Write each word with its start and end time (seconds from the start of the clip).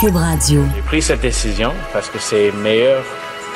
Cube 0.00 0.14
Radio. 0.14 0.62
J'ai 0.76 0.82
pris 0.82 1.02
cette 1.02 1.22
décision 1.22 1.72
parce 1.92 2.08
que 2.08 2.20
c'est 2.20 2.52
meilleur 2.52 3.02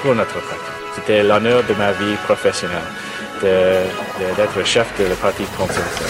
pour 0.03 0.13
notre 0.13 0.35
parti. 0.35 0.71
C'était 0.97 1.23
l'honneur 1.23 1.63
de 1.63 1.75
ma 1.75 1.93
vie 1.93 2.17
professionnelle 2.25 2.83
d'être 3.41 4.67
chef 4.67 4.87
de 4.99 5.05
le 5.05 5.15
Parti 5.15 5.45
conservateur. 5.57 6.09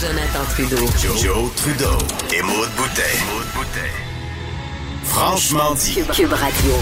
Jonathan 0.00 0.44
Trudeau. 0.50 0.86
Joe, 1.20 1.54
Trudeau 1.56 1.98
et 2.32 2.42
Maud 2.42 2.68
Boutet. 2.76 4.09
Franchement 5.10 5.74
dit. 5.74 5.98
Cube 6.14 6.32
Radio. 6.32 6.72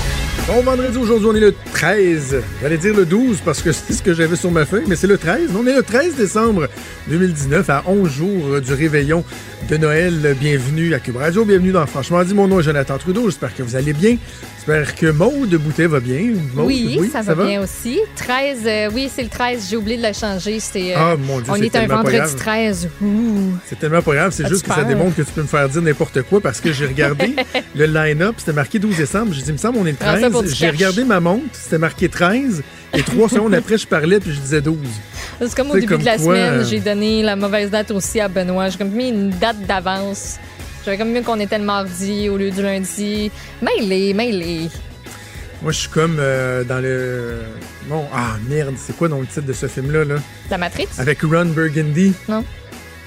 Bon 0.47 0.63
vendredi, 0.63 0.99
aujourd'hui, 0.99 1.29
on 1.31 1.35
est 1.35 1.41
le 1.41 1.55
13. 1.73 2.43
J'allais 2.61 2.77
dire 2.77 2.95
le 2.95 3.07
12 3.07 3.41
parce 3.43 3.63
que 3.63 3.73
c'est 3.73 3.95
ce 3.95 4.03
que 4.03 4.13
j'avais 4.13 4.37
sur 4.37 4.51
ma 4.51 4.67
feuille, 4.67 4.85
mais 4.87 4.97
c'est 4.97 5.07
le 5.07 5.17
13. 5.17 5.51
On 5.59 5.67
est 5.67 5.75
le 5.75 5.83
13 5.83 6.15
décembre 6.15 6.69
2019, 7.09 7.71
à 7.71 7.83
11 7.87 8.11
jours 8.11 8.61
du 8.61 8.75
réveillon 8.75 9.25
de 9.71 9.77
Noël. 9.79 10.37
Bienvenue 10.39 10.93
à 10.93 11.01
Cube 11.01 11.17
Radio, 11.17 11.47
bienvenue 11.47 11.73
dans 11.73 11.87
Franchement 11.87 12.23
dit. 12.23 12.35
Mon 12.35 12.49
nom 12.49 12.61
est 12.61 12.65
Jonathan 12.65 12.99
Trudeau, 12.99 13.25
j'espère 13.25 13.55
que 13.55 13.63
vous 13.63 13.77
allez 13.77 13.95
bien. 13.95 14.19
J'espère 14.69 14.95
que 14.97 15.07
Maude 15.07 15.55
Boutet 15.55 15.87
va 15.87 15.99
bien. 15.99 16.35
Maude, 16.53 16.67
oui, 16.67 17.11
ça, 17.11 17.23
va, 17.23 17.35
bien 17.35 17.63
aussi. 17.63 18.01
13, 18.17 18.59
euh, 18.67 18.91
oui, 18.93 19.11
c'est 19.11 19.23
le 19.23 19.31
13, 19.31 19.67
j'ai 19.71 19.79
oublié 19.79 19.97
de 19.97 20.07
le 20.07 20.13
changer. 20.13 20.61
C'est, 20.61 20.95
euh, 20.95 20.99
Ah, 20.99 21.17
mon 21.17 21.41
Dieu, 21.41 21.51
on 21.51 21.55
c'est 21.55 21.65
est 21.65 21.77
un 21.77 21.87
vendredi 21.87 22.19
grave. 22.19 22.37
13. 22.37 22.89
Ouh. 23.01 23.55
C'est 23.67 23.79
tellement 23.79 24.03
pas 24.03 24.15
grave, 24.15 24.33
c'est 24.33 24.47
juste 24.47 24.67
que 24.69 24.75
ça 24.75 24.85
démontre 24.85 25.17
que 25.17 25.23
tu 25.23 25.33
peux 25.33 25.41
me 25.41 25.47
faire 25.47 25.67
dire 25.71 25.81
n'importe 25.81 26.21
quoi 26.21 26.43
parce 26.43 26.61
que 26.61 26.71
j'ai 26.75 26.85
regardé 26.85 27.35
le 27.75 27.87
line-up, 27.87 28.35
c'était 28.37 28.53
marqué 28.53 28.79
12 28.79 28.95
décembre. 28.95 29.33
J'ai 29.33 29.41
dit, 29.41 29.49
il 29.49 29.53
me 29.55 29.59
semble, 29.59 29.79
on 29.79 29.87
est 29.87 29.93
le 29.93 29.97
Ah, 30.03 30.17
ça 30.17 30.21
13. 30.21 30.33
pour 30.33 30.43
du 30.43 30.51
J'ai 30.51 30.69
regardé 30.69 31.03
ma 31.05 31.21
montre, 31.21 31.47
c'était 31.55 31.79
marqué 31.79 32.11
13. 32.11 32.63
Et 32.93 33.03
trois 33.03 33.29
secondes 33.31 33.55
après, 33.55 33.79
je 33.79 33.87
parlais 33.87 34.21
puis 34.21 34.35
je 34.35 34.41
disais 34.41 34.61
12. 34.61 34.77
C'est 35.41 35.55
comme 35.55 35.71
au 35.71 35.75
début 35.77 35.87
comme 35.87 36.01
de 36.01 36.05
la 36.05 36.17
quoi, 36.17 36.25
semaine, 36.25 36.53
euh, 36.61 36.65
j'ai 36.65 36.81
donné 36.81 37.23
la 37.23 37.37
mauvaise 37.37 37.71
date 37.71 37.91
aussi 37.91 38.21
à 38.21 38.29
Benoît. 38.29 38.69
J'ai 38.69 38.77
comme 38.77 38.91
mis 38.91 39.09
une 39.09 39.31
date 39.31 39.65
d'avance. 39.67 40.37
J'avais 40.85 40.97
comme 40.99 41.13
mieux 41.13 41.23
qu'on 41.23 41.41
était 41.41 41.59
le 41.59 41.65
mardi 41.65 42.29
au 42.29 42.37
lieu 42.39 42.51
du 42.51 42.63
lundi. 42.63 43.31
Mêlé, 43.63 44.15
mêlé. 44.15 44.69
Moi, 45.63 45.73
je 45.73 45.79
suis 45.81 45.89
comme 45.89 46.17
euh, 46.19 46.65
dans 46.65 46.81
le. 46.81 47.41
Bon, 47.89 48.05
ah 48.15 48.37
merde, 48.49 48.75
c'est 48.79 48.97
quoi 48.97 49.09
dans 49.09 49.21
le 49.21 49.27
titre 49.27 49.47
de 49.47 49.53
ce 49.53 49.67
film-là? 49.67 50.05
Là? 50.05 50.15
La 50.51 50.59
Matrix? 50.59 50.87
Avec 50.99 51.21
Ron 51.23 51.47
Burgundy. 51.47 52.15
Non. 52.29 52.45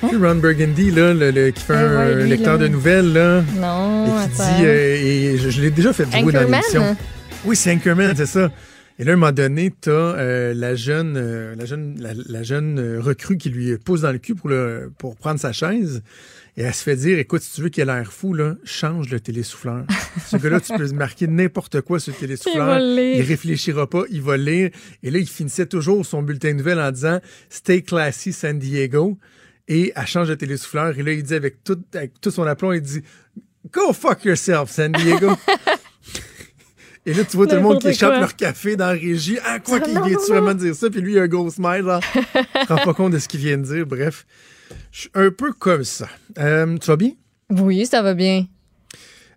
Ron 0.04 0.36
Burgundy, 0.36 0.92
là, 0.92 1.14
le, 1.14 1.32
le- 1.32 1.52
qui 1.52 1.64
fait 1.64 1.74
Ah 1.76 1.80
un 1.80 2.08
ouais, 2.08 2.24
lui, 2.24 2.30
lecteur 2.30 2.54
là. 2.54 2.58
de 2.60 2.68
nouvelles, 2.68 3.14
là. 3.14 3.44
Non, 3.56 4.06
et 4.06 4.10
qui 4.10 4.42
attends. 4.42 4.58
dit. 4.58 4.66
euh, 4.66 4.96
et 4.96 5.38
je, 5.38 5.50
je 5.50 5.62
l'ai 5.62 5.70
déjà 5.72 5.94
fait 5.94 6.04
jouer 6.06 6.32
dans 6.34 6.40
Anchorman? 6.40 6.52
l'émission. 6.74 6.98
Oui, 7.46 7.56
c'est 7.56 7.72
Anchorman, 7.72 8.14
c'est 8.16 8.26
ça. 8.26 8.52
Et 9.00 9.04
là, 9.06 9.12
à 9.12 9.14
un 9.14 9.18
moment 9.18 9.32
donné, 9.32 9.72
t'as 9.80 9.92
euh, 9.92 10.54
la 10.56 10.76
jeune, 10.76 11.16
euh, 11.18 11.56
la 11.58 11.66
jeune, 11.66 11.96
la, 12.00 12.10
la 12.28 12.44
jeune 12.44 13.00
recrue 13.00 13.38
qui 13.38 13.50
lui 13.50 13.78
pousse 13.78 14.02
dans 14.02 14.12
le 14.12 14.18
cul 14.18 14.36
pour, 14.36 14.50
le, 14.50 14.92
pour 14.98 15.16
prendre 15.16 15.40
sa 15.40 15.54
chaise. 15.54 16.02
Et 16.58 16.64
elle 16.64 16.74
se 16.74 16.84
fait 16.84 16.98
dire, 16.98 17.18
écoute, 17.18 17.42
si 17.42 17.54
tu 17.54 17.62
veux 17.62 17.70
qu'il 17.70 17.82
ait 17.84 17.86
l'air 17.86 18.12
fou, 18.12 18.34
là, 18.34 18.56
change 18.66 19.10
le 19.10 19.22
télésouffleur. 19.22 19.86
Ce 20.28 20.36
gars-là, 20.36 20.60
tu 20.60 20.74
peux 20.74 20.92
marquer 20.92 21.28
n'importe 21.28 21.80
quoi 21.82 22.00
sur 22.00 22.12
le 22.14 22.20
télésouffleur. 22.20 22.78
Il 22.80 22.96
lire. 22.96 23.16
Il 23.18 23.22
réfléchira 23.22 23.90
pas, 23.90 24.04
il 24.10 24.22
va 24.22 24.36
lire. 24.36 24.70
Et 25.02 25.12
là, 25.12 25.20
il 25.20 25.28
finissait 25.28 25.66
toujours 25.66 26.06
son 26.06 26.22
bulletin 26.22 26.50
de 26.50 26.56
nouvelles 26.56 26.80
en 26.80 26.92
disant 26.92 27.20
Stay 27.50 27.84
classy 27.84 28.34
San 28.34 28.60
Diego. 28.60 29.18
Et 29.70 29.94
elle 29.96 30.08
change 30.08 30.28
de 30.28 30.36
télésouffleur. 30.36 30.98
Et 31.00 31.04
là, 31.04 31.14
il 31.14 31.24
dit 31.24 31.36
avec 31.36 31.64
tout, 31.64 31.80
avec 31.94 32.20
tout 32.20 32.32
son 32.32 32.44
aplomb, 32.44 32.74
il 32.74 32.82
dit 32.82 33.02
Go 33.72 33.94
fuck 33.94 34.26
yourself, 34.26 34.70
San 34.70 34.92
Diego. 34.92 35.32
Et 37.06 37.14
là, 37.16 37.24
tu 37.24 37.36
vois 37.36 37.48
tout 37.48 37.56
le 37.56 37.62
monde 37.62 37.80
qui 37.80 37.88
échappe 37.88 38.20
leur 38.20 38.36
café 38.36 38.76
dans 38.76 38.86
la 38.86 38.92
régie. 38.92 39.40
Ah, 39.44 39.60
quoi 39.60 39.80
qu'il 39.80 39.94
Non, 39.94 40.06
vient 40.06 40.18
non, 40.18 40.26
vraiment 40.28 40.54
dire 40.54 40.76
ça? 40.76 40.88
Puis 40.90 41.02
lui, 41.02 41.14
il 41.14 41.20
a 41.20 41.24
un 41.24 41.28
gros 41.28 41.50
smile, 41.50 41.84
genre. 41.84 42.02
Il 42.16 42.68
se 42.68 42.74
rend 42.74 42.84
pas 42.86 42.94
compte 42.94 43.14
de 43.14 43.18
ce 43.18 43.28
qu'il 43.28 43.40
vient 43.40 43.58
de 43.58 43.64
dire. 43.64 43.88
Bref, 43.88 44.28
je 44.92 45.00
suis 45.02 45.10
un 45.14 45.32
peu 45.32 45.54
comme 45.54 45.84
ça. 45.84 46.08
Euh, 46.40 46.78
tu 46.78 46.88
vas 46.88 46.96
bien? 46.98 47.12
Oui, 47.50 47.86
ça 47.86 48.02
va 48.02 48.14
bien. 48.14 48.46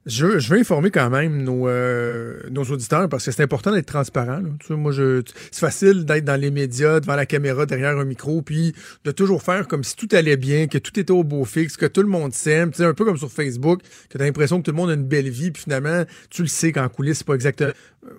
Je, 0.07 0.27
veux- 0.27 0.39
je 0.39 0.51
veux 0.53 0.61
informer 0.61 0.91
quand 0.91 1.09
même 1.09 1.43
nos, 1.45 1.67
euh, 1.67 2.39
nos 2.51 2.63
auditeurs 2.65 3.09
parce 3.09 3.25
que 3.25 3.31
c'est 3.31 3.43
important 3.43 3.73
d'être 3.73 3.87
transparent. 3.87 4.37
là. 4.41 4.49
Tu 4.61 4.67
sais, 4.67 4.75
moi, 4.75 4.93
je, 4.93 5.23
c'est 5.51 5.61
facile 5.61 6.05
d'être 6.05 6.27
dans 6.27 6.39
les 6.39 6.51
médias, 6.51 7.01
devant 7.01 7.17
la 7.17 7.25
caméra, 7.25 7.65
derrière 7.65 7.99
un 7.99 8.05
micro, 8.05 8.43
puis 8.43 8.75
de 9.07 9.11
toujours 9.13 9.43
faire 9.43 9.67
comme 9.67 9.83
si 9.83 9.97
tout 9.97 10.09
allait 10.13 10.37
bien, 10.37 10.67
que 10.67 10.77
tout 10.77 11.01
était 11.01 11.11
au 11.11 11.25
beau 11.25 11.47
fixe, 11.47 11.79
que 11.79 11.87
tout 11.87 12.03
le 12.03 12.09
monde 12.09 12.35
s'aime. 12.35 12.71
Tu 12.71 12.79
sais, 12.79 12.85
un 12.85 12.93
peu 12.93 13.07
comme 13.07 13.17
sur 13.17 13.33
Facebook, 13.33 13.81
que 14.11 14.19
tu 14.19 14.23
as 14.23 14.27
l'impression 14.27 14.59
que 14.59 14.65
tout 14.65 14.73
le 14.73 14.77
monde 14.77 14.91
a 14.91 14.95
une 14.95 15.07
belle 15.09 15.31
vie, 15.31 15.51
puis 15.51 15.63
finalement, 15.63 16.05
tu 16.29 16.43
le 16.43 16.49
sais 16.49 16.71
qu'en 16.71 16.91
coulisses, 16.91 17.19
c'est 17.19 17.27
pas 17.27 17.35
exactement. 17.35 17.73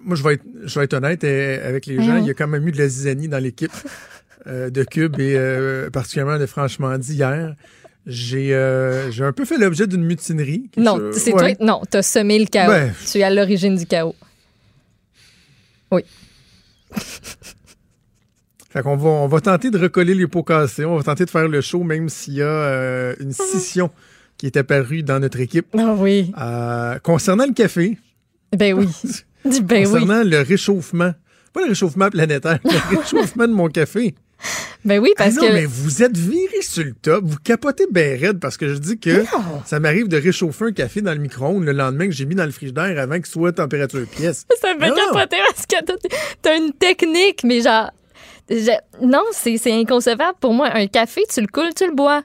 Moi, 0.04 0.16
je 0.16 0.24
vais 0.24 0.34
être, 0.34 0.44
je 0.64 0.80
vais 0.80 0.86
être 0.86 0.94
honnête 0.96 1.24
euh, 1.24 1.68
avec 1.70 1.86
les 1.86 2.02
gens. 2.04 2.18
Il 2.18 2.26
y 2.26 2.32
a 2.32 2.34
quand 2.34 2.48
même 2.48 2.68
eu 2.68 2.72
de 2.72 2.80
la 2.80 2.88
zizanie 2.88 3.28
dans 3.28 3.38
l'équipe 3.38 3.72
euh, 4.48 4.70
de 4.70 4.84
Cube 4.84 5.20
et 5.20 5.36
euh, 5.38 5.90
particulièrement 5.90 6.38
de 6.40 6.46
Franchement 6.46 6.98
dit 6.98 7.14
hier. 7.16 7.56
J'ai 8.08 8.54
euh, 8.54 9.10
j'ai 9.12 9.24
un 9.24 9.32
peu 9.32 9.46
fait 9.46 9.58
l'objet 9.58 9.88
d'une 9.88 10.04
mutinerie. 10.04 10.70
Non, 10.78 10.98
Je- 11.00 11.18
c'est 11.18 11.34
ouais. 11.34 11.56
toi. 11.56 11.66
Non, 11.66 11.82
t'as 11.90 12.04
semé 12.04 12.38
le 12.38 12.46
chaos. 12.46 12.70
Ouais. 12.72 12.92
Tu 13.12 13.18
es 13.18 13.24
à 13.24 13.32
l'origine 13.32 13.76
du 13.76 13.86
chaos. 13.88 14.16
Fait 18.70 18.82
qu'on 18.82 18.96
va, 18.98 19.10
on 19.10 19.28
va 19.28 19.40
tenter 19.42 19.72
de 19.72 19.78
recoller 19.78 20.14
les 20.14 20.28
pots 20.28 20.44
cassés. 20.44 20.86
On 20.86 20.98
va 20.98 21.04
tenter 21.04 21.26
de 21.26 21.30
faire 21.30 21.48
le 21.48 21.62
show, 21.62 21.84
même 21.84 22.10
s'il 22.10 22.34
y 22.36 22.42
a 22.42 22.46
euh, 22.46 23.16
une 23.20 23.32
scission 23.32 23.90
qui 24.38 24.48
est 24.48 24.58
apparue 24.58 25.02
dans 25.02 25.20
notre 25.20 25.40
équipe. 25.40 25.68
Ah 25.78 25.94
oui. 25.98 26.32
Euh, 26.38 27.00
concernant 27.00 27.46
le 27.46 27.54
café, 27.54 27.98
Ben 28.56 28.74
oui. 28.74 28.88
Dis 29.46 29.62
ben 29.62 29.86
oui. 29.86 29.92
concernant 29.92 30.24
le 30.24 30.42
réchauffement, 30.42 31.14
pas 31.54 31.62
le 31.62 31.70
réchauffement 31.70 32.10
planétaire, 32.10 32.60
le 32.66 32.98
réchauffement 32.98 33.48
de 33.48 33.54
mon 33.54 33.70
café. 33.70 34.14
Ben 34.84 35.00
oui, 35.00 35.12
Ah 35.18 35.24
parce 35.24 35.36
non, 35.36 35.48
que. 35.48 35.54
mais 35.54 35.66
vous 35.66 36.04
êtes 36.04 36.16
viré 36.18 36.62
sur 36.62 36.84
le 36.84 36.94
top, 36.94 37.24
vous 37.26 37.38
capotez 37.44 37.86
ben 37.92 38.20
raide 38.20 38.40
parce 38.40 38.58
que 38.58 38.68
je 38.74 38.78
dis 38.78 39.00
que 39.00 39.24
ça 39.66 39.80
m'arrive 39.80 40.08
de 40.08 40.18
réchauffer 40.18 40.66
un 40.66 40.72
café 40.72 41.02
dans 41.02 41.14
le 41.14 41.20
micro-ondes 41.20 41.64
le 41.64 41.72
lendemain 41.72 42.06
que 42.06 42.12
j'ai 42.14 42.26
mis 42.26 42.36
dans 42.36 42.46
le 42.46 42.52
frigidaire 42.52 42.98
avant 43.00 43.16
qu'il 43.16 43.26
soit 43.26 43.52
température 43.52 44.06
pièce. 44.08 44.46
Ça 44.62 44.74
me 44.76 44.80
fait 44.80 44.90
Non. 44.90 44.96
capoter 44.96 45.38
parce 45.48 45.66
que 45.66 45.94
t'as- 46.42 46.56
une 46.58 46.72
technique, 46.74 47.44
mais 47.44 47.62
genre. 47.62 47.90
je- 48.50 48.80
non, 49.02 49.24
c'est 49.32 49.60
inconcevable 49.72 50.38
pour 50.40 50.54
moi. 50.54 50.70
Un 50.74 50.88
café, 50.88 51.24
tu 51.34 51.42
le 51.42 51.48
coules, 51.48 51.74
tu 51.76 51.86
le 51.88 51.94
bois. 51.94 52.22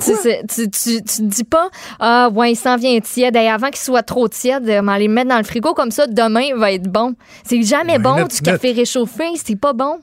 Tu, 0.00 0.12
tu, 0.48 0.70
tu, 0.70 1.02
tu 1.02 1.02
te 1.02 1.22
dis 1.22 1.42
pas, 1.42 1.70
ah, 1.98 2.28
ouais, 2.32 2.52
il 2.52 2.56
s'en 2.56 2.76
vient 2.76 3.00
tiède. 3.00 3.34
Et 3.34 3.48
avant 3.48 3.66
qu'il 3.68 3.78
soit 3.80 4.04
trop 4.04 4.28
tiède, 4.28 4.68
euh, 4.68 4.80
m'en 4.80 4.94
les 4.94 5.08
mettre 5.08 5.28
dans 5.30 5.38
le 5.38 5.42
frigo 5.44 5.74
comme 5.74 5.90
ça, 5.90 6.06
demain, 6.06 6.42
il 6.42 6.54
va 6.54 6.70
être 6.70 6.84
bon. 6.88 7.14
C'est 7.44 7.60
jamais 7.62 7.94
Ouais, 7.94 7.98
bon 7.98 8.24
du 8.26 8.40
café 8.40 8.70
réchauffé, 8.70 9.24
c'est 9.44 9.56
pas 9.58 9.72
bon. 9.72 9.98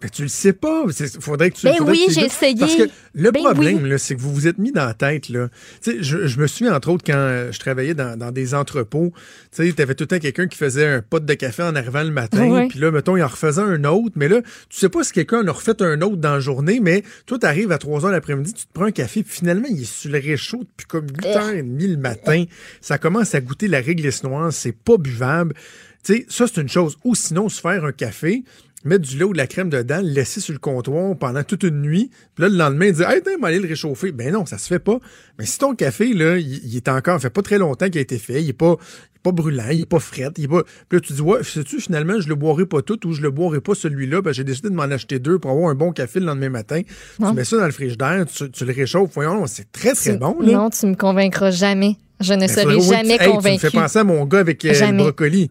Ben, 0.00 0.08
tu 0.10 0.22
le 0.22 0.28
sais 0.28 0.52
pas. 0.52 0.84
Il 0.88 1.08
faudrait 1.20 1.50
que 1.50 1.56
tu 1.56 1.66
Ben 1.66 1.76
faudrait 1.76 1.92
oui, 1.92 2.06
j'ai 2.10 2.24
essayé. 2.24 2.56
Parce 2.58 2.76
que 2.76 2.88
le 3.14 3.30
Ben 3.30 3.42
problème, 3.42 3.82
oui. 3.82 3.98
c'est 3.98 4.14
que 4.14 4.20
vous 4.20 4.32
vous 4.32 4.46
êtes 4.46 4.58
mis 4.58 4.72
dans 4.72 4.86
la 4.86 4.94
tête. 4.94 5.28
Là. 5.28 5.48
Je, 5.84 6.26
je 6.26 6.40
me 6.40 6.46
souviens, 6.46 6.74
entre 6.74 6.90
autres, 6.90 7.04
quand 7.04 7.12
euh, 7.14 7.52
je 7.52 7.58
travaillais 7.58 7.94
dans, 7.94 8.18
dans 8.18 8.30
des 8.30 8.54
entrepôts, 8.54 9.12
tu 9.54 9.62
avais 9.62 9.94
tout 9.94 10.04
le 10.04 10.08
temps 10.08 10.18
quelqu'un 10.18 10.46
qui 10.46 10.56
faisait 10.56 10.86
un 10.86 11.02
pot 11.02 11.24
de 11.24 11.34
café 11.34 11.62
en 11.62 11.74
arrivant 11.74 12.02
le 12.02 12.10
matin. 12.10 12.66
Puis 12.68 12.78
là, 12.78 12.90
mettons, 12.90 13.16
il 13.16 13.22
en 13.22 13.28
refaisait 13.28 13.60
un 13.60 13.84
autre. 13.84 14.14
Mais 14.16 14.28
là, 14.28 14.40
tu 14.68 14.78
sais 14.78 14.88
pas 14.88 15.04
si 15.04 15.12
quelqu'un 15.12 15.42
en 15.42 15.48
a 15.48 15.52
refait 15.52 15.80
un 15.82 16.00
autre 16.02 16.16
dans 16.16 16.34
la 16.34 16.40
journée, 16.40 16.80
mais 16.80 17.02
toi, 17.26 17.38
tu 17.38 17.46
arrives 17.46 17.72
à 17.72 17.78
3 17.78 18.06
heures 18.06 18.12
l'après-midi, 18.12 18.52
tu 18.54 18.66
te 18.66 18.72
prends 18.72 18.84
un 18.86 18.90
café, 18.92 19.22
puis 19.22 19.32
finalement, 19.32 19.68
il 19.70 19.82
est 19.82 19.84
sur 19.84 20.10
le 20.10 20.18
réchaud 20.18 20.58
depuis 20.58 20.86
comme 20.86 21.06
8h30 21.06 21.90
le 21.90 21.96
matin. 21.96 22.44
Ça 22.80 22.98
commence 22.98 23.34
à 23.34 23.40
goûter 23.40 23.68
la 23.68 23.80
réglisse 23.80 24.22
noire, 24.24 24.52
c'est 24.52 24.72
pas 24.72 24.96
buvable. 24.96 25.54
Tu 26.02 26.14
sais, 26.14 26.26
ça, 26.28 26.46
c'est 26.46 26.60
une 26.60 26.68
chose. 26.68 26.96
Ou 27.04 27.14
sinon, 27.14 27.48
se 27.48 27.60
faire 27.60 27.84
un 27.84 27.92
café, 27.92 28.42
mettre 28.84 29.06
du 29.06 29.18
lait 29.18 29.24
ou 29.24 29.32
de 29.32 29.38
la 29.38 29.46
crème 29.46 29.68
dedans, 29.68 30.00
le 30.02 30.08
laisser 30.10 30.40
sur 30.40 30.52
le 30.52 30.58
comptoir 30.58 31.16
pendant 31.16 31.42
toute 31.42 31.62
une 31.64 31.82
nuit, 31.82 32.10
puis 32.34 32.42
là, 32.44 32.48
le 32.48 32.56
lendemain, 32.56 32.90
dire, 32.90 33.10
hey, 33.10 33.20
t'as 33.22 33.32
aller 33.46 33.58
le 33.58 33.68
réchauffer. 33.68 34.10
Ben 34.12 34.32
non, 34.32 34.46
ça 34.46 34.56
se 34.58 34.66
fait 34.66 34.78
pas. 34.78 34.98
Mais 35.38 35.44
si 35.46 35.58
ton 35.58 35.74
café, 35.74 36.12
là, 36.14 36.38
il, 36.38 36.64
il 36.66 36.76
est 36.76 36.88
encore, 36.88 37.20
fait 37.20 37.30
pas 37.30 37.42
très 37.42 37.58
longtemps 37.58 37.86
qu'il 37.86 37.98
a 37.98 38.00
été 38.02 38.18
fait, 38.18 38.42
il 38.42 38.48
est 38.48 38.52
pas, 38.54 38.76
il 38.78 39.16
est 39.16 39.22
pas 39.22 39.32
brûlant, 39.32 39.68
il 39.70 39.82
est 39.82 39.86
pas 39.86 40.00
fret, 40.00 40.30
il 40.38 40.44
est 40.44 40.48
pas. 40.48 40.62
Puis 40.88 40.98
là, 40.98 41.00
tu 41.00 41.12
dis, 41.12 41.20
ouais, 41.20 41.42
sais-tu, 41.42 41.80
finalement, 41.80 42.20
je 42.20 42.28
le 42.28 42.34
boirai 42.36 42.64
pas 42.64 42.80
tout 42.80 43.06
ou 43.06 43.12
je 43.12 43.20
le 43.20 43.30
boirai 43.30 43.60
pas 43.60 43.74
celui-là, 43.74 44.22
ben 44.22 44.32
j'ai 44.32 44.44
décidé 44.44 44.70
de 44.70 44.74
m'en 44.74 44.84
acheter 44.84 45.18
deux 45.18 45.38
pour 45.38 45.50
avoir 45.50 45.70
un 45.70 45.74
bon 45.74 45.92
café 45.92 46.18
le 46.20 46.26
lendemain 46.26 46.48
matin. 46.48 46.80
Non. 47.18 47.30
Tu 47.30 47.36
mets 47.36 47.44
ça 47.44 47.58
dans 47.58 47.66
le 47.66 47.72
frigidaire, 47.72 48.24
tu, 48.26 48.50
tu 48.50 48.64
le 48.64 48.72
réchauffes, 48.72 49.10
voyons, 49.14 49.46
c'est 49.46 49.70
très, 49.72 49.92
très 49.92 50.12
Tu- 50.12 50.18
bon, 50.18 50.36
là. 50.40 50.52
Non, 50.52 50.70
tu 50.70 50.86
me 50.86 50.94
convaincre 50.94 51.50
jamais. 51.50 51.96
Je 52.20 52.34
ne 52.34 52.40
Ben, 52.40 52.48
serai 52.48 52.62
faudrait- 52.62 52.76
oui, 52.76 52.82
jamais 52.88 53.16
hey, 53.20 53.30
convaincue. 53.32 53.58
Tu 53.60 53.66
me 53.66 53.70
fais 53.70 53.78
penser 53.78 53.98
à 53.98 54.04
mon 54.04 54.24
gars 54.26 54.40
avec 54.40 54.62
euh, 54.64 54.72
le 54.72 54.96
brocoli. 54.96 55.50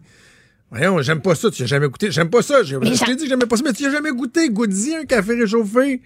Voyons, 0.70 1.02
j'aime 1.02 1.20
pas 1.20 1.34
ça, 1.34 1.50
tu 1.50 1.62
as 1.64 1.66
jamais 1.66 1.88
goûté. 1.88 2.10
J'aime 2.10 2.30
pas 2.30 2.42
ça. 2.42 2.62
Je 2.62 2.76
t'ai 2.76 3.16
dit 3.16 3.24
que 3.24 3.28
j'aimais 3.28 3.46
pas 3.46 3.56
ça, 3.56 3.62
mais 3.64 3.72
tu 3.72 3.86
as 3.86 3.90
jamais 3.90 4.10
goûté. 4.12 4.48
Goûte-y 4.50 4.94
un 4.94 5.04
café 5.04 5.34
réchauffé. 5.34 6.00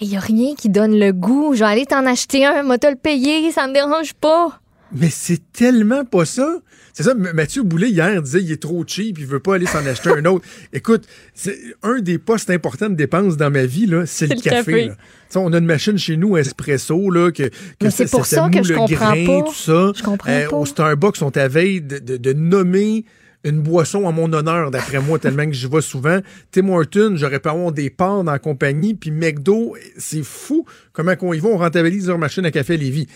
Il 0.00 0.08
n'y 0.08 0.16
a 0.16 0.20
rien 0.20 0.54
qui 0.54 0.68
donne 0.68 0.98
le 0.98 1.12
goût. 1.12 1.54
Je 1.54 1.60
vais 1.60 1.64
aller 1.64 1.86
t'en 1.86 2.04
acheter 2.04 2.44
un, 2.44 2.62
moi 2.62 2.76
te 2.76 2.86
le 2.86 2.96
payer, 2.96 3.50
ça 3.52 3.66
me 3.66 3.72
dérange 3.72 4.12
pas. 4.14 4.60
Mais 4.92 5.08
c'est 5.10 5.40
tellement 5.52 6.04
pas 6.04 6.26
ça. 6.26 6.58
C'est 6.92 7.02
ça, 7.02 7.14
Mathieu 7.14 7.62
Boulet, 7.62 7.90
hier, 7.90 8.22
disait 8.22 8.40
il 8.42 8.52
est 8.52 8.62
trop 8.62 8.84
cheap, 8.86 9.18
il 9.18 9.26
veut 9.26 9.40
pas 9.40 9.56
aller 9.56 9.66
s'en 9.66 9.84
acheter 9.84 10.10
un 10.10 10.24
autre. 10.26 10.46
Écoute, 10.72 11.04
c'est 11.34 11.58
un 11.82 11.98
des 12.00 12.18
postes 12.18 12.48
importants 12.50 12.88
de 12.88 12.94
dépenses 12.94 13.36
dans 13.36 13.50
ma 13.50 13.66
vie, 13.66 13.86
là, 13.86 14.06
c'est 14.06 14.26
le 14.28 14.36
le 14.36 14.40
café. 14.40 14.86
là. 14.86 14.94
On 15.34 15.52
a 15.52 15.58
une 15.58 15.66
machine 15.66 15.98
chez 15.98 16.16
nous, 16.16 16.36
espresso, 16.36 17.10
là, 17.10 17.32
que, 17.32 17.50
que 17.80 17.90
c'est 17.90 18.10
pour 18.10 18.24
ça 18.26 18.48
que 18.48 18.58
mou 18.58 18.64
je 18.64 18.72
le 18.72 18.78
comprends 18.78 19.12
grain, 19.12 19.26
pas. 19.26 19.42
tout 19.48 19.54
ça. 19.54 19.72
Euh, 19.72 19.92
Je 19.94 20.02
comprends 20.02 20.40
pas. 20.50 20.56
Au 20.56 20.64
Starbucks, 20.64 21.20
on 21.20 21.30
t'avait 21.30 21.80
de, 21.80 21.98
de, 21.98 22.16
de 22.16 22.32
nommer 22.32 23.04
une 23.46 23.60
boisson 23.62 24.04
en 24.04 24.12
mon 24.12 24.32
honneur, 24.32 24.70
d'après 24.70 25.00
moi, 25.00 25.18
tellement 25.18 25.46
que 25.46 25.52
j'y 25.52 25.68
vais 25.68 25.80
souvent. 25.80 26.18
Tim 26.50 26.68
Horton, 26.68 27.14
j'aurais 27.16 27.40
pu 27.40 27.48
avoir 27.48 27.72
des 27.72 27.90
parts 27.90 28.24
dans 28.24 28.32
la 28.32 28.38
compagnie, 28.38 28.94
puis 28.94 29.10
McDo, 29.10 29.76
c'est 29.96 30.22
fou 30.24 30.64
comment 30.92 31.16
qu'on 31.16 31.32
y 31.32 31.38
va, 31.38 31.48
on 31.48 31.56
rentabilise 31.58 32.08
leur 32.08 32.18
machine 32.18 32.44
à 32.44 32.50
café 32.50 32.74
à 32.74 32.76
Lévis. 32.76 33.06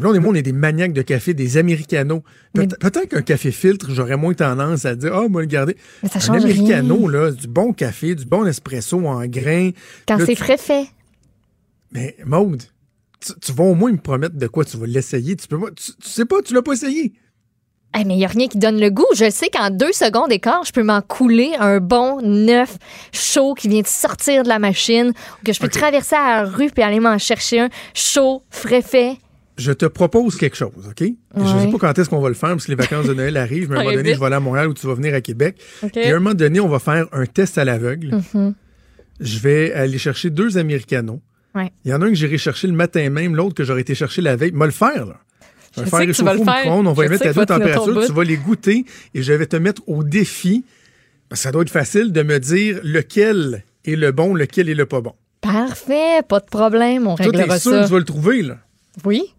Blonde 0.00 0.16
et 0.16 0.18
moi, 0.18 0.32
on 0.32 0.34
est 0.34 0.42
des 0.42 0.52
maniaques 0.52 0.92
de 0.92 1.00
café, 1.00 1.32
des 1.32 1.56
americanos. 1.56 2.22
Peut-être 2.52 3.06
qu'un 3.08 3.22
café 3.22 3.50
filtre, 3.50 3.90
j'aurais 3.90 4.18
moins 4.18 4.34
tendance 4.34 4.84
à 4.84 4.94
dire, 4.94 5.14
ah, 5.14 5.28
moi, 5.28 5.40
le 5.40 5.46
garder. 5.46 5.76
Mais 6.02 6.10
ça 6.10 6.18
un 6.18 6.20
change 6.20 6.44
americano, 6.44 7.06
rien. 7.06 7.10
là, 7.10 7.30
du 7.30 7.46
bon 7.46 7.72
café, 7.72 8.14
du 8.14 8.26
bon 8.26 8.44
espresso 8.44 8.98
en 9.06 9.24
grains. 9.26 9.70
Quand 10.06 10.18
c'est 10.18 10.34
tu- 10.34 10.42
frais 10.42 10.58
fait. 10.58 10.88
Mais, 11.92 12.16
Maude, 12.26 12.62
tu, 13.20 13.32
tu 13.40 13.52
vas 13.52 13.64
au 13.64 13.74
moins 13.74 13.90
me 13.90 13.96
promettre 13.96 14.36
de 14.36 14.46
quoi 14.46 14.64
tu 14.66 14.76
vas 14.76 14.86
l'essayer. 14.86 15.36
Tu 15.36 15.48
peux 15.48 15.58
pas, 15.58 15.70
tu, 15.70 15.92
tu 15.92 16.08
sais 16.08 16.26
pas, 16.26 16.42
tu 16.42 16.52
l'as 16.52 16.60
pas 16.62 16.72
essayé. 16.74 17.14
Mais 17.96 18.14
il 18.14 18.18
n'y 18.18 18.24
a 18.24 18.28
rien 18.28 18.46
qui 18.46 18.58
donne 18.58 18.80
le 18.80 18.90
goût. 18.90 19.06
Je 19.16 19.28
sais 19.28 19.48
qu'en 19.48 19.70
deux 19.70 19.92
secondes 19.92 20.28
d'écart, 20.28 20.62
je 20.64 20.72
peux 20.72 20.84
m'en 20.84 21.00
couler 21.02 21.52
un 21.58 21.78
bon 21.80 22.20
neuf 22.22 22.76
chaud 23.12 23.54
qui 23.54 23.68
vient 23.68 23.80
de 23.82 23.86
sortir 23.88 24.44
de 24.44 24.48
la 24.48 24.58
machine 24.60 25.08
ou 25.10 25.44
que 25.44 25.52
je 25.52 25.58
peux 25.58 25.68
traverser 25.68 26.14
à 26.14 26.42
la 26.44 26.48
rue 26.48 26.70
puis 26.70 26.82
aller 26.84 27.00
m'en 27.00 27.18
chercher 27.18 27.60
un 27.60 27.68
chaud, 27.94 28.42
frais 28.50 28.82
fait. 28.82 29.16
Je 29.56 29.72
te 29.72 29.86
propose 29.86 30.36
quelque 30.36 30.56
chose, 30.56 30.70
OK? 30.88 31.02
Je 31.34 31.40
Ouais. 31.42 31.64
sais 31.64 31.70
pas 31.72 31.78
quand 31.78 31.98
est-ce 31.98 32.08
qu'on 32.08 32.20
va 32.20 32.28
le 32.28 32.36
faire 32.36 32.50
parce 32.50 32.66
que 32.66 32.70
les 32.70 32.76
vacances 32.76 33.06
de 33.06 33.14
Noël 33.14 33.36
arrivent, 33.36 33.68
mais 33.70 33.78
à 33.78 33.80
un 33.80 33.82
moment 33.86 33.96
donné, 33.96 34.14
je 34.14 34.20
vais 34.20 34.26
aller 34.26 34.36
à 34.36 34.40
Montréal 34.40 34.68
ou 34.68 34.74
tu 34.74 34.86
vas 34.86 34.94
venir 34.94 35.12
à 35.14 35.20
Québec. 35.20 35.56
Et 35.96 36.12
à 36.12 36.14
un 36.16 36.20
moment 36.20 36.34
donné, 36.34 36.60
on 36.60 36.68
va 36.68 36.78
faire 36.78 37.06
un 37.10 37.26
test 37.26 37.58
à 37.58 37.64
l'aveugle. 37.64 38.20
Mhm. 38.34 38.54
Je 39.18 39.38
vais 39.40 39.72
aller 39.72 39.98
chercher 39.98 40.30
deux 40.30 40.56
Americanos. 40.58 41.18
Ouais. 41.56 41.72
Il 41.84 41.90
y 41.90 41.94
en 41.94 42.00
a 42.02 42.04
un 42.06 42.10
que 42.10 42.14
j'irai 42.14 42.38
chercher 42.38 42.68
le 42.68 42.74
matin 42.74 43.10
même, 43.10 43.34
l'autre 43.34 43.54
que 43.56 43.64
j'aurais 43.64 43.80
été 43.80 43.96
chercher 43.96 44.22
la 44.22 44.36
veille. 44.36 44.52
Va 44.54 44.66
le 44.66 44.70
faire, 44.72 45.06
là. 45.06 45.16
Je 45.78 45.84
vais 45.84 45.90
faire 45.90 45.98
réchauffer 46.00 46.30
au 46.40 46.44
micro-ondes, 46.44 46.86
on 46.86 46.92
va 46.92 47.02
les 47.04 47.08
mettre 47.10 47.26
à 47.26 47.32
deux 47.32 47.46
températures, 47.46 48.06
tu 48.06 48.12
vas 48.12 48.24
les 48.24 48.36
goûter 48.36 48.84
et 49.14 49.22
je 49.22 49.32
vais 49.32 49.46
te 49.46 49.56
mettre 49.56 49.82
au 49.86 50.02
défi, 50.04 50.64
parce 51.28 51.40
que 51.40 51.42
ça 51.44 51.52
doit 51.52 51.62
être 51.62 51.70
facile 51.70 52.12
de 52.12 52.22
me 52.22 52.38
dire 52.38 52.80
lequel 52.82 53.64
est 53.84 53.96
le 53.96 54.12
bon, 54.12 54.34
lequel 54.34 54.68
est 54.68 54.74
le 54.74 54.86
pas 54.86 55.00
bon. 55.00 55.14
Parfait, 55.40 56.22
pas 56.28 56.40
de 56.40 56.46
problème, 56.46 57.06
on 57.06 57.14
Toi, 57.16 57.26
t'es 57.30 57.38
réglera 57.38 57.58
sûr 57.58 57.70
ça. 57.72 57.80
que 57.80 57.86
tu 57.86 57.92
vas 57.92 57.98
le 57.98 58.04
trouver, 58.04 58.42
là? 58.42 58.58
Oui, 59.04 59.34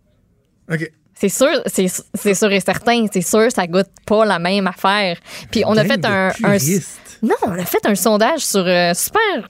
OK. 0.72 0.92
c'est 1.14 1.30
sûr, 1.30 1.62
c'est 1.66 1.88
c'est 2.14 2.34
sûr 2.34 2.52
et 2.52 2.60
certain, 2.62 3.06
c'est 3.12 3.22
sûr, 3.22 3.52
ça 3.52 3.68
goûte 3.68 3.90
pas 4.06 4.24
la 4.26 4.40
même 4.40 4.66
affaire. 4.68 5.18
Puis 5.52 5.64
on 5.66 5.76
a 5.76 5.84
fait 5.84 6.04
un, 6.06 6.30
un 6.44 6.58
non, 7.22 7.36
on 7.46 7.52
a 7.52 7.66
fait 7.66 7.86
un 7.86 7.96
sondage 7.96 8.46
sur 8.46 8.66
euh, 8.66 8.94
super 8.94 9.50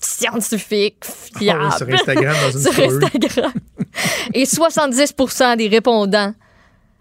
scientifique, 0.00 0.96
Ah 1.34 1.38
fiable. 1.38 1.64
oui, 1.64 1.76
sur 1.76 1.88
Instagram, 1.88 2.36
dans 2.42 2.50
une 2.58 2.58
sur. 2.72 2.84
Instagram. 2.84 3.52
Et 4.34 4.44
70% 4.44 5.56
des 5.56 5.68
répondants 5.68 6.32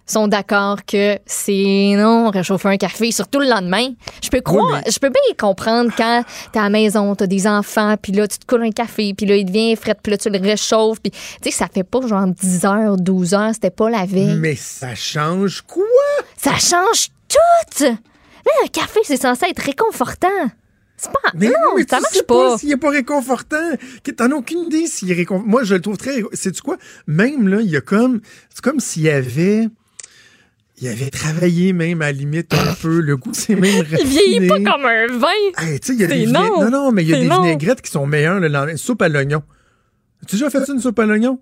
sont 0.06 0.28
d'accord 0.28 0.80
que 0.86 1.18
c'est 1.26 1.94
non, 1.96 2.30
réchauffer 2.30 2.68
un 2.68 2.76
café, 2.78 3.14
surtout 3.14 3.40
le 3.40 3.48
lendemain. 3.48 3.88
Je 4.22 4.28
peux 4.30 4.42
croire, 4.42 4.82
mais- 4.86 4.92
je 4.92 5.00
peux 5.00 5.08
bien 5.10 5.34
comprendre 5.40 5.92
quand 5.96 6.24
t'es 6.52 6.60
à 6.60 6.64
la 6.64 6.70
maison, 6.70 7.16
t'as 7.16 7.26
des 7.26 7.48
enfants, 7.48 7.96
puis 8.02 8.12
là, 8.12 8.28
tu 8.28 8.38
te 8.38 8.46
coules 8.46 8.64
un 8.64 8.72
café, 8.72 9.14
puis 9.14 9.26
là, 9.26 9.38
il 9.38 9.46
devient 9.46 9.78
frais, 9.78 9.96
puis 9.96 10.12
là, 10.12 10.18
tu 10.18 10.30
le 10.30 10.40
réchauffes, 10.40 11.00
puis 11.02 11.12
tu 11.12 11.20
sais, 11.44 11.52
ça 11.52 11.68
fait 11.74 11.86
pas 11.86 12.06
genre 12.06 12.28
10 12.28 12.66
heures, 12.66 12.98
12 12.98 13.34
heures, 13.34 13.54
c'était 13.54 13.70
pas 13.70 13.90
la 13.90 14.06
veille. 14.06 14.36
Mais 14.36 14.56
ça 14.58 14.94
change 14.94 15.62
quoi? 15.62 15.84
Ça 16.36 16.52
change 16.58 17.08
tout! 17.30 17.86
Là, 17.86 18.52
un 18.66 18.68
café, 18.68 19.00
c'est 19.06 19.16
censé 19.22 19.46
être 19.50 19.62
réconfortant. 19.64 20.28
C'est 21.04 21.12
pas. 21.12 21.30
Mais 21.36 21.48
non, 21.48 21.54
mais 21.76 21.82
ça 21.90 21.98
tu 21.98 22.02
marche 22.04 22.14
sais 22.16 22.24
pas. 22.24 22.58
s'il 22.58 22.72
est 22.72 22.78
pas 22.78 22.90
réconfortant. 22.90 23.58
T'en 24.18 24.32
as 24.32 24.36
aucune 24.36 24.60
idée 24.66 24.88
s'il 24.88 25.12
est 25.12 25.16
réconfortant. 25.16 25.50
Moi, 25.50 25.64
je 25.64 25.76
le 25.76 25.82
trouve 25.82 25.98
très. 25.98 26.24
C'est 26.34 26.60
quoi? 26.62 26.78
Même 27.08 27.48
là, 27.48 27.60
il 27.62 27.70
y 27.70 27.76
a 27.78 27.82
comme. 27.82 28.22
C'est 28.50 28.62
comme 28.64 28.80
s'il 28.80 29.04
y 29.04 29.10
avait. 29.10 29.68
Il 30.82 30.88
avait 30.88 31.10
travaillé 31.12 31.72
même 31.72 32.02
à 32.02 32.06
la 32.06 32.12
limite 32.14 32.54
un 32.54 32.74
peu. 32.82 33.00
Le 33.00 33.16
goût, 33.18 33.32
c'est 33.34 33.56
même 33.56 33.86
Il 34.00 34.08
vieillit 34.08 34.48
pas 34.48 34.56
raffiné. 34.56 34.72
comme 34.72 34.86
un 34.86 35.08
vin. 35.08 35.28
Hey, 35.60 35.80
tu 35.80 35.88
sais, 35.88 35.94
il 35.94 36.02
y 36.02 36.04
a 36.04 36.10
C'est 36.10 36.18
des 36.20 36.26
non. 36.28 36.62
non, 36.62 36.70
non, 36.72 36.92
mais 36.92 37.04
il 37.04 37.10
y 37.10 37.14
a 37.14 37.20
des 37.20 37.28
non. 37.28 37.42
vinaigrettes 37.42 37.82
qui 37.82 37.92
sont 37.92 38.06
meilleures 38.08 38.40
le 38.40 38.48
lendemain. 38.48 38.76
Soupe 38.78 39.02
à 39.02 39.10
l'oignon. 39.10 39.44
As-tu 40.24 40.36
déjà 40.36 40.50
fait 40.50 40.66
ça, 40.66 40.74
une 40.74 40.80
soupe 40.80 40.98
à 41.00 41.06
l'oignon? 41.06 41.40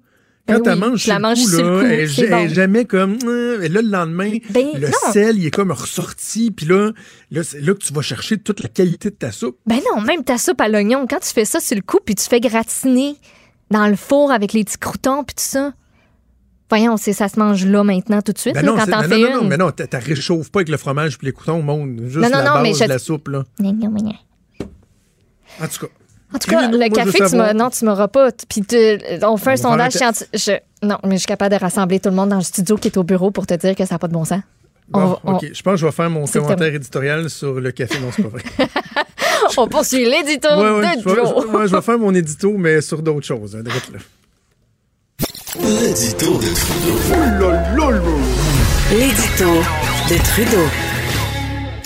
Quand 0.48 0.56
Ben 0.56 0.62
tu 0.64 0.70
la 0.70 0.74
oui, 0.76 0.80
manges 0.82 1.02
sur 1.04 1.10
la 1.10 1.16
le 1.18 1.22
mange 1.22 1.42
coup, 1.44 1.50
sur 1.50 1.64
le 1.64 1.70
là, 1.76 1.80
coup, 1.82 1.86
elle 1.88 2.10
elle 2.26 2.30
bon. 2.48 2.54
jamais 2.54 2.86
comme... 2.86 3.18
euh, 3.26 3.62
Et 3.62 3.70
là, 3.70 3.82
le 3.82 3.88
lendemain, 3.90 4.32
Ben, 4.50 4.68
le 4.74 4.88
non. 4.88 5.12
sel, 5.14 5.38
il 5.38 5.46
est 5.46 5.52
comme 5.52 5.72
ressorti. 5.72 6.52
Puis 6.52 6.66
là, 6.66 6.92
là 7.30 7.44
c'est 7.44 7.62
là 7.62 7.74
que 7.74 7.80
tu 7.80 7.94
vas 7.94 8.02
chercher 8.02 8.38
toute 8.38 8.62
la 8.64 8.68
qualité 8.70 9.12
de 9.12 9.16
ta 9.16 9.32
soupe. 9.32 9.58
Ben 9.68 9.80
non, 9.94 10.02
même 10.02 10.24
ta 10.24 10.38
soupe 10.38 10.60
à 10.60 10.68
l'oignon, 10.68 11.06
quand 11.10 11.20
tu 11.20 11.30
fais 11.30 11.46
ça 11.46 11.60
sur 11.60 11.76
le 11.76 11.82
coup, 11.84 12.00
puis 12.04 12.16
tu 12.16 12.26
fais 12.26 12.40
gratiner 12.40 13.16
dans 13.70 13.88
le 13.88 13.96
four 13.96 14.32
avec 14.32 14.54
les 14.54 14.64
petits 14.64 14.78
croutons, 14.80 15.24
puis 15.24 15.36
tout 15.36 15.44
ça. 15.44 15.74
Voyons, 16.70 16.96
c'est 16.98 17.14
ça 17.14 17.28
se 17.28 17.38
mange 17.38 17.66
là 17.66 17.84
maintenant 17.84 18.22
tout 18.22 18.32
de 18.32 18.38
suite, 18.38 18.54
Ben 18.56 18.66
là, 18.66 18.72
non, 18.72 18.78
quand 18.78 18.86
c'est- 18.86 18.92
t'en 18.92 19.02
fais 19.04 19.10
non, 19.20 19.28
une. 19.28 19.34
non, 19.34 19.44
mais 19.44 19.58
non, 19.58 19.72
t'as 19.72 20.00
réchauffes 20.00 20.50
pas 20.52 20.60
avec 20.60 20.70
le 20.70 20.78
fromage 20.78 21.18
puis 21.18 21.28
les 21.28 21.34
coutons 21.34 21.60
au 21.60 21.62
monde. 21.62 22.00
Juste 22.06 22.16
Non, 22.16 22.30
non, 22.30 22.38
la 22.38 22.54
base 22.54 22.64
mais 22.64 22.74
je- 22.74 22.84
de 22.86 22.90
la 22.90 22.98
soupe, 23.00 23.28
là. 23.28 23.44
En 25.62 25.68
tout 25.68 25.86
cas. 25.86 25.92
En 26.34 26.38
tout 26.40 26.50
cas, 26.50 26.68
le 26.70 26.90
café, 26.90 27.20
tu 27.30 27.36
m'as, 27.36 27.54
non, 27.54 27.70
tu 27.70 27.84
m'auras 27.86 28.08
pas. 28.08 28.30
Puis 28.50 28.62
te- 28.62 29.26
on 29.26 29.38
fait 29.38 29.52
un 29.52 29.58
sondage 29.58 29.94
scientifique. 29.94 30.62
Non, 30.84 30.98
mais 31.06 31.16
je 31.16 31.20
suis 31.20 31.28
capable 31.28 31.54
de 31.56 31.60
rassembler 31.60 32.00
tout 32.00 32.10
le 32.10 32.16
monde 32.16 32.30
dans 32.30 32.38
le 32.38 32.42
studio 32.44 32.78
qui 32.78 32.88
est 32.88 32.98
au 32.98 33.04
bureau 33.04 33.32
pour 33.32 33.46
te 33.46 33.54
dire 33.54 33.76
que 33.76 33.86
ça 33.86 33.96
n'a 33.96 34.00
pas 34.00 34.08
de 34.08 34.14
bon 34.14 34.26
sens. 34.26 34.42
Bon, 34.90 35.18
On- 35.24 35.34
OK. 35.36 35.46
Je 35.54 35.62
pense 35.62 35.74
que 35.74 35.78
je 35.82 35.86
vais 35.86 35.92
faire 35.92 36.10
mon 36.10 36.26
commentaire 36.26 36.74
éditorial 36.74 37.30
sur 37.30 37.54
le 37.60 37.72
café. 37.72 38.00
Non, 38.00 38.08
c'est 38.16 38.24
pas 38.24 38.30
vrai. 38.30 38.44
On 39.58 39.68
poursuit 39.68 40.04
l'édito 40.06 40.48
Ouais, 40.50 40.80
ouais, 40.80 40.96
de 40.98 41.02
je, 41.02 41.10
vais, 41.10 41.16
Joe. 41.16 41.30
je- 41.44 41.48
ouais, 41.58 41.68
je 41.68 41.76
vais 41.76 41.82
faire 41.82 41.98
mon 42.00 42.14
édito, 42.14 42.56
mais 42.58 42.82
sur 42.82 43.02
d'autres 43.02 43.26
choses. 43.26 43.56
hein, 43.56 43.62
direct 43.64 43.90
là. 43.94 44.00
L'édito 45.60 46.38
de 46.38 46.54
Trudeau. 46.56 47.92
L'édito 48.92 49.54
de 50.10 50.18
Trudeau. 50.24 50.66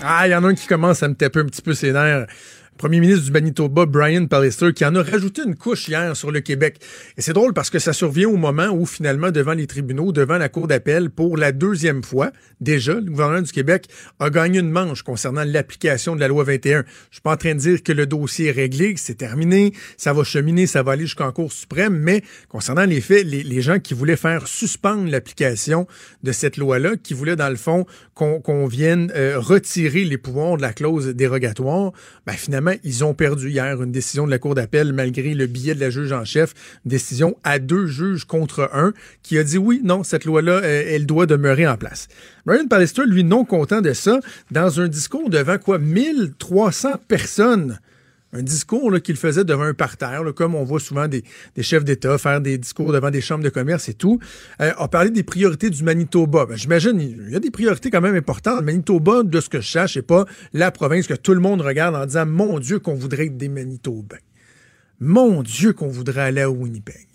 Ah, 0.04 0.28
il 0.28 0.32
y 0.32 0.36
en 0.36 0.44
a 0.44 0.48
un 0.48 0.54
qui 0.56 0.68
commence 0.68 1.02
à 1.04 1.08
me 1.08 1.16
taper 1.16 1.40
un 1.40 1.46
petit 1.46 1.62
peu 1.62 1.74
ses 1.74 1.92
nerfs. 1.92 2.28
Premier 2.78 3.00
ministre 3.00 3.24
du 3.24 3.32
Manitoba, 3.32 3.86
Brian 3.86 4.26
Pallister, 4.26 4.74
qui 4.74 4.84
en 4.84 4.94
a 4.96 5.02
rajouté 5.02 5.44
une 5.46 5.56
couche 5.56 5.88
hier 5.88 6.14
sur 6.18 6.30
le 6.30 6.42
Québec. 6.42 6.82
Et 7.18 7.22
c'est 7.22 7.32
drôle 7.32 7.54
parce 7.54 7.70
que 7.70 7.80
ça 7.80 7.94
survient 7.94 8.28
au 8.28 8.36
moment 8.36 8.68
où, 8.68 8.86
finalement, 8.86 9.32
devant 9.32 9.54
les 9.54 9.66
tribunaux, 9.66 10.12
devant 10.12 10.38
la 10.38 10.50
Cour 10.50 10.68
d'appel, 10.68 11.10
pour 11.10 11.38
la 11.38 11.54
deuxième 11.54 12.04
fois, 12.04 12.32
déjà, 12.60 12.96
le 12.96 13.04
gouvernement 13.04 13.42
du 13.42 13.52
Québec 13.54 13.88
a 14.20 14.30
gagné 14.30 14.60
une 14.60 14.70
manche 14.70 15.04
concernant 15.04 15.46
l'application 15.46 16.16
de 16.18 16.20
la 16.20 16.28
loi 16.28 16.44
21. 16.44 16.84
Je 17.12 17.16
suis 17.16 17.22
pas 17.22 17.32
en 17.32 17.38
train 17.38 17.56
de 17.56 17.60
dire 17.60 17.82
que 17.82 17.94
le 17.94 18.08
dossier 18.08 18.48
est 18.48 18.52
réglé, 18.52 18.94
que 18.94 19.00
c'est 19.00 19.16
terminé, 19.16 19.72
ça 19.96 20.12
va 20.12 20.26
cheminer, 20.26 20.68
ça 20.68 20.84
va 20.84 20.92
aller 20.92 21.06
jusqu'en 21.06 21.32
Cour 21.32 21.54
suprême, 21.54 21.98
mais 21.98 22.24
concernant 22.50 22.86
les 22.86 23.00
faits, 23.00 23.26
les, 23.26 23.62
gens 23.62 23.80
qui 23.80 23.94
voulaient 23.94 24.18
faire 24.18 24.48
suspendre 24.48 25.10
l'application 25.10 25.88
de 26.24 26.34
cette 26.34 26.58
loi-là, 26.58 26.98
qui 27.02 27.14
voulaient, 27.14 27.38
dans 27.38 27.50
le 27.50 27.56
fond, 27.56 27.86
qu'on 28.14 28.42
qu'on 28.42 28.68
vienne 28.68 29.12
euh, 29.16 29.40
retirer 29.40 30.04
les 30.04 30.18
pouvoirs 30.18 30.58
de 30.58 30.62
la 30.62 30.74
clause 30.74 31.08
dérogatoire, 31.08 31.94
ben, 32.26 32.34
finalement, 32.34 32.65
ils 32.84 33.04
ont 33.04 33.14
perdu 33.14 33.50
hier 33.50 33.82
une 33.82 33.92
décision 33.92 34.26
de 34.26 34.32
la 34.32 34.40
Cour 34.40 34.56
d'appel 34.56 34.94
malgré 34.94 35.34
le 35.34 35.48
billet 35.48 35.76
de 35.76 35.80
la 35.80 35.90
juge 35.90 36.12
en 36.12 36.26
chef, 36.26 36.54
une 36.86 36.92
décision 36.92 37.38
à 37.44 37.60
deux 37.60 37.88
juges 37.88 38.26
contre 38.26 38.70
un, 38.74 38.94
qui 39.24 39.38
a 39.38 39.44
dit 39.44 39.58
oui, 39.58 39.82
non, 39.84 40.04
cette 40.04 40.26
loi-là, 40.26 40.62
euh, 40.64 40.84
elle 40.88 41.06
doit 41.06 41.26
demeurer 41.26 41.68
en 41.68 41.78
place. 41.78 42.08
Brian 42.46 42.68
Pallister, 42.68 43.04
lui, 43.06 43.24
non 43.24 43.46
content 43.46 43.82
de 43.82 43.94
ça, 43.94 44.20
dans 44.52 44.80
un 44.80 44.88
discours 44.88 45.30
devant 45.30 45.58
quoi, 45.58 45.80
1300 45.80 46.90
personnes 47.08 47.80
un 48.36 48.44
discours 48.44 48.94
qu'il 49.02 49.16
faisait 49.16 49.44
devant 49.44 49.64
un 49.64 49.74
parterre, 49.74 50.22
comme 50.36 50.56
on 50.56 50.64
voit 50.64 50.80
souvent 50.80 51.08
des, 51.08 51.24
chefs 51.62 51.86
d'État 51.86 52.18
faire 52.18 52.42
des 52.42 52.58
discours 52.58 52.92
devant 52.92 53.10
des 53.10 53.22
chambres 53.22 53.44
de 53.44 53.50
commerce 53.50 53.90
et 53.90 53.94
tout, 53.94 54.20
euh, 54.62 54.72
a 54.78 54.88
parlé 54.88 55.10
des 55.10 55.24
priorités 55.24 55.70
du 55.70 55.84
Manitoba. 55.84 56.46
Ben, 56.46 56.58
J'imagine, 56.58 57.00
il 57.00 57.32
y 57.32 57.36
a 57.36 57.40
des 57.40 57.52
priorités 57.52 57.90
quand 57.90 58.02
même 58.02 58.16
importantes. 58.16 58.60
Le 58.60 58.66
Manitoba, 58.66 59.24
de 59.24 59.40
ce 59.40 59.50
que 59.50 59.62
je 59.62 59.70
sache, 59.70 59.96
n'est 59.96 60.02
pas 60.02 60.26
la 60.54 60.72
province 60.72 61.08
que 61.08 61.14
tout 61.14 61.34
le 61.34 61.40
monde 61.40 61.62
regarde 61.62 61.96
en 61.96 62.06
disant 62.06 62.26
«Mon 62.28 62.60
Dieu, 62.60 62.80
qu'on 62.80 62.96
voudrait 62.96 63.28
être 63.28 63.38
des 63.38 63.50
Manitobains. 63.50 64.18
Mon 65.00 65.42
Dieu, 65.42 65.74
qu'on 65.74 65.88
voudrait 65.88 66.22
aller 66.22 66.42
à 66.42 66.50
Winnipeg.» 66.50 67.08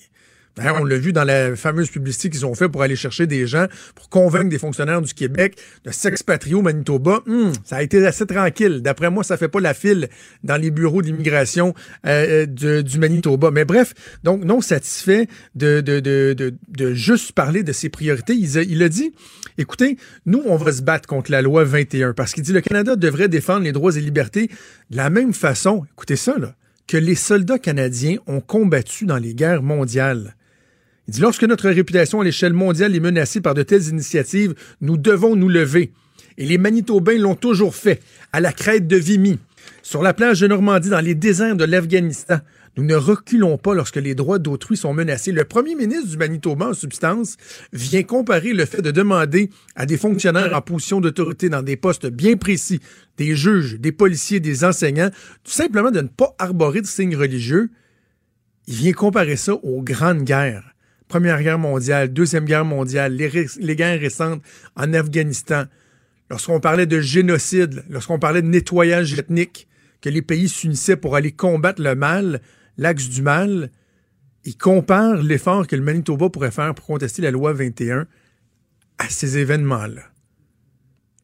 D'ailleurs, 0.61 0.81
on 0.83 0.85
l'a 0.85 0.99
vu 0.99 1.13
dans 1.13 1.25
la 1.25 1.57
fameuse 1.57 1.89
publicité 1.91 2.29
qu'ils 2.31 2.45
ont 2.45 2.55
fait 2.55 2.69
pour 2.69 2.83
aller 2.83 2.97
chercher 2.97 3.27
des 3.27 3.47
gens, 3.47 3.67
pour 3.95 4.11
convaincre 4.11 4.51
des 4.51 4.59
fonctionnaires 4.59 5.01
du 5.01 5.15
Québec 5.15 5.57
de 5.85 5.91
s'expatrier 5.91 6.55
au 6.55 6.61
Manitoba. 6.63 7.21
Hum, 7.27 7.53
ça 7.65 7.77
a 7.77 7.83
été 7.83 8.07
assez 8.07 8.27
tranquille. 8.27 8.83
D'après 8.83 9.11
moi, 9.11 9.25
ça 9.25 9.37
fait 9.39 9.49
pas 9.49 9.61
la 9.61 9.73
file 9.73 10.09
dans 10.45 10.57
les 10.57 10.71
bureaux 10.71 11.01
d'immigration 11.01 11.75
euh, 12.07 12.45
de- 12.45 12.83
du 12.83 12.99
Manitoba. 12.99 13.51
Mais 13.51 13.65
bref, 13.65 13.95
donc 14.23 14.45
non 14.45 14.61
satisfait 14.61 15.27
de, 15.55 15.81
de, 15.81 15.99
de, 16.01 16.35
de, 16.37 16.55
de 16.69 16.93
juste 16.95 17.33
parler 17.33 17.63
de 17.63 17.73
ses 17.73 17.89
priorités, 17.89 18.35
il 18.35 18.59
a, 18.59 18.63
il 18.63 18.83
a 18.83 18.89
dit, 18.91 19.13
écoutez, 19.57 19.97
nous, 20.27 20.43
on 20.45 20.57
va 20.57 20.73
se 20.73 20.83
battre 20.83 21.09
contre 21.09 21.31
la 21.31 21.41
loi 21.41 21.65
21 21.65 22.13
parce 22.13 22.33
qu'il 22.35 22.43
dit 22.43 22.53
le 22.53 22.61
Canada 22.61 22.97
devrait 22.97 23.29
défendre 23.29 23.65
les 23.65 23.73
droits 23.73 23.97
et 23.97 24.01
libertés 24.01 24.51
de 24.91 24.97
la 24.97 25.09
même 25.09 25.33
façon, 25.33 25.85
écoutez 25.95 26.17
ça, 26.17 26.37
là, 26.39 26.55
que 26.87 26.97
les 26.97 27.15
soldats 27.15 27.59
canadiens 27.59 28.17
ont 28.27 28.41
combattu 28.41 29.07
dans 29.07 29.17
les 29.19 29.35
guerres 29.35 29.63
mondiales. 29.63 30.35
Il 31.09 31.15
dit, 31.15 31.21
lorsque 31.21 31.45
notre 31.45 31.69
réputation 31.69 32.21
à 32.21 32.25
l'échelle 32.25 32.53
mondiale 32.53 32.95
est 32.95 33.01
menacée 33.01 33.41
par 33.41 33.55
de 33.55 33.63
telles 33.63 33.89
initiatives, 33.89 34.55
nous 34.81 34.97
devons 34.97 35.37
nous 35.37 35.49
lever. 35.49 35.93
Et 36.39 36.47
les 36.47 36.59
Manitobains 36.59 37.19
l'ont 37.19 37.35
toujours 37.35 37.75
fait, 37.75 38.01
à 38.33 38.41
la 38.41 38.53
crête 38.53 38.87
de 38.87 38.97
Vimy, 38.97 39.39
sur 39.83 40.03
la 40.03 40.15
plage 40.15 40.41
de 40.41 40.47
Normandie, 40.47 40.89
dans 40.89 41.01
les 41.01 41.15
déserts 41.15 41.57
de 41.57 41.65
l'Afghanistan. 41.65 42.39
Nous 42.77 42.85
ne 42.85 42.95
reculons 42.95 43.59
pas 43.59 43.75
lorsque 43.75 43.97
les 43.97 44.15
droits 44.15 44.39
d'autrui 44.39 44.77
sont 44.77 44.95
menacés. 44.95 45.33
Le 45.33 45.45
premier 45.45 45.75
ministre 45.75 46.09
du 46.09 46.17
Manitoba, 46.17 46.69
en 46.69 46.75
substance, 46.75 47.37
vient 47.73 48.05
comparer 48.05 48.53
le 48.53 48.65
fait 48.65 48.81
de 48.81 48.93
demander 48.93 49.51
à 49.75 49.87
des 49.87 49.97
fonctionnaires 49.97 50.57
en 50.57 50.63
position 50.63 51.01
d'autorité 51.01 51.49
dans 51.49 51.63
des 51.63 51.77
postes 51.77 52.07
bien 52.07 52.37
précis, 52.37 52.81
des 53.17 53.35
juges, 53.35 53.81
des 53.81 53.93
policiers, 53.93 54.39
des 54.39 54.65
enseignants, 54.65 55.11
tout 55.43 55.53
simplement 55.53 55.91
de 55.91 56.01
ne 56.01 56.09
pas 56.09 56.35
arborer 56.39 56.81
de 56.81 56.87
signes 56.87 57.17
religieux. 57.17 57.71
Il 58.69 58.75
vient 58.75 58.93
comparer 58.93 59.37
ça 59.37 59.55
aux 59.55 59.83
grandes 59.83 60.23
guerres 60.23 60.70
Première 61.11 61.43
Guerre 61.43 61.59
mondiale, 61.59 62.13
Deuxième 62.13 62.45
Guerre 62.45 62.65
mondiale, 62.65 63.17
les, 63.17 63.77
guerres 63.77 63.99
récentes 63.99 64.45
en 64.77 64.95
Afghanistan, 64.95 65.65
lorsqu'on 66.31 66.61
parlait 66.61 66.87
de 66.87 67.01
génocide, 67.01 67.83
lorsqu'on 67.91 68.21
parlait 68.21 68.43
de 68.43 68.47
nettoyage 68.47 69.19
ethnique, 69.19 69.67
que 70.01 70.09
les 70.09 70.23
pays 70.23 70.49
s'unissaient 70.49 70.97
pour 70.97 71.17
aller 71.17 71.33
combattre 71.33 71.83
le 71.83 71.97
mal, 71.97 72.41
l'axe 72.79 73.09
du 73.09 73.23
mal, 73.23 73.73
ils 74.45 74.57
comparent 74.57 75.21
l'effort 75.21 75.67
que 75.67 75.75
le 75.75 75.83
Manitoba 75.83 76.31
pourrait 76.31 76.53
faire 76.53 76.73
pour 76.77 76.87
contester 76.87 77.23
la 77.23 77.33
loi 77.33 77.53
21 77.55 78.07
à 78.99 79.09
ces 79.09 79.37
événements-là. 79.37 80.05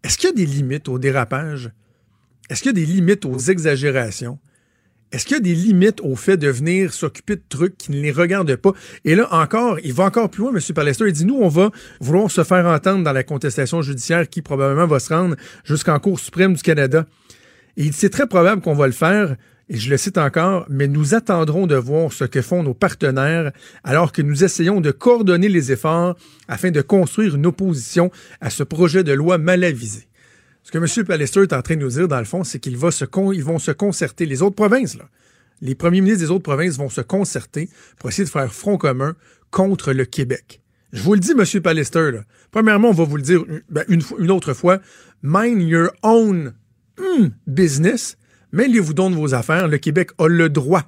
Est-ce 0.02 0.18
qu'il 0.18 0.30
y 0.30 0.32
a 0.32 0.34
des 0.34 0.46
limites 0.46 0.88
au 0.88 0.98
dérapage? 0.98 1.70
Est-ce 2.50 2.62
qu'il 2.62 2.70
y 2.70 2.82
a 2.82 2.84
des 2.84 2.92
limites 2.92 3.24
aux 3.24 3.38
exagérations? 3.38 4.40
Est-ce 5.12 5.24
qu'il 5.24 5.36
y 5.36 5.38
a 5.38 5.42
des 5.42 5.54
limites 5.54 6.00
au 6.02 6.16
fait 6.16 6.36
de 6.36 6.48
venir 6.48 6.92
s'occuper 6.92 7.36
de 7.36 7.42
trucs 7.48 7.78
qui 7.78 7.92
ne 7.92 8.00
les 8.00 8.10
regardent 8.10 8.56
pas? 8.56 8.72
Et 9.04 9.14
là, 9.14 9.28
encore, 9.32 9.78
il 9.84 9.92
va 9.92 10.04
encore 10.04 10.28
plus 10.28 10.42
loin, 10.42 10.52
M. 10.52 10.60
Palester. 10.74 11.04
Il 11.06 11.12
dit, 11.12 11.24
nous, 11.24 11.38
on 11.40 11.48
va 11.48 11.70
vouloir 12.00 12.30
se 12.30 12.42
faire 12.42 12.66
entendre 12.66 13.04
dans 13.04 13.12
la 13.12 13.22
contestation 13.22 13.82
judiciaire 13.82 14.28
qui 14.28 14.42
probablement 14.42 14.86
va 14.86 14.98
se 14.98 15.14
rendre 15.14 15.36
jusqu'en 15.64 15.98
Cour 16.00 16.18
suprême 16.18 16.54
du 16.54 16.62
Canada. 16.62 17.06
Et 17.76 17.92
c'est 17.92 18.10
très 18.10 18.26
probable 18.26 18.62
qu'on 18.62 18.74
va 18.74 18.86
le 18.86 18.92
faire, 18.92 19.36
et 19.68 19.76
je 19.76 19.90
le 19.90 19.96
cite 19.96 20.18
encore, 20.18 20.64
mais 20.68 20.86
nous 20.86 21.14
attendrons 21.14 21.66
de 21.66 21.74
voir 21.74 22.12
ce 22.12 22.24
que 22.24 22.40
font 22.40 22.62
nos 22.62 22.74
partenaires 22.74 23.52
alors 23.84 24.12
que 24.12 24.22
nous 24.22 24.44
essayons 24.44 24.80
de 24.80 24.92
coordonner 24.92 25.48
les 25.48 25.72
efforts 25.72 26.16
afin 26.46 26.70
de 26.70 26.80
construire 26.80 27.34
une 27.34 27.46
opposition 27.46 28.10
à 28.40 28.50
ce 28.50 28.62
projet 28.62 29.02
de 29.02 29.12
loi 29.12 29.38
mal 29.38 29.64
avisé. 29.64 30.06
Ce 30.66 30.72
que 30.72 30.78
M. 30.78 31.06
Pallister 31.06 31.42
est 31.42 31.52
en 31.52 31.62
train 31.62 31.76
de 31.76 31.82
nous 31.82 31.90
dire, 31.90 32.08
dans 32.08 32.18
le 32.18 32.24
fond, 32.24 32.42
c'est 32.42 32.58
qu'ils 32.58 32.76
vont 32.76 32.90
se 32.90 33.70
concerter. 33.70 34.26
Les 34.26 34.42
autres 34.42 34.56
provinces, 34.56 34.98
là, 34.98 35.08
les 35.60 35.76
premiers 35.76 36.00
ministres 36.00 36.24
des 36.24 36.30
autres 36.32 36.42
provinces 36.42 36.76
vont 36.76 36.88
se 36.88 37.00
concerter 37.00 37.70
pour 38.00 38.10
essayer 38.10 38.24
de 38.24 38.30
faire 38.30 38.52
front 38.52 38.76
commun 38.76 39.14
contre 39.52 39.92
le 39.92 40.04
Québec. 40.04 40.60
Je 40.92 41.02
vous 41.02 41.14
le 41.14 41.20
dis, 41.20 41.32
M. 41.38 41.62
Pallister, 41.62 42.10
là. 42.10 42.24
premièrement, 42.50 42.88
on 42.88 42.94
va 42.94 43.04
vous 43.04 43.16
le 43.16 43.22
dire 43.22 43.44
ben, 43.68 43.84
une, 43.86 44.02
une 44.18 44.30
autre 44.32 44.54
fois, 44.54 44.80
mind 45.22 45.62
your 45.62 45.90
own 46.02 46.52
Hmm, 46.98 47.28
business, 47.46 48.16
mêlez-vous 48.52 48.94
donc 48.94 49.14
vos 49.14 49.34
affaires. 49.34 49.68
Le 49.68 49.76
Québec 49.78 50.10
a 50.18 50.28
le 50.28 50.48
droit 50.48 50.84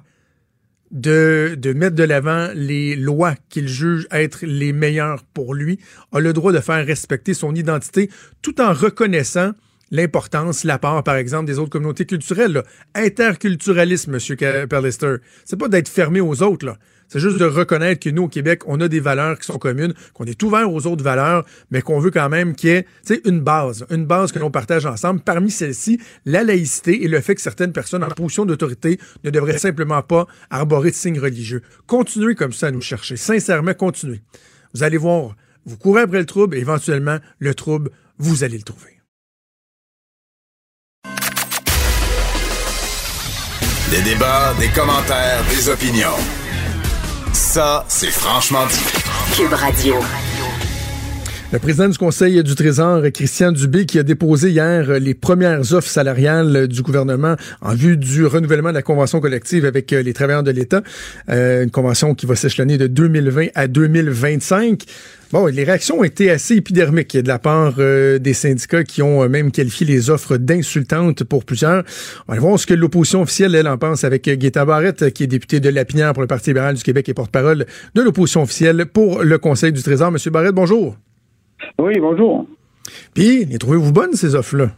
de, 0.91 1.55
de 1.55 1.71
mettre 1.73 1.95
de 1.95 2.03
l'avant 2.03 2.49
les 2.55 2.95
lois 2.95 3.35
qu'il 3.49 3.67
juge 3.67 4.07
être 4.09 4.39
les 4.41 4.73
meilleures 4.73 5.23
pour 5.23 5.53
lui, 5.53 5.79
a 6.11 6.19
le 6.19 6.33
droit 6.33 6.51
de 6.51 6.59
faire 6.59 6.83
respecter 6.85 7.35
son 7.35 7.53
identité 7.53 8.09
tout 8.41 8.59
en 8.59 8.73
reconnaissant 8.73 9.51
l'importance, 9.91 10.63
l'apport, 10.63 11.03
par 11.03 11.15
exemple, 11.15 11.45
des 11.45 11.59
autres 11.59 11.69
communautés 11.69 12.05
culturelles. 12.05 12.63
Interculturalisme, 12.95 14.15
M. 14.15 14.67
Perlister. 14.67 15.15
C'est 15.45 15.59
pas 15.59 15.67
d'être 15.67 15.89
fermé 15.89 16.21
aux 16.21 16.41
autres, 16.43 16.65
là. 16.65 16.77
C'est 17.11 17.19
juste 17.19 17.39
de 17.39 17.45
reconnaître 17.45 17.99
que 17.99 18.11
nous, 18.11 18.23
au 18.23 18.27
Québec, 18.27 18.61
on 18.67 18.79
a 18.81 18.87
des 18.87 18.99
valeurs 18.99 19.39
qui 19.39 19.47
sont 19.47 19.57
communes, 19.57 19.95
qu'on 20.13 20.25
est 20.25 20.43
ouvert 20.43 20.71
aux 20.71 20.85
autres 20.85 21.03
valeurs, 21.03 21.43
mais 21.71 21.81
qu'on 21.81 21.99
veut 21.99 22.11
quand 22.11 22.29
même 22.29 22.55
qu'il 22.55 22.69
y 22.69 22.73
ait 22.73 22.85
une 23.25 23.39
base, 23.39 23.87
une 23.89 24.05
base 24.05 24.31
que 24.31 24.37
l'on 24.37 24.51
partage 24.51 24.85
ensemble. 24.85 25.21
Parmi 25.21 25.49
celles-ci, 25.49 25.99
la 26.25 26.43
laïcité 26.43 27.03
et 27.03 27.07
le 27.07 27.19
fait 27.19 27.33
que 27.33 27.41
certaines 27.41 27.73
personnes 27.73 28.03
en 28.03 28.09
position 28.09 28.45
d'autorité 28.45 28.99
ne 29.23 29.31
devraient 29.31 29.57
simplement 29.57 30.03
pas 30.03 30.27
arborer 30.51 30.91
de 30.91 30.95
signes 30.95 31.19
religieux. 31.19 31.63
Continuez 31.87 32.35
comme 32.35 32.53
ça 32.53 32.67
à 32.67 32.71
nous 32.71 32.79
chercher. 32.79 33.17
Sincèrement, 33.17 33.73
continuez. 33.73 34.21
Vous 34.75 34.83
allez 34.83 34.97
voir, 34.97 35.35
vous 35.65 35.77
courez 35.77 36.01
après 36.01 36.19
le 36.19 36.25
trouble 36.27 36.57
et 36.57 36.59
éventuellement, 36.59 37.17
le 37.39 37.55
trouble, 37.55 37.89
vous 38.19 38.43
allez 38.43 38.57
le 38.57 38.63
trouver. 38.63 38.98
Des 43.89 44.01
débats, 44.01 44.53
des 44.59 44.67
commentaires, 44.69 45.43
des 45.49 45.67
opinions. 45.67 46.17
Ça, 47.33 47.83
c'est 47.87 48.11
franchement 48.11 48.65
dit. 48.67 49.35
Cube 49.35 49.53
Radio. 49.53 49.95
Le 51.51 51.57
président 51.57 51.89
du 51.89 51.97
Conseil 51.97 52.43
du 52.43 52.53
Trésor, 52.53 53.01
Christian 53.11 53.51
Dubé, 53.51 53.87
qui 53.87 53.97
a 53.97 54.03
déposé 54.03 54.51
hier 54.51 54.99
les 54.99 55.15
premières 55.15 55.73
offres 55.73 55.89
salariales 55.89 56.67
du 56.67 56.83
gouvernement 56.83 57.37
en 57.61 57.73
vue 57.73 57.97
du 57.97 58.27
renouvellement 58.27 58.69
de 58.69 58.75
la 58.75 58.83
convention 58.83 59.19
collective 59.19 59.65
avec 59.65 59.89
les 59.89 60.13
travailleurs 60.13 60.43
de 60.43 60.51
l'État, 60.51 60.83
euh, 61.29 61.63
une 61.63 61.71
convention 61.71 62.13
qui 62.13 62.27
va 62.27 62.35
s'échelonner 62.35 62.77
de 62.77 62.85
2020 62.85 63.47
à 63.55 63.67
2025. 63.67 64.83
Bon, 65.31 65.47
les 65.47 65.63
réactions 65.63 66.01
ont 66.01 66.03
été 66.03 66.29
assez 66.29 66.57
épidermiques 66.57 67.17
de 67.17 67.27
la 67.27 67.39
part 67.39 67.73
euh, 67.79 68.19
des 68.19 68.35
syndicats 68.35 68.83
qui 68.83 69.01
ont 69.01 69.23
euh, 69.23 69.27
même 69.27 69.51
qualifié 69.51 69.87
les 69.87 70.11
offres 70.11 70.37
d'insultantes 70.37 71.23
pour 71.23 71.45
plusieurs. 71.45 71.83
On 72.27 72.35
va 72.35 72.39
voir 72.39 72.59
ce 72.59 72.67
que 72.67 72.75
l'opposition 72.75 73.23
officielle, 73.23 73.55
elle, 73.55 73.67
en 73.67 73.79
pense 73.79 74.03
avec 74.03 74.29
Guetta 74.29 74.65
Barrette, 74.65 75.11
qui 75.15 75.23
est 75.23 75.27
député 75.27 75.59
de 75.59 75.69
Lapinière 75.69 76.13
pour 76.13 76.21
le 76.21 76.27
Parti 76.27 76.51
libéral 76.51 76.75
du 76.75 76.83
Québec 76.83 77.09
et 77.09 77.15
porte-parole 77.15 77.65
de 77.95 78.01
l'opposition 78.03 78.43
officielle 78.43 78.85
pour 78.85 79.23
le 79.23 79.39
Conseil 79.39 79.71
du 79.71 79.81
Trésor. 79.81 80.11
Monsieur 80.11 80.29
Barrette, 80.29 80.53
bonjour. 80.53 80.95
Oui, 81.77 81.99
bonjour. 81.99 82.45
Puis, 83.13 83.45
les 83.45 83.57
trouvez-vous 83.57 83.91
bonnes, 83.91 84.13
ces 84.13 84.35
offres-là? 84.35 84.71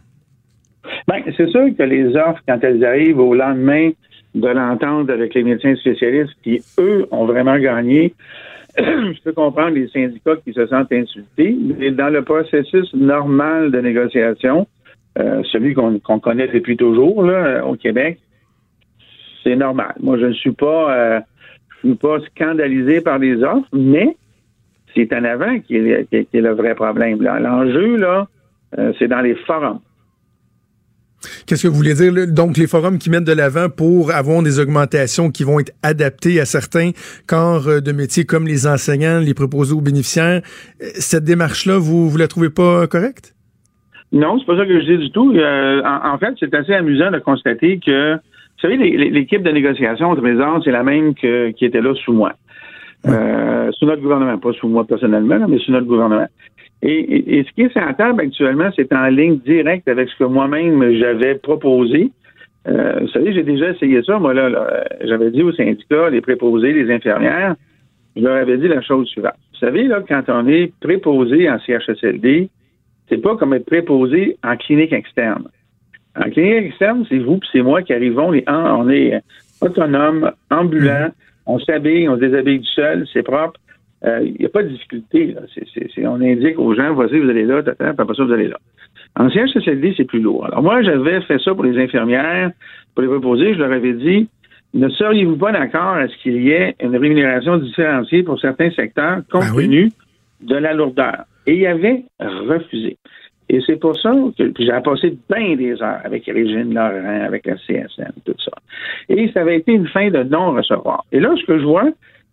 Bien, 1.08 1.24
c'est 1.38 1.50
sûr 1.50 1.68
que 1.78 1.84
les 1.84 2.16
offres, 2.16 2.42
quand 2.48 2.60
elles 2.64 2.84
arrivent 2.84 3.20
au 3.20 3.34
lendemain 3.34 3.92
de 4.36 4.48
l'entente 4.48 5.10
avec 5.10 5.34
les 5.34 5.44
médecins 5.44 5.76
spécialistes 5.76 6.34
qui, 6.44 6.62
eux, 6.80 7.08
ont 7.12 7.26
vraiment 7.26 7.58
gagné, 7.58 8.14
je 8.78 9.22
peux 9.24 9.34
comprendre 9.34 9.76
les 9.76 9.88
syndicats 9.90 10.38
qui 10.38 10.54
se 10.54 10.66
sentent 10.68 10.92
insultés, 10.92 11.58
mais 11.60 11.92
dans 11.92 12.10
le 12.10 12.24
processus 12.24 12.94
normal 12.94 13.72
de 13.72 13.80
négociation, 13.80 14.68
euh, 15.20 15.44
celui 15.52 15.74
qu'on 15.74 16.20
connaît 16.20 16.48
depuis 16.48 16.78
toujours 16.78 17.24
là, 17.24 17.66
au 17.66 17.76
Québec, 17.76 18.20
c'est 19.44 19.56
normal. 19.56 19.94
Moi, 20.00 20.18
je 20.20 20.28
ne 20.28 20.34
suis 20.34 20.54
pas, 20.54 20.96
euh, 20.96 21.20
je 21.84 21.90
suis 21.90 21.98
pas 21.98 22.20
scandalisé 22.34 23.02
par 23.02 23.20
les 23.20 23.44
offres, 23.44 23.68
mais 23.74 24.16
c'est 24.96 25.14
en 25.14 25.24
avant 25.24 25.60
qui 25.60 25.76
est, 25.76 26.08
qui 26.10 26.38
est, 26.38 26.42
le 26.42 26.54
vrai 26.54 26.76
problème. 26.76 27.22
L'enjeu, 27.22 27.98
là, 27.98 28.28
euh, 28.78 28.94
c'est 29.00 29.08
dans 29.08 29.22
les 29.22 29.36
forums. 29.36 29.80
Qu'est-ce 31.46 31.64
que 31.64 31.68
vous 31.68 31.76
voulez 31.76 31.94
dire? 31.94 32.12
Donc, 32.28 32.58
les 32.58 32.66
forums 32.66 32.98
qui 32.98 33.12
mettent 33.12 33.26
de 33.26 33.34
l'avant 33.34 33.70
pour 33.70 34.12
avoir 34.12 34.42
des 34.42 34.60
augmentations 34.60 35.30
qui 35.30 35.44
vont 35.44 35.60
être 35.60 35.74
adaptées 35.84 36.40
à 36.40 36.46
certains 36.46 36.92
corps 37.28 37.68
euh, 37.68 37.80
de 37.80 37.92
métiers 37.92 38.26
comme 38.26 38.48
les 38.48 38.66
enseignants, 38.66 39.20
les 39.20 39.34
préposés 39.34 39.74
aux 39.74 39.82
bénéficiaires. 39.82 40.42
Euh, 40.82 40.86
cette 40.96 41.24
démarche-là, 41.24 41.78
vous, 41.78 42.10
vous 42.10 42.18
la 42.18 42.28
trouvez 42.28 42.50
pas 42.50 42.88
correcte? 42.88 43.36
Non, 44.12 44.40
c'est 44.40 44.46
pas 44.46 44.58
ça 44.58 44.66
que 44.66 44.82
je 44.82 44.86
dis 44.86 44.98
du 44.98 45.12
tout. 45.12 45.34
en, 45.38 46.18
fait, 46.18 46.34
c'est 46.40 46.54
assez 46.54 46.74
amusant 46.74 47.12
de 47.12 47.20
constater 47.20 47.80
que, 47.80 48.16
vous 48.16 48.62
savez, 48.62 48.76
l'équipe 48.76 49.42
de 49.42 49.52
négociation 49.52 50.12
au 50.12 50.16
Trésor, 50.16 50.62
c'est 50.66 50.72
la 50.72 50.84
même 50.84 51.16
que, 51.16 51.52
qui 51.52 51.64
était 51.64 51.82
là 51.82 51.94
sous 52.04 52.12
moi. 52.12 52.34
Euh, 53.08 53.72
sous 53.72 53.86
notre 53.86 54.02
gouvernement, 54.02 54.38
pas 54.38 54.54
sous 54.54 54.68
moi 54.68 54.86
personnellement, 54.86 55.48
mais 55.48 55.58
sous 55.60 55.72
notre 55.72 55.88
gouvernement. 55.88 56.28
Et, 56.84 57.46
ce 57.48 57.54
qui 57.54 57.62
est 57.62 57.72
sur 57.72 57.96
table 57.96 58.22
actuellement, 58.22 58.70
c'est 58.76 58.92
en 58.94 59.08
ligne 59.08 59.38
directe 59.38 59.88
avec 59.88 60.10
ce 60.10 60.18
que 60.18 60.24
moi-même 60.24 60.94
j'avais 60.94 61.36
proposé. 61.36 62.12
Euh, 62.68 63.00
vous 63.02 63.08
savez, 63.10 63.34
j'ai 63.34 63.44
déjà 63.44 63.70
essayé 63.70 64.02
ça. 64.04 64.18
Moi, 64.20 64.34
là, 64.34 64.84
j'avais 65.04 65.32
dit 65.32 65.44
aux 65.44 65.54
syndicats, 65.54 66.10
les 66.10 66.22
préposés, 66.22 66.74
les 66.74 66.92
infirmières, 66.92 67.56
je 68.16 68.22
leur 68.22 68.36
avais 68.36 68.58
dit 68.58 68.68
la 68.68 68.82
chose 68.82 69.08
suivante. 69.08 69.34
Vous 69.54 69.60
savez, 69.60 69.84
là, 69.84 70.02
quand 70.08 70.24
on 70.28 70.48
est 70.48 70.74
préposé 70.80 71.50
en 71.50 71.60
CHSLD, 71.60 72.50
c'est 73.10 73.22
pas 73.22 73.36
comme 73.36 73.54
être 73.54 73.66
préposé 73.66 74.38
en 74.44 74.58
clinique 74.58 74.94
externe. 74.94 75.48
En 76.16 76.30
clinique 76.30 76.66
externe, 76.66 77.06
c'est 77.10 77.20
vous 77.20 77.38
puis 77.38 77.50
c'est 77.52 77.62
moi 77.62 77.82
qui 77.84 77.94
arrivons, 77.94 78.34
on 78.48 78.90
est 78.90 79.22
autonome, 79.62 80.32
ambulant, 80.50 81.10
on 81.46 81.60
s'habille, 81.60 82.08
on 82.10 82.16
se 82.16 82.22
déshabille 82.22 82.60
du 82.60 82.68
seul, 82.68 83.06
c'est 83.12 83.24
propre. 83.24 83.60
Il 84.04 84.10
euh, 84.10 84.32
n'y 84.40 84.46
a 84.46 84.50
pas 84.50 84.64
de 84.64 84.70
difficulté. 84.70 85.34
Là. 85.34 85.42
on 86.10 86.22
indique 86.22 86.58
aux 86.58 86.74
gens, 86.74 86.94
voici, 86.94 87.20
vous 87.20 87.30
allez 87.30 87.46
là, 87.46 87.62
tata, 87.62 87.90
après 87.90 88.16
ça, 88.16 88.24
vous 88.24 88.32
allez 88.32 88.48
là. 88.48 88.58
En 89.16 89.30
CHSLD, 89.30 89.94
c'est 89.98 90.06
plus 90.06 90.22
lourd. 90.22 90.46
Alors 90.46 90.64
moi, 90.64 90.82
j'avais 90.82 91.22
fait 91.22 91.40
ça 91.40 91.54
pour 91.54 91.64
les 91.64 91.78
infirmières, 91.78 92.52
pour 92.96 93.04
les 93.04 93.08
reposer, 93.08 93.54
je 93.54 93.60
leur 93.60 93.72
avais 93.72 93.94
dit, 93.94 94.28
ne 94.74 94.90
seriez-vous 94.90 95.36
pas 95.36 95.52
d'accord 95.52 95.96
à 95.96 96.08
ce 96.08 96.16
qu'il 96.24 96.42
y 96.42 96.52
ait 96.52 96.76
une 96.82 96.96
rémunération 96.96 97.58
différenciée 97.58 98.24
pour 98.24 98.40
certains 98.40 98.72
secteurs 98.72 99.22
compte 99.30 99.44
ben 99.54 99.64
tenu 99.64 99.92
de 100.42 100.56
la 100.56 100.74
lourdeur? 100.74 101.26
Et 101.46 101.56
il 101.58 101.68
avait 101.68 102.06
refusé. 102.20 102.98
Et 103.54 103.60
c'est 103.66 103.76
pour 103.76 104.00
ça 104.00 104.14
que 104.38 104.50
j'ai 104.58 104.72
passé 104.82 105.18
bien 105.30 105.58
des 105.58 105.74
heures 105.82 106.00
avec 106.06 106.26
Régine 106.26 106.74
Laurent, 106.74 107.26
avec 107.26 107.46
la 107.46 107.56
CSN, 107.56 108.14
tout 108.24 108.34
ça. 108.40 108.52
Et 109.10 109.30
ça 109.34 109.42
avait 109.42 109.58
été 109.58 109.74
une 109.74 109.90
fin 109.90 110.10
de 110.10 110.24
non-recevoir. 110.24 111.04
Et 111.12 111.20
là, 111.20 111.34
ce 111.36 111.46
que 111.46 111.60
je 111.60 111.66
vois, 111.66 111.90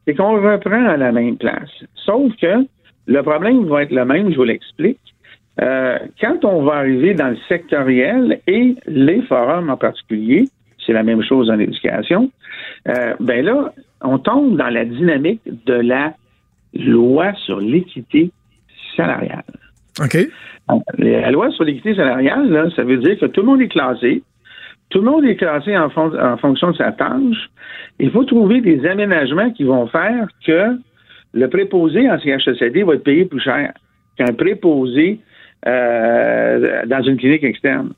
c'est 0.06 0.14
qu'on 0.14 0.40
reprend 0.40 0.86
à 0.86 0.96
la 0.96 1.10
même 1.10 1.36
place. 1.36 1.70
Sauf 1.96 2.30
que 2.40 2.64
le 3.08 3.22
problème 3.22 3.64
va 3.64 3.82
être 3.82 3.90
le 3.90 4.04
même, 4.04 4.30
je 4.30 4.36
vous 4.36 4.44
l'explique. 4.44 5.00
Euh, 5.60 5.98
quand 6.20 6.44
on 6.44 6.62
va 6.62 6.74
arriver 6.74 7.14
dans 7.14 7.30
le 7.30 7.38
sectoriel 7.48 8.40
et 8.46 8.76
les 8.86 9.20
forums 9.22 9.70
en 9.70 9.76
particulier, 9.76 10.44
c'est 10.86 10.92
la 10.92 11.02
même 11.02 11.24
chose 11.24 11.50
en 11.50 11.58
éducation, 11.58 12.30
euh, 12.86 13.14
ben 13.18 13.44
là, 13.44 13.72
on 14.02 14.18
tombe 14.18 14.56
dans 14.56 14.70
la 14.70 14.84
dynamique 14.84 15.42
de 15.66 15.74
la 15.74 16.14
loi 16.74 17.32
sur 17.44 17.58
l'équité 17.58 18.30
salariale. 18.96 19.42
OK. 20.00 20.16
La 20.98 21.30
loi 21.30 21.50
sur 21.50 21.64
l'équité 21.64 21.94
salariale, 21.94 22.70
ça 22.76 22.84
veut 22.84 22.98
dire 22.98 23.18
que 23.18 23.26
tout 23.26 23.40
le 23.40 23.46
monde 23.46 23.62
est 23.62 23.68
classé. 23.68 24.22
Tout 24.90 25.00
le 25.00 25.10
monde 25.10 25.24
est 25.24 25.36
classé 25.36 25.76
en, 25.76 25.86
en 25.86 26.36
fonction 26.38 26.70
de 26.70 26.76
sa 26.76 26.92
tâche. 26.92 27.50
Il 27.98 28.10
faut 28.10 28.24
trouver 28.24 28.60
des 28.60 28.86
aménagements 28.86 29.50
qui 29.50 29.64
vont 29.64 29.86
faire 29.86 30.28
que 30.46 30.78
le 31.34 31.48
préposé 31.48 32.10
en 32.10 32.18
CHSLD 32.18 32.82
va 32.84 32.94
être 32.94 33.04
payé 33.04 33.24
plus 33.24 33.40
cher 33.40 33.72
qu'un 34.16 34.32
préposé 34.32 35.20
euh, 35.66 36.86
dans 36.86 37.02
une 37.02 37.16
clinique 37.16 37.44
externe. 37.44 37.92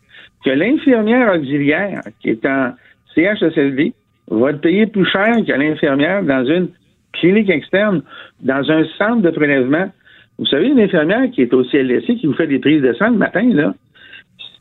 Que 0.45 0.51
l'infirmière 0.51 1.35
auxiliaire 1.35 2.01
qui 2.21 2.31
est 2.31 2.45
en 2.47 2.73
CHSLD 3.15 3.93
va 4.31 4.51
être 4.51 4.61
payée 4.61 4.87
plus 4.87 5.07
cher 5.07 5.37
que 5.47 5.53
l'infirmière 5.53 6.23
dans 6.23 6.45
une 6.45 6.69
clinique 7.13 7.51
externe, 7.51 8.03
dans 8.41 8.71
un 8.71 8.85
centre 8.97 9.23
de 9.23 9.31
prélèvement. 9.31 9.91
Vous 10.41 10.47
savez, 10.47 10.69
une 10.69 10.81
infirmière 10.81 11.31
qui 11.31 11.43
est 11.43 11.53
au 11.53 11.63
CLSC, 11.63 12.17
qui 12.17 12.27
vous 12.27 12.33
fait 12.33 12.47
des 12.49 12.59
prises 12.59 12.81
de 12.83 12.93
sang 12.95 13.11
le 13.11 13.19
matin, 13.19 13.47
là, 13.53 13.75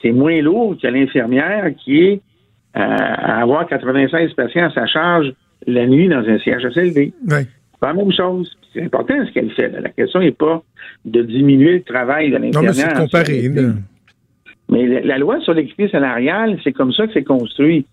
c'est 0.02 0.12
moins 0.12 0.40
lourd 0.42 0.76
que 0.80 0.88
l'infirmière 0.88 1.72
qui 1.84 2.00
est 2.04 2.22
euh, 2.76 2.80
à 2.82 3.42
avoir 3.42 3.66
96 3.66 4.34
patients 4.34 4.66
à 4.66 4.72
sa 4.72 4.86
charge 4.86 5.34
la 5.66 5.88
nuit 5.88 6.08
dans 6.10 6.20
un 6.20 6.38
CHSLD. 6.38 7.14
Ouais. 7.30 7.46
C'est 7.72 7.80
pas 7.80 7.88
la 7.88 7.94
même 7.94 8.12
chose. 8.12 8.56
C'est 8.74 8.84
important 8.84 9.16
ce 9.26 9.32
qu'elle 9.32 9.50
fait. 9.52 9.70
là. 9.70 9.80
La 9.82 9.90
question 9.90 10.20
n'est 10.20 10.32
pas 10.32 10.62
de 11.06 11.22
diminuer 11.24 11.74
le 11.76 11.82
travail 11.84 12.30
de 12.30 12.38
Non, 12.38 12.40
mais 12.62 12.68
l'infirmière. 12.68 13.08
c'est 13.12 13.50
là. 13.50 13.74
Mais 14.70 14.86
la, 14.86 15.02
la 15.02 15.18
loi 15.18 15.40
sur 15.42 15.54
l'équité 15.54 15.88
salariale, 15.90 16.60
c'est 16.64 16.74
comme 16.74 16.92
ça 16.94 17.08
que 17.08 17.14
c'est 17.14 17.24
construit. 17.24 17.86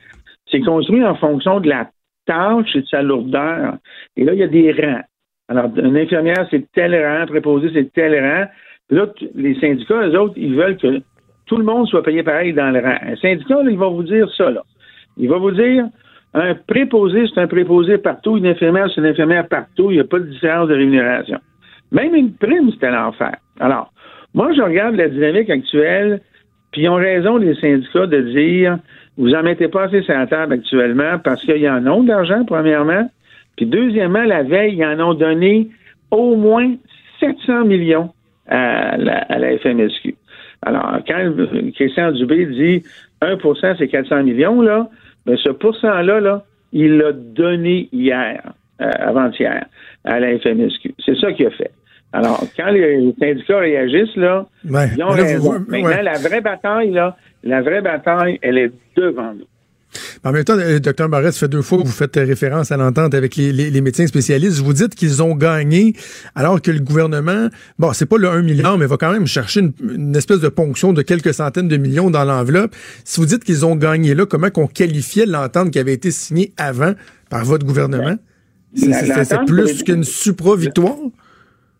C'est 0.50 0.60
construit 0.60 1.02
en 1.04 1.14
fonction 1.14 1.60
de 1.60 1.68
la 1.68 1.88
tâche 2.26 2.74
et 2.74 2.82
de 2.82 2.86
sa 2.86 3.00
lourdeur. 3.02 3.76
Et 4.16 4.24
là, 4.24 4.32
il 4.34 4.40
y 4.40 4.42
a 4.42 4.48
des 4.48 4.72
rangs. 4.72 5.02
Alors, 5.48 5.70
une 5.76 5.96
infirmière, 5.96 6.46
c'est 6.50 6.64
tel 6.72 6.94
rang, 6.94 7.26
préposé, 7.26 7.70
c'est 7.72 7.92
tel 7.92 8.14
rang. 8.20 8.46
Puis 8.88 8.96
là, 8.96 9.06
les 9.34 9.54
syndicats, 9.60 10.06
eux 10.06 10.18
autres, 10.18 10.34
ils 10.36 10.54
veulent 10.54 10.76
que 10.76 11.00
tout 11.46 11.56
le 11.56 11.64
monde 11.64 11.86
soit 11.86 12.02
payé 12.02 12.22
pareil 12.22 12.52
dans 12.52 12.70
le 12.70 12.80
rang. 12.80 12.96
Un 13.02 13.16
syndicat, 13.16 13.62
là, 13.62 13.70
il 13.70 13.78
va 13.78 13.88
vous 13.88 14.02
dire 14.02 14.28
ça, 14.36 14.50
là. 14.50 14.62
Il 15.16 15.28
va 15.28 15.38
vous 15.38 15.52
dire, 15.52 15.86
un 16.34 16.54
préposé, 16.54 17.26
c'est 17.32 17.40
un 17.40 17.46
préposé 17.46 17.98
partout, 17.98 18.36
une 18.36 18.46
infirmière, 18.46 18.88
c'est 18.94 19.00
une 19.00 19.06
infirmière 19.06 19.46
partout, 19.48 19.90
il 19.90 19.94
n'y 19.94 20.00
a 20.00 20.04
pas 20.04 20.18
de 20.18 20.26
différence 20.26 20.68
de 20.68 20.74
rémunération. 20.74 21.38
Même 21.92 22.14
une 22.14 22.34
prime, 22.34 22.70
c'était 22.72 22.90
l'enfer. 22.90 23.36
Alors, 23.60 23.92
moi, 24.34 24.52
je 24.52 24.60
regarde 24.60 24.96
la 24.96 25.08
dynamique 25.08 25.48
actuelle, 25.48 26.20
puis 26.72 26.82
ils 26.82 26.88
ont 26.88 26.96
raison, 26.96 27.38
les 27.38 27.54
syndicats, 27.54 28.06
de 28.06 28.20
dire 28.20 28.78
vous 29.16 29.34
en 29.34 29.42
mettez 29.42 29.68
pas 29.68 29.84
assez 29.84 30.02
sur 30.02 30.12
la 30.12 30.26
table 30.26 30.54
actuellement 30.54 31.18
parce 31.24 31.42
qu'il 31.42 31.56
y 31.56 31.70
en 31.70 31.86
ont 31.86 32.02
d'argent, 32.02 32.44
premièrement. 32.44 33.08
Puis 33.56 33.66
deuxièmement, 33.66 34.22
la 34.24 34.42
veille, 34.42 34.76
ils 34.76 34.84
en 34.84 35.00
ont 35.00 35.14
donné 35.14 35.68
au 36.10 36.36
moins 36.36 36.74
700 37.20 37.64
millions 37.64 38.10
à 38.48 38.96
la, 38.96 39.18
à 39.18 39.38
la 39.38 39.58
FMSQ. 39.58 40.14
Alors, 40.62 40.98
quand 41.06 41.32
Christian 41.74 42.12
Dubé 42.12 42.46
dit 42.46 42.82
1% 43.22 43.76
c'est 43.78 43.88
400 43.88 44.22
millions, 44.24 44.60
là, 44.62 44.88
mais 45.26 45.36
ce 45.36 45.50
pourcent-là, 45.50 46.20
là, 46.20 46.44
il 46.72 46.98
l'a 46.98 47.12
donné 47.12 47.88
hier, 47.92 48.42
euh, 48.80 48.90
avant-hier, 48.98 49.66
à 50.04 50.20
la 50.20 50.38
FMSQ. 50.38 50.94
C'est 51.04 51.16
ça 51.18 51.32
qu'il 51.32 51.46
a 51.46 51.50
fait. 51.50 51.70
Alors, 52.12 52.42
quand 52.56 52.70
les 52.70 53.12
syndicats 53.18 53.58
réagissent, 53.58 54.16
là, 54.16 54.46
Ouais. 54.70 54.86
ils 54.96 55.02
ont 55.02 55.08
raison. 55.08 55.52
Maintenant, 55.68 55.88
ouais. 55.88 56.02
la 56.02 56.18
vraie 56.18 56.40
bataille, 56.40 56.90
là, 56.90 57.16
la 57.42 57.62
vraie 57.62 57.82
bataille, 57.82 58.38
elle 58.42 58.58
est 58.58 58.72
devant 58.96 59.34
nous. 59.34 59.46
En 60.24 60.32
même 60.32 60.44
temps, 60.44 60.58
euh, 60.58 60.78
Dr 60.78 61.08
Barrett, 61.08 61.32
ça 61.32 61.40
fait 61.40 61.48
deux 61.48 61.62
fois 61.62 61.78
que 61.78 61.84
vous 61.86 61.92
faites 61.92 62.16
référence 62.16 62.72
à 62.72 62.76
l'entente 62.76 63.14
avec 63.14 63.36
les, 63.36 63.52
les- 63.52 63.70
les 63.70 63.80
médecins 63.80 64.06
spécialistes. 64.06 64.60
Vous 64.62 64.72
dites 64.72 64.94
qu'ils 64.94 65.22
ont 65.22 65.34
gagné 65.34 65.94
alors 66.34 66.60
que 66.62 66.70
le 66.70 66.80
gouvernement, 66.80 67.48
bon, 67.78 67.92
c'est 67.92 68.06
pas 68.06 68.18
le 68.18 68.28
1 68.28 68.42
milliard, 68.42 68.78
mais 68.78 68.86
va 68.86 68.96
quand 68.96 69.12
même 69.12 69.26
chercher 69.26 69.60
une, 69.60 69.72
une 69.94 70.16
espèce 70.16 70.40
de 70.40 70.48
ponction 70.48 70.92
de 70.92 71.02
quelques 71.02 71.34
centaines 71.34 71.68
de 71.68 71.76
millions 71.76 72.10
dans 72.10 72.24
l'enveloppe. 72.24 72.74
Si 73.04 73.20
vous 73.20 73.26
dites 73.26 73.44
qu'ils 73.44 73.64
ont 73.66 73.76
gagné 73.76 74.14
là, 74.14 74.26
comment 74.26 74.50
qu'on 74.50 74.66
qualifiait 74.66 75.26
l'entente 75.26 75.70
qui 75.70 75.78
avait 75.78 75.94
été 75.94 76.10
signée 76.10 76.52
avant 76.56 76.92
par 77.30 77.44
votre 77.44 77.64
gouvernement? 77.66 78.16
C'est- 78.74 78.88
La- 79.08 79.24
C'est 79.24 79.44
plus 79.46 79.82
qu'une 79.84 80.04
supra-victoire? 80.04 80.96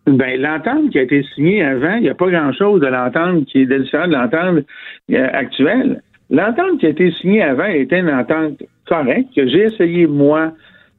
Ben, 0.07 0.39
l'entente 0.39 0.89
qui 0.91 0.99
a 0.99 1.01
été 1.01 1.21
signée 1.35 1.61
avant, 1.61 1.95
il 1.95 2.03
n'y 2.03 2.09
a 2.09 2.15
pas 2.15 2.29
grand-chose 2.29 2.79
de 2.79 2.87
l'entente 2.87 3.45
qui 3.45 3.59
est 3.59 3.65
de 3.65 3.83
l'entente 4.13 4.63
euh, 5.11 5.27
actuelle. 5.33 6.01
L'entente 6.29 6.79
qui 6.79 6.85
a 6.85 6.89
été 6.89 7.11
signée 7.11 7.41
avant 7.41 7.65
était 7.65 7.99
une 7.99 8.09
entente 8.09 8.61
correcte 8.85 9.33
que 9.35 9.47
j'ai 9.47 9.63
essayé, 9.63 10.07
moi, 10.07 10.51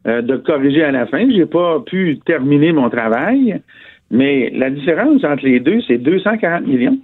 euh, 0.07 0.23
de 0.23 0.37
corriger 0.37 0.85
à 0.85 0.91
la 0.91 1.07
fin. 1.07 1.29
J'ai 1.31 1.47
pas 1.47 1.81
pu 1.81 2.19
terminer 2.25 2.73
mon 2.73 2.89
travail, 2.89 3.61
mais 4.11 4.51
la 4.51 4.71
différence 4.71 5.23
entre 5.25 5.45
les 5.45 5.61
deux, 5.61 5.81
c'est 5.87 5.99
240 5.99 6.67
millions. 6.67 6.99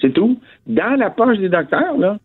C'est 0.00 0.12
tout. 0.12 0.38
Dans 0.66 0.98
la 0.98 1.10
poche 1.10 1.38
des 1.38 1.48
docteurs, 1.48 1.96
là. 1.98 2.18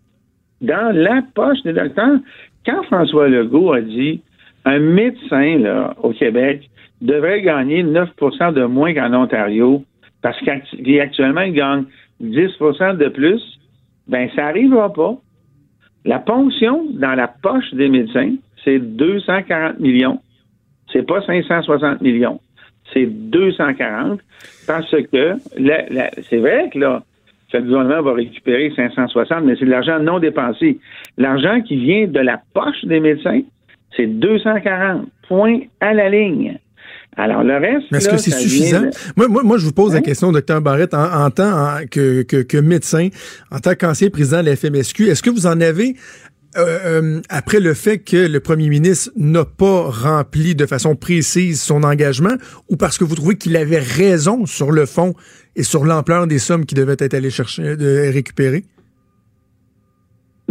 Dans 0.62 0.96
la 0.96 1.22
poche 1.34 1.62
des 1.64 1.74
docteurs. 1.74 2.20
Quand 2.66 2.84
François 2.84 3.28
Legault 3.28 3.74
a 3.74 3.82
dit 3.82 4.22
un 4.66 4.80
médecin, 4.80 5.60
là, 5.60 5.94
au 6.02 6.12
Québec, 6.12 6.70
devrait 7.02 7.42
gagner 7.42 7.84
9% 7.84 8.54
de 8.54 8.64
moins 8.64 8.94
qu'en 8.94 9.14
Ontario, 9.14 9.84
parce 10.22 10.40
qu'actuellement, 10.42 11.42
il 11.42 11.54
gagne 11.54 11.84
10% 12.22 12.98
de 12.98 13.08
plus, 13.10 13.42
ben 14.08 14.30
ça 14.36 14.44
n'arrivera 14.44 14.92
pas. 14.92 15.16
La 16.04 16.20
ponction 16.20 16.86
dans 16.92 17.16
la 17.16 17.28
poche 17.28 17.74
des 17.74 17.90
médecins, 17.90 18.36
c'est 18.64 18.80
240 18.80 19.80
millions. 19.80 20.20
C'est 20.92 21.06
pas 21.06 21.22
560 21.22 22.02
millions. 22.02 22.40
C'est 22.94 23.08
240 23.08 24.20
parce 24.68 24.92
que 25.12 25.36
c'est 26.30 26.38
vrai 26.38 26.70
que 26.72 26.80
là, 26.80 27.04
le 27.54 27.62
gouvernement 27.62 28.02
va 28.02 28.14
récupérer 28.14 28.72
560, 28.76 29.44
mais 29.44 29.56
c'est 29.58 29.66
de 29.66 29.72
l'argent 29.72 30.00
non 30.00 30.20
dépensé. 30.20 30.80
L'argent 31.18 31.62
qui 31.62 31.78
vient 31.78 32.08
de 32.08 32.20
la 32.20 32.42
poche 32.54 32.84
des 32.84 33.00
médecins, 33.00 33.42
c'est 33.96 34.08
240. 34.08 35.08
Point 35.28 35.62
à 35.80 35.94
la 35.94 36.10
ligne. 36.10 36.60
Alors, 37.18 37.44
le 37.44 37.56
reste. 37.58 37.86
Mais 37.92 38.00
est-ce 38.00 38.10
que 38.10 38.18
c'est 38.18 38.32
suffisant? 38.32 38.82
de- 38.82 38.90
Moi, 39.16 39.28
moi, 39.30 39.44
moi, 39.44 39.58
je 39.58 39.66
vous 39.66 39.72
pose 39.72 39.94
la 39.94 40.00
Hein? 40.00 40.02
question, 40.02 40.32
docteur 40.32 40.62
Barrett, 40.62 40.94
en, 40.94 41.26
en 41.26 41.30
tant 41.32 41.50
en- 41.50 41.86
que, 41.90 42.24
que, 42.24 42.42
que 42.42 42.58
médecin, 42.58 43.08
en 43.52 43.60
tant 43.60 43.74
qu'ancien 43.76 44.10
président 44.10 44.42
de 44.42 44.48
la 44.48 44.56
FMSQ, 44.56 45.08
est-ce 45.08 45.24
que 45.24 45.30
vous 45.30 45.48
en 45.48 45.62
avez, 45.62 45.96
euh, 46.58 46.62
euh, 46.86 47.22
après 47.30 47.60
le 47.62 47.74
fait 47.74 48.00
que 48.00 48.28
le 48.28 48.40
premier 48.42 48.68
ministre 48.68 49.12
n'a 49.16 49.46
pas 49.46 49.84
rempli 49.90 50.56
de 50.56 50.66
façon 50.66 50.96
précise 50.98 51.62
son 51.62 51.84
engagement, 51.84 52.36
ou 52.70 52.76
parce 52.76 52.98
que 52.98 53.06
vous 53.06 53.16
trouvez 53.16 53.36
qu'il 53.38 53.56
avait 53.56 53.80
raison 53.80 54.46
sur 54.46 54.72
le 54.72 54.86
fond 54.86 55.14
et 55.56 55.64
sur 55.64 55.86
l'ampleur 55.86 56.28
des 56.28 56.38
sommes 56.40 56.66
qui 56.66 56.76
devaient 56.76 56.98
être 57.00 57.14
allées 57.14 57.30
chercher, 57.30 57.78
de 57.78 58.12
récupérer? 58.14 58.64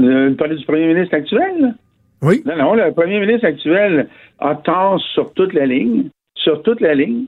Euh, 0.01 0.31
Vous 0.31 0.37
parlez 0.37 0.57
du 0.57 0.65
premier 0.65 0.87
ministre 0.93 1.15
actuel? 1.15 1.75
Oui? 2.23 2.43
Non, 2.47 2.57
non, 2.57 2.75
le 2.75 2.91
premier 2.93 3.21
ministre 3.21 3.47
actuel 3.47 4.09
a 4.39 4.55
tort 4.57 4.99
sur 5.15 5.33
toute 5.35 5.53
la 5.53 5.67
ligne. 5.67 6.09
Sur 6.45 6.63
toute 6.63 6.81
la 6.81 6.95
ligne. 6.95 7.25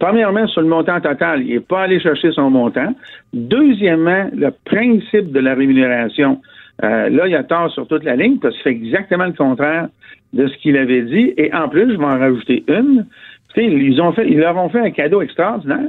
Premièrement, 0.00 0.46
sur 0.46 0.62
le 0.62 0.68
montant 0.68 1.00
total, 1.00 1.42
il 1.42 1.54
n'est 1.54 1.60
pas 1.60 1.82
allé 1.82 2.00
chercher 2.00 2.32
son 2.32 2.50
montant. 2.50 2.94
Deuxièmement, 3.32 4.30
le 4.34 4.50
principe 4.64 5.30
de 5.32 5.40
la 5.40 5.54
rémunération, 5.54 6.40
euh, 6.82 7.08
là, 7.10 7.28
il 7.28 7.34
a 7.34 7.44
tort 7.44 7.70
sur 7.70 7.86
toute 7.86 8.04
la 8.04 8.16
ligne 8.16 8.38
parce 8.38 8.54
qu'il 8.54 8.62
fait 8.62 8.70
exactement 8.70 9.26
le 9.26 9.32
contraire 9.32 9.88
de 10.32 10.46
ce 10.48 10.56
qu'il 10.58 10.76
avait 10.76 11.02
dit. 11.02 11.34
Et 11.36 11.52
en 11.54 11.68
plus, 11.68 11.92
je 11.92 11.98
vais 11.98 12.04
en 12.04 12.18
rajouter 12.18 12.64
une. 12.66 13.06
Ils, 13.56 14.00
ont 14.00 14.12
fait, 14.12 14.26
ils 14.28 14.38
leur 14.38 14.56
ont 14.56 14.68
fait 14.68 14.80
un 14.80 14.90
cadeau 14.90 15.22
extraordinaire. 15.22 15.88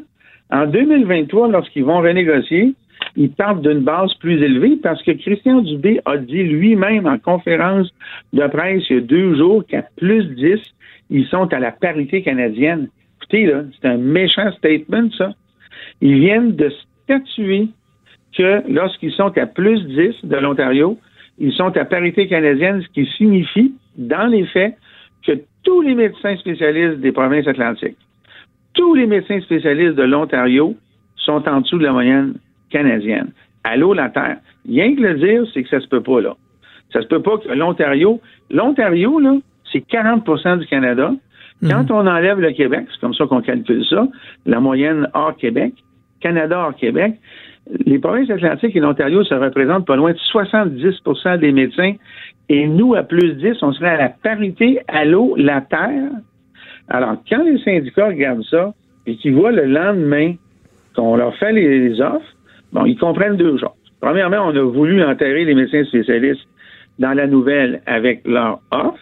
En 0.51 0.67
2023, 0.67 1.47
lorsqu'ils 1.47 1.85
vont 1.85 1.99
renégocier, 1.99 2.73
ils 3.15 3.31
partent 3.31 3.61
d'une 3.61 3.79
base 3.79 4.13
plus 4.15 4.41
élevée 4.43 4.77
parce 4.83 5.01
que 5.01 5.11
Christian 5.11 5.61
Dubé 5.61 6.01
a 6.05 6.17
dit 6.17 6.43
lui-même 6.43 7.07
en 7.07 7.17
conférence 7.17 7.91
de 8.33 8.45
presse 8.47 8.83
il 8.89 8.95
y 8.95 8.99
a 8.99 9.01
deux 9.01 9.35
jours 9.35 9.63
qu'à 9.67 9.83
plus 9.97 10.25
10, 10.35 10.59
ils 11.09 11.25
sont 11.27 11.51
à 11.53 11.59
la 11.59 11.71
parité 11.71 12.21
canadienne. 12.21 12.89
Écoutez, 13.17 13.45
là, 13.45 13.63
c'est 13.73 13.87
un 13.87 13.97
méchant 13.97 14.51
statement, 14.53 15.09
ça. 15.17 15.33
Ils 16.01 16.19
viennent 16.19 16.55
de 16.55 16.71
statuer 17.03 17.67
que 18.35 18.63
lorsqu'ils 18.69 19.11
sont 19.13 19.35
à 19.37 19.45
plus 19.45 19.83
10 19.85 20.25
de 20.25 20.35
l'Ontario, 20.37 20.99
ils 21.37 21.53
sont 21.53 21.75
à 21.77 21.85
parité 21.85 22.27
canadienne, 22.27 22.81
ce 22.81 22.87
qui 22.89 23.05
signifie, 23.17 23.73
dans 23.97 24.27
les 24.27 24.45
faits, 24.47 24.75
que 25.25 25.33
tous 25.63 25.81
les 25.81 25.95
médecins 25.95 26.35
spécialistes 26.37 26.99
des 26.99 27.11
provinces 27.11 27.47
atlantiques, 27.47 27.97
tous 28.73 28.93
les 28.93 29.07
médecins 29.07 29.39
spécialistes 29.41 29.95
de 29.95 30.03
l'Ontario 30.03 30.75
sont 31.15 31.47
en 31.47 31.61
dessous 31.61 31.77
de 31.77 31.85
la 31.85 31.93
moyenne 31.93 32.35
canadienne. 32.69 33.31
Allô, 33.63 33.93
la 33.93 34.09
Terre. 34.09 34.37
Rien 34.67 34.95
que 34.95 35.01
le 35.01 35.15
dire, 35.15 35.43
c'est 35.53 35.63
que 35.63 35.69
ça 35.69 35.79
se 35.79 35.87
peut 35.87 36.01
pas, 36.03 36.21
là. 36.21 36.35
Ça 36.91 37.01
se 37.01 37.07
peut 37.07 37.21
pas 37.21 37.37
que 37.37 37.49
l'Ontario, 37.49 38.21
l'Ontario, 38.51 39.19
là, 39.19 39.37
c'est 39.75 39.85
40% 39.87 40.59
du 40.59 40.65
Canada. 40.67 41.11
Quand 41.67 41.89
on 41.89 42.05
enlève 42.05 42.39
le 42.39 42.51
Québec, 42.51 42.85
c'est 42.91 42.99
comme 42.99 43.13
ça 43.13 43.25
qu'on 43.25 43.41
calcule 43.41 43.83
ça, 43.85 44.07
la 44.45 44.59
moyenne 44.59 45.09
hors 45.13 45.35
Québec, 45.35 45.73
Canada 46.19 46.59
hors 46.59 46.75
Québec, 46.75 47.15
les 47.85 47.97
provinces 47.97 48.29
atlantiques 48.29 48.75
et 48.75 48.79
l'Ontario, 48.79 49.23
ça 49.23 49.39
représente 49.39 49.87
pas 49.87 49.95
loin 49.95 50.11
de 50.11 50.17
70% 50.17 51.39
des 51.39 51.51
médecins. 51.51 51.93
Et 52.49 52.67
nous, 52.67 52.93
à 52.93 53.03
plus 53.03 53.33
10, 53.33 53.63
on 53.63 53.73
serait 53.73 53.89
à 53.89 53.97
la 53.97 54.09
parité 54.09 54.79
à 54.87 55.05
l'eau, 55.05 55.35
la 55.37 55.61
terre. 55.61 56.11
Alors, 56.89 57.15
quand 57.27 57.43
les 57.43 57.57
syndicats 57.63 58.07
regardent 58.07 58.45
ça 58.45 58.73
et 59.07 59.15
qu'ils 59.15 59.33
voient 59.33 59.51
le 59.51 59.65
lendemain 59.65 60.35
qu'on 60.95 61.15
leur 61.15 61.35
fait 61.37 61.53
les 61.53 61.99
offres, 62.01 62.35
bon, 62.71 62.85
ils 62.85 62.97
comprennent 62.97 63.37
deux 63.37 63.57
choses. 63.57 63.71
Premièrement, 63.99 64.45
on 64.45 64.55
a 64.55 64.61
voulu 64.61 65.03
enterrer 65.03 65.45
les 65.45 65.55
médecins 65.55 65.83
spécialistes 65.85 66.47
dans 66.99 67.13
la 67.13 67.25
nouvelle 67.25 67.81
avec 67.87 68.21
leur 68.27 68.59
offre. 68.71 68.99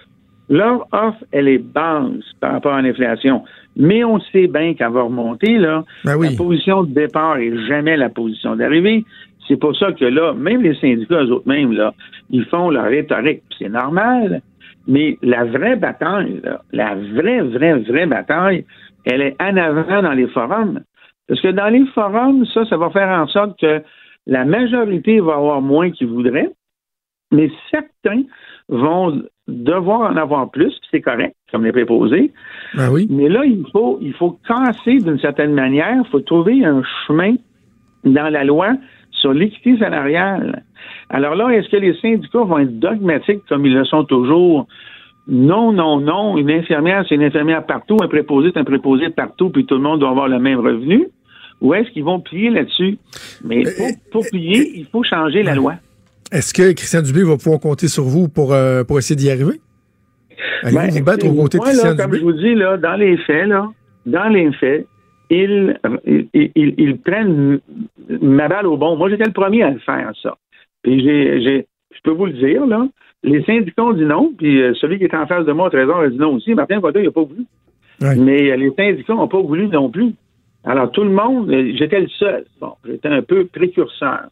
Leur 0.49 0.87
offre, 0.91 1.23
elle 1.31 1.47
est 1.47 1.57
basse 1.57 2.23
par 2.39 2.53
rapport 2.53 2.73
à 2.73 2.81
l'inflation. 2.81 3.43
Mais 3.75 4.03
on 4.03 4.19
sait 4.19 4.47
bien 4.47 4.73
qu'elle 4.73 4.91
va 4.91 5.03
remonter, 5.03 5.57
là. 5.57 5.83
Ben 6.03 6.15
oui. 6.17 6.29
La 6.31 6.37
position 6.37 6.83
de 6.83 6.93
départ 6.93 7.37
est 7.37 7.57
jamais 7.67 7.97
la 7.97 8.09
position 8.09 8.55
d'arrivée. 8.55 9.05
C'est 9.47 9.57
pour 9.57 9.75
ça 9.75 9.91
que 9.91 10.05
là, 10.05 10.33
même 10.33 10.61
les 10.61 10.75
syndicats, 10.75 11.23
eux 11.23 11.31
autres 11.31 11.47
mêmes, 11.47 11.73
là, 11.73 11.93
ils 12.29 12.45
font 12.45 12.69
leur 12.69 12.85
rhétorique. 12.85 13.43
C'est 13.57 13.69
normal. 13.69 14.41
Mais 14.87 15.17
la 15.21 15.45
vraie 15.45 15.75
bataille, 15.75 16.41
là, 16.43 16.61
la 16.71 16.95
vraie, 16.95 17.41
vraie, 17.41 17.79
vraie 17.79 18.05
bataille, 18.05 18.65
elle 19.05 19.21
est 19.21 19.35
en 19.41 19.55
avant 19.57 20.01
dans 20.01 20.13
les 20.13 20.27
forums. 20.27 20.81
Parce 21.27 21.41
que 21.41 21.49
dans 21.49 21.69
les 21.69 21.85
forums, 21.87 22.45
ça, 22.47 22.65
ça 22.65 22.77
va 22.77 22.89
faire 22.89 23.09
en 23.09 23.27
sorte 23.27 23.59
que 23.59 23.81
la 24.27 24.45
majorité 24.45 25.19
va 25.19 25.35
avoir 25.35 25.61
moins 25.61 25.91
qu'ils 25.91 26.07
voudraient, 26.07 26.49
mais 27.31 27.49
certains 27.71 28.23
vont 28.73 29.21
devoir 29.47 30.11
en 30.11 30.15
avoir 30.17 30.49
plus, 30.49 30.73
c'est 30.89 31.01
correct, 31.01 31.35
comme 31.51 31.65
les 31.65 31.71
préposés. 31.71 32.31
Ben 32.75 32.89
oui. 32.91 33.07
Mais 33.09 33.29
là, 33.29 33.43
il 33.45 33.63
faut, 33.71 33.99
il 34.01 34.13
faut 34.13 34.37
casser 34.47 34.99
d'une 34.99 35.19
certaine 35.19 35.53
manière, 35.53 35.95
il 36.03 36.09
faut 36.09 36.21
trouver 36.21 36.63
un 36.65 36.81
chemin 37.05 37.35
dans 38.03 38.29
la 38.29 38.43
loi 38.43 38.73
sur 39.11 39.33
l'équité 39.33 39.77
salariale. 39.77 40.63
Alors 41.09 41.35
là, 41.35 41.49
est-ce 41.49 41.69
que 41.69 41.77
les 41.77 41.93
syndicats 41.99 42.43
vont 42.43 42.59
être 42.59 42.79
dogmatiques 42.79 43.41
comme 43.47 43.65
ils 43.65 43.73
le 43.73 43.85
sont 43.85 44.03
toujours? 44.03 44.67
Non, 45.27 45.71
non, 45.71 45.99
non. 45.99 46.37
Une 46.37 46.51
infirmière, 46.51 47.05
c'est 47.07 47.15
une 47.15 47.23
infirmière 47.23 47.65
partout. 47.65 47.97
Un 48.01 48.07
préposé, 48.07 48.49
c'est 48.53 48.59
un 48.59 48.65
préposé 48.65 49.09
partout, 49.09 49.49
puis 49.49 49.65
tout 49.65 49.75
le 49.75 49.81
monde 49.81 49.99
doit 49.99 50.09
avoir 50.09 50.27
le 50.27 50.39
même 50.39 50.59
revenu. 50.59 51.07
Ou 51.61 51.73
est-ce 51.73 51.89
qu'ils 51.91 52.03
vont 52.03 52.19
plier 52.19 52.49
là-dessus? 52.49 52.97
Mais 53.43 53.63
pour, 53.63 53.87
pour 54.11 54.29
plier, 54.29 54.71
il 54.75 54.85
faut 54.85 55.03
changer 55.03 55.43
la 55.43 55.55
loi. 55.55 55.75
Est-ce 56.33 56.53
que 56.53 56.73
Christian 56.73 57.01
Dubé 57.01 57.23
va 57.23 57.37
pouvoir 57.37 57.59
compter 57.59 57.87
sur 57.87 58.03
vous 58.03 58.27
pour, 58.27 58.53
euh, 58.53 58.83
pour 58.83 58.97
essayer 58.99 59.15
d'y 59.15 59.29
arriver? 59.29 59.61
Allez-vous 60.63 60.77
Ben, 60.81 60.89
vous 60.91 61.03
battre 61.03 61.27
aux 61.27 61.33
côtés 61.33 61.59
de 61.59 61.63
là, 61.63 61.69
Christian 61.69 61.95
comme 61.95 62.05
Dubé? 62.11 62.17
je 62.19 62.23
vous 62.23 62.33
dis, 62.33 62.55
là, 62.55 62.77
dans 62.77 62.95
les 62.95 63.17
faits, 63.17 63.47
là, 63.47 63.69
dans 64.05 64.27
les 64.29 64.51
faits, 64.53 64.87
ils, 65.29 65.79
ils, 66.05 66.51
ils- 66.55 66.73
ils 66.77 66.97
prennent 66.99 67.59
ma 68.21 68.47
balle 68.47 68.67
au 68.67 68.77
bon. 68.77 68.95
Moi, 68.97 69.09
j'étais 69.09 69.25
le 69.25 69.31
premier 69.31 69.63
à 69.63 69.69
le 69.71 69.79
faire, 69.79 70.11
ça. 70.21 70.35
Puis 70.83 71.03
j'ai, 71.03 71.41
j'ai, 71.41 71.67
je 71.95 71.99
peux 72.03 72.11
vous 72.11 72.25
le 72.25 72.33
dire, 72.33 72.65
là, 72.65 72.87
les 73.23 73.41
syndicats 73.43 73.83
ont 73.83 73.93
dit 73.93 74.03
non, 74.03 74.33
puis 74.37 74.61
euh, 74.61 74.73
celui 74.81 74.97
qui 74.97 75.05
est 75.05 75.15
en 75.15 75.25
face 75.27 75.45
de 75.45 75.51
moi 75.53 75.67
au 75.67 75.69
Trésor 75.69 75.99
a 76.01 76.09
dit 76.09 76.17
non 76.17 76.33
aussi. 76.35 76.53
Martin 76.55 76.81
Potter, 76.81 76.99
il 76.99 77.05
n'a 77.05 77.11
pas 77.11 77.23
voulu. 77.23 77.45
Mais 78.17 78.51
euh, 78.51 78.55
les 78.57 78.71
syndicats 78.75 79.13
n'ont 79.13 79.27
pas 79.29 79.41
voulu 79.41 79.67
non 79.67 79.89
plus. 79.89 80.13
Alors, 80.65 80.91
tout 80.91 81.03
le 81.03 81.09
monde, 81.11 81.49
euh, 81.51 81.71
j'étais 81.77 82.01
le 82.01 82.09
seul. 82.09 82.43
Bon, 82.59 82.73
j'étais 82.85 83.07
un 83.07 83.21
peu 83.21 83.45
précurseur. 83.45 84.25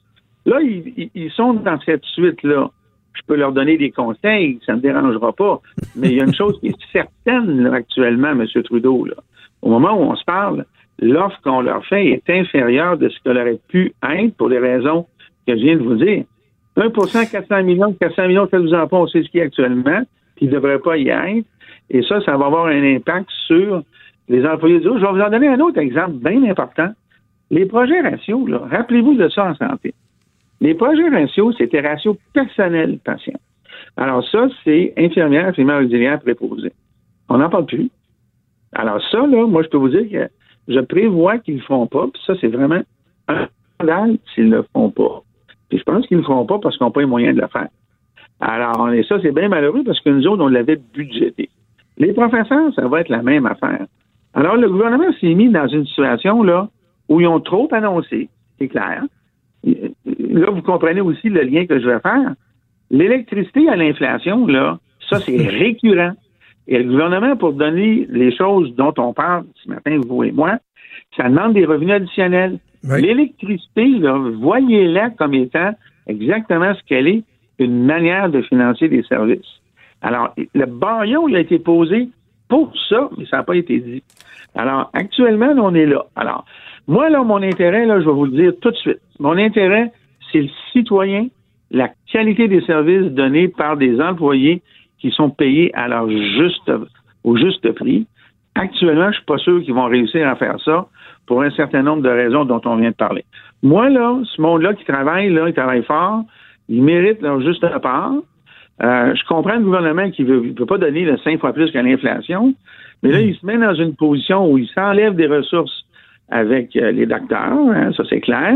Là, 0.45 0.59
ils, 0.61 1.31
sont 1.31 1.53
dans 1.53 1.79
cette 1.81 2.05
suite-là. 2.05 2.69
Je 3.13 3.21
peux 3.27 3.35
leur 3.35 3.51
donner 3.51 3.77
des 3.77 3.91
conseils, 3.91 4.59
ça 4.65 4.71
ne 4.73 4.77
me 4.77 4.81
dérangera 4.81 5.33
pas. 5.33 5.61
Mais 5.95 6.09
il 6.09 6.15
y 6.15 6.21
a 6.21 6.23
une 6.23 6.33
chose 6.33 6.59
qui 6.59 6.67
est 6.67 6.75
certaine 6.91 7.63
là, 7.63 7.73
actuellement, 7.73 8.29
M. 8.29 8.45
Trudeau. 8.63 9.05
Là. 9.05 9.15
Au 9.61 9.69
moment 9.69 9.93
où 9.93 10.11
on 10.11 10.15
se 10.15 10.23
parle, 10.23 10.65
l'offre 10.99 11.39
qu'on 11.43 11.61
leur 11.61 11.85
fait 11.85 12.07
est 12.07 12.29
inférieure 12.29 12.97
de 12.97 13.09
ce 13.09 13.19
qu'elle 13.21 13.37
aurait 13.37 13.59
pu 13.67 13.93
être 14.03 14.35
pour 14.37 14.49
les 14.49 14.59
raisons 14.59 15.05
que 15.47 15.55
je 15.55 15.61
viens 15.61 15.75
de 15.75 15.83
vous 15.83 15.95
dire. 15.95 16.23
1% 16.77 17.31
400 17.31 17.63
millions, 17.63 17.93
400 17.93 18.27
millions, 18.27 18.47
faites-vous-en 18.47 18.87
pas, 18.87 18.97
on 18.97 19.07
sait 19.07 19.23
ce 19.23 19.29
qu'il 19.29 19.39
y 19.39 19.43
a 19.43 19.45
actuellement, 19.45 20.01
puis 20.35 20.45
il 20.45 20.49
ne 20.49 20.53
devrait 20.53 20.79
pas 20.79 20.97
y 20.97 21.09
être. 21.09 21.45
Et 21.89 22.01
ça, 22.03 22.21
ça 22.21 22.37
va 22.37 22.45
avoir 22.45 22.67
un 22.67 22.95
impact 22.95 23.29
sur 23.47 23.83
les 24.29 24.45
employés 24.45 24.79
du 24.79 24.85
Je 24.85 24.89
vais 24.89 25.11
vous 25.11 25.19
en 25.19 25.29
donner 25.29 25.49
un 25.49 25.59
autre 25.59 25.79
exemple 25.79 26.13
bien 26.13 26.43
important. 26.49 26.89
Les 27.49 27.65
projets 27.65 27.99
ratios, 27.99 28.49
rappelez-vous 28.49 29.15
de 29.15 29.27
ça 29.27 29.49
en 29.49 29.55
santé. 29.55 29.93
Les 30.61 30.75
projets 30.75 31.09
ratios, 31.09 31.55
c'était 31.57 31.81
ratio 31.81 32.17
personnel 32.33 32.99
patient. 33.03 33.39
Alors 33.97 34.23
ça, 34.29 34.47
c'est 34.63 34.93
infirmière, 34.95 35.47
infirmière 35.47 35.81
auxiliaire 35.81 36.19
préposée. 36.19 36.71
On 37.29 37.39
n'en 37.39 37.49
parle 37.49 37.65
plus. 37.65 37.89
Alors 38.73 39.01
ça, 39.09 39.25
là, 39.25 39.45
moi, 39.47 39.63
je 39.63 39.69
peux 39.69 39.77
vous 39.77 39.89
dire 39.89 40.09
que 40.09 40.31
je 40.67 40.79
prévois 40.79 41.39
qu'ils 41.39 41.55
ne 41.55 41.59
le 41.59 41.65
feront 41.65 41.87
pas, 41.87 42.07
puis 42.13 42.21
ça, 42.25 42.33
c'est 42.39 42.47
vraiment 42.47 42.81
un 43.27 43.47
scandale 43.75 44.17
s'ils 44.33 44.49
ne 44.49 44.57
le 44.57 44.65
font 44.71 44.91
pas. 44.91 45.23
Puis 45.69 45.79
je 45.79 45.83
pense 45.83 46.05
qu'ils 46.05 46.17
ne 46.17 46.21
le 46.21 46.27
feront 46.27 46.45
pas 46.45 46.59
parce 46.59 46.77
qu'ils 46.77 46.85
n'ont 46.85 46.91
pas 46.91 47.01
les 47.01 47.07
moyens 47.07 47.35
de 47.35 47.41
le 47.41 47.47
faire. 47.47 47.69
Alors, 48.39 48.89
ça, 49.07 49.17
c'est 49.21 49.33
bien 49.33 49.49
malheureux 49.49 49.83
parce 49.83 49.99
que 49.99 50.09
nous 50.09 50.27
autres, 50.27 50.43
on 50.43 50.47
l'avait 50.47 50.79
budgété. 50.93 51.49
Les 51.97 52.13
professeurs, 52.13 52.73
ça 52.75 52.87
va 52.87 53.01
être 53.01 53.09
la 53.09 53.21
même 53.21 53.45
affaire. 53.45 53.85
Alors, 54.33 54.55
le 54.55 54.69
gouvernement 54.69 55.11
s'est 55.19 55.33
mis 55.33 55.49
dans 55.49 55.67
une 55.67 55.85
situation, 55.85 56.43
là, 56.43 56.69
où 57.09 57.19
ils 57.19 57.27
ont 57.27 57.39
trop 57.39 57.67
annoncé, 57.71 58.29
c'est 58.57 58.67
clair. 58.67 59.03
Là, 59.63 60.49
vous 60.49 60.61
comprenez 60.61 61.01
aussi 61.01 61.29
le 61.29 61.41
lien 61.41 61.65
que 61.65 61.79
je 61.79 61.87
vais 61.87 61.99
faire. 61.99 62.33
L'électricité 62.89 63.69
à 63.69 63.75
l'inflation, 63.75 64.47
là, 64.47 64.79
ça, 65.09 65.19
c'est 65.19 65.37
récurrent. 65.47 66.13
Et 66.67 66.77
le 66.77 66.89
gouvernement, 66.89 67.35
pour 67.35 67.53
donner 67.53 68.07
les 68.09 68.35
choses 68.35 68.75
dont 68.75 68.93
on 68.97 69.13
parle 69.13 69.45
ce 69.63 69.69
matin, 69.69 69.99
vous 70.07 70.23
et 70.23 70.31
moi, 70.31 70.57
ça 71.17 71.27
demande 71.27 71.53
des 71.53 71.65
revenus 71.65 71.93
additionnels. 71.93 72.59
Oui. 72.83 73.01
L'électricité, 73.01 73.87
là, 73.99 74.17
voyez-la 74.39 75.11
comme 75.11 75.33
étant 75.33 75.71
exactement 76.07 76.73
ce 76.73 76.81
qu'elle 76.87 77.07
est, 77.07 77.23
une 77.59 77.85
manière 77.85 78.29
de 78.29 78.41
financer 78.41 78.89
des 78.89 79.03
services. 79.03 79.61
Alors, 80.01 80.33
le 80.37 80.65
baillon, 80.65 81.27
il 81.27 81.35
a 81.35 81.39
été 81.39 81.59
posé 81.59 82.09
pour 82.47 82.73
ça, 82.89 83.09
mais 83.17 83.25
ça 83.25 83.37
n'a 83.37 83.43
pas 83.43 83.55
été 83.55 83.79
dit. 83.79 84.03
Alors, 84.55 84.89
actuellement, 84.93 85.53
on 85.57 85.73
est 85.75 85.85
là. 85.85 86.05
Alors, 86.15 86.45
moi, 86.87 87.09
là, 87.09 87.23
mon 87.23 87.41
intérêt, 87.41 87.85
là, 87.85 87.99
je 87.99 88.05
vais 88.05 88.11
vous 88.11 88.25
le 88.25 88.31
dire 88.31 88.53
tout 88.61 88.71
de 88.71 88.75
suite. 88.75 88.99
Mon 89.19 89.37
intérêt, 89.37 89.91
c'est 90.31 90.41
le 90.41 90.49
citoyen, 90.71 91.27
la 91.69 91.89
qualité 92.11 92.47
des 92.47 92.61
services 92.61 93.11
donnés 93.11 93.47
par 93.47 93.77
des 93.77 93.99
employés 94.01 94.61
qui 94.99 95.11
sont 95.11 95.29
payés 95.29 95.71
à 95.75 95.87
leur 95.87 96.09
juste, 96.09 96.71
au 97.23 97.37
juste 97.37 97.71
prix. 97.73 98.07
Actuellement, 98.55 99.09
je 99.11 99.17
suis 99.17 99.25
pas 99.25 99.37
sûr 99.37 99.61
qu'ils 99.63 99.73
vont 99.73 99.85
réussir 99.85 100.27
à 100.27 100.35
faire 100.35 100.59
ça 100.63 100.87
pour 101.25 101.41
un 101.41 101.51
certain 101.51 101.81
nombre 101.81 102.03
de 102.03 102.09
raisons 102.09 102.45
dont 102.45 102.61
on 102.65 102.75
vient 102.75 102.89
de 102.89 102.95
parler. 102.95 103.23
Moi, 103.63 103.89
là, 103.89 104.19
ce 104.23 104.41
monde-là 104.41 104.73
qui 104.73 104.83
travaille, 104.83 105.29
là, 105.29 105.47
il 105.47 105.53
travaille 105.53 105.83
fort, 105.83 106.23
ils 106.67 106.83
méritent 106.83 107.21
leur 107.21 107.41
juste 107.41 107.65
part. 107.81 108.13
Euh, 108.83 109.15
je 109.15 109.23
comprends 109.27 109.55
le 109.55 109.63
gouvernement 109.63 110.09
qui 110.09 110.23
veut, 110.23 110.41
il 110.43 110.57
veut 110.57 110.65
pas 110.65 110.77
donner 110.77 111.05
le 111.05 111.17
cinq 111.17 111.39
fois 111.39 111.53
plus 111.53 111.71
qu'à 111.71 111.83
l'inflation, 111.83 112.53
mais 113.03 113.11
là, 113.11 113.21
il 113.21 113.35
se 113.35 113.45
met 113.45 113.57
dans 113.57 113.75
une 113.75 113.95
position 113.95 114.49
où 114.49 114.57
il 114.57 114.67
s'enlève 114.69 115.15
des 115.15 115.27
ressources 115.27 115.85
avec 116.31 116.75
euh, 116.75 116.91
les 116.91 117.05
docteurs, 117.05 117.51
hein, 117.51 117.91
ça 117.95 118.03
c'est 118.09 118.21
clair. 118.21 118.55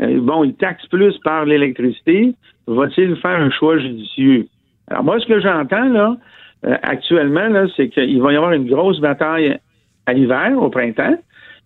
Euh, 0.00 0.20
bon, 0.20 0.44
il 0.44 0.54
taxe 0.54 0.86
plus 0.86 1.16
par 1.18 1.44
l'électricité. 1.44 2.34
Va-t-il 2.66 3.16
faire 3.16 3.40
un 3.40 3.50
choix 3.50 3.78
judicieux? 3.78 4.46
Alors 4.88 5.04
moi, 5.04 5.18
ce 5.20 5.26
que 5.26 5.40
j'entends 5.40 5.88
là, 5.88 6.16
euh, 6.66 6.76
actuellement, 6.82 7.48
là, 7.48 7.66
c'est 7.76 7.88
qu'il 7.88 8.20
va 8.20 8.32
y 8.32 8.36
avoir 8.36 8.52
une 8.52 8.68
grosse 8.68 9.00
bataille 9.00 9.56
à 10.06 10.12
l'hiver, 10.12 10.52
au 10.60 10.68
printemps, 10.68 11.16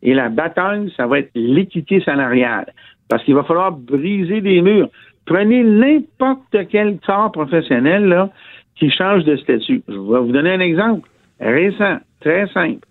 et 0.02 0.14
la 0.14 0.28
bataille, 0.28 0.92
ça 0.96 1.06
va 1.06 1.20
être 1.20 1.30
l'équité 1.34 2.00
salariale. 2.00 2.66
Parce 3.08 3.24
qu'il 3.24 3.34
va 3.34 3.44
falloir 3.44 3.72
briser 3.72 4.40
des 4.40 4.60
murs. 4.60 4.88
Prenez 5.24 5.64
n'importe 5.64 6.68
quel 6.70 6.98
corps 6.98 7.32
professionnel 7.32 8.06
là, 8.06 8.30
qui 8.76 8.90
change 8.90 9.24
de 9.24 9.36
statut. 9.36 9.82
Je 9.88 9.94
vais 9.94 10.20
vous 10.20 10.32
donner 10.32 10.52
un 10.52 10.60
exemple 10.60 11.08
récent, 11.40 11.98
très 12.20 12.46
simple. 12.48 12.86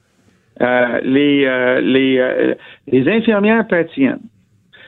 Euh, 0.61 1.01
les, 1.03 1.45
euh, 1.45 1.81
les, 1.81 2.17
euh, 2.17 2.53
les 2.87 3.09
infirmières 3.11 3.67
praticiennes. 3.67 4.21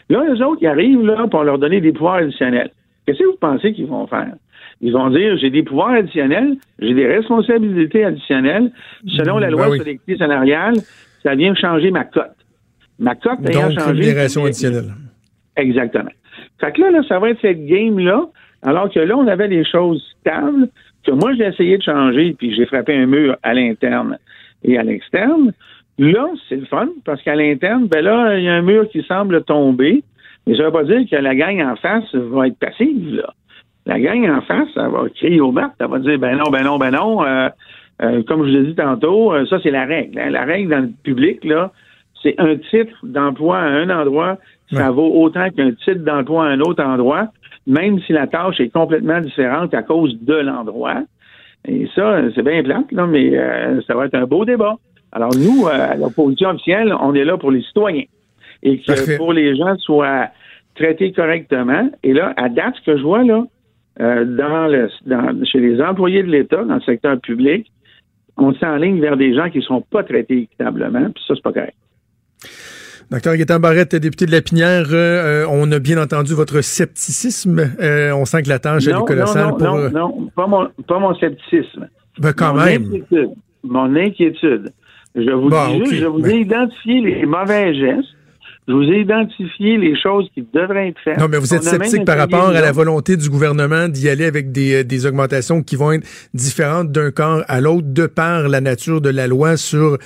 Là, 0.10 0.24
les 0.34 0.42
autres, 0.42 0.60
ils 0.62 0.68
arrivent 0.68 1.06
là 1.06 1.28
pour 1.30 1.44
leur 1.44 1.60
donner 1.60 1.82
des 1.82 1.92
pouvoirs 1.92 2.16
additionnels. 2.16 2.72
Qu'est-ce 3.06 3.20
que 3.20 3.26
vous 3.26 3.38
pensez 3.40 3.74
qu'ils 3.74 3.88
vont 3.88 4.08
faire? 4.08 4.32
Ils 4.80 4.94
vont 4.94 5.10
dire, 5.10 5.36
j'ai 5.38 5.50
des 5.50 5.64
pouvoirs 5.64 5.92
additionnels, 5.92 6.56
j'ai 6.80 6.94
des 6.94 7.08
responsabilités 7.08 8.06
additionnelles. 8.06 8.72
Selon 9.18 9.40
la 9.40 9.48
Ben 9.48 9.54
loi 9.54 9.70
oui. 9.70 9.78
sur 9.78 9.86
l'équité 9.88 10.18
salariale, 10.18 10.76
ça 11.22 11.36
vient 11.36 11.54
changer 11.54 11.92
ma 11.92 12.06
cote. 12.06 12.32
Ma 12.98 13.16
cote 13.16 13.40
ayant 13.50 13.68
Donc, 13.68 13.80
changé... 13.80 14.02
rémunération 14.02 14.46
additionnelle. 14.46 14.94
Exactement. 15.58 16.12
Fait 16.62 16.72
que 16.72 16.82
là, 16.82 16.92
là, 16.92 17.02
ça 17.10 17.20
va 17.20 17.32
être 17.32 17.42
cette 17.42 17.66
game-là, 17.66 18.26
alors 18.62 18.90
que 18.90 19.00
là, 19.00 19.18
on 19.18 19.28
avait 19.28 19.50
des 19.50 19.66
choses 19.66 20.02
stables, 20.22 20.70
que 21.06 21.12
moi, 21.12 21.34
j'ai 21.34 21.46
essayé 21.46 21.78
de 21.78 21.84
changer, 21.84 22.36
puis 22.38 22.56
j'ai 22.56 22.66
frappé 22.66 22.96
un 22.96 23.06
mur 23.06 23.36
à 23.44 23.54
l'interne 23.54 24.18
et 24.68 24.78
à 24.78 24.84
l'externe. 24.84 25.54
Là, 25.98 26.28
c'est 26.48 26.58
le 26.58 26.66
fun, 26.66 26.90
parce 27.06 27.22
qu'à 27.24 27.36
l'interne, 27.36 27.88
ben 27.88 28.04
là, 28.04 28.38
il 28.38 28.44
y 28.44 28.50
a 28.50 28.54
un 28.54 28.62
mur 28.62 28.88
qui 28.90 29.02
semble 29.04 29.44
tomber, 29.44 30.04
mais 30.46 30.56
ça 30.56 30.64
veut 30.64 30.72
pas 30.72 30.84
dire 30.84 31.02
que 31.10 31.16
la 31.16 31.34
gang 31.34 31.60
en 31.62 31.76
face 31.76 32.14
va 32.14 32.48
être 32.48 32.60
passive, 32.60 33.16
là. 33.16 33.34
La 33.88 34.00
gang 34.00 34.30
en 34.30 34.42
face, 34.42 34.68
elle 34.76 34.92
va 34.92 35.06
crier 35.16 35.40
au 35.40 35.52
bat, 35.52 35.72
elle 35.80 35.88
va 35.88 36.00
dire, 36.00 36.20
ben 36.20 36.38
non, 36.38 36.52
ben 36.52 36.64
non, 36.64 36.78
ben 36.78 36.92
non, 36.92 37.26
euh, 37.26 37.50
euh, 38.04 38.22
comme 38.28 38.46
je 38.46 38.50
vous 38.50 38.58
l'ai 38.58 38.64
dit 38.68 38.76
tantôt, 38.76 39.34
euh, 39.34 39.46
ça, 39.46 39.60
c'est 39.64 39.72
la 39.72 39.86
règle. 39.86 40.20
hein. 40.20 40.30
La 40.30 40.44
règle 40.44 40.70
dans 40.70 40.82
le 40.82 40.90
public, 41.04 41.44
là, 41.46 41.72
c'est 42.22 42.36
un 42.38 42.58
titre 42.58 42.98
d'emploi 43.04 43.58
à 43.58 43.66
un 43.66 43.90
endroit, 43.90 44.38
ça 44.72 44.92
vaut 44.92 45.22
autant 45.22 45.50
qu'un 45.50 45.72
titre 45.72 46.04
d'emploi 46.04 46.46
à 46.46 46.50
un 46.50 46.60
autre 46.60 46.84
endroit, 46.84 47.28
même 47.66 48.00
si 48.02 48.12
la 48.12 48.28
tâche 48.28 48.60
est 48.60 48.70
complètement 48.70 49.22
différente 49.22 49.74
à 49.74 49.82
cause 49.82 50.18
de 50.22 50.34
l'endroit. 50.36 51.04
Et 51.68 51.88
ça, 51.94 52.22
c'est 52.34 52.44
bien 52.44 52.64
plate, 52.64 52.92
là, 52.92 53.06
mais 53.06 53.38
euh, 53.38 53.82
ça 53.86 53.96
va 53.96 54.06
être 54.06 54.16
un 54.16 54.26
beau 54.26 54.46
débat. 54.46 54.76
Alors 55.12 55.32
nous, 55.36 55.68
euh, 55.68 55.92
à 55.92 55.96
l'opposition 55.96 56.50
officielle, 56.50 56.94
on 57.00 57.14
est 57.14 57.26
là 57.26 57.38
pour 57.38 57.52
les 57.52 57.62
citoyens. 57.62 58.04
Et 58.64 58.80
que 58.80 58.86
Parfait. 58.88 59.18
pour 59.18 59.34
les 59.34 59.56
gens 59.56 59.78
soient 59.78 60.30
traités 60.76 61.12
correctement. 61.12 61.90
Et 62.04 62.14
là, 62.14 62.34
à 62.38 62.50
date, 62.50 62.76
ce 62.78 62.92
que 62.92 62.98
je 62.98 63.04
vois, 63.04 63.24
là, 63.24 63.44
euh, 64.00 64.26
dans 64.26 64.68
le, 64.68 64.90
dans, 65.06 65.44
chez 65.46 65.60
les 65.60 65.82
employés 65.82 66.24
de 66.24 66.30
l'État, 66.30 66.64
dans 66.64 66.76
le 66.76 66.82
secteur 66.82 67.20
public, 67.20 67.72
on 68.38 68.54
s'enligne 68.54 69.00
vers 69.00 69.18
des 69.18 69.34
gens 69.34 69.50
qui 69.50 69.58
ne 69.58 69.64
sont 69.64 69.82
pas 69.82 70.04
traités 70.04 70.44
équitablement, 70.44 71.10
puis 71.10 71.24
ça, 71.28 71.36
c'est 71.36 71.44
pas 71.44 71.54
correct. 71.54 71.76
Docteur 73.10 73.36
Gaétan 73.38 73.60
Barrette, 73.60 73.96
député 73.96 74.26
de 74.26 74.32
la 74.32 74.42
Pinière, 74.42 74.88
euh, 74.92 75.46
on 75.50 75.72
a 75.72 75.80
bien 75.80 76.02
entendu 76.02 76.34
votre 76.34 76.60
scepticisme. 76.60 77.72
Euh, 77.80 78.12
on 78.12 78.26
sent 78.26 78.44
que 78.44 78.50
la 78.50 78.60
tâche 78.60 78.86
est 78.86 79.06
colossale. 79.06 79.48
Non, 79.48 79.58
non, 79.58 79.78
non, 79.78 79.90
non, 79.90 80.30
pas 80.36 80.46
mon, 80.46 80.68
pas 80.86 81.00
mon 81.00 81.16
scepticisme. 81.16 81.88
Ben, 82.20 82.34
quand 82.34 82.54
mon 82.54 82.66
même. 82.66 82.84
Inquiétude, 82.84 83.30
mon 83.64 83.96
inquiétude. 83.96 84.74
Je 85.16 85.32
vous, 85.32 85.50
Bon, 85.50 85.68
dis 85.70 85.80
juste, 85.86 85.94
je 86.02 86.06
vous 86.06 86.22
ben. 86.22 86.32
ai 86.32 86.40
identifié 86.42 87.02
les 87.02 87.26
mauvais 87.26 87.74
gestes. 87.74 88.10
Je 88.68 88.74
vous 88.74 88.84
ai 88.84 89.00
identifié 89.00 89.78
les 89.78 89.98
choses 89.98 90.30
qui 90.34 90.46
devraient 90.54 90.90
être 90.90 91.00
faites. 91.02 91.18
Non, 91.18 91.28
mais 91.30 91.38
vous 91.38 91.54
êtes 91.54 91.64
sceptique 91.64 92.04
par 92.04 92.18
rapport 92.18 92.50
à 92.50 92.62
la 92.62 92.72
volonté 92.74 93.16
du 93.16 93.30
gouvernement 93.30 93.88
d'y 93.88 94.10
aller 94.10 94.26
avec 94.26 94.52
des, 94.52 94.82
euh, 94.82 94.84
des 94.84 95.06
augmentations 95.06 95.64
qui 95.64 95.78
vont 95.78 95.94
être 95.94 96.06
différentes 96.34 96.92
d'un 96.92 97.12
corps 97.12 97.44
à 97.48 97.62
l'autre 97.62 97.88
de 97.88 98.08
par 98.08 98.50
la 98.50 98.60
nature 98.60 99.00
de 99.00 99.10
la 99.10 99.28
loi 99.28 99.56
sur 99.56 99.94
euh, 99.94 99.98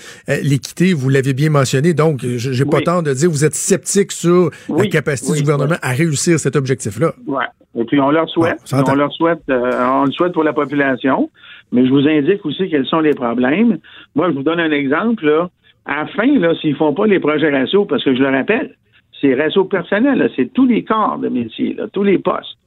l'équité. 0.43 0.93
Vous 0.93 1.10
l'avez 1.10 1.34
bien 1.34 1.50
mentionné. 1.50 1.95
Donc, 1.95 2.19
j'ai 2.24 2.65
pas 2.65 2.82
tort 2.82 3.02
de 3.02 3.13
dire 3.13 3.32
vous 3.32 3.45
êtes 3.45 3.56
sceptique 3.56 4.12
sur 4.12 4.52
la 4.69 4.86
capacité 4.88 5.32
oui, 5.32 5.38
du 5.38 5.43
gouvernement 5.43 5.78
à 5.82 5.91
réussir 5.91 6.39
cet 6.39 6.56
objectif-là. 6.56 7.13
Ouais. 7.26 7.45
Et 7.76 7.86
puis 7.86 8.00
on 8.02 8.12
leur 8.12 8.30
souhaite, 8.30 8.60
Bon, 8.71 8.84
on 8.88 8.95
leur 8.95 9.13
souhaite, 9.13 9.43
euh, 9.50 9.71
on 9.89 10.06
le 10.06 10.12
souhaite 10.12 10.34
pour 10.34 10.43
la 10.43 10.52
population, 10.52 11.30
mais 11.71 11.86
je 11.86 11.91
vous 11.91 12.06
indique 12.08 12.45
aussi 12.45 12.69
quels 12.69 12.86
sont 12.86 13.00
les 13.00 13.13
problèmes. 13.13 13.78
Moi, 14.13 14.30
je 14.30 14.36
vous 14.36 14.43
donne 14.43 14.60
un 14.60 14.71
exemple. 14.71 15.26
Là. 15.26 15.50
À 15.86 16.02
la 16.02 16.08
fin, 16.08 16.39
là, 16.39 16.54
s'ils 16.56 16.76
font 16.76 16.94
pas 16.94 17.08
les 17.08 17.20
projets 17.20 17.50
ratios, 17.50 17.88
parce 17.88 18.04
que 18.04 18.15
je 18.15 18.22
le 18.22 18.30
rappelle, 18.30 18.76
c'est 19.20 19.34
ratio 19.36 19.65
personnel, 19.65 20.30
c'est 20.36 20.54
tous 20.54 20.65
les 20.65 20.84
corps 20.84 21.17
de 21.17 21.30
métier, 21.30 21.74
là, 21.74 21.88
tous 21.91 22.04
les 22.04 22.17
postes. 22.17 22.58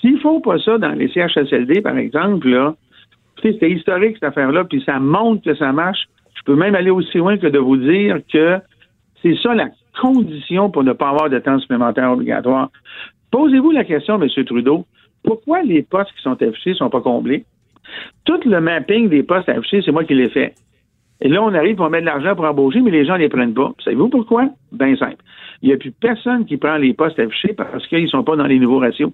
S'ils 0.00 0.20
font 0.20 0.40
pas 0.40 0.58
ça 0.58 0.78
dans 0.78 0.92
les 0.92 1.08
CHSLD, 1.08 1.80
par 1.80 1.96
exemple, 1.96 2.48
là, 2.48 2.74
c'était 3.42 3.70
historique 3.70 4.14
cette 4.14 4.30
affaire-là, 4.30 4.64
puis 4.64 4.82
ça 4.84 4.98
montre 4.98 5.42
que 5.42 5.54
ça 5.54 5.72
marche. 5.72 6.06
Je 6.34 6.42
peux 6.44 6.56
même 6.56 6.74
aller 6.74 6.90
aussi 6.90 7.18
loin 7.18 7.36
que 7.36 7.46
de 7.46 7.58
vous 7.58 7.76
dire 7.76 8.20
que 8.32 8.58
c'est 9.22 9.36
ça 9.42 9.54
la 9.54 9.68
condition 10.00 10.70
pour 10.70 10.84
ne 10.84 10.92
pas 10.92 11.08
avoir 11.08 11.30
de 11.30 11.38
temps 11.38 11.58
supplémentaire 11.58 12.10
obligatoire. 12.12 12.70
Posez-vous 13.30 13.70
la 13.70 13.84
question, 13.84 14.20
M. 14.20 14.44
Trudeau, 14.44 14.86
pourquoi 15.24 15.62
les 15.62 15.82
postes 15.82 16.12
qui 16.14 16.22
sont 16.22 16.40
affichés 16.40 16.70
ne 16.70 16.76
sont 16.76 16.90
pas 16.90 17.00
comblés? 17.00 17.44
Tout 18.24 18.40
le 18.44 18.60
mapping 18.60 19.08
des 19.08 19.22
postes 19.22 19.48
affichés, 19.48 19.82
c'est 19.82 19.92
moi 19.92 20.04
qui 20.04 20.14
l'ai 20.14 20.30
fait. 20.30 20.54
Et 21.20 21.28
là, 21.28 21.42
on 21.42 21.54
arrive, 21.54 21.80
on 21.80 21.88
met 21.88 22.00
de 22.00 22.06
l'argent 22.06 22.34
pour 22.34 22.44
embaucher, 22.44 22.80
mais 22.80 22.90
les 22.90 23.04
gens 23.04 23.14
ne 23.14 23.20
les 23.20 23.28
prennent 23.28 23.54
pas. 23.54 23.72
Savez-vous 23.82 24.08
pourquoi? 24.08 24.48
Bien 24.72 24.94
simple. 24.96 25.22
Il 25.62 25.68
n'y 25.68 25.74
a 25.74 25.78
plus 25.78 25.92
personne 25.92 26.44
qui 26.44 26.56
prend 26.58 26.76
les 26.76 26.92
postes 26.92 27.18
affichés 27.18 27.54
parce 27.54 27.86
qu'ils 27.86 28.02
ne 28.02 28.08
sont 28.08 28.22
pas 28.22 28.36
dans 28.36 28.46
les 28.46 28.58
nouveaux 28.58 28.78
ratios. 28.78 29.12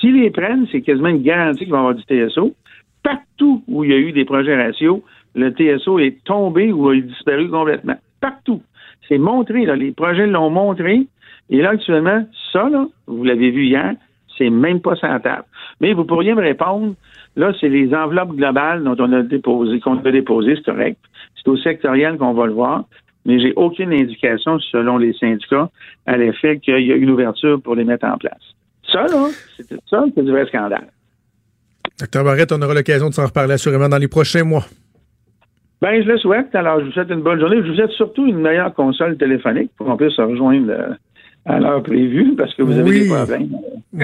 S'ils 0.00 0.20
les 0.20 0.30
prennent, 0.30 0.66
c'est 0.70 0.82
quasiment 0.82 1.08
une 1.08 1.22
garantie 1.22 1.60
qu'il 1.60 1.70
va 1.70 1.78
y 1.78 1.80
avoir 1.80 1.94
du 1.94 2.02
TSO. 2.02 2.54
Partout 3.02 3.64
où 3.66 3.84
il 3.84 3.90
y 3.90 3.94
a 3.94 3.98
eu 3.98 4.12
des 4.12 4.24
projets 4.24 4.62
ratios, 4.62 5.00
le 5.34 5.50
TSO 5.50 5.98
est 5.98 6.22
tombé 6.24 6.72
ou 6.72 6.90
a 6.90 6.96
disparu 6.96 7.48
complètement. 7.48 7.96
Partout. 8.20 8.62
C'est 9.08 9.18
montré, 9.18 9.64
là. 9.64 9.74
Les 9.74 9.92
projets 9.92 10.26
l'ont 10.26 10.50
montré. 10.50 11.06
Et 11.50 11.62
là, 11.62 11.70
actuellement, 11.70 12.24
ça, 12.52 12.68
là, 12.68 12.86
vous 13.06 13.24
l'avez 13.24 13.50
vu 13.50 13.66
hier, 13.66 13.94
c'est 14.38 14.50
même 14.50 14.80
pas 14.80 14.94
la 15.02 15.20
table. 15.20 15.44
Mais 15.80 15.92
vous 15.94 16.04
pourriez 16.04 16.34
me 16.34 16.42
répondre, 16.42 16.94
là, 17.36 17.52
c'est 17.60 17.68
les 17.68 17.94
enveloppes 17.94 18.36
globales 18.36 18.84
dont 18.84 18.96
on 18.98 19.12
a 19.12 19.22
déposé, 19.22 19.80
qu'on 19.80 19.98
a 19.98 20.10
déposé, 20.10 20.56
c'est 20.56 20.72
correct. 20.72 20.98
C'est 21.36 21.48
au 21.48 21.56
sectoriel 21.56 22.16
qu'on 22.18 22.34
va 22.34 22.46
le 22.46 22.52
voir. 22.52 22.84
Mais 23.24 23.38
j'ai 23.38 23.52
aucune 23.54 23.92
indication, 23.92 24.58
selon 24.58 24.98
les 24.98 25.12
syndicats, 25.12 25.70
à 26.06 26.16
l'effet 26.16 26.58
qu'il 26.58 26.84
y 26.84 26.92
a 26.92 26.96
une 26.96 27.10
ouverture 27.10 27.60
pour 27.62 27.76
les 27.76 27.84
mettre 27.84 28.06
en 28.06 28.18
place. 28.18 28.40
Ça, 28.90 29.06
là, 29.06 29.28
c'est 29.56 29.68
ça, 29.88 30.04
c'est 30.14 30.24
du 30.24 30.30
vrai 30.30 30.44
scandale. 30.46 30.88
Docteur 32.00 32.24
Barrette, 32.24 32.52
on 32.52 32.60
aura 32.60 32.74
l'occasion 32.74 33.08
de 33.08 33.14
s'en 33.14 33.26
reparler 33.26 33.54
assurément 33.54 33.88
dans 33.88 33.98
les 33.98 34.08
prochains 34.08 34.42
mois. 34.42 34.64
Ben, 35.80 36.02
je 36.02 36.08
le 36.08 36.18
souhaite. 36.18 36.54
Alors, 36.54 36.80
je 36.80 36.86
vous 36.86 36.92
souhaite 36.92 37.10
une 37.10 37.22
bonne 37.22 37.38
journée. 37.40 37.56
Je 37.62 37.68
vous 37.68 37.74
souhaite 37.76 37.90
surtout 37.90 38.26
une 38.26 38.40
meilleure 38.40 38.74
console 38.74 39.16
téléphonique 39.16 39.70
pour 39.76 39.86
qu'on 39.86 39.96
puisse 39.96 40.14
se 40.14 40.22
rejoindre 40.22 40.96
à 41.44 41.58
l'heure 41.58 41.82
prévue 41.82 42.34
parce 42.36 42.54
que 42.54 42.62
vous 42.62 42.72
avez 42.72 42.90
Oui. 42.90 43.00
des 43.02 43.08
problèmes. 43.08 43.48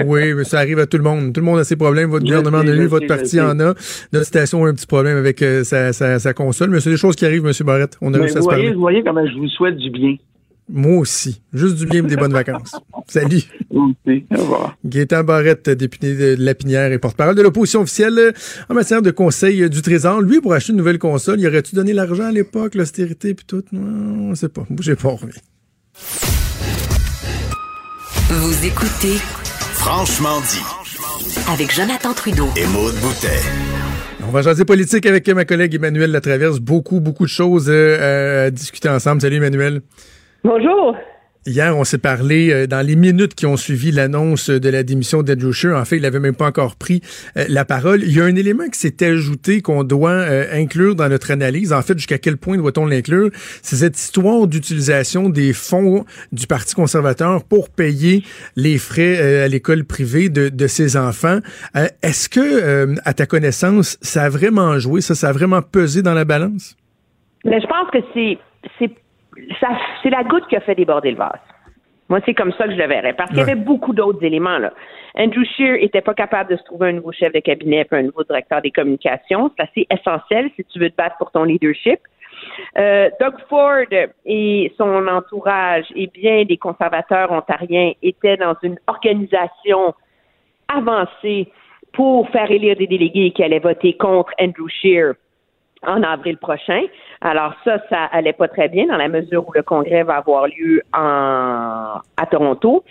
Oui, 0.05 0.33
mais 0.33 0.43
ça 0.43 0.59
arrive 0.59 0.79
à 0.79 0.85
tout 0.85 0.97
le 0.97 1.03
monde. 1.03 1.33
Tout 1.33 1.39
le 1.39 1.45
monde 1.45 1.59
a 1.59 1.63
ses 1.63 1.75
problèmes. 1.75 2.09
Votre 2.09 2.25
Je 2.25 2.31
gouvernement 2.35 2.59
en 2.59 2.61
sais, 2.63 2.69
a 2.69 2.75
je 2.75 2.81
eu, 2.81 2.85
votre 2.87 3.03
sais, 3.03 3.07
parti 3.07 3.41
en 3.41 3.59
a. 3.59 3.73
Notre 4.13 4.25
station 4.25 4.65
a 4.65 4.69
un 4.69 4.73
petit 4.73 4.85
problème 4.85 5.17
avec 5.17 5.41
euh, 5.41 5.63
sa, 5.63 5.93
sa- 5.93 6.19
sa 6.19 6.33
console. 6.33 6.69
Mais 6.69 6.79
c'est 6.79 6.91
des 6.91 6.97
choses 6.97 7.15
qui 7.15 7.25
arrivent, 7.25 7.45
M. 7.45 7.53
Barrette. 7.65 7.97
On 8.01 8.13
a 8.13 8.17
Mais 8.19 8.27
vous, 8.27 8.33
se 8.33 8.39
voyez, 8.39 8.73
vous 8.73 8.79
voyez 8.81 9.01
comment 9.03 9.25
je 9.25 9.33
vous 9.35 9.47
souhaite 9.47 9.77
du 9.77 9.89
bien. 9.89 10.15
Moi 10.71 10.97
aussi. 10.99 11.41
Juste 11.51 11.77
du 11.77 11.87
bien 11.87 12.03
et 12.03 12.07
des 12.07 12.15
bonnes 12.17 12.33
vacances. 12.33 12.79
Salut. 13.07 13.41
Aussi. 13.71 14.25
Au 14.31 14.37
revoir. 14.41 14.77
Gaétan 14.85 15.23
Barrette, 15.23 15.67
député 15.71 16.13
de 16.15 16.35
Lapinière 16.43 16.91
et 16.91 16.99
porte-parole 16.99 17.33
de 17.33 17.41
l'opposition 17.41 17.81
officielle 17.81 18.19
euh, 18.19 18.31
en 18.69 18.75
matière 18.75 19.01
de 19.01 19.09
conseil 19.09 19.63
euh, 19.63 19.69
du 19.69 19.81
Trésor. 19.81 20.21
Lui, 20.21 20.41
pour 20.41 20.53
acheter 20.53 20.71
une 20.73 20.77
nouvelle 20.77 20.99
console, 20.99 21.39
il 21.39 21.47
aurait-tu 21.47 21.73
donné 21.75 21.93
l'argent 21.93 22.25
à 22.25 22.31
l'époque, 22.31 22.75
l'austérité 22.75 23.33
puis 23.33 23.45
tout? 23.47 23.63
Non, 23.71 24.29
on 24.29 24.35
sait 24.35 24.49
pas. 24.49 24.65
Bougez 24.69 24.95
pas, 24.95 25.07
on 25.09 25.15
revient. 25.15 25.39
Vous 28.31 28.65
écoutez 28.65 29.17
Franchement 29.73 30.39
dit. 30.41 30.61
avec 31.51 31.73
Jonathan 31.73 32.13
Trudeau. 32.13 32.47
Et 32.55 32.65
Maude 32.67 32.93
Boutet. 33.01 33.39
On 34.27 34.31
va 34.31 34.43
jaser 34.43 34.65
politique 34.65 35.05
avec 35.07 35.27
ma 35.29 35.45
collègue 35.45 35.73
Emmanuel 35.73 36.11
Latraverse. 36.11 36.59
Beaucoup, 36.59 36.99
beaucoup 36.99 37.23
de 37.23 37.29
choses 37.29 37.65
euh, 37.69 38.47
à 38.47 38.51
discuter 38.51 38.87
ensemble. 38.89 39.21
Salut 39.21 39.37
Emmanuel. 39.37 39.81
Bonjour. 40.43 40.95
Hier, 41.45 41.75
on 41.75 41.85
s'est 41.85 41.99
parlé 41.99 42.51
euh, 42.51 42.67
dans 42.67 42.85
les 42.85 42.97
minutes 42.97 43.33
qui 43.33 43.45
ont 43.45 43.55
suivi 43.55 43.91
l'annonce 43.91 44.49
de 44.49 44.69
la 44.69 44.83
démission 44.83 45.23
d'Andrew 45.23 45.53
Scheer. 45.53 45.75
En 45.75 45.85
fait, 45.85 45.95
il 45.95 46.01
n'avait 46.01 46.19
même 46.19 46.35
pas 46.35 46.47
encore 46.47 46.75
pris 46.75 47.01
euh, 47.37 47.45
la 47.47 47.63
parole. 47.63 48.03
Il 48.03 48.13
y 48.15 48.19
a 48.19 48.25
un 48.25 48.35
élément 48.35 48.67
qui 48.67 48.77
s'est 48.77 49.03
ajouté 49.05 49.61
qu'on 49.61 49.85
doit 49.85 50.11
euh, 50.11 50.45
inclure 50.51 50.95
dans 50.95 51.07
notre 51.07 51.31
analyse. 51.31 51.71
En 51.71 51.81
fait, 51.81 51.97
jusqu'à 51.97 52.17
quel 52.17 52.35
point 52.35 52.57
doit-on 52.57 52.85
l'inclure? 52.85 53.29
C'est 53.61 53.77
cette 53.77 53.97
histoire 53.97 54.47
d'utilisation 54.47 55.29
des 55.29 55.53
fonds 55.53 56.03
du 56.33 56.45
Parti 56.45 56.75
conservateur 56.75 57.45
pour 57.45 57.69
payer 57.69 58.23
les 58.57 58.77
frais 58.77 59.17
euh, 59.19 59.45
à 59.45 59.47
l'école 59.47 59.85
privée 59.85 60.27
de, 60.27 60.49
de 60.49 60.67
ses 60.67 60.97
enfants. 60.97 61.39
Euh, 61.77 61.87
Est-ce 62.03 62.27
que, 62.27 62.95
à 63.05 63.13
ta 63.13 63.25
connaissance, 63.25 63.97
ça 64.01 64.23
a 64.23 64.29
vraiment 64.29 64.77
joué, 64.77 64.99
ça, 64.99 65.15
ça 65.15 65.29
a 65.29 65.31
vraiment 65.31 65.61
pesé 65.61 66.01
dans 66.01 66.13
la 66.13 66.25
balance? 66.25 66.75
Mais 67.45 67.61
je 67.61 67.67
pense 67.67 67.89
que 67.93 67.99
c'est 68.13 68.91
ça 69.59 69.69
c'est 70.01 70.09
la 70.09 70.23
goutte 70.23 70.47
qui 70.47 70.55
a 70.55 70.61
fait 70.61 70.75
déborder 70.75 71.11
le 71.11 71.17
vase. 71.17 71.39
Moi, 72.09 72.19
c'est 72.25 72.33
comme 72.33 72.51
ça 72.53 72.65
que 72.65 72.71
je 72.71 72.77
le 72.77 72.87
verrais. 72.87 73.13
Parce 73.13 73.29
qu'il 73.29 73.37
y 73.37 73.41
avait 73.41 73.53
beaucoup 73.53 73.93
d'autres 73.93 74.23
éléments. 74.23 74.57
Là. 74.57 74.73
Andrew 75.15 75.43
Scheer 75.43 75.75
était 75.83 76.01
pas 76.01 76.15
capable 76.15 76.49
de 76.49 76.57
se 76.57 76.63
trouver 76.63 76.89
un 76.89 76.93
nouveau 76.93 77.11
chef 77.11 77.31
de 77.33 77.39
cabinet 77.39 77.87
et 77.89 77.95
un 77.95 78.01
nouveau 78.01 78.23
directeur 78.23 78.63
des 78.63 78.71
communications. 78.71 79.51
C'est 79.55 79.63
assez 79.63 79.87
essentiel 79.91 80.49
si 80.55 80.63
tu 80.65 80.79
veux 80.79 80.89
te 80.89 80.95
battre 80.95 81.17
pour 81.17 81.29
ton 81.31 81.43
leadership. 81.43 81.99
Euh, 82.77 83.09
Doug 83.19 83.35
Ford 83.47 83.85
et 84.25 84.73
son 84.77 85.07
entourage 85.07 85.85
et 85.95 86.07
bien 86.07 86.45
des 86.45 86.57
conservateurs 86.57 87.31
ontariens 87.31 87.91
étaient 88.01 88.37
dans 88.37 88.55
une 88.63 88.79
organisation 88.87 89.93
avancée 90.67 91.51
pour 91.93 92.29
faire 92.29 92.49
élire 92.49 92.75
des 92.77 92.87
délégués 92.87 93.31
qui 93.31 93.43
allaient 93.43 93.59
voter 93.59 93.93
contre 93.93 94.31
Andrew 94.39 94.67
Scheer 94.69 95.13
en 95.85 96.03
avril 96.03 96.37
prochain. 96.37 96.81
Alors 97.21 97.53
ça, 97.63 97.79
ça 97.89 98.05
allait 98.05 98.33
pas 98.33 98.47
très 98.47 98.67
bien 98.67 98.87
dans 98.87 98.97
la 98.97 99.07
mesure 99.07 99.47
où 99.47 99.51
le 99.53 99.63
congrès 99.63 100.03
va 100.03 100.17
avoir 100.17 100.47
lieu 100.47 100.81
en, 100.93 101.99
à 102.17 102.25
Toronto. 102.29 102.83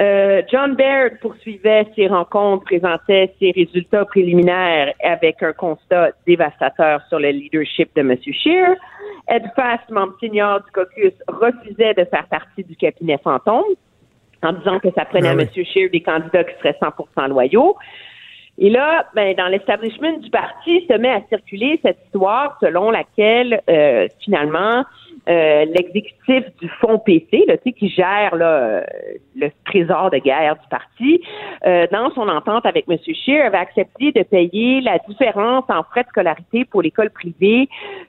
Euh, 0.00 0.42
John 0.50 0.74
Baird 0.74 1.18
poursuivait 1.20 1.86
ses 1.94 2.06
rencontres, 2.06 2.64
présentait 2.64 3.34
ses 3.38 3.50
résultats 3.50 4.04
préliminaires 4.06 4.94
avec 5.02 5.42
un 5.42 5.52
constat 5.52 6.12
dévastateur 6.26 7.02
sur 7.08 7.18
le 7.18 7.28
leadership 7.28 7.90
de 7.94 8.00
M. 8.00 8.16
Scheer. 8.32 8.74
Ed 9.28 9.44
Fast, 9.54 9.88
membre 9.90 10.14
senior 10.18 10.60
du 10.64 10.70
caucus, 10.72 11.12
refusait 11.28 11.94
de 11.94 12.04
faire 12.04 12.26
partie 12.30 12.64
du 12.64 12.74
cabinet 12.74 13.18
fantôme 13.22 13.64
en 14.42 14.52
disant 14.54 14.80
que 14.80 14.88
ça 14.96 15.04
prenait 15.04 15.28
Ah 15.28 15.32
à. 15.32 15.42
M. 15.42 15.48
Scheer 15.54 15.90
des 15.90 16.00
candidats 16.00 16.44
qui 16.44 16.58
seraient 16.58 16.78
100% 16.80 17.28
loyaux. 17.28 17.76
Et 18.58 18.70
là, 18.70 19.06
ben, 19.14 19.34
dans 19.34 19.48
l'establishment 19.48 20.18
du 20.18 20.30
parti, 20.30 20.86
se 20.88 20.96
met 20.98 21.10
à 21.10 21.22
circuler 21.28 21.80
cette 21.82 21.98
histoire 22.06 22.58
selon 22.60 22.90
laquelle, 22.90 23.62
euh, 23.68 24.06
finalement, 24.20 24.84
euh, 25.28 25.64
l'exécutif 25.66 26.44
du 26.60 26.68
fonds 26.80 26.98
PC, 26.98 27.44
là, 27.46 27.56
qui 27.56 27.88
gère 27.88 28.34
là, 28.34 28.44
euh, 28.44 28.82
le 29.36 29.50
trésor 29.64 30.10
de 30.10 30.18
guerre 30.18 30.56
du 30.56 30.68
parti, 30.68 31.22
euh, 31.64 31.86
dans 31.92 32.10
son 32.10 32.28
entente 32.28 32.66
avec 32.66 32.86
M. 32.88 32.96
Scheer, 32.98 33.46
avait 33.46 33.58
accepté 33.58 34.10
de 34.10 34.24
payer 34.24 34.80
la 34.80 34.98
différence 35.08 35.64
en 35.68 35.84
frais 35.84 36.02
de 36.02 36.08
scolarité 36.08 36.64
pour 36.64 36.82
l'école 36.82 37.10
privée 37.10 37.68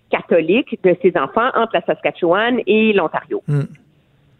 catholique 0.09 0.79
de 0.83 0.97
ses 1.03 1.13
enfants 1.15 1.49
entre 1.53 1.75
la 1.75 1.81
Saskatchewan 1.81 2.61
et 2.65 2.93
l'Ontario. 2.93 3.43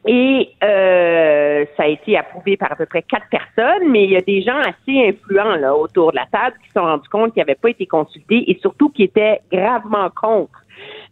Et 0.05 0.49
euh, 0.63 1.65
ça 1.77 1.83
a 1.83 1.87
été 1.87 2.17
approuvé 2.17 2.57
par 2.57 2.71
à 2.71 2.75
peu 2.75 2.85
près 2.85 3.03
quatre 3.03 3.27
personnes, 3.29 3.89
mais 3.89 4.03
il 4.03 4.11
y 4.11 4.17
a 4.17 4.21
des 4.21 4.41
gens 4.41 4.59
assez 4.59 5.07
influents 5.07 5.55
là, 5.55 5.75
autour 5.75 6.11
de 6.11 6.17
la 6.17 6.25
table 6.25 6.57
qui 6.61 6.67
se 6.67 6.73
sont 6.73 6.85
rendus 6.85 7.07
compte 7.09 7.33
qu'ils 7.33 7.41
n'avaient 7.41 7.55
pas 7.55 7.69
été 7.69 7.85
consultés 7.85 8.49
et 8.51 8.57
surtout 8.61 8.89
qui 8.89 9.03
étaient 9.03 9.39
gravement 9.51 10.09
contre 10.09 10.59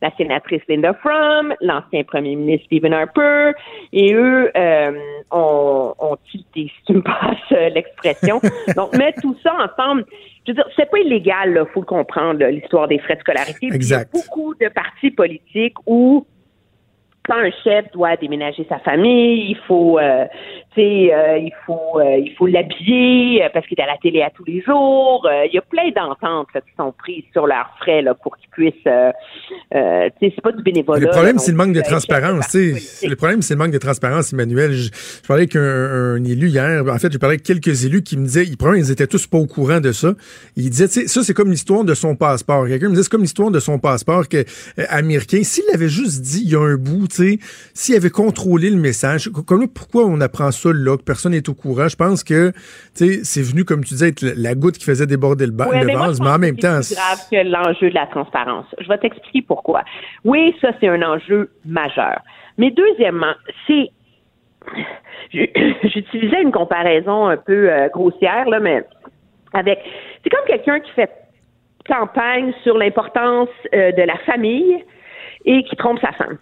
la 0.01 0.11
sénatrice 0.17 0.61
Linda 0.67 0.93
Fromm, 0.93 1.53
l'ancien 1.61 2.03
premier 2.03 2.35
ministre 2.35 2.65
Stephen 2.65 2.93
Harper, 2.93 3.51
et 3.93 4.13
eux 4.13 4.51
euh, 4.55 4.91
ont, 5.29 5.93
ont 5.99 6.17
tilté, 6.29 6.71
si 6.75 6.85
tu 6.85 6.93
me 6.93 7.01
passes 7.01 7.37
euh, 7.51 7.69
l'expression. 7.69 8.41
Donc, 8.75 8.95
mettre 8.95 9.21
tout 9.21 9.37
ça 9.43 9.53
ensemble, 9.53 10.05
je 10.45 10.51
veux 10.51 10.55
dire, 10.55 10.65
c'est 10.75 10.89
pas 10.89 10.99
illégal, 10.99 11.51
il 11.51 11.73
faut 11.73 11.81
le 11.81 11.85
comprendre, 11.85 12.43
l'histoire 12.45 12.87
des 12.87 12.99
frais 12.99 13.15
de 13.15 13.21
scolarité. 13.21 13.67
Exact. 13.67 14.09
Il 14.13 14.17
y 14.17 14.21
a 14.21 14.23
beaucoup 14.23 14.55
de 14.55 14.67
partis 14.69 15.11
politiques 15.11 15.77
où 15.85 16.25
quand 17.27 17.37
un 17.37 17.51
chef 17.63 17.91
doit 17.93 18.15
déménager 18.17 18.65
sa 18.67 18.79
famille, 18.79 19.51
il 19.51 19.57
faut, 19.67 19.99
euh, 19.99 20.25
tu 20.73 20.81
sais, 20.81 21.13
euh, 21.13 21.37
il 21.37 21.53
faut, 21.65 21.99
euh, 21.99 22.17
il 22.17 22.33
faut 22.35 22.47
l'habiller 22.47 23.47
parce 23.53 23.67
qu'il 23.67 23.79
est 23.79 23.83
à 23.83 23.87
la 23.87 23.97
télé 23.97 24.23
à 24.23 24.31
tous 24.31 24.43
les 24.45 24.61
jours. 24.61 25.27
Il 25.45 25.53
y 25.53 25.57
a 25.57 25.61
plein 25.61 25.89
d'ententes 25.91 26.47
qui 26.53 26.73
sont 26.75 26.91
prises 26.97 27.23
sur 27.31 27.45
leurs 27.45 27.69
frais 27.79 28.01
là, 28.01 28.15
pour 28.15 28.37
qu'ils 28.37 28.49
puissent, 28.49 28.73
tu 28.83 28.89
sais, 29.71 30.11
c'est 30.19 30.41
pas 30.41 30.51
du 30.51 30.63
bénévolat. 30.63 30.99
Le 30.99 31.09
problème, 31.09 31.37
c'est 31.37 31.51
le 31.51 31.57
manque 31.57 31.73
de 31.73 31.81
transparence. 31.81 32.49
tu 32.49 32.79
sais. 32.79 33.07
Le 33.07 33.15
problème, 33.15 33.41
c'est 33.43 33.53
le 33.53 33.59
manque 33.59 33.71
de 33.71 33.77
transparence, 33.77 34.33
Emmanuel. 34.33 34.71
Je, 34.71 34.89
je 34.91 35.27
parlais 35.27 35.43
avec 35.43 35.55
un, 35.55 36.15
un 36.15 36.23
élu 36.23 36.47
hier. 36.47 36.83
En 36.87 36.97
fait, 36.97 37.11
j'ai 37.11 37.19
parlé 37.19 37.35
avec 37.35 37.43
quelques 37.43 37.85
élus 37.85 38.01
qui 38.01 38.17
me 38.17 38.25
disaient, 38.25 38.45
ils, 38.45 38.57
ils 38.77 38.91
étaient 38.91 39.07
tous 39.07 39.27
pas 39.27 39.37
au 39.37 39.45
courant 39.45 39.79
de 39.79 39.91
ça. 39.91 40.13
Ils 40.55 40.69
disaient, 40.69 40.87
tu 40.87 41.01
sais, 41.01 41.07
ça, 41.07 41.23
c'est 41.23 41.33
comme 41.33 41.51
l'histoire 41.51 41.83
de 41.83 41.93
son 41.93 42.15
passeport. 42.15 42.67
Quelqu'un 42.67 42.87
me 42.87 42.91
disait, 42.91 43.03
c'est 43.03 43.11
comme 43.11 43.21
l'histoire 43.21 43.51
de 43.51 43.59
son 43.59 43.77
passeport 43.77 44.27
que, 44.27 44.43
américain. 44.89 45.41
S'il 45.43 45.63
avait 45.73 45.89
juste 45.89 46.21
dit, 46.21 46.41
il 46.45 46.51
y 46.51 46.55
a 46.55 46.61
un 46.61 46.77
bout, 46.77 47.10
tu 47.11 47.37
sais, 47.37 47.37
s'il 47.73 47.95
avait 47.95 48.09
contrôlé 48.09 48.69
le 48.69 48.77
message, 48.77 49.29
comme 49.29 49.61
là, 49.61 49.67
pourquoi 49.73 50.05
on 50.05 50.19
apprend 50.21 50.51
ça 50.51 50.69
là, 50.73 50.97
que 50.97 51.03
personne 51.03 51.33
n'est 51.33 51.47
au 51.49 51.53
courant? 51.53 51.87
Je 51.87 51.95
pense 51.95 52.23
que, 52.23 52.51
tu 52.51 52.55
sais, 52.93 53.19
c'est 53.23 53.41
venu, 53.41 53.65
comme 53.65 53.83
tu 53.83 53.93
disais, 53.93 54.09
être 54.09 54.21
la 54.21 54.55
goutte 54.55 54.77
qui 54.77 54.85
faisait 54.85 55.07
déborder 55.07 55.45
le, 55.45 55.51
Ouais, 55.51 55.81
le 55.81 55.85
mais 55.85 55.93
vase, 55.93 56.19
mais 56.21 56.29
en 56.29 56.39
même 56.39 56.57
temps, 56.57 56.81
c'est 56.81 56.95
plus 56.95 57.01
grave 57.01 57.19
que 57.31 57.49
l'enjeu 57.49 57.89
de 57.89 57.95
la 57.95 58.07
transparence. 58.07 58.65
Je 58.79 58.87
vais 58.87 58.97
t'expliquer 58.97 59.41
pourquoi. 59.41 59.83
Oui, 60.23 60.55
ça, 60.61 60.69
c'est 60.79 60.87
un 60.87 61.01
enjeu 61.01 61.49
majeur. 61.65 62.21
Mais 62.57 62.71
deuxièmement, 62.71 63.33
c'est. 63.67 63.89
J'utilisais 65.31 66.41
une 66.41 66.51
comparaison 66.51 67.27
un 67.27 67.37
peu 67.37 67.71
euh, 67.71 67.87
grossière, 67.89 68.49
là, 68.49 68.59
mais 68.59 68.83
avec. 69.53 69.79
C'est 70.23 70.29
comme 70.29 70.45
quelqu'un 70.45 70.79
qui 70.79 70.91
fait 70.91 71.09
campagne 71.87 72.53
sur 72.63 72.77
l'importance 72.77 73.49
euh, 73.73 73.91
de 73.91 74.01
la 74.03 74.17
famille 74.19 74.83
et 75.45 75.63
qui 75.63 75.75
trompe 75.75 75.99
sa 75.99 76.11
femme. 76.13 76.37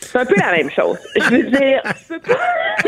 C'est 0.00 0.18
un 0.18 0.26
peu 0.26 0.34
la 0.36 0.52
même 0.52 0.70
chose. 0.70 0.98
Je 1.16 1.30
veux 1.30 1.50
dire, 1.50 1.82
tu 1.98 2.04
peux 2.08 2.20
pas. 2.20 2.38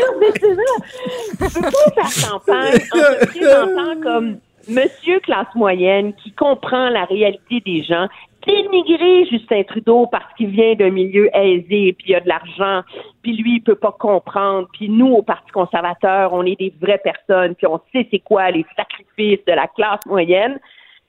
Tu 1.39 1.53
peux 1.53 1.61
pas 1.61 2.09
faire 2.09 2.29
campagne 2.29 2.79
en 2.93 2.97
te 2.97 3.25
présentant 3.25 4.01
comme 4.01 4.37
monsieur 4.67 5.19
classe 5.19 5.53
moyenne 5.55 6.13
qui 6.13 6.31
comprend 6.31 6.89
la 6.89 7.05
réalité 7.05 7.61
des 7.65 7.83
gens, 7.83 8.07
dénigrer 8.45 9.25
Justin 9.25 9.63
Trudeau 9.63 10.07
parce 10.07 10.31
qu'il 10.35 10.49
vient 10.49 10.75
d'un 10.75 10.91
milieu 10.91 11.29
aisé, 11.35 11.93
puis 11.93 12.09
il 12.09 12.15
a 12.15 12.19
de 12.19 12.27
l'argent, 12.27 12.83
puis 13.21 13.35
lui, 13.35 13.55
il 13.55 13.61
peut 13.61 13.75
pas 13.75 13.95
comprendre, 13.97 14.67
puis 14.73 14.89
nous, 14.89 15.07
au 15.07 15.21
Parti 15.21 15.51
conservateur, 15.51 16.33
on 16.33 16.45
est 16.45 16.57
des 16.57 16.73
vraies 16.81 17.01
personnes, 17.03 17.55
puis 17.55 17.67
on 17.67 17.79
sait 17.91 18.07
c'est 18.11 18.19
quoi 18.19 18.51
les 18.51 18.65
sacrifices 18.75 19.43
de 19.45 19.53
la 19.53 19.67
classe 19.67 20.05
moyenne. 20.05 20.59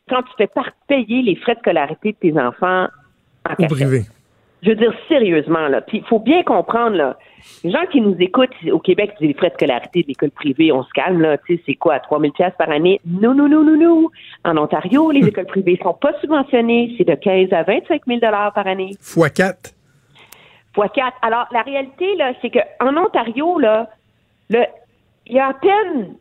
Quand 0.09 0.23
tu 0.23 0.31
fais 0.39 0.49
payer 0.89 1.23
les 1.23 1.37
frais 1.37 1.55
de 1.55 1.61
scolarité 1.61 2.13
de 2.13 2.17
tes 2.17 2.39
enfants 2.39 2.89
en 3.49 3.67
privé. 3.67 4.03
Je 4.63 4.71
veux 4.71 4.77
dire 4.77 4.93
sérieusement 5.09 5.69
là, 5.69 5.81
puis 5.81 5.99
il 5.99 6.05
faut 6.05 6.19
bien 6.19 6.43
comprendre 6.43 6.97
là, 6.97 7.17
les 7.65 7.71
gens 7.71 7.87
qui 7.91 8.01
nous 8.01 8.15
écoutent 8.19 8.51
au 8.71 8.79
Québec, 8.79 9.15
les 9.21 9.33
frais 9.33 9.49
de 9.49 9.55
scolarité 9.55 10.03
de 10.03 10.09
l'école 10.09 10.31
privée, 10.31 10.71
on 10.73 10.83
se 10.83 10.91
calme 10.93 11.21
là, 11.21 11.39
tu 11.39 11.57
sais 11.57 11.63
c'est 11.67 11.75
quoi 11.75 11.99
3000 11.99 12.33
pièces 12.33 12.53
par 12.59 12.71
année? 12.71 13.01
Non 13.07 13.35
non 13.35 13.49
non 13.49 13.65
non 13.65 13.77
non. 13.77 14.09
En 14.45 14.57
Ontario, 14.57 15.11
les 15.11 15.27
écoles 15.29 15.47
privées 15.47 15.79
sont 15.83 15.95
pas 15.95 16.13
subventionnées, 16.21 16.95
c'est 16.99 17.07
de 17.07 17.15
15 17.15 17.53
à 17.53 17.63
25 17.63 18.03
000 18.07 18.21
dollars 18.21 18.53
par 18.53 18.67
année 18.67 18.95
Fois 19.01 19.31
4. 19.31 19.71
fois 20.75 20.89
4. 20.89 21.17
Alors, 21.23 21.47
la 21.53 21.63
réalité, 21.63 22.15
là, 22.17 22.33
c'est 22.43 22.51
qu'en 22.51 22.97
Ontario, 22.97 23.59
là, 23.59 23.89
le, 24.51 24.65
il 25.27 25.37
y 25.37 25.39
a 25.39 25.49
à 25.49 25.55
peine, 25.55 26.15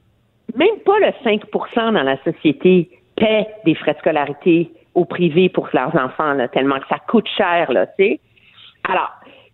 même 0.56 0.80
pas 0.86 0.99
le 0.99 1.12
5% 1.25 1.93
dans 1.93 2.04
la 2.04 2.17
société 2.23 2.89
paie 3.15 3.47
des 3.65 3.75
frais 3.75 3.93
de 3.93 3.99
scolarité 3.99 4.71
au 4.95 5.06
privé 5.06 5.49
pour 5.49 5.69
leurs 5.73 5.95
enfants, 5.95 6.34
là, 6.34 6.47
tellement 6.47 6.80
que 6.80 6.88
ça 6.88 6.97
coûte 7.08 7.28
cher, 7.38 7.71
là, 7.71 7.88
tu 7.88 7.93
sais. 7.97 8.19
Alors, 8.89 9.12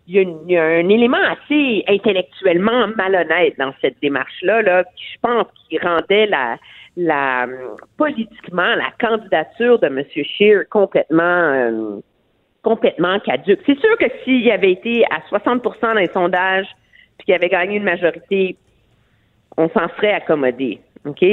il 0.08 0.14
y, 0.14 0.18
a 0.18 0.22
une- 0.22 0.38
il 0.46 0.52
y 0.52 0.56
a 0.56 0.64
un 0.64 0.88
élément 0.88 1.16
assez 1.18 1.84
intellectuellement 1.88 2.86
malhonnête 2.96 3.58
dans 3.58 3.72
cette 3.80 4.00
démarche-là, 4.00 4.62
là, 4.62 4.84
qui, 4.96 5.04
je 5.14 5.18
pense, 5.20 5.46
qui 5.68 5.78
rendait 5.78 6.26
la, 6.26 6.58
la, 6.96 7.46
politiquement, 7.96 8.74
la 8.76 8.92
candidature 9.00 9.78
de 9.80 9.86
M. 9.86 10.04
Scheer 10.24 10.68
complètement, 10.70 11.22
euh, 11.24 12.00
complètement 12.62 13.18
caduque. 13.20 13.60
C'est 13.66 13.78
sûr 13.80 13.96
que 13.98 14.06
s'il 14.24 14.48
avait 14.50 14.72
été 14.72 15.04
à 15.10 15.20
60% 15.28 15.88
dans 15.88 15.94
les 15.94 16.08
sondages 16.08 16.66
puis 17.18 17.26
qu'il 17.26 17.34
avait 17.34 17.48
gagné 17.48 17.76
une 17.76 17.84
majorité, 17.84 18.56
on 19.56 19.68
s'en 19.70 19.88
serait 19.96 20.12
accommodé, 20.12 20.80
OK? 21.04 21.24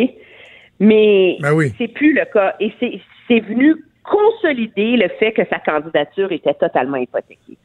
Mais 0.80 1.38
Ben 1.42 1.54
oui. 1.54 1.74
c'est 1.78 1.88
plus 1.90 2.14
le 2.14 2.26
cas. 2.26 2.56
Et 2.60 2.74
c'est, 2.80 3.00
c'est 3.28 3.40
venu 3.42 3.76
consolider 4.04 4.98
le 4.98 5.08
fait 5.20 5.32
que 5.32 5.44
sa 5.50 5.60
candidature 5.60 6.32
était 6.32 6.54
totalement 6.56 6.98
hypothéquée. 6.98 7.58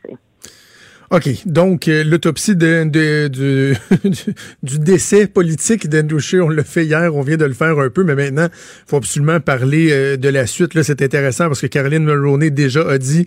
OK. 1.10 1.28
Donc, 1.46 1.88
euh, 1.88 2.04
l'autopsie 2.04 2.54
de, 2.54 2.84
de- 2.84 3.28
du, 4.08 4.34
du 4.62 4.78
décès 4.78 5.26
politique 5.26 5.88
d'Andrew 5.88 6.18
Scheer, 6.18 6.44
on 6.44 6.50
l'a 6.50 6.64
fait 6.64 6.84
hier, 6.84 7.14
on 7.16 7.22
vient 7.22 7.38
de 7.38 7.46
le 7.46 7.54
faire 7.54 7.78
un 7.78 7.88
peu, 7.88 8.04
mais 8.04 8.14
maintenant, 8.14 8.48
il 8.50 8.90
faut 8.90 8.96
absolument 8.98 9.40
parler 9.40 9.88
euh, 9.90 10.16
de 10.18 10.28
la 10.28 10.46
suite. 10.46 10.74
Là, 10.74 10.82
c'est 10.82 11.00
intéressant 11.00 11.46
parce 11.46 11.62
que 11.62 11.66
Caroline 11.66 12.04
Mulroney 12.04 12.50
déjà 12.50 12.86
a 12.86 12.98
dit 12.98 13.26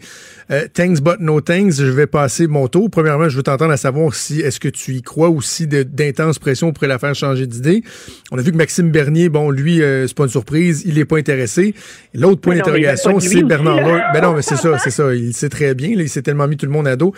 euh, 0.52 0.68
Thanks 0.72 1.02
but 1.02 1.20
no 1.20 1.42
thanks, 1.42 1.74
je 1.74 1.86
vais 1.86 2.06
passer 2.06 2.46
mon 2.46 2.68
tour. 2.68 2.88
Premièrement, 2.92 3.30
je 3.30 3.38
veux 3.38 3.44
t'entendre 3.44 3.72
à 3.72 3.78
savoir 3.78 4.14
si 4.14 4.42
est-ce 4.42 4.60
que 4.60 4.70
tu 4.70 4.94
y 4.94 5.02
crois 5.02 5.30
ou 5.30 5.42
si 5.42 5.66
de- 5.66 5.82
d'intenses 5.82 6.38
pressions 6.38 6.74
pourraient 6.74 6.88
la 6.88 7.00
faire 7.00 7.16
changer 7.16 7.48
d'idée. 7.48 7.84
On 8.32 8.38
a 8.38 8.42
vu 8.44 8.52
que 8.52 8.58
Maxime 8.58 8.92
Bernier, 8.92 9.30
bon, 9.30 9.50
lui, 9.50 9.82
euh, 9.82 10.06
c'est 10.08 10.16
pas 10.16 10.26
une 10.26 10.30
surprise, 10.30 10.84
il 10.86 11.00
est 11.00 11.06
pas 11.06 11.18
intéressé. 11.18 11.74
L'autre 12.14 12.42
point 12.42 12.56
d'interrogation, 12.56 13.20
c'est 13.20 13.28
aussi, 13.30 13.44
Bernard. 13.44 13.78
Lord. 13.82 14.02
Ben 14.14 14.22
non, 14.22 14.34
mais 14.36 14.44
c'est 14.44 14.56
ça, 14.58 14.78
c'est 14.78 14.92
ça. 14.92 15.16
Il 15.16 15.34
sait 15.34 15.50
très 15.50 15.74
bien. 15.74 15.96
Là, 15.96 16.04
il 16.04 16.10
s'est 16.10 16.22
tellement 16.22 16.48
mis 16.48 16.58
tout 16.58 16.68
le 16.68 16.72
monde 16.72 16.88
à 16.88 16.96
dos. 16.96 17.14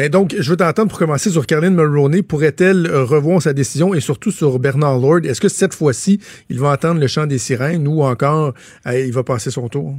Et 0.00 0.08
donc, 0.10 0.32
je 0.38 0.48
veux 0.48 0.56
t'entendre 0.56 0.90
pour 0.90 0.98
commencer 0.98 1.28
sur 1.28 1.44
Caroline 1.44 1.74
Mulroney. 1.74 2.22
Pourrait-elle 2.22 2.86
euh, 2.86 3.02
revoir 3.02 3.42
sa 3.42 3.52
décision 3.52 3.94
et 3.94 4.00
surtout 4.00 4.30
sur 4.30 4.60
Bernard 4.60 4.98
Lord? 4.98 5.24
Est-ce 5.24 5.40
que 5.40 5.48
cette 5.48 5.74
fois-ci, 5.74 6.20
il 6.48 6.60
va 6.60 6.70
entendre 6.70 7.00
le 7.00 7.08
chant 7.08 7.26
des 7.26 7.38
sirènes 7.38 7.88
ou 7.88 8.04
encore 8.04 8.52
euh, 8.86 9.06
il 9.06 9.12
va 9.12 9.24
passer 9.24 9.50
son 9.50 9.68
tour? 9.68 9.94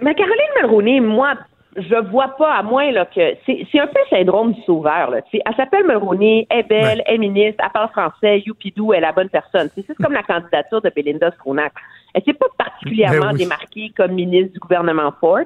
Mais 0.00 0.14
Caroline 0.14 0.46
Mulroney, 0.62 1.00
moi, 1.00 1.34
je 1.76 2.10
vois 2.10 2.28
pas, 2.38 2.54
à 2.54 2.62
moins 2.62 2.90
là, 2.90 3.04
que 3.04 3.20
c'est, 3.44 3.78
un 3.78 3.86
peu 3.86 3.98
le 4.10 4.16
syndrome 4.16 4.54
du 4.54 4.62
sauveur. 4.62 5.10
Là, 5.10 5.20
elle 5.30 5.54
s'appelle 5.56 5.84
Mulroney, 5.86 6.46
elle 6.48 6.60
est 6.60 6.62
belle, 6.62 7.02
elle 7.04 7.16
est 7.16 7.18
ministre, 7.18 7.62
elle 7.62 7.72
parle 7.72 7.90
français, 7.90 8.42
youpidou, 8.46 8.94
elle 8.94 9.00
est 9.00 9.02
la 9.08 9.12
bonne 9.12 9.28
personne. 9.28 9.68
C'est, 9.74 9.84
c'est 9.86 9.94
comme 9.96 10.14
la 10.14 10.22
candidature 10.22 10.80
de 10.80 10.90
Belinda 10.96 11.30
Stronach. 11.32 11.72
Elle 12.14 12.22
s'est 12.24 12.32
pas 12.32 12.46
particulièrement 12.56 13.26
Ben 13.26 13.32
oui. 13.32 13.38
démarquée 13.40 13.92
comme 13.94 14.12
ministre 14.12 14.54
du 14.54 14.58
gouvernement 14.58 15.12
Ford. 15.20 15.44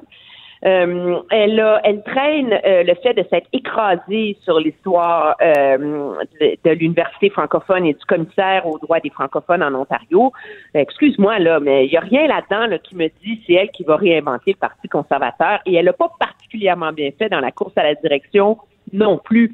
Euh, 0.65 1.19
elle, 1.29 1.59
a, 1.59 1.81
elle 1.83 2.03
traîne 2.03 2.53
euh, 2.65 2.83
le 2.83 2.95
fait 2.95 3.13
de 3.13 3.23
s'être 3.29 3.47
écrasée 3.51 4.37
sur 4.43 4.59
l'histoire 4.59 5.35
euh, 5.41 6.15
de, 6.39 6.71
l'université 6.71 7.29
francophone 7.29 7.85
et 7.85 7.93
du 7.93 8.05
commissaire 8.05 8.65
aux 8.65 8.77
droits 8.79 9.01
des 9.01 9.09
francophones 9.09 9.61
en 9.61 9.73
Ontario. 9.73 10.31
Euh, 10.75 10.79
Excuse-moi 10.79 11.39
là, 11.39 11.59
mais 11.59 11.85
il 11.85 11.91
y 11.91 11.97
a 11.97 12.01
rien 12.01 12.27
là-dedans 12.27 12.67
là, 12.67 12.77
qui 12.77 12.95
me 12.95 13.07
dit 13.23 13.41
c'est 13.45 13.53
elle 13.53 13.71
qui 13.71 13.83
va 13.83 13.97
réinventer 13.97 14.51
le 14.51 14.57
Parti 14.57 14.87
conservateur 14.87 15.59
et 15.65 15.75
elle 15.75 15.85
n'a 15.85 15.93
pas 15.93 16.11
particulièrement 16.19 16.93
bien 16.93 17.09
fait 17.17 17.29
dans 17.29 17.41
la 17.41 17.51
course 17.51 17.73
à 17.75 17.83
la 17.83 17.95
direction 17.95 18.57
non 18.93 19.17
plus 19.17 19.53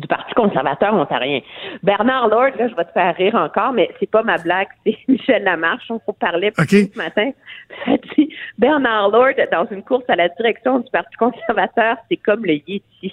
du 0.00 0.06
Parti 0.08 0.34
conservateur 0.34 0.94
ontarien. 0.94 1.40
Bernard 1.82 2.28
Lord, 2.28 2.50
là, 2.58 2.68
je 2.68 2.74
vais 2.74 2.84
te 2.84 2.92
faire 2.92 3.14
rire 3.16 3.34
encore, 3.34 3.72
mais 3.72 3.90
c'est 3.98 4.10
pas 4.10 4.22
ma 4.22 4.38
blague, 4.38 4.68
c'est 4.86 4.96
Michel 5.08 5.44
Lamarche, 5.44 5.90
on 5.90 6.12
parlait 6.12 6.50
plus 6.50 6.66
ce 6.92 6.96
matin. 6.96 7.30
Dit, 8.16 8.34
Bernard 8.58 9.10
Lord, 9.10 9.34
dans 9.52 9.66
une 9.70 9.82
course 9.82 10.04
à 10.08 10.16
la 10.16 10.28
direction 10.28 10.80
du 10.80 10.90
Parti 10.90 11.16
conservateur, 11.16 11.96
c'est 12.08 12.16
comme 12.16 12.44
le 12.44 12.54
Yeti. 12.54 13.12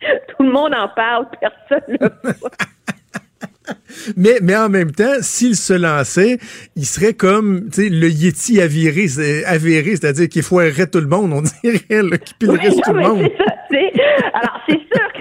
Tout 0.36 0.42
le 0.42 0.50
monde 0.50 0.74
en 0.74 0.88
parle, 0.88 1.26
personne 1.40 1.84
ne 1.88 2.06
le 2.06 2.32
voit. 2.40 2.50
Mais, 4.16 4.38
mais 4.42 4.56
en 4.56 4.68
même 4.68 4.90
temps, 4.90 5.20
s'il 5.20 5.54
se 5.54 5.72
lançait, 5.72 6.38
il 6.74 6.84
serait 6.84 7.14
comme 7.14 7.68
le 7.76 8.08
Yeti 8.08 8.60
avéré, 8.60 9.06
avéré 9.46 9.90
c'est-à-dire 9.90 10.28
qu'il 10.28 10.42
foirerait 10.42 10.88
tout 10.88 11.00
le 11.00 11.06
monde, 11.06 11.32
on 11.32 11.42
dirait, 11.42 11.78
qu'il 12.18 12.36
pilerait 12.38 12.68
Oui, 12.70 12.80
tout 12.84 12.92
le 12.92 13.00
monde. 13.00 13.28
c'est 13.70 13.92
ça, 13.96 14.30
Alors, 14.34 14.60
c'est 14.68 14.78
sûr 14.78 15.11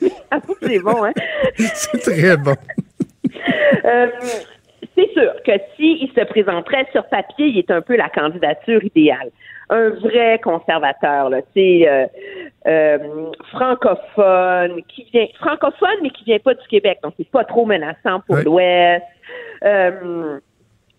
c'est 0.62 0.78
bon, 0.80 1.04
hein? 1.04 1.12
C'est 1.56 1.98
très 1.98 2.36
bon. 2.36 2.56
Euh, 3.84 4.06
c'est 4.96 5.10
sûr 5.12 5.32
que 5.44 5.52
s'il 5.76 6.10
se 6.10 6.24
présenterait 6.24 6.86
sur 6.92 7.06
papier, 7.06 7.46
il 7.46 7.58
est 7.58 7.70
un 7.70 7.80
peu 7.80 7.96
la 7.96 8.08
candidature 8.08 8.82
idéale. 8.84 9.30
Un 9.68 9.90
vrai 9.90 10.40
conservateur, 10.42 11.30
là, 11.30 11.42
tu 11.42 11.48
sais, 11.54 11.88
euh, 11.88 12.06
euh, 12.66 13.30
francophone, 13.52 14.82
qui 14.88 15.06
vient 15.12 15.26
francophone 15.38 15.98
mais 16.02 16.10
qui 16.10 16.24
vient 16.24 16.40
pas 16.40 16.54
du 16.54 16.66
Québec, 16.66 16.98
donc 17.02 17.14
c'est 17.16 17.30
pas 17.30 17.44
trop 17.44 17.66
menaçant 17.66 18.20
pour 18.26 18.36
l'Ouest. 18.36 19.04
Euh, 19.64 20.40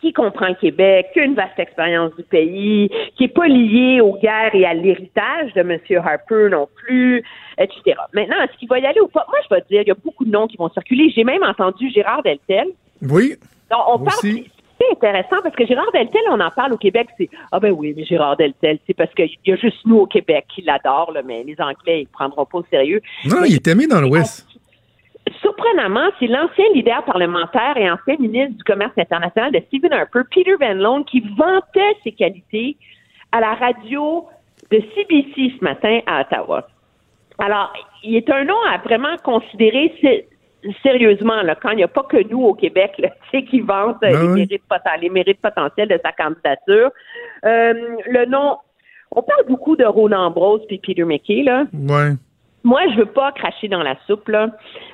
qui 0.01 0.11
comprend 0.13 0.49
le 0.49 0.55
Québec, 0.55 1.07
qui 1.13 1.19
a 1.19 1.23
une 1.23 1.35
vaste 1.35 1.57
expérience 1.59 2.13
du 2.15 2.23
pays, 2.23 2.89
qui 3.15 3.25
est 3.25 3.33
pas 3.33 3.47
lié 3.47 4.01
aux 4.01 4.17
guerres 4.17 4.53
et 4.53 4.65
à 4.65 4.73
l'héritage 4.73 5.53
de 5.55 5.61
M. 5.61 5.79
Harper 6.03 6.49
non 6.49 6.67
plus, 6.75 7.23
etc. 7.57 7.97
Maintenant, 8.13 8.37
est-ce 8.43 8.57
qu'il 8.57 8.67
va 8.67 8.79
y 8.79 8.85
aller 8.85 8.99
ou 8.99 9.07
pas? 9.07 9.25
Moi, 9.29 9.39
je 9.43 9.55
vais 9.55 9.61
te 9.61 9.67
dire, 9.67 9.81
il 9.83 9.87
y 9.87 9.91
a 9.91 9.95
beaucoup 9.95 10.25
de 10.25 10.31
noms 10.31 10.47
qui 10.47 10.57
vont 10.57 10.69
circuler. 10.69 11.11
J'ai 11.15 11.23
même 11.23 11.43
entendu 11.43 11.89
Gérard 11.91 12.23
Deltel. 12.23 12.67
Oui. 13.01 13.35
Donc, 13.69 13.81
on 13.87 13.99
parle, 13.99 14.19
c'est 14.81 14.91
intéressant 14.91 15.41
parce 15.43 15.55
que 15.55 15.65
Gérard 15.65 15.91
Deltel, 15.93 16.21
on 16.29 16.39
en 16.39 16.49
parle 16.49 16.73
au 16.73 16.77
Québec, 16.77 17.07
c'est 17.17 17.29
ah 17.51 17.59
ben 17.59 17.71
oui, 17.71 17.93
mais 17.95 18.03
Gérard 18.03 18.37
Deltel, 18.37 18.79
c'est 18.87 18.95
parce 18.95 19.13
qu'il 19.13 19.29
y 19.45 19.51
a 19.51 19.55
juste 19.55 19.77
nous 19.85 19.97
au 19.97 20.07
Québec 20.07 20.45
qui 20.53 20.61
l'adorent, 20.63 21.13
mais 21.23 21.43
les 21.43 21.55
Anglais, 21.59 22.01
ils 22.01 22.07
prendront 22.07 22.45
pas 22.45 22.57
au 22.57 22.65
sérieux. 22.69 23.01
Non, 23.25 23.43
il 23.45 23.55
est 23.55 23.67
aimé 23.67 23.85
dans 23.87 24.01
l'Ouest. 24.01 24.47
Surprenamment, 25.39 26.09
c'est 26.19 26.27
l'ancien 26.27 26.65
leader 26.73 27.03
parlementaire 27.05 27.77
et 27.77 27.89
ancien 27.89 28.15
ministre 28.19 28.57
du 28.57 28.63
Commerce 28.63 28.93
international 28.97 29.51
de 29.51 29.61
Stephen 29.67 29.93
Harper, 29.93 30.21
Peter 30.33 30.55
Van 30.59 30.73
Loan, 30.73 31.03
qui 31.03 31.21
vantait 31.37 31.95
ses 32.03 32.11
qualités 32.11 32.75
à 33.31 33.39
la 33.39 33.53
radio 33.53 34.25
de 34.71 34.81
CBC 34.95 35.53
ce 35.59 35.63
matin 35.63 35.99
à 36.05 36.21
Ottawa. 36.21 36.67
Alors, 37.37 37.73
il 38.03 38.15
est 38.15 38.29
un 38.29 38.43
nom 38.43 38.57
à 38.69 38.77
vraiment 38.77 39.17
considérer 39.23 39.93
sérieusement, 40.83 41.41
là, 41.41 41.55
quand 41.55 41.71
il 41.71 41.77
n'y 41.77 41.83
a 41.83 41.87
pas 41.87 42.03
que 42.03 42.21
nous 42.29 42.41
au 42.43 42.53
Québec 42.53 42.93
là, 42.99 43.09
qui 43.31 43.59
vantent 43.61 43.99
ben 44.01 44.11
les, 44.11 44.27
mérites 44.27 44.61
les, 45.01 45.09
mérites 45.09 45.41
potentiels 45.41 45.87
de 45.87 45.99
sa 46.03 46.11
candidature. 46.11 46.91
Euh, 47.45 47.73
le 48.05 48.25
nom, 48.25 48.57
on 49.11 49.23
parle 49.23 49.45
beaucoup 49.47 49.75
de 49.75 49.85
Ronan 49.85 50.27
Ambrose 50.27 50.61
puis 50.67 50.77
Peter 50.77 51.03
McKay, 51.03 51.43
là. 51.43 51.65
Ouais. 51.73 52.11
Moi, 52.63 52.81
je 52.91 52.97
veux 52.97 53.05
pas 53.07 53.31
cracher 53.31 53.67
dans 53.67 53.81
la 53.81 53.95
soupe, 54.05 54.27
là, 54.27 54.49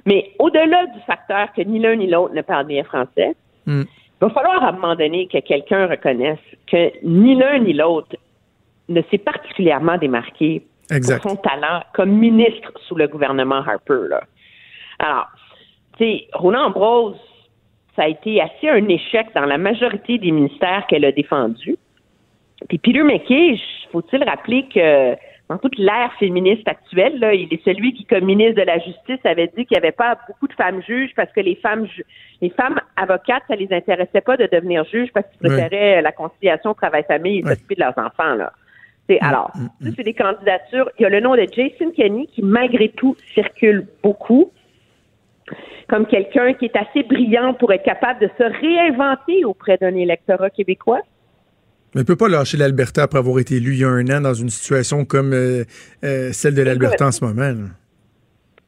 mais 0.06 0.32
au-delà 0.40 0.86
du 0.88 1.00
facteur 1.06 1.52
que 1.54 1.62
ni 1.62 1.80
l'un 1.80 1.96
ni 1.96 2.08
l'autre 2.08 2.34
ne 2.34 2.42
parle 2.42 2.66
bien 2.66 2.84
français, 2.84 3.36
hmm. 3.66 3.82
il 3.82 4.20
va 4.22 4.30
falloir 4.30 4.64
à 4.64 4.70
un 4.70 4.72
moment 4.74 4.96
donné 4.96 5.28
que 5.28 5.40
quelqu'un 5.40 5.88
reconnaisse 5.88 6.40
que 6.72 6.92
ni 7.04 7.36
l'un 7.36 7.60
ni 7.60 7.74
l'autre 7.74 8.16
ne 8.90 9.02
s'est 9.12 9.18
particulièrement 9.18 9.98
démarqué 9.98 10.64
exact. 10.90 11.22
pour 11.22 11.32
son 11.32 11.38
talent 11.38 11.84
comme 11.94 12.12
ministre 12.12 12.72
sous 12.88 12.96
le 12.96 13.08
gouvernement 13.08 13.58
Harper. 13.58 14.08
Là. 14.10 14.24
Alors, 15.00 15.28
tu 15.98 16.06
sais, 16.06 16.28
Roland 16.34 16.68
Ambrose, 16.68 17.18
ça 17.96 18.04
a 18.04 18.08
été 18.08 18.40
assez 18.42 18.70
un 18.70 18.88
échec 18.88 19.28
dans 19.36 19.46
la 19.46 19.58
majorité 19.58 20.18
des 20.20 20.32
ministères 20.32 20.86
qu'elle 20.88 21.04
a 21.04 21.12
défendus. 21.12 21.78
Puis 22.70 22.78
Peter 22.78 23.04
McKay, 23.04 23.60
faut-il 23.92 24.24
rappeler 24.24 24.68
que 24.74 25.16
dans 25.50 25.58
toute 25.58 25.78
l'ère 25.78 26.12
féministe 26.20 26.68
actuelle, 26.68 27.20
là, 27.20 27.34
il 27.34 27.54
est 27.54 27.64
celui 27.64 27.94
qui, 27.94 28.06
comme 28.06 28.26
ministre 28.26 28.60
de 28.60 28.66
la 28.66 28.80
Justice, 28.80 29.20
avait 29.24 29.48
dit 29.48 29.66
qu'il 29.66 29.76
n'y 29.76 29.78
avait 29.78 29.94
pas 29.94 30.18
beaucoup 30.28 30.48
de 30.48 30.54
femmes 30.54 30.82
juges 30.84 31.12
parce 31.16 31.32
que 31.32 31.40
les 31.40 31.56
femmes 31.56 31.88
les 32.42 32.50
femmes 32.50 32.80
avocates, 32.98 33.44
ça 33.48 33.56
les 33.56 33.72
intéressait 33.72 34.22
pas 34.22 34.38
de 34.38 34.48
devenir 34.52 34.84
juges 34.86 35.10
parce 35.14 35.26
qu'ils 35.28 35.48
préféraient 35.48 36.02
la 36.02 36.12
conciliation 36.12 36.74
travail-famille 36.74 37.40
et 37.40 37.44
s'occuper 37.44 37.76
de 37.76 37.80
leurs 37.80 37.98
enfants. 37.98 38.36
Là. 38.36 38.52
C'est, 39.10 39.22
mm, 39.22 39.26
alors, 39.26 39.52
mm, 39.56 39.88
mm. 39.88 39.94
c'est 39.96 40.04
des 40.04 40.14
candidatures. 40.14 40.90
Il 41.00 41.04
y 41.04 41.06
a 41.06 41.10
le 41.10 41.22
nom 41.22 41.36
de 41.36 41.48
Jason 41.52 41.92
Kenney 41.96 42.28
qui, 42.28 42.44
malgré 42.44 42.90
tout, 42.90 43.16
circule 43.34 43.88
beaucoup 44.04 44.52
comme 45.88 46.06
quelqu'un 46.06 46.54
qui 46.54 46.66
est 46.66 46.76
assez 46.76 47.04
brillant 47.04 47.54
pour 47.54 47.72
être 47.72 47.84
capable 47.84 48.20
de 48.20 48.30
se 48.38 48.44
réinventer 48.44 49.46
auprès 49.46 49.78
d'un 49.78 49.96
électorat 49.96 50.50
québécois. 50.50 51.00
Mais 51.98 52.02
il 52.02 52.04
ne 52.04 52.08
peut 52.10 52.16
pas 52.16 52.28
lâcher 52.28 52.58
l'Alberta 52.58 53.02
après 53.02 53.18
avoir 53.18 53.40
été 53.40 53.56
élu 53.56 53.74
il 53.74 53.80
y 53.80 53.84
a 53.84 53.90
un 53.90 54.08
an 54.10 54.22
dans 54.22 54.36
une 54.36 54.52
situation 54.52 55.04
comme 55.04 55.34
euh, 55.34 55.64
euh, 56.04 56.30
celle 56.32 56.54
de 56.54 56.62
l'Alberta 56.62 57.08
en 57.08 57.12
ce 57.12 57.26
moment. 57.26 57.52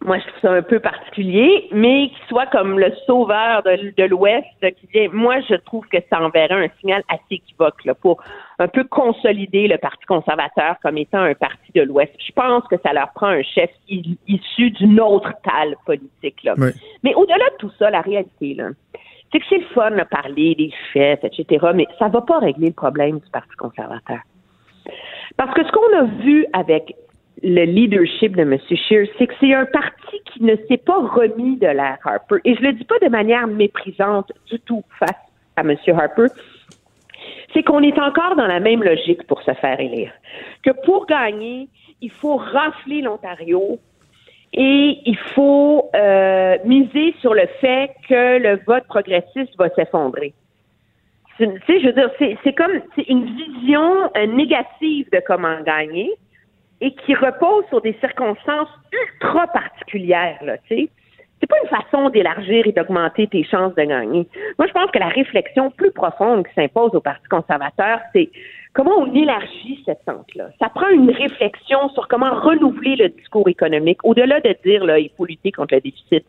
Moi, 0.04 0.18
je 0.18 0.24
trouve 0.24 0.42
ça 0.42 0.52
un 0.54 0.64
peu 0.64 0.80
particulier, 0.80 1.68
mais 1.72 2.10
qu'il 2.10 2.28
soit 2.28 2.48
comme 2.48 2.80
le 2.80 2.92
sauveur 3.06 3.62
de, 3.62 4.04
l'Ouest, 4.06 4.48
qui 4.62 4.88
dit, 4.92 5.08
moi, 5.14 5.42
je 5.48 5.54
trouve 5.58 5.86
que 5.90 5.98
ça 6.10 6.20
enverrait 6.20 6.66
un 6.66 6.70
signal 6.80 7.04
assez 7.08 7.36
équivoque 7.36 7.86
là, 7.86 7.94
pour 7.94 8.20
un 8.58 8.68
peu 8.68 8.84
consolider 8.84 9.68
le 9.68 9.78
Parti 9.78 10.04
conservateur 10.08 10.78
comme 10.82 10.98
étant 10.98 11.22
un 11.22 11.36
parti 11.36 11.72
de 11.76 11.84
l'Ouest. 11.84 12.14
Je 12.26 12.32
pense 12.32 12.64
que 12.68 12.78
ça 12.84 12.94
leur 12.94 13.12
prend 13.14 13.28
un 13.28 13.44
chef 13.44 13.70
issu 13.88 14.72
d'une 14.72 15.00
autre 15.00 15.34
talle 15.44 15.76
politique. 15.86 16.44
Là. 16.44 16.56
Mais 17.04 17.14
au-delà 17.14 17.46
de 17.52 17.58
tout 17.60 17.72
ça, 17.78 17.92
la 17.92 18.02
réalité, 18.02 18.56
là, 18.56 18.70
c'est 19.32 19.40
que 19.40 19.46
c'est 19.50 19.58
le 19.58 19.66
fun 19.74 19.92
de 19.92 20.04
parler 20.04 20.56
des 20.56 20.72
chefs, 20.94 21.24
etc., 21.24 21.68
mais 21.76 21.88
ça 21.98 22.08
ne 22.08 22.14
va 22.14 22.22
pas 22.22 22.40
régler 22.40 22.68
le 22.68 22.74
problème 22.74 23.20
du 23.20 23.30
Parti 23.32 23.56
conservateur. 23.56 24.20
Parce 25.38 25.54
que 25.54 25.64
ce 25.66 25.72
qu'on 25.72 25.98
a 25.98 26.04
vu 26.24 26.46
avec 26.54 26.96
le 27.44 27.64
leadership 27.64 28.36
de 28.36 28.42
M. 28.42 28.58
Scheer, 28.70 29.08
c'est 29.18 29.28
que 29.28 29.34
c'est 29.40 29.54
un 29.54 29.66
parti 29.66 30.20
qui 30.26 30.44
ne 30.44 30.56
s'est 30.68 30.78
pas 30.78 31.00
remis 31.00 31.58
de 31.58 31.68
l'ère 31.68 31.98
Harper. 32.04 32.38
Et 32.44 32.56
je 32.56 32.62
le 32.62 32.74
dis 32.74 32.84
pas 32.84 33.00
de 33.02 33.08
manière 33.08 33.48
méprisante 33.48 34.32
du 34.48 34.60
tout 34.60 34.84
face 35.00 35.10
à 35.56 35.62
M. 35.62 35.76
Harper. 35.88 36.28
C'est 37.54 37.64
qu'on 37.64 37.82
est 37.82 37.98
encore 38.00 38.36
dans 38.36 38.48
la 38.48 38.60
même 38.60 38.84
logique 38.84 39.26
pour 39.28 39.42
se 39.42 39.54
faire 39.54 39.80
élire. 39.80 40.12
Que 40.64 40.72
pour 40.86 41.06
gagner, 41.06 41.68
il 42.02 42.12
faut 42.12 42.36
rafler 42.38 43.02
l'Ontario 43.02 43.80
et 44.54 45.00
il 45.06 45.18
faut 45.36 45.90
euh, 45.96 46.58
miser 46.66 47.14
sur 47.22 47.34
le 47.34 47.48
fait 47.62 47.92
que 48.08 48.40
le 48.40 48.60
vote 48.66 48.86
progressiste 48.88 49.56
va 49.58 49.70
s'effondrer. 49.70 50.34
Tu 51.38 51.46
sais, 51.68 51.80
je 51.80 51.86
veux 51.86 51.94
dire, 51.94 52.10
c'est 52.44 52.54
comme 52.54 52.82
une 53.08 53.26
vision 53.26 54.12
euh, 54.18 54.26
négative 54.26 55.08
de 55.14 55.22
comment 55.26 55.62
gagner 55.62 56.12
et 56.82 56.94
qui 56.94 57.14
repose 57.14 57.66
sur 57.70 57.82
des 57.82 57.96
circonstances 58.00 58.70
ultra 58.92 59.48
particulières, 59.48 60.40
là, 60.44 60.58
tu 60.68 60.76
sais. 60.76 60.90
C'est 61.40 61.48
pas 61.48 61.56
une 61.64 61.70
façon 61.70 62.10
d'élargir 62.10 62.68
et 62.68 62.74
d'augmenter 62.74 63.28
tes 63.28 63.46
chances 63.46 63.74
de 63.76 63.84
gagner. 63.84 64.28
Moi, 64.58 64.68
je 64.68 64.74
pense 64.74 64.92
que 64.92 65.00
la 65.00 65.08
réflexion 65.08 65.72
plus 65.72 65.92
profonde 65.92 66.46
qui 66.46 66.54
s'impose 66.54 66.94
au 66.94 67.00
Parti 67.00 67.26
conservateur, 67.30 68.02
c'est 68.12 68.30
comment 68.74 68.98
on 68.98 69.14
élargit 69.14 69.82
cette 69.86 70.04
tente-là? 70.06 70.50
Ça 70.60 70.70
prend 70.70 70.90
une 70.90 71.12
réflexion 71.12 71.90
sur 71.90 72.08
comment 72.08 72.34
renouveler 72.40 72.96
le 72.96 73.10
discours 73.10 73.48
économique, 73.48 74.04
au-delà 74.04 74.40
de 74.42 74.56
dire, 74.64 74.86
là, 74.86 75.00
il 75.00 75.10
faut 75.18 75.26
lutter 75.26 75.52
contre 75.52 75.76
le 75.76 75.82
déficit 75.82 76.26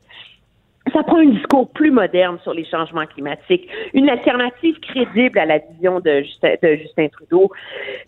ça 0.93 1.03
prend 1.03 1.19
un 1.19 1.27
discours 1.27 1.69
plus 1.71 1.91
moderne 1.91 2.39
sur 2.43 2.55
les 2.55 2.65
changements 2.65 3.07
climatiques, 3.07 3.69
une 3.95 4.09
alternative 4.09 4.79
crédible 4.81 5.39
à 5.39 5.47
la 5.47 5.59
vision 5.59 6.01
de 6.01 6.23
Justin, 6.23 6.55
de 6.63 6.77
Justin 6.77 7.09
Trudeau. 7.09 7.51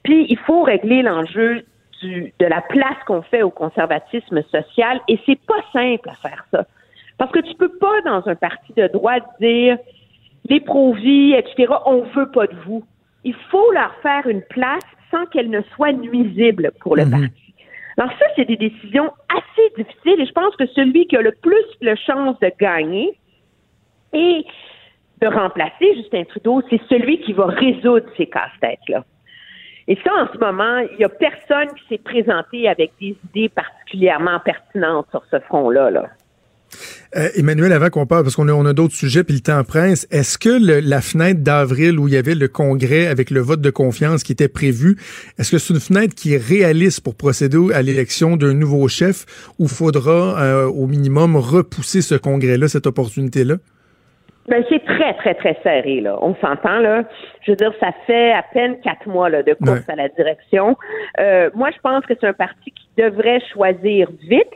Puis, 0.02 0.26
il 0.28 0.38
faut 0.38 0.62
régler 0.62 1.02
l'enjeu 1.02 1.64
de 2.02 2.46
la 2.46 2.60
place 2.60 2.96
qu'on 3.06 3.22
fait 3.22 3.42
au 3.42 3.50
conservatisme 3.50 4.42
social 4.50 5.00
et 5.06 5.20
c'est 5.24 5.38
pas 5.46 5.62
simple 5.72 6.08
à 6.08 6.14
faire 6.14 6.44
ça. 6.50 6.66
Parce 7.16 7.30
que 7.30 7.38
tu 7.38 7.54
peux 7.54 7.68
pas, 7.78 8.00
dans 8.04 8.26
un 8.26 8.34
parti 8.34 8.72
de 8.76 8.88
droite, 8.88 9.22
dire 9.40 9.78
les 10.48 10.60
pro-vie, 10.60 11.34
etc., 11.34 11.72
on 11.86 12.00
veut 12.00 12.30
pas 12.30 12.48
de 12.48 12.56
vous. 12.66 12.82
Il 13.24 13.34
faut 13.50 13.72
leur 13.72 13.94
faire 14.02 14.26
une 14.26 14.42
place 14.42 14.82
sans 15.10 15.26
qu'elle 15.26 15.50
ne 15.50 15.62
soit 15.74 15.92
nuisible 15.92 16.72
pour 16.80 16.96
le 16.96 17.04
mhm. 17.04 17.10
parti. 17.10 17.54
Alors 17.98 18.10
ça, 18.18 18.24
c'est 18.36 18.46
des 18.46 18.56
décisions 18.56 19.12
assez 19.28 19.68
difficiles 19.76 20.20
et 20.20 20.26
je 20.26 20.32
pense 20.32 20.56
que 20.56 20.66
celui 20.66 21.06
qui 21.06 21.16
a 21.16 21.22
le 21.22 21.32
plus 21.32 21.64
de 21.82 21.94
chance 21.94 22.38
de 22.40 22.50
gagner 22.58 23.18
et 24.12 24.44
de 25.20 25.26
remplacer 25.26 25.94
Justin 25.96 26.24
Trudeau, 26.24 26.62
c'est 26.70 26.80
celui 26.88 27.20
qui 27.20 27.32
va 27.32 27.46
résoudre 27.46 28.06
ces 28.16 28.26
casse-têtes-là. 28.26 29.04
Et 29.88 29.96
ça, 30.04 30.10
en 30.14 30.32
ce 30.32 30.38
moment, 30.38 30.78
il 30.78 30.98
n'y 30.98 31.04
a 31.04 31.08
personne 31.08 31.68
qui 31.74 31.84
s'est 31.88 32.02
présenté 32.02 32.68
avec 32.68 32.92
des 33.00 33.16
idées 33.28 33.48
particulièrement 33.48 34.38
pertinentes 34.40 35.06
sur 35.10 35.22
ce 35.30 35.38
front-là. 35.40 35.90
Là. 35.90 36.08
Euh, 37.16 37.28
Emmanuel, 37.36 37.72
avant 37.72 37.90
qu'on 37.90 38.06
parle, 38.06 38.22
parce 38.22 38.36
qu'on 38.36 38.48
a, 38.48 38.52
on 38.52 38.64
a 38.64 38.72
d'autres 38.72 38.94
sujets, 38.94 39.24
puis 39.24 39.34
le 39.34 39.40
temps 39.40 39.62
presse, 39.64 40.08
est-ce 40.10 40.38
que 40.38 40.48
la 40.48 41.00
fenêtre 41.00 41.40
d'avril 41.42 41.98
où 41.98 42.08
il 42.08 42.14
y 42.14 42.16
avait 42.16 42.34
le 42.34 42.48
congrès 42.48 43.06
avec 43.06 43.30
le 43.30 43.40
vote 43.40 43.60
de 43.60 43.70
confiance 43.70 44.22
qui 44.22 44.32
était 44.32 44.48
prévu, 44.48 44.96
est-ce 45.38 45.50
que 45.50 45.58
c'est 45.58 45.74
une 45.74 45.80
fenêtre 45.80 46.14
qui 46.14 46.34
est 46.34 46.42
réaliste 46.42 47.02
pour 47.02 47.14
procéder 47.14 47.72
à 47.74 47.82
l'élection 47.82 48.36
d'un 48.36 48.54
nouveau 48.54 48.88
chef 48.88 49.26
ou 49.58 49.68
faudra 49.68 50.40
euh, 50.42 50.66
au 50.66 50.86
minimum 50.86 51.36
repousser 51.36 52.00
ce 52.02 52.14
congrès-là, 52.14 52.68
cette 52.68 52.86
opportunité-là? 52.86 53.56
Ben, 54.48 54.64
c'est 54.68 54.84
très, 54.84 55.14
très, 55.14 55.34
très 55.34 55.56
serré, 55.62 56.00
là. 56.00 56.18
On 56.20 56.34
s'entend, 56.36 56.80
là. 56.80 57.04
Je 57.42 57.52
veux 57.52 57.56
dire, 57.56 57.72
ça 57.78 57.92
fait 58.06 58.32
à 58.32 58.42
peine 58.42 58.80
quatre 58.80 59.06
mois, 59.06 59.28
là, 59.28 59.42
de 59.42 59.54
course 59.54 59.88
à 59.88 59.94
la 59.94 60.08
direction. 60.08 60.76
Euh, 61.20 61.50
moi, 61.54 61.70
je 61.70 61.78
pense 61.80 62.04
que 62.06 62.14
c'est 62.20 62.26
un 62.26 62.32
parti 62.32 62.72
qui 62.72 62.88
devrait 62.96 63.40
choisir 63.52 64.08
vite 64.28 64.52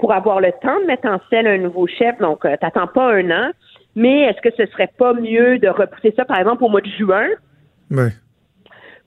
pour 0.00 0.12
avoir 0.12 0.40
le 0.40 0.50
temps 0.62 0.80
de 0.80 0.86
mettre 0.86 1.06
en 1.06 1.20
scène 1.28 1.46
un 1.46 1.58
nouveau 1.58 1.86
chef. 1.86 2.18
Donc, 2.18 2.44
euh, 2.44 2.56
t'attends 2.60 2.86
pas 2.86 3.12
un 3.12 3.30
an. 3.30 3.50
Mais 3.94 4.22
est-ce 4.22 4.40
que 4.40 4.54
ce 4.56 4.66
serait 4.72 4.90
pas 4.98 5.12
mieux 5.12 5.58
de 5.58 5.68
repousser 5.68 6.12
ça, 6.16 6.24
par 6.24 6.38
exemple, 6.38 6.64
au 6.64 6.68
mois 6.68 6.80
de 6.80 6.88
juin? 6.88 7.28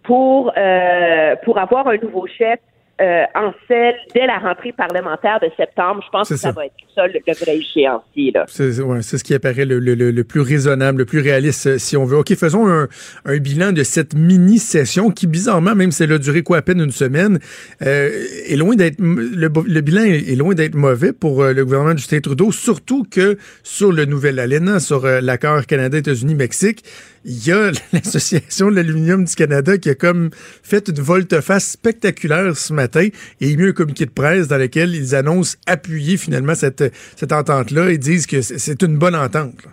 Pour, 0.03 0.51
euh, 0.57 1.35
pour 1.43 1.57
avoir 1.57 1.87
un 1.87 1.97
nouveau 1.97 2.27
chef 2.27 2.59
euh, 3.01 3.23
en 3.33 3.51
celle 3.67 3.95
dès 4.13 4.27
la 4.27 4.37
rentrée 4.37 4.71
parlementaire 4.71 5.39
de 5.41 5.49
septembre. 5.57 6.03
Je 6.05 6.09
pense 6.11 6.29
que 6.29 6.35
ça. 6.35 6.51
va 6.51 6.65
être 6.67 6.73
ça 6.93 7.07
le, 7.07 7.19
vrai 7.25 7.57
échéancier. 7.57 8.33
C'est 8.47 8.79
ouais, 8.81 9.01
ce 9.01 9.23
qui 9.23 9.33
apparaît 9.33 9.65
le, 9.65 9.79
le, 9.79 9.95
le, 9.95 10.23
plus 10.23 10.41
raisonnable, 10.41 10.99
le 10.99 11.05
plus 11.05 11.19
réaliste, 11.19 11.65
euh, 11.65 11.77
si 11.79 11.97
on 11.97 12.05
veut. 12.05 12.17
OK, 12.17 12.35
faisons 12.35 12.67
un, 12.67 12.87
un 13.25 13.37
bilan 13.37 13.71
de 13.71 13.83
cette 13.83 14.13
mini-session 14.13 15.09
qui, 15.09 15.25
bizarrement, 15.25 15.73
même 15.73 15.91
si 15.91 16.03
elle 16.03 16.13
a 16.13 16.19
duré 16.19 16.43
quoi 16.43 16.57
à 16.57 16.61
peine 16.61 16.81
une 16.81 16.91
semaine, 16.91 17.39
euh, 17.81 18.11
est 18.47 18.57
loin 18.57 18.75
d'être 18.75 18.99
le, 18.99 19.47
bilan 19.81 20.03
est, 20.03 20.35
loin 20.35 20.53
d'être 20.53 20.75
mauvais 20.75 21.13
pour 21.13 21.41
euh, 21.41 21.53
le 21.53 21.65
gouvernement 21.65 21.93
de 21.93 21.99
Justin 21.99 22.19
Trudeau, 22.19 22.51
surtout 22.51 23.05
que 23.09 23.37
sur 23.63 23.91
le 23.91 24.05
nouvel 24.05 24.37
ALENA, 24.37 24.79
sur 24.79 25.07
l'accord 25.07 25.65
Canada-États-Unis-Mexique, 25.65 26.83
il 27.25 27.47
y 27.47 27.51
a 27.51 27.71
l'Association 27.93 28.69
de 28.69 28.75
l'aluminium 28.75 29.23
du 29.23 29.35
Canada 29.35 29.77
qui 29.77 29.89
a 29.89 29.95
comme 29.95 30.29
fait 30.31 30.87
une 30.87 31.01
volte-face 31.01 31.71
spectaculaire 31.71 32.55
ce 32.55 32.73
matin 32.73 33.07
et 33.41 33.51
émis 33.51 33.69
un 33.69 33.71
communiqué 33.71 34.05
de 34.05 34.11
presse 34.11 34.47
dans 34.47 34.57
lequel 34.57 34.95
ils 34.95 35.15
annoncent 35.15 35.57
appuyer 35.67 36.17
finalement 36.17 36.55
cette, 36.55 36.83
cette 36.93 37.31
entente-là 37.31 37.89
et 37.89 37.97
disent 37.97 38.27
que 38.27 38.41
c'est 38.41 38.81
une 38.81 38.97
bonne 38.97 39.15
entente. 39.15 39.67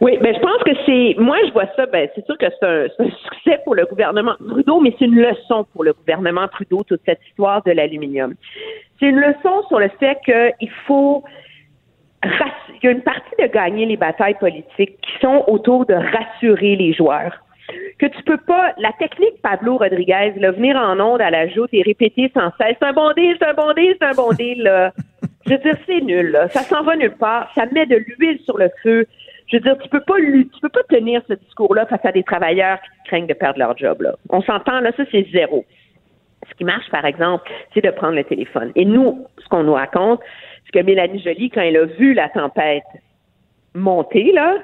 Oui, 0.00 0.18
ben 0.20 0.34
je 0.34 0.40
pense 0.40 0.62
que 0.64 0.72
c'est 0.84 1.20
moi 1.22 1.36
je 1.46 1.52
vois 1.52 1.68
ça, 1.76 1.86
ben 1.86 2.08
c'est 2.14 2.26
sûr 2.26 2.36
que 2.36 2.46
c'est 2.60 2.66
un, 2.66 2.86
un, 2.98 3.10
succès 3.10 3.60
pour 3.64 3.74
le 3.74 3.86
gouvernement 3.86 4.34
Trudeau, 4.36 4.80
mais 4.80 4.94
c'est 4.98 5.06
une 5.06 5.14
leçon 5.14 5.64
pour 5.72 5.84
le 5.84 5.92
gouvernement 5.92 6.46
Trudeau 6.48 6.82
toute 6.82 7.00
cette 7.06 7.20
histoire 7.28 7.62
de 7.62 7.70
l'aluminium. 7.70 8.34
C'est 8.98 9.06
une 9.06 9.20
leçon 9.20 9.62
sur 9.68 9.78
le 9.78 9.88
fait 10.00 10.18
qu'il 10.24 10.70
faut 10.86 11.24
il 12.68 12.84
y 12.84 12.88
a 12.88 12.90
une 12.90 13.02
partie 13.02 13.34
de 13.38 13.46
gagner 13.46 13.86
les 13.86 13.96
batailles 13.96 14.38
politiques 14.38 14.98
qui 15.00 15.18
sont 15.20 15.44
autour 15.46 15.86
de 15.86 15.94
rassurer 15.94 16.76
les 16.76 16.92
joueurs. 16.92 17.40
Que 17.98 18.06
tu 18.06 18.22
peux 18.24 18.36
pas, 18.36 18.72
la 18.78 18.92
technique 18.98 19.40
Pablo 19.42 19.78
Rodriguez, 19.78 20.34
là, 20.36 20.50
venir 20.50 20.76
en 20.76 21.00
onde 21.00 21.22
à 21.22 21.30
la 21.30 21.48
joute 21.48 21.70
et 21.72 21.82
répéter 21.82 22.30
sans 22.34 22.50
cesse, 22.60 22.76
c'est 22.78 22.86
un 22.86 22.92
bon 22.92 23.12
deal, 23.16 23.36
c'est 23.40 23.48
un 23.48 23.54
bon 23.54 23.72
deal, 23.72 23.96
c'est 24.00 24.06
un 24.06 24.14
bon 24.14 24.30
deal, 24.32 24.62
là. 24.62 24.92
Je 25.46 25.52
veux 25.52 25.58
dire, 25.58 25.76
c'est 25.86 26.00
nul, 26.00 26.30
là. 26.30 26.48
Ça 26.48 26.60
s'en 26.60 26.82
va 26.82 26.96
nulle 26.96 27.16
part. 27.16 27.50
Ça 27.54 27.66
met 27.72 27.86
de 27.86 27.96
l'huile 27.96 28.38
sur 28.44 28.58
le 28.58 28.70
feu. 28.82 29.06
Je 29.46 29.56
veux 29.56 29.62
dire, 29.62 29.78
tu 29.78 29.88
peux 29.88 30.00
pas, 30.00 30.16
tu 30.16 30.60
peux 30.60 30.68
pas 30.68 30.82
tenir 30.88 31.22
ce 31.28 31.34
discours-là 31.34 31.86
face 31.86 32.04
à 32.04 32.12
des 32.12 32.22
travailleurs 32.22 32.78
qui 32.80 33.08
craignent 33.08 33.26
de 33.26 33.34
perdre 33.34 33.58
leur 33.58 33.76
job. 33.76 34.06
On 34.30 34.42
s'entend, 34.42 34.80
là, 34.80 34.90
ça, 34.96 35.04
c'est 35.10 35.26
zéro. 35.32 35.64
Ce 36.48 36.54
qui 36.54 36.64
marche, 36.64 36.90
par 36.90 37.04
exemple, 37.04 37.50
c'est 37.72 37.84
de 37.84 37.90
prendre 37.90 38.14
le 38.14 38.24
téléphone. 38.24 38.72
Et 38.74 38.84
nous, 38.84 39.26
ce 39.38 39.48
qu'on 39.48 39.62
nous 39.62 39.74
raconte, 39.74 40.20
que 40.72 40.80
Mélanie 40.80 41.22
Joly, 41.22 41.50
quand 41.50 41.62
elle 41.62 41.76
a 41.76 41.84
vu 41.84 42.14
la 42.14 42.28
tempête 42.28 42.84
monter, 43.74 44.30
là, 44.32 44.58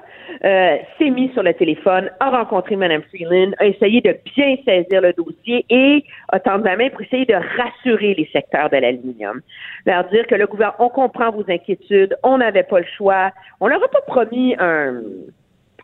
euh, 0.44 0.76
s'est 0.96 1.10
mise 1.10 1.32
sur 1.32 1.42
le 1.42 1.52
téléphone, 1.52 2.10
a 2.20 2.30
rencontré 2.30 2.76
Mme 2.76 3.02
Freeland, 3.02 3.52
a 3.58 3.66
essayé 3.66 4.00
de 4.00 4.16
bien 4.36 4.56
saisir 4.64 5.00
le 5.00 5.12
dossier 5.12 5.64
et 5.68 6.04
a 6.28 6.38
tendu 6.38 6.64
la 6.64 6.76
main 6.76 6.90
pour 6.90 7.02
essayer 7.02 7.26
de 7.26 7.34
rassurer 7.34 8.14
les 8.14 8.28
secteurs 8.32 8.70
de 8.70 8.76
l'aluminium. 8.76 9.40
Leur 9.84 10.04
dire 10.10 10.26
que 10.28 10.36
le 10.36 10.46
gouvernement, 10.46 10.76
on 10.78 10.88
comprend 10.90 11.32
vos 11.32 11.44
inquiétudes, 11.48 12.16
on 12.22 12.38
n'avait 12.38 12.62
pas 12.62 12.78
le 12.78 12.86
choix, 12.96 13.32
on 13.58 13.66
leur 13.66 13.82
a 13.82 13.88
pas 13.88 14.02
promis 14.06 14.54
un, 14.60 15.02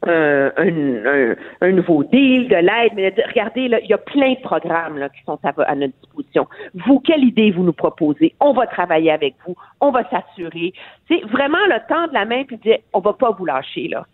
un, 0.03 0.53
un, 0.57 1.35
un, 1.61 1.73
nouveau 1.73 2.05
deal, 2.05 2.49
de 2.49 2.57
l'aide, 2.57 2.93
mais 2.95 3.11
de, 3.11 3.23
regardez, 3.27 3.69
là, 3.69 3.81
il 3.81 3.89
y 3.89 3.93
a 3.93 3.99
plein 3.99 4.33
de 4.33 4.41
programmes 4.41 4.99
là, 4.99 5.09
qui 5.09 5.23
sont 5.25 5.39
à, 5.43 5.53
à, 5.63 5.75
notre 5.75 5.95
disposition. 5.95 6.47
Vous, 6.75 7.01
quelle 7.01 7.25
idée 7.25 7.51
vous 7.51 7.63
nous 7.63 7.73
proposez? 7.73 8.35
On 8.41 8.53
va 8.53 8.67
travailler 8.67 9.11
avec 9.11 9.35
vous, 9.47 9.57
on 9.81 9.91
va 9.91 10.03
s'assurer. 10.11 10.73
C'est 11.09 11.23
vraiment 11.27 11.65
le 11.69 11.79
temps 11.89 12.07
de 12.09 12.15
la 12.15 12.25
main 12.25 12.45
puis 12.45 12.57
dire 12.59 12.79
on 12.93 13.01
va 13.01 13.13
pas 13.13 13.31
vous 13.31 13.45
lâcher 13.45 13.89
là. 13.89 14.07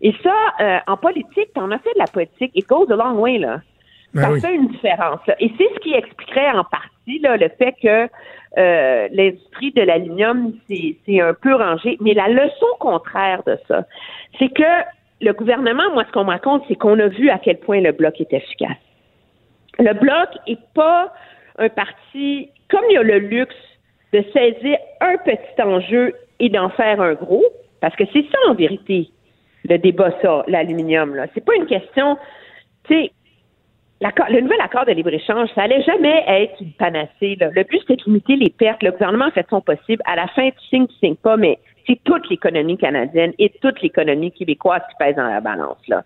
Et 0.00 0.14
ça, 0.22 0.34
euh, 0.60 0.78
en 0.86 0.96
politique, 0.96 1.50
on 1.56 1.70
a 1.70 1.78
fait 1.78 1.94
de 1.94 1.98
la 1.98 2.06
politique, 2.06 2.50
it 2.54 2.66
goes 2.68 2.90
a 2.90 2.96
long 2.96 3.18
way 3.20 3.38
là. 3.38 3.60
Ben 4.12 4.22
ça 4.22 4.30
oui. 4.32 4.40
fait 4.40 4.54
une 4.54 4.68
différence. 4.68 5.20
Là. 5.26 5.36
Et 5.38 5.52
c'est 5.56 5.68
ce 5.74 5.78
qui 5.80 5.94
expliquerait 5.94 6.50
en 6.50 6.64
partie 6.64 7.20
là, 7.20 7.36
le 7.36 7.48
fait 7.50 7.74
que 7.80 8.08
euh, 8.58 9.08
l'industrie 9.12 9.70
de 9.70 9.82
l'aluminium 9.82 10.52
c'est 10.68 11.20
un 11.20 11.34
peu 11.34 11.54
rangé. 11.54 11.96
Mais 12.00 12.14
la 12.14 12.28
leçon 12.28 12.66
contraire 12.80 13.42
de 13.46 13.56
ça, 13.68 13.84
c'est 14.38 14.48
que 14.48 14.62
le 15.20 15.32
gouvernement, 15.32 15.92
moi, 15.92 16.04
ce 16.06 16.12
qu'on 16.12 16.24
me 16.24 16.30
raconte, 16.30 16.64
c'est 16.68 16.76
qu'on 16.76 16.98
a 16.98 17.08
vu 17.08 17.30
à 17.30 17.38
quel 17.38 17.58
point 17.58 17.80
le 17.80 17.92
bloc 17.92 18.20
est 18.20 18.32
efficace. 18.32 18.76
Le 19.78 19.92
bloc 19.92 20.28
est 20.46 20.58
pas 20.74 21.12
un 21.58 21.68
parti, 21.68 22.48
comme 22.68 22.84
il 22.88 22.94
y 22.94 22.96
a 22.96 23.02
le 23.02 23.18
luxe 23.18 23.54
de 24.12 24.24
saisir 24.32 24.78
un 25.00 25.16
petit 25.18 25.62
enjeu 25.62 26.14
et 26.38 26.48
d'en 26.48 26.70
faire 26.70 27.00
un 27.00 27.14
gros, 27.14 27.44
parce 27.80 27.94
que 27.96 28.04
c'est 28.12 28.24
ça 28.30 28.38
en 28.48 28.54
vérité 28.54 29.10
le 29.68 29.78
débat, 29.78 30.10
ça, 30.22 30.42
l'aluminium. 30.46 31.14
Là, 31.14 31.26
c'est 31.34 31.44
pas 31.44 31.54
une 31.54 31.66
question, 31.66 32.16
tu 32.84 32.94
sais. 32.94 33.12
Le 34.30 34.40
nouvel 34.40 34.60
accord 34.62 34.86
de 34.86 34.92
libre-échange, 34.92 35.50
ça 35.54 35.64
allait 35.64 35.82
jamais 35.82 36.24
être 36.26 36.58
une 36.58 36.72
panacée. 36.72 37.36
Là. 37.38 37.50
Le 37.52 37.64
but, 37.64 37.80
c'était 37.80 37.96
de 37.96 38.04
limiter 38.06 38.36
les 38.36 38.48
pertes. 38.48 38.82
Le 38.82 38.92
gouvernement 38.92 39.26
a 39.26 39.30
fait 39.30 39.46
son 39.50 39.60
possible. 39.60 40.02
À 40.06 40.16
la 40.16 40.26
fin, 40.28 40.48
tu 40.48 40.68
signes, 40.68 40.86
tu 40.86 40.94
signes 40.94 41.16
pas, 41.16 41.36
mais 41.36 41.58
c'est 41.90 42.00
toute 42.04 42.28
l'économie 42.30 42.78
canadienne 42.78 43.32
et 43.38 43.50
toute 43.60 43.82
l'économie 43.82 44.30
québécoise 44.30 44.82
qui 44.90 44.96
pèse 44.98 45.16
dans 45.16 45.26
la 45.26 45.40
balance. 45.40 45.78
Là. 45.88 46.04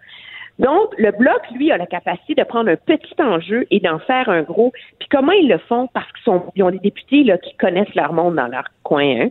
Donc, 0.58 0.94
le 0.98 1.10
Bloc, 1.10 1.42
lui, 1.54 1.72
a 1.72 1.76
la 1.76 1.86
capacité 1.86 2.34
de 2.34 2.44
prendre 2.44 2.70
un 2.70 2.76
petit 2.76 3.20
enjeu 3.20 3.66
et 3.70 3.80
d'en 3.80 3.98
faire 3.98 4.28
un 4.28 4.42
gros. 4.42 4.72
Puis 4.98 5.08
comment 5.10 5.32
ils 5.32 5.48
le 5.48 5.58
font? 5.58 5.88
Parce 5.92 6.06
qu'ils 6.12 6.62
ont 6.62 6.70
des 6.70 6.78
députés 6.78 7.24
là, 7.24 7.38
qui 7.38 7.54
connaissent 7.56 7.94
leur 7.94 8.12
monde 8.12 8.36
dans 8.36 8.46
leur 8.46 8.64
coin, 8.84 9.22
hein, 9.22 9.28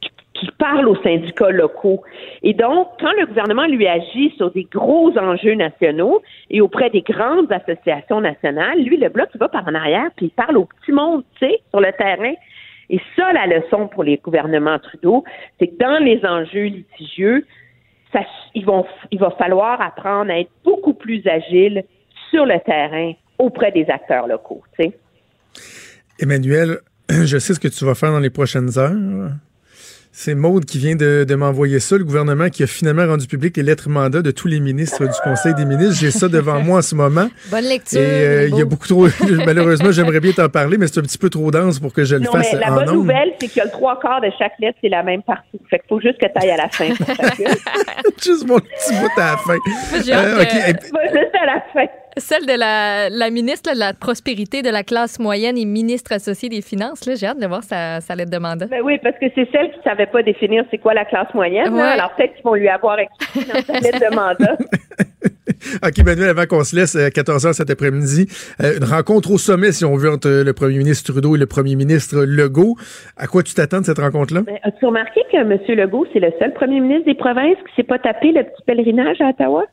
qui, 0.00 0.10
qui 0.34 0.50
parlent 0.58 0.88
aux 0.88 1.00
syndicats 1.02 1.50
locaux. 1.50 2.02
Et 2.42 2.54
donc, 2.54 2.88
quand 3.00 3.12
le 3.18 3.26
gouvernement 3.26 3.66
lui 3.66 3.86
agit 3.86 4.32
sur 4.36 4.52
des 4.52 4.64
gros 4.64 5.16
enjeux 5.18 5.54
nationaux 5.54 6.22
et 6.50 6.60
auprès 6.60 6.88
des 6.90 7.02
grandes 7.02 7.50
associations 7.52 8.20
nationales, 8.20 8.78
lui, 8.78 8.96
le 8.96 9.08
Bloc, 9.08 9.28
il 9.34 9.38
va 9.38 9.48
par 9.48 9.66
en 9.66 9.74
arrière 9.74 10.10
puis 10.16 10.26
il 10.26 10.30
parle 10.30 10.56
au 10.56 10.66
petit 10.66 10.92
monde, 10.92 11.24
tu 11.38 11.46
sais, 11.46 11.60
sur 11.70 11.80
le 11.80 11.92
terrain. 11.92 12.34
Et 12.90 13.00
ça, 13.16 13.32
la 13.32 13.46
leçon 13.46 13.88
pour 13.88 14.04
les 14.04 14.18
gouvernements 14.18 14.78
Trudeau, 14.78 15.24
c'est 15.58 15.68
que 15.68 15.76
dans 15.78 16.02
les 16.02 16.20
enjeux 16.24 16.64
litigieux, 16.64 17.46
il, 18.54 18.64
va 18.64 19.30
falloir 19.38 19.80
apprendre 19.80 20.30
à 20.30 20.40
être 20.40 20.50
beaucoup 20.64 20.94
plus 20.94 21.26
agile 21.26 21.84
sur 22.30 22.44
le 22.44 22.58
terrain 22.64 23.12
auprès 23.38 23.72
des 23.72 23.86
acteurs 23.88 24.26
locaux. 24.26 24.62
Emmanuel, 26.18 26.78
je 27.10 27.38
sais 27.38 27.54
ce 27.54 27.60
que 27.60 27.68
tu 27.68 27.84
vas 27.84 27.94
faire 27.94 28.12
dans 28.12 28.20
les 28.20 28.30
prochaines 28.30 28.78
heures. 28.78 29.32
C'est 30.14 30.34
Maude 30.34 30.66
qui 30.66 30.76
vient 30.78 30.94
de, 30.94 31.24
de 31.26 31.34
m'envoyer 31.34 31.80
ça, 31.80 31.96
le 31.96 32.04
gouvernement 32.04 32.50
qui 32.50 32.62
a 32.62 32.66
finalement 32.66 33.06
rendu 33.06 33.26
public 33.26 33.56
les 33.56 33.62
lettres 33.62 33.88
mandats 33.88 34.20
de 34.20 34.30
tous 34.30 34.46
les 34.46 34.60
ministres 34.60 35.04
du 35.06 35.12
Conseil 35.24 35.54
des 35.54 35.64
ministres. 35.64 35.96
J'ai 35.98 36.10
ça 36.10 36.28
devant 36.28 36.60
moi 36.62 36.78
en 36.78 36.82
ce 36.82 36.94
moment. 36.94 37.28
Bonne 37.50 37.64
lecture. 37.64 37.98
Et 37.98 38.04
euh, 38.04 38.48
il 38.48 38.56
y 38.56 38.60
a 38.60 38.64
beaucoup 38.66 38.86
trop. 38.86 39.06
Malheureusement, 39.46 39.90
j'aimerais 39.90 40.20
bien 40.20 40.32
t'en 40.32 40.50
parler, 40.50 40.76
mais 40.76 40.86
c'est 40.86 41.00
un 41.00 41.02
petit 41.02 41.16
peu 41.16 41.30
trop 41.30 41.50
dense 41.50 41.80
pour 41.80 41.94
que 41.94 42.04
je 42.04 42.16
le 42.16 42.22
non, 42.24 42.32
fasse 42.32 42.52
mais 42.52 42.58
la 42.60 42.72
en 42.72 42.74
bonne 42.74 42.94
nouvelle, 42.94 43.32
c'est 43.40 43.48
qu'il 43.48 43.56
y 43.56 43.60
a 43.62 43.64
le 43.64 43.70
trois 43.70 43.98
quarts 44.00 44.20
de 44.20 44.28
chaque 44.38 44.52
lettre, 44.60 44.76
c'est 44.82 44.90
la 44.90 45.02
même 45.02 45.22
partie. 45.22 45.58
Fait 45.70 45.78
qu'il 45.78 45.88
faut 45.88 46.00
juste 46.00 46.18
que 46.18 46.26
tu 46.26 46.32
ailles 46.44 46.50
à 46.50 46.56
la 46.58 46.68
fin. 46.68 46.88
juste 48.22 48.46
mon 48.46 48.58
petit 48.58 48.92
bout 49.00 49.10
à 49.20 49.32
la 49.32 49.36
fin. 49.38 49.54
Euh, 49.54 50.42
ok. 50.42 50.46
de- 50.46 50.68
Et- 50.68 50.92
Va 50.92 51.06
juste 51.06 51.34
à 51.40 51.46
la 51.46 51.62
fin. 51.72 51.86
Celle 52.16 52.46
de 52.46 52.58
la, 52.58 53.08
la 53.08 53.30
ministre 53.30 53.70
là, 53.70 53.74
de 53.74 53.80
la 53.80 53.94
prospérité 53.94 54.62
de 54.62 54.70
la 54.70 54.82
classe 54.82 55.18
moyenne 55.18 55.56
et 55.56 55.64
ministre 55.64 56.12
associée 56.12 56.48
des 56.48 56.60
finances. 56.60 57.06
là, 57.06 57.14
J'ai 57.14 57.26
hâte 57.26 57.38
de 57.40 57.46
voir 57.46 57.62
sa, 57.64 58.00
sa 58.00 58.14
lettre 58.14 58.30
de 58.30 58.38
mandat. 58.38 58.66
Ben 58.66 58.82
oui, 58.84 58.98
parce 59.02 59.16
que 59.18 59.26
c'est 59.34 59.48
celle 59.50 59.70
qui 59.72 59.78
savait 59.84 60.06
pas 60.06 60.22
définir 60.22 60.64
c'est 60.70 60.78
quoi 60.78 60.94
la 60.94 61.04
classe 61.04 61.32
moyenne. 61.34 61.78
Alors 61.78 62.12
peut-être 62.16 62.34
qu'ils 62.34 62.44
vont 62.44 62.54
lui 62.54 62.68
avoir 62.68 62.98
expliqué 62.98 63.46
dans 63.52 63.62
sa 63.62 63.80
lettre 63.80 64.10
de 64.10 64.14
mandat. 64.14 64.56
OK, 65.84 66.04
Manuel, 66.04 66.30
avant 66.30 66.46
qu'on 66.46 66.64
se 66.64 66.74
laisse 66.74 66.96
à 66.96 67.08
14h 67.08 67.52
cet 67.52 67.70
après-midi, 67.70 68.26
euh, 68.62 68.78
une 68.78 68.84
rencontre 68.84 69.30
au 69.30 69.38
sommet, 69.38 69.72
si 69.72 69.84
on 69.84 69.96
veut, 69.96 70.10
entre 70.10 70.28
le 70.28 70.52
premier 70.52 70.78
ministre 70.78 71.12
Trudeau 71.12 71.36
et 71.36 71.38
le 71.38 71.46
premier 71.46 71.76
ministre 71.76 72.24
Legault. 72.26 72.76
À 73.16 73.26
quoi 73.26 73.42
tu 73.42 73.54
t'attends 73.54 73.80
de 73.80 73.84
cette 73.86 73.98
rencontre-là? 73.98 74.42
Ben, 74.42 74.58
As-tu 74.64 74.86
remarqué 74.86 75.20
que 75.30 75.36
M. 75.36 75.58
Legault, 75.68 76.06
c'est 76.12 76.20
le 76.20 76.32
seul 76.38 76.52
premier 76.52 76.80
ministre 76.80 77.06
des 77.06 77.14
provinces 77.14 77.56
qui 77.68 77.74
s'est 77.76 77.82
pas 77.86 77.98
tapé 77.98 78.32
le 78.32 78.42
petit 78.42 78.62
pèlerinage 78.66 79.20
à 79.20 79.28
Ottawa? 79.30 79.64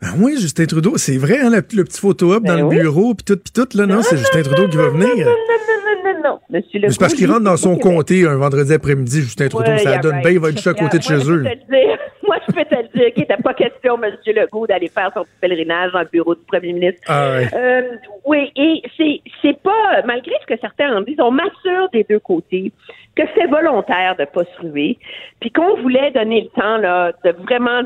Ben 0.00 0.08
oui, 0.18 0.36
Justin 0.40 0.66
Trudeau, 0.66 0.96
c'est 0.96 1.16
vrai, 1.16 1.38
hein, 1.40 1.50
le, 1.50 1.56
le 1.56 1.84
petit 1.84 2.00
photo-op 2.00 2.42
Ben 2.42 2.56
dans 2.58 2.68
oui. 2.68 2.76
le 2.76 2.82
bureau, 2.82 3.14
puis 3.14 3.24
tout, 3.24 3.36
puis 3.42 3.52
tout, 3.52 3.76
là, 3.76 3.86
non, 3.86 4.02
c'est 4.02 4.16
Justin 4.16 4.42
Trudeau 4.42 4.68
qui 4.68 4.76
va 4.76 4.88
venir. 4.88 5.26
Non, 6.22 6.38
non, 6.50 6.60
C'est 6.72 6.98
parce 6.98 7.14
qu'il 7.14 7.30
rentre 7.30 7.44
dans 7.44 7.56
son 7.56 7.76
comté 7.76 8.26
un 8.26 8.36
vendredi 8.36 8.72
après-midi, 8.72 9.20
Justin 9.22 9.48
Trudeau, 9.48 9.70
Ouais, 9.72 9.78
ça 9.78 9.98
donne 9.98 10.12
right. 10.12 10.24
bien, 10.24 10.32
il 10.32 10.40
va 10.40 10.48
être 10.48 10.56
juste 10.56 10.66
à 10.66 10.74
côté 10.74 10.98
de 10.98 11.02
chez 11.02 11.30
eux. 11.30 11.44
Moi, 12.26 12.36
je 12.48 12.54
peux 12.54 12.64
te 12.64 12.74
le 12.74 12.88
dire 12.94 13.12
qu'il 13.12 13.20
n'était 13.20 13.42
pas 13.42 13.52
question, 13.52 14.02
M. 14.02 14.14
Legault, 14.26 14.66
d'aller 14.66 14.88
faire 14.88 15.10
son 15.14 15.24
petit 15.24 15.32
pèlerinage 15.42 15.92
dans 15.92 16.00
le 16.00 16.08
bureau 16.10 16.34
du 16.34 16.40
premier 16.46 16.72
ministre. 16.72 17.00
Ah 17.06 17.32
ouais. 17.32 17.48
Euh, 17.54 17.82
oui, 18.24 18.50
et 18.56 18.82
c'est 18.96 19.20
c'est 19.42 19.58
pas, 19.62 20.02
malgré 20.06 20.32
ce 20.40 20.54
que 20.54 20.58
certains 20.60 20.96
en 20.96 21.02
disent, 21.02 21.20
on 21.20 21.30
m'assure 21.30 21.90
des 21.92 22.04
deux 22.08 22.20
côtés 22.20 22.72
que 23.14 23.22
c'est 23.36 23.46
volontaire 23.46 24.16
de 24.18 24.24
pas 24.24 24.44
se 24.44 24.62
ruer, 24.66 24.96
puis 25.40 25.50
qu'on 25.50 25.80
voulait 25.82 26.10
donner 26.12 26.40
le 26.50 26.60
temps 26.60 26.78
là 26.78 27.12
de 27.24 27.30
vraiment 27.42 27.82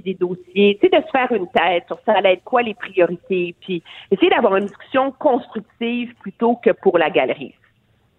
des 0.00 0.14
dossiers, 0.14 0.78
tu 0.80 0.88
sais, 0.88 1.00
de 1.00 1.04
se 1.04 1.10
faire 1.10 1.30
une 1.32 1.48
tête 1.48 1.84
sur 1.86 1.98
ça 2.06 2.12
allait 2.14 2.34
être 2.34 2.44
quoi 2.44 2.62
les 2.62 2.74
priorités, 2.74 3.54
puis 3.60 3.82
essayer 4.10 4.30
d'avoir 4.30 4.56
une 4.56 4.66
discussion 4.66 5.12
constructive 5.12 6.14
plutôt 6.20 6.56
que 6.56 6.70
pour 6.70 6.98
la 6.98 7.10
galerie. 7.10 7.54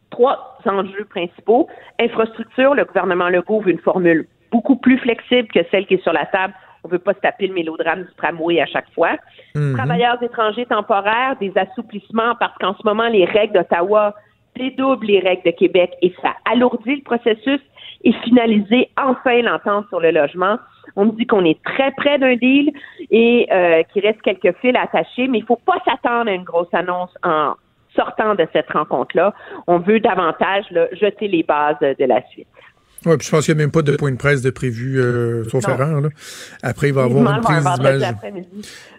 Trois 0.10 0.58
enjeux 0.66 1.06
principaux. 1.10 1.68
Infrastructure, 2.00 2.76
le 2.76 2.86
gouvernement 2.86 3.30
Legault 3.30 3.62
veut 3.62 3.72
une 3.72 3.80
formule 3.80 4.28
beaucoup 4.52 4.76
plus 4.76 5.00
flexible 5.00 5.48
que 5.48 5.62
celle 5.72 5.88
qui 5.88 5.96
est 5.96 6.04
sur 6.04 6.14
la 6.14 6.26
table. 6.28 6.54
On 6.84 6.90
veut 6.90 7.00
pas 7.00 7.14
se 7.14 7.20
taper 7.20 7.48
le 7.48 7.54
mélodrame 7.54 8.04
du 8.04 8.14
tramway 8.18 8.62
à 8.62 8.66
chaque 8.66 8.92
fois. 8.94 9.16
Mhm. 9.56 9.76
Travailleurs 9.76 10.22
étrangers 10.22 10.66
temporaires, 10.66 11.36
des 11.40 11.52
assouplissements 11.56 12.36
parce 12.40 12.56
qu'en 12.60 12.76
ce 12.76 12.86
moment, 12.86 13.08
les 13.08 13.26
règles 13.26 13.54
d'Ottawa 13.54 14.14
dédoublent 14.56 15.08
les 15.08 15.20
règles 15.20 15.44
de 15.44 15.52
Québec 15.52 15.94
et 16.02 16.14
ça 16.22 16.34
alourdit 16.52 16.98
le 16.98 17.04
processus 17.04 17.62
et 18.04 18.14
finaliser 18.24 18.90
enfin 18.98 19.42
l'entente 19.42 19.88
sur 19.90 20.00
le 20.00 20.12
logement. 20.12 20.58
On 20.96 21.06
me 21.06 21.12
dit 21.14 21.26
qu'on 21.26 21.44
est 21.46 21.62
très 21.64 21.92
près 21.92 22.20
d'un 22.20 22.36
deal 22.36 22.72
et 23.10 23.48
euh, 23.52 23.82
qu'il 23.92 24.06
reste 24.06 24.22
quelques 24.22 24.56
fils 24.62 24.76
attachés, 24.76 25.28
mais 25.28 25.40
il 25.40 25.46
faut 25.46 25.60
pas 25.66 25.78
s'attendre 25.86 26.30
à 26.30 26.34
une 26.34 26.44
grosse 26.44 26.74
annonce 26.74 27.12
en 27.24 27.54
sortant 27.96 28.36
de 28.36 28.46
cette 28.54 28.70
rencontre-là. 28.72 29.34
On 29.68 29.80
veut 29.80 30.00
davantage 30.00 30.66
là, 30.72 30.88
jeter 30.94 31.28
les 31.28 31.44
bases 31.44 31.78
de 31.82 32.06
la 32.06 32.22
suite. 32.30 32.48
Oui, 33.06 33.18
puis 33.18 33.28
je 33.28 33.32
pense 33.32 33.46
qu'il 33.46 33.56
n'y 33.56 33.62
a 33.62 33.64
même 33.66 33.72
pas 33.72 33.82
de 33.82 33.96
point 33.98 34.12
de 34.12 34.18
presse 34.18 34.42
de 34.42 34.50
prévu, 34.50 34.98
euh, 35.00 35.44
sauf 35.50 35.68
erreur. 35.68 36.00
Là. 36.00 36.10
Après, 36.62 36.88
il 36.88 36.94
va 36.94 37.02
y 37.02 37.04
avoir 37.06 37.36
une 37.36 37.42
prise 37.42 37.64
d'image. 37.64 38.02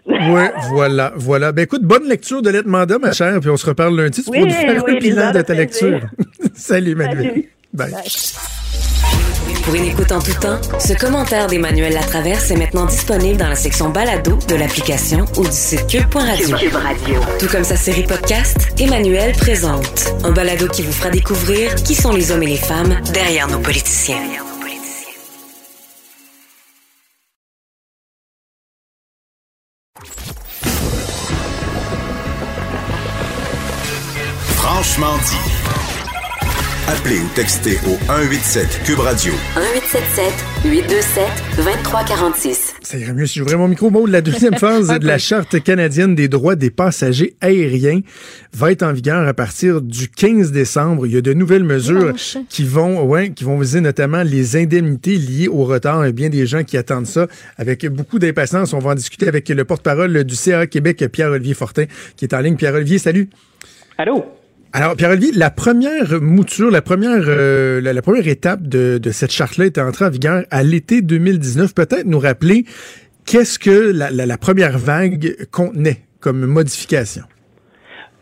Oui, 0.07 0.41
voilà, 0.69 1.11
voilà. 1.15 1.51
Ben 1.51 1.63
écoute, 1.63 1.81
bonne 1.81 2.07
lecture 2.07 2.43
de 2.43 2.51
lettre 2.51 2.67
mandat, 2.69 2.99
ma 2.99 3.11
chère, 3.11 3.39
puis 3.39 3.49
on 3.49 3.57
se 3.57 3.65
reparle 3.65 3.95
lundi. 3.99 4.23
Tu 4.23 4.29
Oui, 4.29 4.41
pourras 4.41 4.53
nous 4.53 4.73
faire 4.73 4.83
oui, 4.85 4.95
un 4.95 4.99
bilan 4.99 5.31
de 5.31 5.41
ta 5.41 5.55
plaisir. 5.55 5.55
lecture. 5.91 6.09
Salut, 6.53 6.93
Manuel. 6.93 7.25
Salut. 7.25 7.49
Bye. 7.73 7.93
Pour 9.65 9.73
une 9.73 9.85
écoute 9.85 10.11
en 10.11 10.21
tout 10.21 10.33
temps, 10.39 10.59
ce 10.79 10.93
commentaire 10.93 11.47
d'Emmanuel 11.47 11.91
Latraverse 11.91 12.51
est 12.51 12.55
maintenant 12.55 12.85
disponible 12.85 13.37
dans 13.37 13.47
la 13.47 13.55
section 13.55 13.89
balado 13.89 14.37
de 14.47 14.53
l'application 14.53 15.25
ou 15.37 15.43
du 15.43 15.51
site 15.51 15.87
cube.radio. 15.87 16.55
Tout 17.39 17.47
comme 17.47 17.63
sa 17.63 17.75
série 17.75 18.03
podcast, 18.03 18.57
Emmanuel 18.77 19.31
présente 19.35 20.13
un 20.23 20.29
balado 20.29 20.67
qui 20.67 20.83
vous 20.83 20.91
fera 20.91 21.09
découvrir 21.09 21.73
qui 21.73 21.95
sont 21.95 22.11
les 22.11 22.31
hommes 22.31 22.43
et 22.43 22.47
les 22.47 22.57
femmes 22.57 22.95
derrière 23.11 23.47
nos 23.47 23.57
politiciens. 23.57 24.21
Franchement 34.57 35.17
dit. 35.17 35.54
Appelez 36.87 37.17
ou 37.17 37.27
textez 37.33 37.77
au 37.87 37.97
187 38.05 38.83
Cube 38.85 38.99
Radio 38.99 39.33
1877 39.55 40.71
827 40.71 41.25
2346. 41.57 42.75
Ça 42.83 42.97
irait 42.99 43.13
mieux 43.13 43.25
si 43.25 43.39
j'ouvrais 43.39 43.57
mon 43.57 43.67
micro. 43.67 43.89
Bon, 43.89 44.05
la 44.05 44.21
deuxième 44.21 44.53
phase 44.59 44.89
de 44.99 45.07
la 45.07 45.17
Charte 45.17 45.59
canadienne 45.63 46.13
des 46.13 46.27
droits 46.27 46.55
des 46.55 46.69
passagers 46.69 47.37
aériens 47.41 48.01
va 48.53 48.71
être 48.71 48.83
en 48.83 48.93
vigueur 48.93 49.27
à 49.27 49.33
partir 49.33 49.81
du 49.81 50.09
15 50.09 50.51
décembre. 50.51 51.07
Il 51.07 51.13
y 51.13 51.17
a 51.17 51.21
de 51.21 51.33
nouvelles 51.33 51.63
mesures 51.63 52.13
qui 52.49 52.63
vont, 52.63 53.03
ouais, 53.03 53.31
qui 53.31 53.45
vont 53.45 53.57
viser 53.57 53.81
notamment 53.81 54.21
les 54.21 54.55
indemnités 54.55 55.17
liées 55.17 55.47
au 55.47 55.63
retard. 55.63 56.03
Il 56.03 56.05
y 56.05 56.09
a 56.09 56.11
bien 56.11 56.29
des 56.29 56.45
gens 56.45 56.63
qui 56.63 56.77
attendent 56.77 57.07
ça 57.07 57.25
avec 57.57 57.87
beaucoup 57.87 58.19
d'impatience. 58.19 58.73
On 58.73 58.79
va 58.79 58.91
en 58.91 58.95
discuter 58.95 59.27
avec 59.27 59.49
le 59.49 59.65
porte-parole 59.65 60.23
du 60.23 60.35
CA 60.35 60.67
Québec, 60.67 61.03
Pierre-Olivier 61.11 61.55
Fortin, 61.55 61.85
qui 62.15 62.25
est 62.25 62.33
en 62.35 62.41
ligne. 62.41 62.57
Pierre-Olivier, 62.57 62.99
salut. 62.99 63.27
Allô? 63.97 64.23
Alors, 64.77 64.97
Pierre-Olivier, 64.97 65.31
la 65.33 65.51
première 65.51 66.21
mouture, 66.21 66.69
la 66.69 66.81
première, 66.81 67.23
euh, 67.27 68.01
première 68.01 68.27
étape 68.27 68.67
de, 68.67 68.99
cette 69.13 69.31
charte-là 69.31 69.67
était 69.67 69.79
entrée 69.79 70.03
en 70.03 70.09
vigueur 70.09 70.43
à 70.51 70.63
l'été 70.63 71.01
2019. 71.01 71.73
Peut-être 71.73 72.03
nous 72.05 72.19
rappeler 72.19 72.65
qu'est-ce 73.25 73.57
que 73.57 73.69
la, 73.71 74.11
la- 74.11 74.25
la 74.25 74.37
première 74.37 74.77
vague 74.77 75.37
contenait 75.49 76.01
comme 76.19 76.45
modification. 76.45 77.23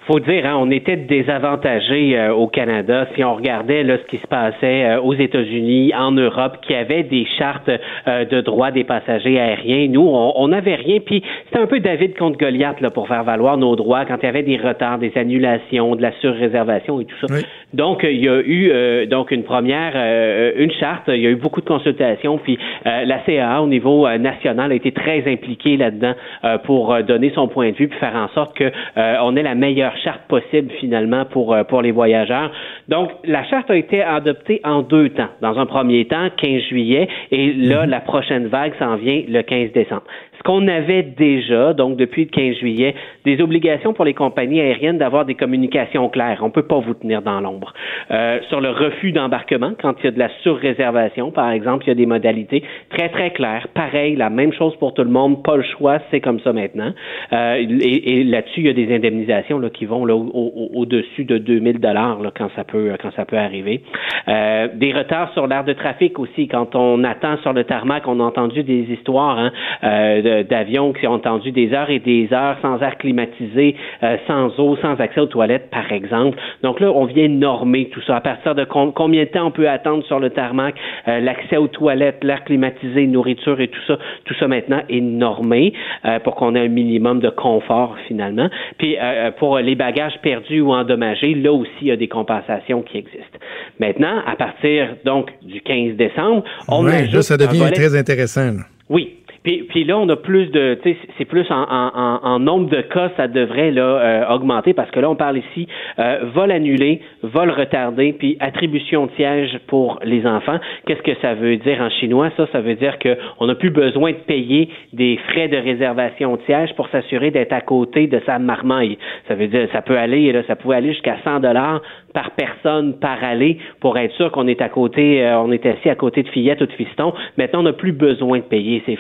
Faut 0.06 0.20
dire, 0.20 0.46
hein, 0.46 0.58
on 0.60 0.70
était 0.70 0.98
désavantagés 0.98 2.18
euh, 2.18 2.34
au 2.34 2.48
Canada 2.48 3.08
si 3.16 3.24
on 3.24 3.36
regardait 3.36 3.84
ce 3.86 4.06
qui 4.08 4.18
se 4.18 4.28
passait 4.28 4.84
euh, 4.84 5.02
aux 5.02 5.14
États-Unis, 5.14 5.94
en 5.96 6.12
Europe, 6.12 6.58
qui 6.62 6.76
avaient 6.76 7.04
des 7.04 7.26
chartes 7.38 7.70
euh, 8.08 8.26
de 8.26 8.42
droits 8.42 8.72
des 8.72 8.84
passagers 8.84 9.40
aériens. 9.40 9.88
Nous, 9.88 10.02
on 10.02 10.48
n'avait 10.50 10.76
rien. 10.76 11.00
Puis 11.00 11.24
c'était 11.46 11.60
un 11.60 11.68
peu 11.68 11.80
David 11.80 12.18
contre 12.18 12.38
Goliath 12.38 12.82
là, 12.82 12.90
pour 12.90 13.08
faire 13.08 13.24
valoir 13.24 13.58
nos 13.58 13.78
droits 13.78 14.04
quand 14.04 14.18
il 14.22 14.26
y 14.26 14.30
avait 14.30 14.44
des 14.44 14.58
retards, 14.58 15.00
des 15.00 15.14
annulations, 15.16 15.96
de 15.96 16.02
la 16.02 16.12
surréservation 16.20 17.00
et 17.00 17.06
tout 17.06 17.28
ça. 17.28 17.36
Donc, 17.74 18.02
il 18.04 18.24
y 18.24 18.30
a 18.30 18.40
eu 18.40 18.70
euh, 18.72 19.06
donc 19.06 19.32
une 19.32 19.44
première, 19.44 19.94
euh, 19.96 20.52
une 20.58 20.72
charte. 20.72 21.04
Il 21.08 21.22
y 21.22 21.28
a 21.28 21.30
eu 21.30 21.36
beaucoup 21.36 21.62
de 21.62 21.66
consultations. 21.66 22.38
Puis 22.38 22.58
euh, 22.86 23.06
la 23.06 23.20
CAA 23.20 23.62
au 23.62 23.68
niveau 23.68 24.06
euh, 24.06 24.18
national 24.18 24.72
a 24.72 24.76
été 24.76 24.92
très 24.92 25.24
impliquée 25.32 25.78
là-dedans 25.78 26.14
euh, 26.44 26.58
pour 26.60 26.94
euh, 26.94 27.02
donner 27.02 27.32
son 27.34 27.48
point 27.48 27.72
de 27.72 27.76
vue 27.76 27.88
puis 27.88 28.00
faire 28.00 28.16
en 28.16 28.28
sorte 28.30 28.56
que 28.56 28.66
euh, 28.66 29.16
on 29.22 29.36
ait 29.36 29.44
la 29.44 29.56
meilleure 29.56 29.96
charte 29.98 30.22
possible 30.28 30.72
finalement 30.80 31.26
pour 31.26 31.54
euh, 31.54 31.64
pour 31.64 31.82
les 31.82 31.92
voyageurs. 31.92 32.52
Donc, 32.90 33.10
la 33.24 33.44
charte 33.46 33.70
a 33.72 33.76
été 33.76 34.02
adoptée 34.02 34.62
en 34.64 34.82
deux 34.82 35.10
temps. 35.10 35.30
Dans 35.42 35.58
un 35.58 35.66
premier 35.66 36.06
temps, 36.06 36.30
15 36.38 36.62
juillet, 36.70 37.08
et 37.32 37.54
là, 37.54 37.86
la 37.86 38.00
prochaine 38.00 38.48
vague 38.48 38.74
s'en 38.80 38.96
vient 38.96 39.24
le 39.28 39.42
15 39.42 39.72
décembre. 39.72 40.04
Qu'on 40.44 40.68
avait 40.68 41.04
déjà, 41.04 41.74
donc 41.74 41.98
depuis 41.98 42.26
le 42.26 42.30
15 42.30 42.58
juillet, 42.58 42.96
des 43.26 43.42
obligations 43.42 43.94
pour 43.94 44.06
les 44.06 44.14
compagnies 44.14 44.60
aériennes 44.62 44.98
d'avoir 44.98 45.26
des 45.26 45.36
communications 45.36 46.10
claires. 46.10 46.40
On 46.44 46.50
peut 46.50 46.68
pas 46.68 46.80
vous 46.80 46.94
tenir 46.94 47.22
dans 47.22 47.40
l'ombre. 47.40 47.74
Euh, 48.12 48.40
sur 48.50 48.60
le 48.62 48.70
refus 48.70 49.12
d'embarquement, 49.12 49.72
quand 49.82 49.96
il 50.00 50.06
y 50.06 50.08
a 50.08 50.12
de 50.12 50.20
la 50.20 50.30
surréservation, 50.42 51.32
par 51.32 51.52
exemple, 51.52 51.86
il 51.86 51.90
y 51.90 51.92
a 51.92 51.96
des 51.96 52.06
modalités 52.06 52.64
très, 52.90 53.10
très 53.10 53.32
claires. 53.32 53.68
Pareil, 53.74 54.16
la 54.16 54.30
même 54.30 54.54
chose 54.54 54.76
pour 54.78 54.94
tout 54.94 55.04
le 55.04 55.10
monde, 55.10 55.44
pas 55.44 55.56
le 55.58 55.64
choix, 55.64 56.00
c'est 56.12 56.20
comme 56.22 56.40
ça 56.42 56.54
maintenant. 56.54 56.92
Euh, 57.32 57.56
et 57.82 58.20
et 58.20 58.24
là-dessus, 58.24 58.62
il 58.62 58.66
y 58.66 58.70
a 58.70 58.74
des 58.74 58.94
indemnisations 58.94 59.60
là, 59.60 59.70
qui 59.70 59.86
vont 59.86 60.06
là, 60.06 60.16
au- 60.16 60.30
au- 60.34 60.70
au-dessus 60.76 61.24
de 61.26 61.38
2000 61.38 61.80
dollars 61.80 62.20
quand 62.38 62.50
ça 62.56 62.64
peut 62.64 62.92
quand 63.02 63.12
ça 63.16 63.26
peut 63.26 63.38
arriver. 63.38 63.82
Euh, 64.28 64.68
des 64.74 64.92
retards 64.94 65.32
sur 65.34 65.48
l'air 65.48 65.64
de 65.64 65.74
trafic 65.74 66.20
aussi. 66.20 66.48
Quand 66.48 66.76
on 66.76 67.04
attend 67.04 67.38
sur 67.38 67.54
le 67.54 67.64
tarmac, 67.64 68.08
on 68.08 68.20
a 68.20 68.24
entendu 68.24 68.64
des 68.64 68.86
histoires 68.92 69.40
hein, 69.40 69.52
euh, 69.84 70.33
d'avions 70.42 70.92
qui 70.94 71.06
ont 71.06 71.12
entendu 71.14 71.52
des 71.52 71.72
heures 71.74 71.92
et 71.92 72.00
des 72.00 72.34
heures 72.34 72.58
sans 72.64 72.82
air 72.82 72.98
climatisé, 72.98 73.76
euh, 74.02 74.18
sans 74.26 74.60
eau, 74.60 74.76
sans 74.82 75.00
accès 75.00 75.22
aux 75.22 75.28
toilettes, 75.28 75.70
par 75.70 75.92
exemple. 75.92 76.40
Donc 76.64 76.80
là, 76.80 76.92
on 76.92 77.06
vient 77.06 77.28
normer 77.28 77.90
tout 77.90 78.02
ça. 78.08 78.16
À 78.16 78.22
partir 78.22 78.56
de 78.56 78.64
com- 78.64 78.92
combien 78.96 79.24
de 79.26 79.30
temps 79.30 79.46
on 79.48 79.52
peut 79.52 79.70
attendre 79.70 80.04
sur 80.06 80.20
le 80.20 80.32
tarmac, 80.32 80.74
euh, 81.08 81.20
l'accès 81.20 81.58
aux 81.58 81.68
toilettes, 81.68 82.24
l'air 82.24 82.44
climatisé, 82.46 83.06
nourriture 83.06 83.60
et 83.62 83.68
tout 83.68 83.82
ça, 83.86 83.98
tout 84.26 84.34
ça 84.40 84.48
maintenant 84.48 84.82
est 84.90 85.02
normé 85.02 85.74
euh, 86.06 86.18
pour 86.20 86.36
qu'on 86.36 86.56
ait 86.56 86.62
un 86.62 86.68
minimum 86.70 87.20
de 87.20 87.30
confort 87.30 87.96
finalement. 88.08 88.50
Puis 88.78 88.98
euh, 89.00 89.30
pour 89.32 89.60
les 89.60 89.76
bagages 89.76 90.18
perdus 90.22 90.62
ou 90.62 90.72
endommagés, 90.72 91.36
là 91.36 91.52
aussi 91.52 91.70
il 91.82 91.88
y 91.88 91.92
a 91.92 91.96
des 91.98 92.08
compensations 92.08 92.82
qui 92.82 92.98
existent. 92.98 93.38
Maintenant, 93.80 94.22
à 94.26 94.36
partir 94.36 94.96
donc 95.06 95.32
du 95.42 95.60
15 95.62 95.96
décembre, 95.98 96.44
on 96.68 96.86
Ouais, 96.86 97.08
là, 97.08 97.22
ça 97.22 97.38
devient 97.38 97.60
volet- 97.60 97.72
très 97.72 97.96
intéressant. 97.98 98.46
là. 98.46 98.64
oui. 98.90 99.18
Puis, 99.44 99.84
là, 99.84 99.98
on 99.98 100.08
a 100.10 100.16
plus 100.16 100.48
de, 100.52 100.80
tu 100.82 100.92
sais, 100.92 100.98
c'est 101.18 101.26
plus 101.26 101.46
en, 101.52 101.64
en, 101.64 102.20
en- 102.24 102.40
nombre 102.40 102.70
de 102.70 102.82
cas, 102.82 103.10
ça 103.18 103.28
devrait 103.28 103.72
là 103.72 103.82
euh, 103.84 104.34
augmenter 104.34 104.74
parce 104.74 104.90
que 104.92 105.00
là, 105.00 105.10
on 105.10 105.16
parle 105.16 105.38
ici 105.38 105.68
euh, 106.00 106.20
vol 106.34 106.52
annulé, 106.52 107.02
vol 107.24 107.50
retardé, 107.52 108.14
puis 108.14 108.38
attribution 108.40 109.06
de 109.08 109.12
siège 109.18 109.60
pour 109.68 110.00
les 110.04 110.26
enfants. 110.26 110.60
Qu'est-ce 110.86 111.02
que 111.02 111.16
ça 111.22 111.34
veut 111.34 111.58
dire 111.58 111.82
en 111.82 111.90
chinois? 111.90 112.30
Ça, 112.38 112.48
ça 112.52 112.62
veut 112.62 112.76
dire 112.76 113.00
que 113.00 113.18
on 113.40 113.48
n'a 113.48 113.56
plus 113.56 113.70
besoin 113.70 114.12
de 114.12 114.18
payer 114.18 114.70
des 114.94 115.18
frais 115.30 115.48
de 115.48 115.58
réservation 115.58 116.36
de 116.36 116.42
siège 116.44 116.74
pour 116.76 116.88
s'assurer 116.90 117.32
d'être 117.32 117.54
à 117.54 117.62
côté 117.62 118.08
de 118.08 118.22
sa 118.26 118.40
marmaille. 118.40 118.98
Ça 119.28 119.36
veut 119.36 119.48
dire, 119.48 119.68
ça 119.72 119.82
peut 119.82 119.98
aller, 119.98 120.32
là, 120.32 120.42
ça 120.48 120.56
pouvait 120.56 120.78
aller 120.78 120.94
jusqu'à 120.94 121.18
100 121.24 121.42
dollars 121.42 121.82
par 122.14 122.32
personne 122.32 123.00
par 123.00 123.24
aller 123.24 123.58
pour 123.82 123.98
être 123.98 124.14
sûr 124.14 124.32
qu'on 124.32 124.48
est 124.48 124.62
à 124.62 124.70
côté, 124.70 125.26
euh, 125.26 125.40
on 125.40 125.52
est 125.52 125.66
assis 125.66 125.90
à 125.90 125.96
côté 125.96 126.24
de 126.24 126.30
fillettes 126.30 126.62
ou 126.62 126.66
de 126.68 126.72
fistons. 126.74 127.14
Maintenant, 127.38 127.62
on 127.62 127.64
n'a 127.64 127.74
plus 127.74 127.92
besoin 127.92 128.38
de 128.38 128.44
payer 128.44 128.84
ces 128.86 128.96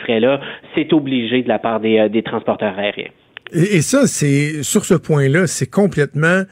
C'est 0.75 0.93
obligé 0.93 1.43
de 1.43 1.47
la 1.47 1.59
part 1.59 1.79
des, 1.79 1.99
euh, 1.99 2.09
des 2.09 2.23
transporteurs 2.23 2.77
aériens. 2.77 3.11
Et, 3.51 3.77
et 3.77 3.81
ça, 3.81 4.07
c'est 4.07 4.63
sur 4.63 4.85
ce 4.85 4.93
point-là, 4.93 5.47
c'est 5.47 5.69
complètement 5.69 6.43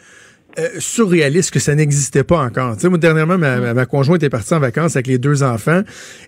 euh, 0.59 0.67
surréaliste 0.79 1.51
que 1.51 1.59
ça 1.59 1.75
n'existait 1.75 2.23
pas 2.23 2.39
encore. 2.39 2.75
Tu 2.75 2.81
sais, 2.81 2.89
moi, 2.89 2.97
dernièrement, 2.97 3.37
ma, 3.37 3.57
ma- 3.59 3.73
ma 3.73 3.85
conjointe 3.85 4.21
est 4.23 4.29
partie 4.29 4.53
en 4.53 4.59
vacances 4.59 4.95
avec 4.95 5.07
les 5.07 5.17
deux 5.17 5.43
enfants 5.43 5.81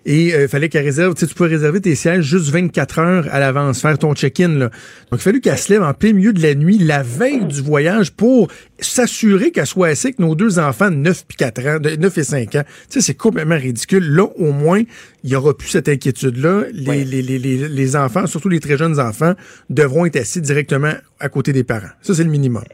et 0.06 0.28
il 0.42 0.48
fallait 0.48 0.68
qu'elle 0.68 0.84
réserve, 0.84 1.14
tu 1.14 1.20
sais, 1.20 1.26
tu 1.26 1.34
peux 1.34 1.44
réserver 1.44 1.80
tes 1.80 1.94
sièges 1.94 2.24
juste 2.24 2.48
24 2.50 2.98
heures 2.98 3.26
à 3.30 3.38
l'avance, 3.40 3.80
faire 3.80 3.98
ton 3.98 4.14
check-in. 4.14 4.48
Là. 4.48 4.70
Donc, 5.10 5.20
il 5.20 5.22
fallu 5.22 5.40
qu'elle 5.40 5.58
se 5.58 5.72
lève 5.72 5.82
en 5.82 5.92
plein 5.94 6.12
milieu 6.12 6.32
de 6.32 6.40
la 6.42 6.54
nuit, 6.54 6.78
la 6.78 7.02
veille 7.02 7.44
du 7.44 7.60
voyage, 7.60 8.12
pour 8.12 8.48
s'assurer 8.78 9.50
qu'elle 9.50 9.66
soit 9.66 9.88
assise 9.88 10.06
avec 10.06 10.18
nos 10.18 10.34
deux 10.34 10.58
enfants 10.58 10.90
de 10.90 10.96
9 10.96 11.24
puis 11.26 11.36
4 11.36 11.66
ans, 11.66 11.78
de 11.80 11.90
9 11.96 12.18
et 12.18 12.24
5 12.24 12.54
ans. 12.56 12.62
Tu 12.90 13.00
sais, 13.00 13.00
c'est 13.00 13.14
complètement 13.14 13.56
ridicule. 13.56 14.04
Là, 14.14 14.26
au 14.36 14.52
moins, 14.52 14.82
il 15.22 15.30
n'y 15.30 15.36
aura 15.36 15.56
plus 15.56 15.68
cette 15.68 15.88
inquiétude-là. 15.88 16.64
Les, 16.72 17.04
les, 17.04 17.22
les, 17.22 17.38
les, 17.38 17.68
les 17.68 17.96
enfants, 17.96 18.26
surtout 18.26 18.48
les 18.48 18.60
très 18.60 18.76
jeunes 18.76 18.98
enfants, 19.00 19.34
devront 19.70 20.06
être 20.06 20.16
assis 20.16 20.40
directement 20.40 20.92
à 21.20 21.28
côté 21.28 21.52
des 21.52 21.64
parents. 21.64 21.88
Ça, 22.02 22.14
c'est 22.14 22.24
le 22.24 22.30
minimum. 22.30 22.64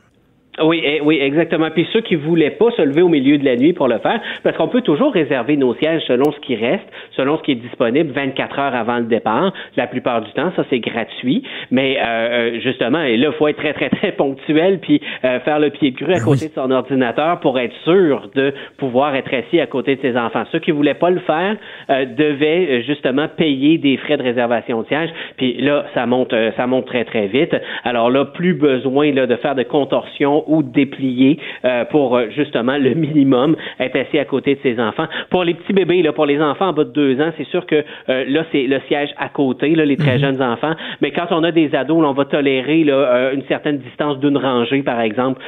Oui, 0.63 0.83
eh, 0.85 1.01
oui, 1.01 1.19
exactement. 1.21 1.71
Puis 1.71 1.87
ceux 1.93 2.01
qui 2.01 2.17
voulaient 2.17 2.51
pas 2.51 2.71
se 2.73 2.83
lever 2.83 3.03
au 3.03 3.09
milieu 3.09 3.39
de 3.39 3.45
la 3.45 3.57
nuit 3.57 3.73
pour 3.73 3.89
le 3.89 3.99
faire, 3.99 4.21
parce 4.43 4.57
qu'on 4.57 4.69
peut 4.69 4.83
toujours 4.83 5.13
réserver 5.13 5.57
nos 5.57 5.75
sièges 5.75 6.03
selon 6.07 6.33
ce 6.33 6.41
qui 6.41 6.57
reste, 6.57 6.85
selon 7.17 7.39
ce 7.39 7.43
qui 7.43 7.53
est 7.53 7.57
disponible 7.57 8.11
24 8.13 8.59
heures 8.59 8.75
avant 8.75 8.99
le 8.99 9.05
départ. 9.05 9.53
La 9.77 9.87
plupart 9.87 10.23
du 10.23 10.31
temps, 10.33 10.53
ça 10.57 10.65
c'est 10.69 10.81
gratuit. 10.81 11.45
Mais 11.71 11.99
euh, 11.99 12.05
euh, 12.05 12.61
justement, 12.61 13.01
et 13.03 13.17
là, 13.17 13.29
il 13.33 13.39
faut 13.39 13.49
être 13.49 13.59
très 13.59 13.73
très 13.73 13.91
très 13.91 14.13
ponctuel 14.13 14.81
puis 14.81 15.01
euh, 15.25 15.41
faire 15.41 15.61
le 15.61 15.71
pied 15.71 15.93
cru 15.93 16.13
à 16.13 16.21
côté 16.21 16.49
de 16.49 16.53
son 16.53 16.71
ordinateur 16.71 17.41
pour 17.41 17.59
être 17.59 17.75
sûr 17.85 18.29
de 18.35 18.53
pouvoir 18.77 19.15
être 19.15 19.33
assis 19.33 19.61
à 19.61 19.67
côté 19.67 19.97
de 19.97 20.01
ses 20.01 20.17
enfants. 20.17 20.45
Ceux 20.53 20.59
qui 20.59 20.71
voulaient 20.71 20.95
pas 20.95 21.11
le 21.11 21.21
faire 21.21 21.57
euh, 21.91 22.05
devaient 22.05 22.67
euh, 22.71 22.83
justement 22.83 23.29
payer 23.29 23.79
des 23.79 23.97
frais 23.97 24.17
de 24.17 24.23
réservation 24.23 24.83
de 24.83 24.87
siège. 24.87 25.11
Puis 25.37 25.61
là, 25.61 25.85
ça 25.95 26.07
monte, 26.07 26.33
euh, 26.33 26.51
ça 26.57 26.67
monte 26.67 26.87
très 26.87 27.05
très 27.05 27.27
vite. 27.27 27.55
Alors 27.85 28.11
là, 28.11 28.25
plus 28.25 28.55
besoin 28.55 29.13
là 29.13 29.27
de 29.27 29.37
faire 29.37 29.55
de 29.55 29.63
contorsion 29.63 30.50
ou 30.51 30.63
déplié 30.63 31.39
euh, 31.65 31.85
pour 31.87 32.17
euh, 32.17 32.27
justement 32.37 32.77
le 32.77 32.95
minimum 32.95 33.57
être 33.79 33.97
assis 33.97 34.19
à 34.19 34.25
côté 34.25 34.57
de 34.57 34.61
ses 34.63 34.81
enfants. 34.81 35.07
Pour 35.31 35.45
les 35.45 35.55
petits 35.55 35.73
bébés, 35.73 36.03
là, 36.03 36.13
pour 36.13 36.27
les 36.27 36.41
enfants 36.41 36.69
en 36.69 36.73
bas 36.73 36.85
de 36.85 36.91
deux 36.91 37.21
ans, 37.21 37.31
c'est 37.39 37.47
sûr 37.47 37.65
que 37.67 37.85
euh, 38.09 38.25
là, 38.29 38.45
c'est 38.53 38.65
le 38.65 38.81
siège 38.89 39.11
à 39.17 39.29
côté, 39.29 39.75
là, 39.75 39.85
les 39.85 39.97
très 39.97 40.17
mhm. 40.17 40.21
jeunes 40.21 40.43
enfants. 40.43 40.75
Mais 41.01 41.13
quand 41.13 41.27
on 41.31 41.45
a 41.45 41.53
des 41.53 41.75
ados, 41.75 42.03
là, 42.03 42.09
on 42.09 42.13
va 42.13 42.25
tolérer 42.25 42.85
là, 42.85 43.31
une 43.33 43.45
certaine 43.47 43.79
distance 43.79 44.19
d'une 44.19 44.37
rangée, 44.37 44.83
par 44.83 45.01
exemple. 45.01 45.41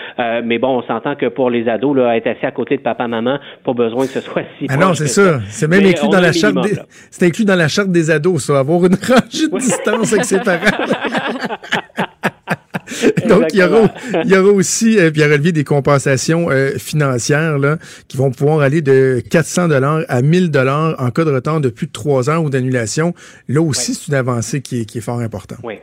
mais 0.44 0.58
bon, 0.58 0.78
on 0.78 0.82
s'entend 0.82 1.16
que 1.16 1.26
pour 1.26 1.50
les 1.50 1.68
ados, 1.68 1.96
là, 1.96 2.16
être 2.16 2.28
assis 2.28 2.46
à 2.46 2.50
côté 2.52 2.76
de 2.76 2.82
papa-maman, 2.82 3.38
pas 3.64 3.72
besoin 3.72 4.02
que 4.02 4.12
ce 4.12 4.20
soit 4.20 4.42
si 4.58 4.66
ah 4.68 4.76
non, 4.76 4.94
c'est 4.94 5.08
ça. 5.08 5.40
C'est 5.48 5.68
même 5.68 5.84
inclus 5.84 6.08
dans 6.08 6.20
la 6.20 6.32
charte 6.32 6.60
des... 6.62 6.76
C'est 7.10 7.26
inclus 7.26 7.44
dans 7.44 7.56
la 7.56 7.68
charte 7.68 7.90
des 7.90 8.10
ados, 8.10 8.44
ça, 8.44 8.58
avoir 8.58 8.84
une 8.84 8.94
rangée 8.94 9.48
de 9.48 9.58
distance 9.58 10.12
avec 10.12 10.24
ses 10.24 10.40
parents. 10.40 10.58
Donc, 13.28 13.46
il 13.52 13.58
y, 13.58 13.62
aura, 13.62 13.92
il 14.24 14.30
y, 14.30 14.36
aura, 14.36 14.50
aussi, 14.50 14.98
euh, 14.98 15.10
des 15.10 15.64
compensations 15.64 16.50
euh, 16.50 16.72
financières 16.78 17.58
là, 17.58 17.78
qui 18.08 18.16
vont 18.16 18.30
pouvoir 18.30 18.60
aller 18.60 18.82
de 18.82 19.22
400 19.30 19.68
dollars 19.68 20.02
à 20.08 20.22
1000 20.22 20.50
dollars 20.50 20.96
en 20.98 21.10
cas 21.10 21.24
de 21.24 21.30
retard 21.30 21.60
de 21.60 21.68
plus 21.68 21.86
de 21.86 21.92
trois 21.92 22.30
ans 22.30 22.38
ou 22.38 22.50
d'annulation. 22.50 23.14
Là 23.48 23.62
aussi, 23.62 23.94
c'est 23.94 24.08
une 24.08 24.14
avancée 24.14 24.60
qui 24.60 24.80
est, 24.80 24.84
qui 24.84 24.98
est 24.98 25.02
fort 25.02 25.20
importante. 25.20 25.60
Oui. 25.62 25.78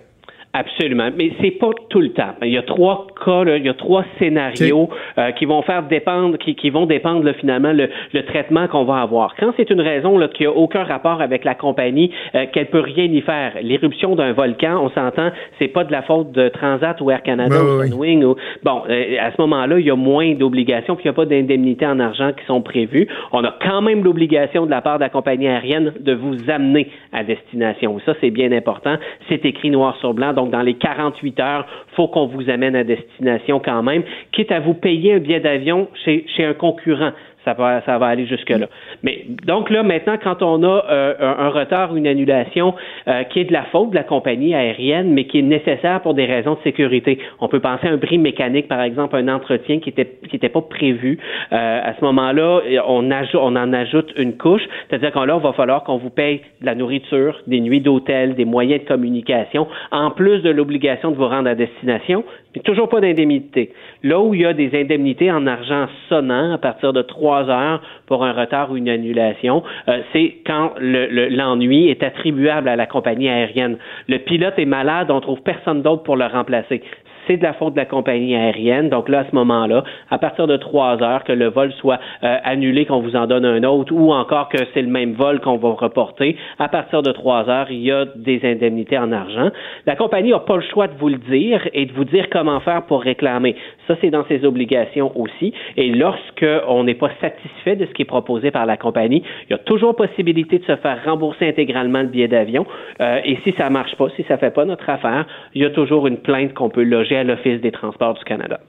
Absolument, 0.52 1.10
mais 1.16 1.32
c'est 1.40 1.52
pas 1.52 1.70
tout 1.90 2.00
le 2.00 2.10
temps. 2.10 2.34
Il 2.42 2.50
y 2.50 2.58
a 2.58 2.64
trois 2.64 3.06
cas, 3.24 3.44
il 3.56 3.64
y 3.64 3.70
a 3.70 3.76
trois 3.76 4.04
scénarios 4.18 4.90
euh, 5.20 5.30
qui 5.34 5.46
vont 5.46 5.62
faire 5.62 5.84
dépendre, 5.84 6.40
qui, 6.40 6.56
qui 6.56 6.72
vont 6.72 6.88
dépendre 6.88 7.24
là, 7.24 7.34
finalement 7.34 7.72
le, 7.72 7.88
le 8.14 8.26
traitement 8.26 8.68
qu'on 8.68 8.84
va 8.84 9.02
avoir. 9.02 9.36
Quand 9.40 9.54
c'est 9.58 9.70
une 9.70 9.80
raison 9.80 10.18
là, 10.18 10.28
qui 10.28 10.48
a 10.48 10.52
aucun 10.52 10.84
rapport 10.84 11.22
avec 11.22 11.46
la 11.46 11.54
compagnie, 11.54 12.12
euh, 12.34 12.48
qu'elle 12.52 12.66
peut 12.66 12.80
rien 12.80 13.04
y 13.04 13.22
faire. 13.22 13.58
L'éruption 13.62 14.16
d'un 14.16 14.34
volcan, 14.34 14.84
on 14.84 14.90
s'entend, 14.90 15.30
c'est 15.60 15.68
pas 15.68 15.84
de 15.84 15.92
la 15.92 16.02
faute 16.02 16.32
de 16.32 16.50
Transat 16.50 17.00
ou 17.00 17.12
Air 17.12 17.22
Canada 17.22 17.56
ou 17.64 17.84
Sunwing. 17.86 18.24
Ou... 18.24 18.36
Bon, 18.64 18.82
euh, 18.90 19.18
à 19.22 19.32
ce 19.32 19.40
moment-là, 19.42 19.78
il 19.78 19.86
y 19.86 19.92
a 19.92 19.96
moins 19.96 20.34
d'obligations, 20.34 20.96
puis 20.96 21.04
il 21.06 21.10
n'y 21.10 21.14
a 21.14 21.16
pas 21.16 21.26
d'indemnités 21.26 21.86
en 21.86 22.00
argent 22.00 22.32
qui 22.34 22.44
sont 22.46 22.64
prévues. 22.64 23.08
On 23.34 23.44
a 23.44 23.54
quand 23.62 23.84
même 23.84 24.04
l'obligation 24.04 24.66
de 24.66 24.72
la 24.72 24.82
part 24.82 24.98
de 24.98 25.04
la 25.04 25.10
compagnie 25.10 25.48
aérienne 25.48 25.94
de 26.00 26.14
vous 26.14 26.50
amener 26.50 26.90
à 27.14 27.24
destination. 27.24 28.00
Ça, 28.04 28.16
c'est 28.20 28.32
bien 28.32 28.52
important. 28.52 28.96
C'est 29.30 29.46
écrit 29.46 29.70
noir 29.70 29.96
sur 29.98 30.16
blanc 30.16 30.34
donc, 30.40 30.52
dans 30.52 30.62
les 30.62 30.76
48 30.76 31.40
heures, 31.42 31.66
faut 31.96 32.08
qu'on 32.08 32.28
vous 32.28 32.50
amène 32.50 32.76
à 32.76 32.86
destination 32.86 33.60
quand 33.60 33.84
même, 33.84 34.04
quitte 34.32 34.54
à 34.54 34.62
vous 34.62 34.74
payer 34.74 35.16
un 35.16 35.20
billet 35.20 35.42
d'avion 35.42 35.90
chez, 36.06 36.26
chez 36.36 36.46
un 36.46 36.54
concurrent 36.54 37.12
ça 37.46 37.54
va, 37.54 37.82
ça 37.86 37.98
va 37.98 38.08
aller 38.08 38.26
jusque-là. 38.26 38.68
Mais 39.04 39.26
donc 39.46 39.70
là, 39.70 39.84
maintenant, 39.84 40.18
quand 40.22 40.42
on 40.42 40.64
a 40.64 40.86
euh, 40.90 41.14
un, 41.20 41.50
retard, 41.50 41.96
une 41.96 42.08
annulation 42.08 42.76
euh, 43.08 43.24
qui 43.24 43.40
est 43.40 43.46
de 43.46 43.54
la 43.54 43.64
faute 43.64 43.92
de 43.92 43.96
la 43.96 44.04
compagnie 44.04 44.54
aérienne, 44.54 45.12
mais 45.14 45.26
qui 45.26 45.40
est 45.40 45.44
nécessaire 45.44 46.02
pour 46.02 46.14
des 46.14 46.26
raisons 46.26 46.56
de 46.56 46.60
sécurité, 46.64 47.20
on 47.40 47.48
peut 47.48 47.60
penser 47.60 47.88
à 47.88 47.92
un 47.92 47.98
bris 47.98 48.18
mécanique, 48.18 48.68
par 48.68 48.82
exemple, 48.82 49.16
un 49.16 49.28
entretien 49.28 49.80
qui 49.80 49.90
était 49.90 50.18
qui 50.30 50.36
était 50.36 50.50
pas 50.50 50.62
prévu. 50.62 51.20
Euh, 51.52 51.82
à 51.84 51.94
ce 51.96 52.04
moment-là, 52.06 52.62
on, 52.88 53.10
ajoute, 53.12 53.42
on 53.42 53.56
en 53.56 53.74
ajoute 53.74 54.14
une 54.18 54.38
couche, 54.38 54.64
c'est-à-dire 54.90 55.12
qu'on 55.12 55.24
là, 55.24 55.38
il 55.40 55.44
va 55.44 55.54
falloir 55.54 55.84
qu'on 55.84 55.98
vous 55.98 56.10
paye 56.10 56.42
de 56.62 56.66
la 56.66 56.76
nourriture, 56.76 57.42
des 57.48 57.60
nuits 57.60 57.82
d'hôtel, 57.82 58.36
des 58.36 58.46
moyens 58.46 58.84
de 58.84 58.88
communication, 58.88 59.68
en 59.92 60.12
plus 60.12 60.40
de 60.42 60.50
l'obligation 60.50 61.12
de 61.12 61.16
vous 61.16 61.28
rendre 61.28 61.50
à 61.50 61.56
destination, 61.56 62.24
mais 62.56 62.62
toujours 62.62 62.90
pas 62.90 63.02
d'indemnité. 63.02 63.72
Là 64.04 64.20
où 64.20 64.34
il 64.34 64.42
y 64.42 64.46
a 64.46 64.54
des 64.54 64.72
indemnités 64.80 65.32
en 65.32 65.46
argent 65.46 65.88
sonnant 66.08 66.54
à 66.54 66.58
partir 66.58 66.94
de 66.94 67.02
trois 67.02 67.50
heures 67.50 67.82
pour 68.08 68.24
un 68.24 68.34
retard 68.34 68.72
ou 68.72 68.78
une 68.78 68.90
annulation, 68.90 69.64
euh, 69.88 70.00
c'est 70.14 70.38
quand 70.46 70.74
l'ennui 70.80 71.90
est 71.90 72.04
attribuable 72.04 72.68
à 72.68 72.76
la 72.76 72.86
compagnie 72.86 73.30
aérienne. 73.30 73.78
Le 74.08 74.18
pilote 74.20 74.56
est 74.58 74.66
malade, 74.66 75.12
on 75.12 75.22
trouve 75.22 75.42
personne 75.42 75.82
d'autre 75.82 76.04
pour 76.04 76.18
le 76.18 76.26
remplacer 76.26 76.82
c'est 77.30 77.38
de 77.38 77.44
la 77.44 77.54
faute 77.54 77.74
de 77.74 77.80
la 77.80 77.86
compagnie 77.86 78.36
aérienne. 78.36 78.90
Donc 78.90 79.08
là, 79.08 79.20
à 79.20 79.26
ce 79.30 79.36
moment-là, 79.36 79.84
à 80.10 80.18
partir 80.18 80.48
de 80.48 80.58
trois 80.58 81.02
heures, 81.04 81.24
que 81.24 81.32
le 81.32 81.48
vol 81.48 81.72
soit 81.74 82.00
euh, 82.24 82.38
annulé, 82.44 82.86
qu'on 82.86 83.02
vous 83.02 83.16
en 83.16 83.28
donne 83.28 83.46
un 83.46 83.64
autre, 83.64 83.94
ou 83.94 84.12
encore 84.12 84.50
que 84.50 84.58
c'est 84.74 84.82
le 84.82 84.88
même 84.88 85.14
vol 85.14 85.40
qu'on 85.40 85.58
va 85.58 85.70
reporter, 85.70 86.36
à 86.58 86.68
partir 86.70 87.04
de 87.04 87.12
trois 87.12 87.48
heures, 87.50 87.70
il 87.70 87.82
y 87.82 87.92
a 87.92 88.06
des 88.16 88.42
indemnités 88.44 88.98
en 88.98 89.12
argent. 89.12 89.50
La 89.86 89.96
compagnie 89.96 90.32
n'a 90.32 90.40
pas 90.40 90.56
le 90.56 90.64
choix 90.64 90.88
de 90.88 90.94
vous 90.98 91.10
le 91.10 91.18
dire 91.18 91.68
et 91.74 91.86
de 91.86 91.94
vous 91.94 92.06
dire 92.06 92.30
comment 92.32 92.60
faire 92.62 92.84
pour 92.84 93.02
réclamer. 93.02 93.56
Ça, 93.88 93.96
c'est 94.02 94.10
dans 94.10 94.26
ses 94.26 94.44
obligations 94.44 95.12
aussi. 95.16 95.54
Et 95.78 95.92
lorsque 95.92 96.46
on 96.68 96.84
n'est 96.84 96.96
pas 96.96 97.12
satisfait 97.22 97.76
de 97.76 97.86
ce 97.86 97.92
qui 97.92 98.02
est 98.02 98.06
proposé 98.06 98.50
par 98.50 98.66
la 98.66 98.78
compagnie, 98.78 99.24
il 99.48 99.52
y 99.52 99.56
a 99.56 99.60
toujours 99.60 99.96
possibilité 99.96 100.58
de 100.58 100.66
se 100.66 100.76
faire 100.78 101.00
rembourser 101.06 101.48
intégralement 101.48 102.02
le 102.02 102.08
billet 102.08 102.28
d'avion. 102.28 102.66
Euh, 103.02 103.20
et 103.24 103.38
si 103.44 103.54
ça 103.58 103.70
marche 103.70 103.96
pas, 103.96 104.08
si 104.16 104.24
ça 104.24 104.38
fait 104.38 104.52
pas 104.52 104.66
notre 104.66 104.90
affaire, 104.90 105.26
il 105.54 105.62
y 105.62 105.66
a 105.66 105.70
toujours 105.70 106.08
une 106.08 106.18
plainte 106.18 106.54
qu'on 106.54 106.70
peut 106.70 106.84
loger 106.84 107.19
l'Office 107.24 107.62
des 107.62 107.72
transports 107.72 108.14
du 108.16 108.24
Canada. 108.24 108.60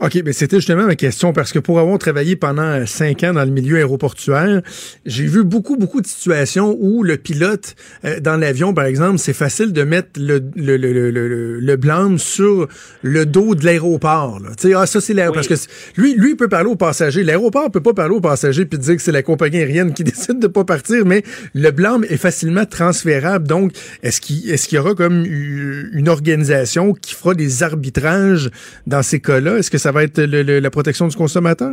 OK, 0.00 0.20
mais 0.24 0.32
c'était 0.32 0.56
justement 0.56 0.86
ma 0.86 0.96
question 0.96 1.32
parce 1.32 1.52
que 1.52 1.58
pour 1.58 1.78
avoir 1.78 1.98
travaillé 1.98 2.36
pendant 2.36 2.62
euh, 2.62 2.86
cinq 2.86 3.22
ans 3.24 3.32
dans 3.32 3.44
le 3.44 3.50
milieu 3.50 3.76
aéroportuaire, 3.76 4.62
j'ai 5.06 5.26
vu 5.26 5.44
beaucoup, 5.44 5.76
beaucoup 5.76 6.00
de 6.00 6.06
situations 6.06 6.76
où 6.78 7.02
le 7.02 7.16
pilote 7.16 7.76
euh, 8.04 8.20
dans 8.20 8.36
l'avion, 8.36 8.74
par 8.74 8.84
exemple, 8.84 9.18
c'est 9.18 9.32
facile 9.32 9.72
de 9.72 9.82
mettre 9.84 10.20
le, 10.20 10.42
le, 10.56 10.76
le, 10.76 11.10
le, 11.10 11.60
le 11.60 11.76
blâme 11.76 12.18
sur 12.18 12.68
le 13.02 13.26
dos 13.26 13.54
de 13.54 13.64
l'aéroport. 13.64 14.40
Tu 14.58 14.68
sais, 14.68 14.74
ah, 14.74 14.86
ça, 14.86 15.00
c'est 15.00 15.14
l'aéroport. 15.14 15.42
Parce 15.46 15.66
que 15.66 16.00
lui, 16.00 16.14
lui, 16.14 16.34
peut 16.34 16.48
parler 16.48 16.68
aux 16.68 16.76
passagers. 16.76 17.22
L'aéroport 17.22 17.70
peut 17.70 17.80
pas 17.80 17.94
parler 17.94 18.14
aux 18.14 18.20
passagers 18.20 18.64
puis 18.64 18.78
dire 18.78 18.96
que 18.96 19.02
c'est 19.02 19.12
la 19.12 19.22
compagnie 19.22 19.58
aérienne 19.58 19.94
qui 19.94 20.04
décide 20.04 20.40
de 20.40 20.46
pas 20.46 20.64
partir, 20.64 21.04
mais 21.06 21.22
le 21.54 21.70
blâme 21.70 22.04
est 22.08 22.16
facilement 22.16 22.66
transférable. 22.66 23.46
Donc, 23.46 23.72
est-ce 24.02 24.20
qu'il 24.20 24.50
est 24.50 24.64
qu'il 24.66 24.76
y 24.76 24.78
aura 24.78 24.94
comme 24.94 25.24
une 25.24 26.08
organisation 26.08 26.92
qui 26.94 27.14
fera 27.14 27.34
des 27.34 27.62
arbitrages 27.62 28.50
dans 28.86 29.02
ces 29.02 29.20
cas-là? 29.20 29.58
Est-ce 29.64 29.70
que 29.70 29.78
ça 29.78 29.92
va 29.92 30.02
être 30.02 30.20
la 30.20 30.70
protection 30.70 31.08
du 31.08 31.16
consommateur? 31.16 31.72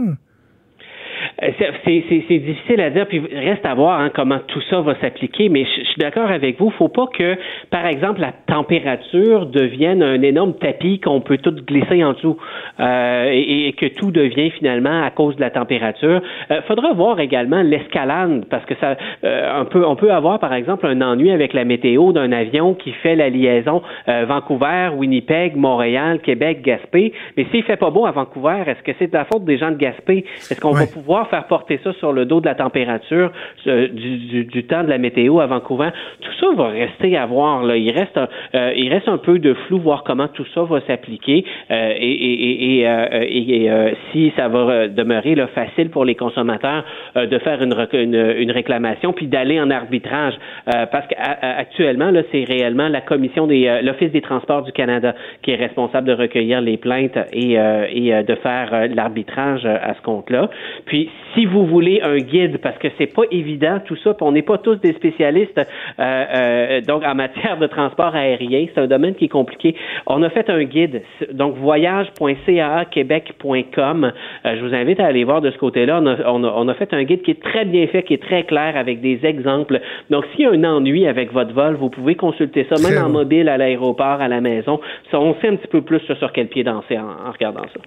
Euh, 1.44 1.50
c'est 1.86 2.40
difficile 2.40 2.82
à 2.82 2.90
dire, 2.90 3.08
puis 3.08 3.20
reste 3.34 3.66
à 3.66 3.74
voir 3.74 4.00
hein, 4.00 4.12
comment 4.14 4.40
tout 4.48 4.62
ça 4.70 4.82
va 4.82 4.96
s'appliquer, 5.00 5.50
mais 5.50 5.66
je, 5.66 5.84
suis 5.86 5.98
d'accord 5.98 6.30
avec 6.30 6.60
vous, 6.60 6.70
faut 6.72 6.88
pas 6.88 7.08
que, 7.08 7.36
par 7.70 7.86
exemple, 7.86 8.22
la 8.22 8.32
température 8.32 9.48
devienne 9.48 10.04
un 10.04 10.22
énorme 10.22 10.54
tapis 10.54 11.00
qu'on 11.00 11.22
peut 11.22 11.38
tout 11.38 11.56
glisser 11.66 12.04
en 12.04 12.14
dessous 12.14 12.38
euh, 12.80 13.30
et, 13.32 13.74
que 13.74 13.88
tout 13.88 14.12
devient 14.12 14.52
finalement 14.52 15.04
à 15.04 15.10
cause 15.10 15.36
de 15.38 15.42
la 15.42 15.50
température. 15.50 16.22
Euh, 16.52 16.62
faudra 16.68 16.94
voir 16.94 17.20
également 17.20 17.62
l'escalade, 17.62 18.46
parce 18.50 18.66
que 18.66 18.76
ça, 18.76 18.96
euh, 19.24 19.62
on, 19.62 19.66
peut, 19.66 19.86
on 19.86 19.96
peut 19.96 20.12
avoir, 20.12 20.40
par 20.40 20.54
exemple, 20.54 20.86
un 20.86 21.02
ennui 21.02 21.32
avec 21.32 21.54
la 21.54 21.66
météo 21.66 22.12
d'un 22.12 22.32
avion 22.32 22.74
qui 22.76 22.92
fait 22.92 23.16
la 23.16 23.30
liaison 23.30 23.82
Vancouver, 24.08 24.92
Winnipeg, 24.96 25.56
Montréal, 25.56 26.20
Québec, 26.20 26.62
Gaspé, 26.62 27.14
mais 27.38 27.46
s'il 27.52 27.64
fait 27.64 27.78
pas 27.78 27.90
beau 27.90 28.06
à 28.06 28.12
Vancouver, 28.12 28.64
est-ce 28.68 28.82
que 28.84 28.92
c'est 29.00 29.08
de 29.08 29.14
la 29.14 29.26
faute 29.26 29.46
des 29.46 29.58
gens 29.58 29.72
de 29.72 29.78
Gaspé? 29.78 30.26
Est-ce 30.50 30.60
qu'on 30.60 30.72
va 30.72 30.86
pouvoir 30.86 31.30
faire 31.32 31.46
porter 31.46 31.80
ça 31.84 31.94
sur 31.94 32.12
le 32.12 32.26
dos 32.26 32.42
de 32.42 32.46
la 32.46 32.56
température, 32.56 33.32
euh, 33.68 33.88
du, 33.88 34.44
du, 34.46 34.64
temps 34.66 34.84
de 34.84 34.90
la 34.90 34.98
météo 34.98 35.40
à 35.40 35.48
Vancouver. 35.48 35.90
Tout 36.20 36.32
ça 36.40 36.48
va 36.56 36.68
rester 36.68 37.18
à 37.18 37.26
voir. 37.26 37.64
Là. 37.64 37.78
Il 37.78 37.92
reste, 37.92 38.18
euh, 38.18 38.74
il 38.76 38.94
reste 38.94 39.08
un 39.08 39.18
peu 39.18 39.40
de 39.40 39.54
flou, 39.54 39.80
voir 39.80 40.04
comment 40.04 40.28
tout 40.28 40.46
ça 40.54 40.64
va 40.64 40.82
s'appliquer 40.82 41.46
euh, 41.72 41.94
et, 41.98 42.12
et, 42.12 42.82
et, 42.82 43.66
et 43.66 43.94
si 44.12 44.32
ça 44.36 44.50
va 44.50 44.88
demeurer 44.88 45.36
là, 45.36 45.48
facile 45.48 45.90
pour 45.90 46.06
les 46.06 46.16
consommateurs 46.16 46.84
de 47.16 47.38
faire 47.40 47.62
une, 47.62 47.74
une, 47.94 48.34
une 48.38 48.52
réclamation 48.52 49.14
puis 49.14 49.28
d'aller 49.28 49.60
en 49.60 49.70
arbitrage. 49.70 50.34
parce 50.66 51.08
qu'actuellement, 51.08 52.12
c'est 52.32 52.44
réellement 52.44 52.90
la 52.90 53.02
commission 53.02 53.48
des 53.48 53.80
l'Office 53.84 54.12
des 54.12 54.22
transports 54.22 54.64
du 54.64 54.72
Canada 54.72 55.16
qui 55.42 55.52
est 55.52 55.56
responsable 55.56 56.08
de 56.08 56.14
recueillir 56.14 56.60
les 56.62 56.78
plaintes 56.78 57.18
et, 57.32 57.54
et 57.54 58.24
de 58.24 58.36
faire 58.36 58.88
l'arbitrage 58.94 59.66
à 59.66 59.94
ce 59.94 60.02
compte-là. 60.02 60.50
Puis 60.86 61.10
si 61.36 61.46
vous 61.46 61.66
voulez 61.66 62.02
un 62.02 62.18
guide, 62.18 62.60
parce 62.60 62.78
que 62.78 62.88
c'est 62.98 63.14
pas 63.14 63.24
évident 63.32 63.80
tout 63.86 63.98
ça, 63.98 64.14
puis 64.14 64.26
on 64.26 64.32
n'est 64.32 64.42
pas 64.42 64.58
tous 64.58 64.76
des 64.76 64.94
spécialistes 64.94 65.60
euh, 66.00 66.00
euh, 66.00 66.80
donc 66.82 67.04
en 67.06 67.16
matière 67.16 67.58
de 67.58 67.68
transport 67.68 68.14
aérien, 68.16 68.66
c'est 68.74 68.82
un 68.82 68.88
domaine 68.88 69.16
qui 69.16 69.26
est 69.26 69.30
compliqué. 69.30 69.76
On 70.08 70.24
a 70.24 70.30
fait 70.30 70.50
un 70.50 70.64
guide, 70.64 71.04
donc 71.32 71.56
voyage.caaquebec.com. 71.56 74.12
Euh, 74.46 74.56
je 74.56 74.62
vous 74.66 74.74
invite 74.74 75.00
à 75.00 75.06
aller 75.06 75.24
voir 75.24 75.42
de 75.42 75.52
ce 75.52 75.58
côté-là. 75.58 76.02
On 76.02 76.08
a, 76.08 76.18
on, 76.56 76.68
a, 76.68 76.74
fait 76.74 76.92
un 76.94 77.04
guide 77.04 77.22
qui 77.22 77.32
est 77.32 77.42
très 77.42 77.64
bien 77.66 77.88
fait, 77.88 78.04
qui 78.04 78.14
est 78.14 78.24
très 78.24 78.44
clair 78.44 78.78
avec 78.78 79.02
des 79.02 79.26
exemples. 79.26 79.82
Donc 80.10 80.26
s'il 80.32 80.46
y 80.46 80.48
a 80.48 80.52
un 80.52 80.64
ennui 80.64 81.06
avec 81.08 81.34
votre 81.34 81.54
vol, 81.54 81.76
vous 81.76 81.90
pouvez 81.90 82.16
consulter 82.16 82.66
ça, 82.70 82.76
même 82.82 82.98
en 83.04 83.10
mobile, 83.10 83.50
à 83.50 83.58
l'aéroport, 83.58 84.22
à 84.22 84.28
la 84.28 84.42
maison. 84.42 84.80
Ça, 85.12 85.20
on 85.20 85.36
sait 85.36 85.50
un 85.50 85.56
petit 85.56 85.68
peu 85.68 85.82
plus 85.82 86.00
sur 86.00 86.32
quel 86.32 86.48
pied 86.48 86.64
danser 86.64 86.98
en 86.98 87.32
regardant 87.32 87.68
ça. 87.74 87.80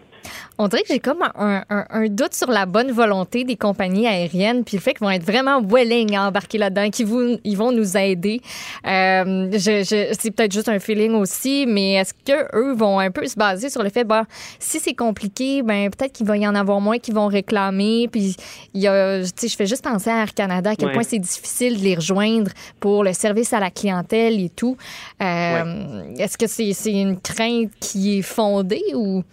On 0.57 0.69
dirait 0.69 0.83
que 0.83 0.89
j'ai 0.89 1.01
comme 1.01 1.23
un, 1.23 2.07
doute 2.09 2.35
sur 2.35 2.49
la 2.49 2.65
bonne 2.65 2.93
volonté 2.93 3.45
des 3.45 3.57
compagnies 3.57 4.07
aériennes, 4.07 4.63
puis 4.63 4.77
le 4.77 4.83
fait 4.83 4.93
qu'ils 4.93 5.05
vont 5.05 5.11
être 5.11 5.25
vraiment 5.25 5.61
willing 5.61 6.15
à 6.15 6.29
embarquer 6.29 6.59
là-dedans, 6.59 6.91
qu'ils 6.91 7.07
vont, 7.07 7.39
ils 7.43 7.57
vont 7.57 7.73
nous 7.73 7.97
aider. 7.97 8.41
Euh, 8.87 9.49
c'est 9.59 10.31
peut-être 10.31 10.53
juste 10.53 10.69
un 10.69 10.79
feeling 10.79 11.15
aussi, 11.15 11.67
mais 11.67 11.95
est-ce 11.95 12.15
que 12.15 12.57
eux 12.57 12.73
vont 12.75 13.01
un 13.01 13.11
peu 13.11 13.27
se 13.27 13.35
baser 13.37 13.69
sur 13.69 13.83
le 13.83 13.89
fait, 13.89 14.05
bah, 14.05 14.27
si 14.61 14.79
c'est 14.79 14.95
compliqué, 14.95 15.63
ben 15.63 15.91
peut-être 15.91 16.13
qu'il 16.13 16.27
va 16.27 16.37
y 16.37 16.47
en 16.47 16.55
avoir 16.55 16.81
moins 16.81 16.99
qui 16.99 17.11
vont 17.11 17.27
réclamer. 17.27 18.09
Puis 18.11 18.37
il 18.75 18.81
y 18.81 18.87
a, 18.87 19.23
je 19.23 19.57
fais 19.57 19.67
juste 19.67 19.83
penser 19.83 20.11
à 20.11 20.23
Air 20.23 20.35
Canada, 20.35 20.71
à 20.71 20.77
quel 20.77 20.93
point 20.93 21.03
c'est 21.03 21.19
difficile 21.19 21.79
de 21.79 21.85
les 21.85 21.97
rejoindre 21.97 22.51
pour 22.79 23.03
le 23.03 23.13
service 23.13 23.53
à 23.53 23.61
la 23.61 23.71
clientèle 23.71 24.41
et 24.41 24.51
tout. 24.51 24.77
Euh, 25.21 26.15
est-ce 26.17 26.39
que 26.39 26.47
c'est 26.47 26.93
une 26.93 27.21
crainte 27.21 27.71
qui 27.81 28.19
est 28.19 28.23
fondée 28.23 28.85
ou? 28.95 29.25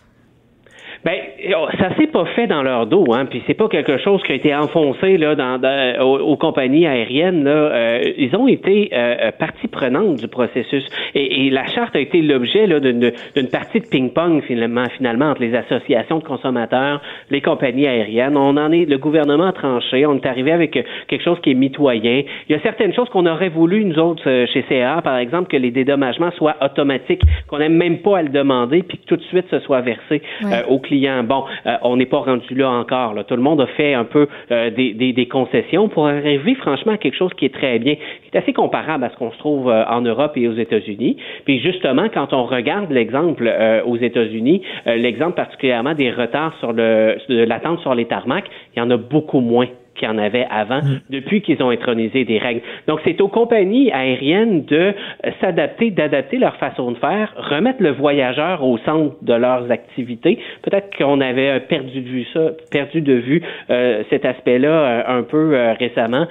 Ben, 1.03 1.15
oh, 1.57 1.65
ça 1.79 1.95
s'est 1.95 2.07
pas 2.07 2.25
fait 2.25 2.45
dans 2.45 2.61
leur 2.61 2.85
dos, 2.85 3.05
hein. 3.11 3.25
Puis 3.25 3.41
c'est 3.47 3.55
pas 3.55 3.67
quelque 3.67 3.97
chose 3.97 4.21
qui 4.21 4.33
a 4.33 4.35
été 4.35 4.53
enfoncé 4.53 5.17
là 5.17 5.33
dans, 5.33 5.59
aux, 5.99 6.37
compagnies 6.37 6.85
aériennes. 6.85 7.43
Là, 7.43 7.51
euh, 7.51 8.01
ils 8.17 8.35
ont 8.35 8.47
été 8.47 8.91
euh, 8.93 9.15
euh, 9.19 9.31
partie 9.31 9.67
prenante 9.67 10.17
du 10.17 10.27
processus, 10.27 10.83
et, 11.15 11.47
et 11.47 11.49
la 11.49 11.65
charte 11.65 11.95
a 11.95 11.99
été 11.99 12.21
l'objet 12.21 12.67
là 12.67 12.79
d'une 12.79 13.49
partie 13.51 13.79
de 13.79 13.87
ping-pong 13.87 14.43
finalement, 14.43 14.85
finalement 14.95 15.31
entre 15.31 15.41
les 15.41 15.55
associations 15.55 16.19
de 16.19 16.23
consommateurs, 16.23 17.01
les 17.31 17.41
compagnies 17.41 17.87
aériennes. 17.87 18.37
On 18.37 18.55
en 18.57 18.71
est, 18.71 18.85
le 18.85 18.99
gouvernement 18.99 19.47
a 19.47 19.53
tranché. 19.53 20.05
On 20.05 20.15
est 20.17 20.25
arrivé 20.27 20.51
avec 20.51 20.71
quelque 21.07 21.23
chose 21.23 21.39
qui 21.41 21.49
est 21.49 21.55
mitoyen. 21.55 22.21
Il 22.47 22.51
y 22.51 22.55
a 22.55 22.61
certaines 22.61 22.93
choses 22.93 23.09
qu'on 23.09 23.25
aurait 23.25 23.49
voulu 23.49 23.85
nous 23.85 23.97
autres 23.97 24.45
chez 24.53 24.63
CA, 24.69 25.01
par 25.01 25.17
exemple, 25.17 25.49
que 25.49 25.57
les 25.57 25.71
dédommagements 25.71 26.31
soient 26.31 26.57
automatiques, 26.61 27.23
qu'on 27.47 27.57
n'aime 27.57 27.75
même 27.75 27.99
pas 27.99 28.19
à 28.19 28.21
le 28.21 28.29
demander, 28.29 28.83
puis 28.83 28.99
que 28.99 29.05
tout 29.05 29.17
de 29.17 29.23
suite 29.23 29.45
ce 29.49 29.59
soit 29.61 29.81
versé 29.81 30.21
aux 30.69 30.77
clients 30.77 30.90
Bon, 31.23 31.45
euh, 31.65 31.77
on 31.83 31.97
n'est 31.97 32.05
pas 32.05 32.19
rendu 32.19 32.53
là 32.55 32.69
encore. 32.69 33.15
Tout 33.25 33.35
le 33.35 33.41
monde 33.41 33.61
a 33.61 33.67
fait 33.67 33.93
un 33.93 34.03
peu 34.03 34.27
euh, 34.51 34.69
des, 34.69 35.27
concessions 35.31 35.87
pour 35.87 36.07
arriver 36.07 36.55
franchement 36.55 36.93
à 36.93 36.97
quelque 36.97 37.15
chose 37.15 37.31
qui 37.35 37.45
est 37.45 37.53
très 37.53 37.79
bien, 37.79 37.95
qui 37.95 38.29
est 38.33 38.37
assez 38.37 38.53
comparable 38.53 39.03
à 39.03 39.09
ce 39.09 39.15
qu'on 39.15 39.31
se 39.31 39.37
trouve 39.37 39.69
euh, 39.69 39.85
en 39.85 40.01
Europe 40.01 40.33
et 40.35 40.47
aux 40.47 40.53
États-Unis. 40.53 41.17
Puis 41.45 41.59
justement, 41.59 42.07
quand 42.13 42.33
on 42.33 42.43
regarde 42.43 42.91
l'exemple 42.91 43.49
aux 43.85 43.97
États-Unis, 43.97 44.61
l'exemple 44.85 45.33
particulièrement 45.33 45.93
des 45.93 46.11
retards 46.11 46.55
sur 46.59 46.73
le, 46.73 47.17
de 47.29 47.43
l'attente 47.43 47.79
sur 47.79 47.95
les 47.95 48.05
tarmacs, 48.05 48.49
il 48.75 48.79
y 48.79 48.81
en 48.81 48.89
a 48.91 48.97
beaucoup 48.97 49.39
moins 49.39 49.67
qu'il 49.95 50.07
y 50.07 50.11
en 50.11 50.17
avait 50.17 50.47
avant, 50.49 50.79
mm. 50.79 51.01
depuis 51.09 51.41
qu'ils 51.41 51.61
ont 51.61 51.69
intronisé 51.69 52.25
des 52.25 52.37
règles. 52.37 52.61
Donc, 52.87 52.99
c'est 53.03 53.19
aux 53.21 53.27
compagnies 53.27 53.91
aériennes 53.91 54.65
de 54.65 54.93
euh, 55.25 55.31
s'adapter, 55.39 55.91
d'adapter 55.91 56.37
leur 56.37 56.55
façon 56.57 56.91
de 56.91 56.97
faire, 56.97 57.33
remettre 57.37 57.81
le 57.81 57.91
voyageur 57.91 58.63
au 58.63 58.77
centre 58.79 59.15
de 59.21 59.33
leurs 59.33 59.71
activités. 59.71 60.39
Peut-être 60.63 60.95
qu'on 60.97 61.21
avait 61.21 61.59
perdu 61.61 62.01
de 62.01 62.09
vue 62.09 62.25
ça, 62.33 62.51
perdu 62.71 63.01
de 63.01 63.13
vue 63.13 63.41
euh, 63.69 64.03
cet 64.09 64.25
aspect-là 64.25 64.69
euh, 64.69 65.19
un 65.19 65.23
peu 65.23 65.57
récemment. 65.79 66.27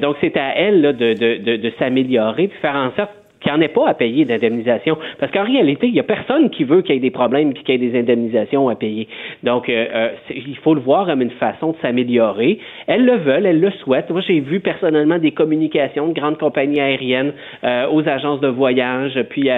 donc, 0.00 0.16
c'est 0.20 0.36
à 0.36 0.54
elles 0.56 0.82
de, 0.82 0.92
de, 0.92 1.36
de, 1.42 1.56
de 1.56 1.72
s'améliorer, 1.78 2.48
puis 2.48 2.58
faire 2.60 2.76
en 2.76 2.90
sorte 2.96 3.19
qu'il 3.40 3.52
n'y 3.52 3.58
en 3.58 3.60
ait 3.60 3.68
pas 3.68 3.88
à 3.88 3.94
payer 3.94 4.24
d'indemnisation. 4.24 4.98
Parce 5.18 5.32
qu'en 5.32 5.44
réalité, 5.44 5.86
il 5.86 5.92
n'y 5.92 6.00
a 6.00 6.04
personne 6.04 6.50
qui 6.50 6.64
veut 6.64 6.82
qu'il 6.82 6.94
y 6.94 6.98
ait 6.98 7.00
des 7.00 7.10
problèmes 7.10 7.50
et 7.50 7.54
qu'il 7.54 7.70
y 7.70 7.84
ait 7.84 7.90
des 7.90 7.98
indemnisations 7.98 8.68
à 8.68 8.74
payer. 8.74 9.08
Donc, 9.42 9.68
euh, 9.68 9.86
euh, 9.94 10.08
il 10.30 10.56
faut 10.58 10.74
le 10.74 10.80
voir 10.80 11.06
comme 11.06 11.22
une 11.22 11.30
façon 11.32 11.72
de 11.72 11.76
s'améliorer. 11.82 12.58
Elles 12.86 13.04
le 13.04 13.16
veulent, 13.16 13.46
elles 13.46 13.60
le 13.60 13.70
souhaitent. 13.82 14.10
Moi, 14.10 14.20
j'ai 14.26 14.40
vu 14.40 14.60
personnellement 14.60 15.18
des 15.18 15.32
communications 15.32 16.08
de 16.08 16.12
grandes 16.12 16.38
compagnies 16.38 16.80
aériennes 16.80 17.32
euh, 17.64 17.86
aux 17.90 18.06
agences 18.06 18.40
de 18.40 18.48
voyage, 18.48 19.18
puis 19.30 19.48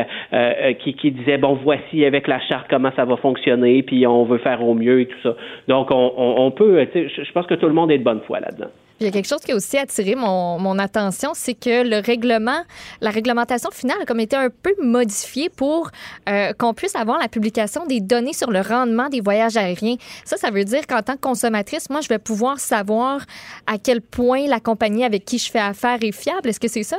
qui, 0.78 0.95
qui 0.95 1.11
disaient, 1.11 1.39
bon, 1.39 1.59
voici 1.62 2.05
avec 2.05 2.26
la 2.26 2.41
charte 2.41 2.66
comment 2.70 2.91
ça 2.97 3.05
va 3.05 3.16
fonctionner, 3.16 3.83
puis 3.83 4.07
on 4.07 4.24
veut 4.24 4.39
faire 4.39 4.62
au 4.66 4.74
mieux 4.74 5.01
et 5.01 5.07
tout 5.07 5.18
ça. 5.22 5.35
Donc, 5.68 5.91
on, 5.91 6.12
on, 6.16 6.35
on 6.39 6.51
peut, 6.51 6.87
je 6.95 7.33
pense 7.33 7.47
que 7.47 7.55
tout 7.55 7.66
le 7.66 7.74
monde 7.74 7.91
est 7.91 7.99
de 7.99 8.05
bonne 8.05 8.20
foi 8.26 8.41
là-dedans. 8.41 8.70
Il 9.03 9.07
y 9.07 9.09
a 9.09 9.11
quelque 9.11 9.26
chose 9.26 9.40
qui 9.40 9.50
a 9.50 9.57
aussi 9.57 9.76
attiré 9.76 10.14
mon, 10.14 10.78
attention, 10.78 11.32
c'est 11.34 11.55
que 11.55 11.82
le 11.82 11.98
règlement, 11.98 12.62
la 13.00 13.11
réglementation 13.11 13.72
finale 13.72 13.96
a 14.00 14.05
comme 14.05 14.20
été 14.20 14.36
un 14.36 14.48
peu 14.48 14.72
modifiée 14.80 15.48
pour 15.48 15.90
euh, 16.28 16.53
qu'on 16.53 16.72
puisse 16.72 16.94
avoir 16.94 17.18
la 17.18 17.26
publication 17.26 17.84
des 17.84 18.00
données 18.00 18.32
sur 18.32 18.53
le 18.53 18.61
rendement 18.61 19.09
des 19.09 19.20
voyages 19.20 19.57
aériens. 19.57 19.96
Ça, 20.24 20.36
ça 20.36 20.53
veut 20.53 20.64
dire 20.64 20.86
qu'en 20.86 21.03
tant 21.03 21.14
que 21.14 21.20
consommatrice, 21.20 21.90
moi, 21.90 22.00
je 22.00 22.09
vais 22.09 22.20
pouvoir 22.20 22.61
savoir 22.61 23.22
à 23.66 23.76
quel 23.76 24.03
point 24.03 24.46
la 24.46 24.61
compagnie 24.61 25.05
avec 25.05 25.24
qui 25.24 25.38
je 25.38 25.50
fais 25.50 25.59
affaire 25.59 25.98
est 26.00 26.12
fiable. 26.12 26.48
Est-ce 26.48 26.61
que 26.61 26.68
c'est 26.68 26.84
ça? 26.84 26.98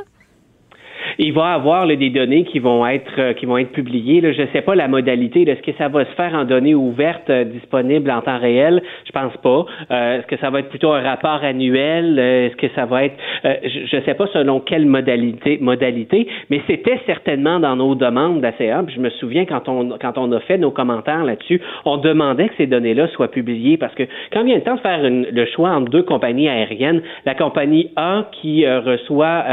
Il 1.18 1.32
va 1.32 1.52
avoir 1.52 1.86
des 1.86 2.10
données 2.10 2.44
qui 2.44 2.58
vont 2.58 2.86
être 2.86 3.12
euh, 3.18 3.32
qui 3.34 3.46
vont 3.46 3.58
être 3.58 3.72
publiées. 3.72 4.20
Là, 4.20 4.32
je 4.32 4.42
ne 4.42 4.46
sais 4.48 4.62
pas 4.62 4.74
la 4.74 4.88
modalité. 4.88 5.42
Est-ce 5.42 5.62
que 5.62 5.76
ça 5.78 5.88
va 5.88 6.04
se 6.04 6.10
faire 6.12 6.34
en 6.34 6.44
données 6.44 6.74
ouvertes 6.74 7.30
euh, 7.30 7.44
disponibles 7.44 8.10
en 8.10 8.20
temps 8.20 8.38
réel? 8.38 8.82
Je 9.06 9.12
pense 9.12 9.36
pas. 9.38 9.66
Euh, 9.90 10.18
est-ce 10.18 10.26
que 10.26 10.36
ça 10.38 10.50
va 10.50 10.60
être 10.60 10.68
plutôt 10.68 10.92
un 10.92 11.02
rapport 11.02 11.44
annuel? 11.44 12.18
Est-ce 12.18 12.56
que 12.56 12.68
ça 12.74 12.86
va 12.86 13.04
être 13.04 13.16
Je 13.44 13.96
ne 13.96 14.02
sais 14.02 14.14
pas 14.14 14.26
selon 14.32 14.60
quelle 14.60 14.86
modalité 14.86 15.58
modalité, 15.60 16.26
mais 16.50 16.60
c'était 16.66 17.00
certainement 17.06 17.60
dans 17.60 17.76
nos 17.76 17.94
demandes 17.94 18.40
d'ACA. 18.40 18.84
Je 18.94 19.00
me 19.00 19.10
souviens 19.10 19.44
quand 19.44 19.68
on 19.68 19.96
quand 20.00 20.18
on 20.18 20.32
a 20.32 20.40
fait 20.40 20.58
nos 20.58 20.70
commentaires 20.70 21.24
là-dessus, 21.24 21.60
on 21.84 21.96
demandait 21.96 22.48
que 22.48 22.54
ces 22.56 22.66
données-là 22.66 23.08
soient 23.08 23.30
publiées 23.30 23.76
parce 23.76 23.94
que 23.94 24.04
quand 24.32 24.44
vient 24.44 24.56
le 24.56 24.62
temps 24.62 24.76
de 24.76 24.80
faire 24.80 25.00
le 25.02 25.46
choix 25.46 25.70
entre 25.70 25.90
deux 25.90 26.02
compagnies 26.02 26.48
aériennes, 26.48 27.02
la 27.24 27.34
compagnie 27.34 27.90
A 27.96 28.28
qui 28.32 28.66
reçoit 28.66 29.44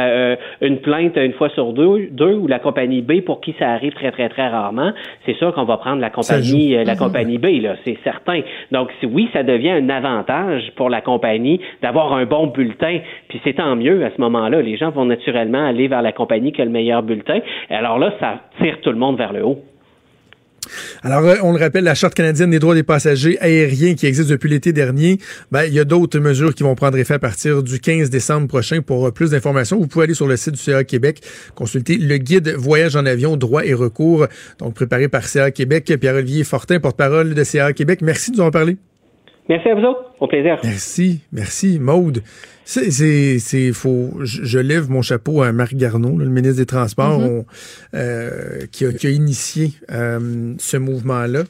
une 0.62 0.78
plainte 0.80 1.18
une 1.18 1.34
fois 1.34 1.51
sur 1.54 1.74
deux, 1.74 2.08
deux 2.12 2.34
ou 2.34 2.48
la 2.48 2.60
compagnie 2.60 3.02
B 3.02 3.22
pour 3.22 3.42
qui 3.42 3.56
ça 3.60 3.70
arrive 3.70 3.94
très, 3.94 4.12
très, 4.12 4.30
très 4.30 4.48
rarement, 4.48 4.92
c'est 5.26 5.36
sûr 5.38 5.54
qu'on 5.54 5.64
va 5.64 5.78
prendre 5.78 6.02
la 6.02 6.10
compagnie, 6.10 6.76
euh, 6.76 6.84
la 6.84 6.94
mhm. 6.94 7.00
compagnie 7.00 7.38
B, 7.38 7.62
là, 7.62 7.76
c'est 7.86 7.98
certain. 8.04 8.42
Donc, 8.72 8.90
oui, 9.04 9.30
ça 9.34 9.44
devient 9.44 9.72
un 9.72 9.90
avantage 9.90 10.72
pour 10.76 10.90
la 10.90 11.02
compagnie 11.02 11.60
d'avoir 11.82 12.14
un 12.14 12.26
bon 12.26 12.48
bulletin, 12.48 13.00
puis 13.30 13.40
c'est 13.44 13.54
tant 13.54 13.76
mieux 13.76 14.06
à 14.06 14.12
ce 14.12 14.22
moment-là. 14.22 14.62
Les 14.62 14.78
gens 14.78 14.92
vont 14.92 15.06
naturellement 15.06 15.66
aller 15.66 15.88
vers 15.88 16.02
la 16.02 16.12
compagnie 16.12 16.52
qui 16.52 16.62
a 16.62 16.66
le 16.66 16.72
meilleur 16.72 17.04
bulletin. 17.04 17.40
Alors 17.70 18.00
là, 18.00 18.14
ça 18.20 18.42
tire 18.62 18.80
tout 18.82 18.92
le 18.92 18.98
monde 18.98 19.18
vers 19.18 19.34
le 19.34 19.46
haut. 19.46 19.60
Alors, 21.04 21.26
euh, 21.26 21.36
on 21.44 21.52
le 21.54 21.60
rappelle, 21.60 21.84
la 21.84 21.96
Charte 21.96 22.14
canadienne 22.14 22.52
des 22.52 22.60
droits 22.60 22.76
des 22.76 22.84
passagers 22.84 23.38
aériens 23.40 23.96
qui 23.96 24.06
existe 24.06 24.30
depuis 24.30 24.50
l'été 24.50 24.74
dernier, 24.74 25.18
ben, 25.52 25.64
il 25.64 25.74
y 25.74 25.80
a 25.80 25.86
d'autres 25.86 26.20
mesures 26.20 26.54
qui 26.54 26.64
vont 26.64 26.76
prendre 26.76 26.98
effet 26.98 27.16
à 27.16 27.20
partir 27.20 27.64
du 27.64 27.80
15 27.80 28.10
décembre 28.10 28.48
prochain. 28.48 28.82
Pour 28.82 29.08
euh, 29.08 29.12
plus 29.12 29.32
d'informations, 29.32 29.78
vous 29.78 29.88
pouvez 29.88 30.06
aller 30.06 30.14
sur 30.14 30.28
le 30.28 30.38
site 30.38 30.54
du 30.54 30.60
CA 30.60 30.84
Québec, 30.84 31.22
consulter 31.56 31.98
le 31.98 32.18
guide 32.18 32.50
Voyage 32.50 32.96
en 32.96 33.06
avion, 33.06 33.38
droits 33.38 33.66
et 33.66 33.74
recours, 33.74 34.28
donc 34.60 34.74
préparé 34.74 35.08
par 35.08 35.24
CA 35.26 35.52
Québec. 35.52 35.92
Pierre-Olivier 36.00 36.44
Fortin, 36.44 36.80
porte-parole 36.80 37.34
de 37.34 37.44
CA 37.44 37.74
Québec. 37.74 38.00
Merci 38.02 38.32
de 38.32 38.38
nous 38.38 38.44
en 38.44 38.52
parler. 38.52 38.78
Merci 39.50 39.70
à 39.70 39.76
vous 39.76 39.82
autres. 39.82 40.14
Au 40.20 40.28
plaisir. 40.28 40.58
Merci. 40.64 41.22
Merci. 41.32 41.80
Maude. 41.80 42.22
C'est, 42.66 43.40
c'est, 43.40 43.74
faut, 43.74 44.20
je, 44.22 44.60
lève 44.60 44.90
mon 44.90 45.02
chapeau 45.02 45.42
à 45.42 45.52
Marc 45.52 45.74
Garneau, 45.76 46.18
le 46.18 46.30
ministre 46.30 46.58
des 46.58 46.66
Transports, 46.66 47.20
mm-hmm. 47.20 47.46
euh, 47.96 48.66
qui, 48.72 48.86
a, 48.86 48.94
qui, 48.94 49.08
a, 49.08 49.10
initié 49.10 49.74
euh, 49.92 50.54
ce 50.58 50.78
mouvement-là, 50.78 51.44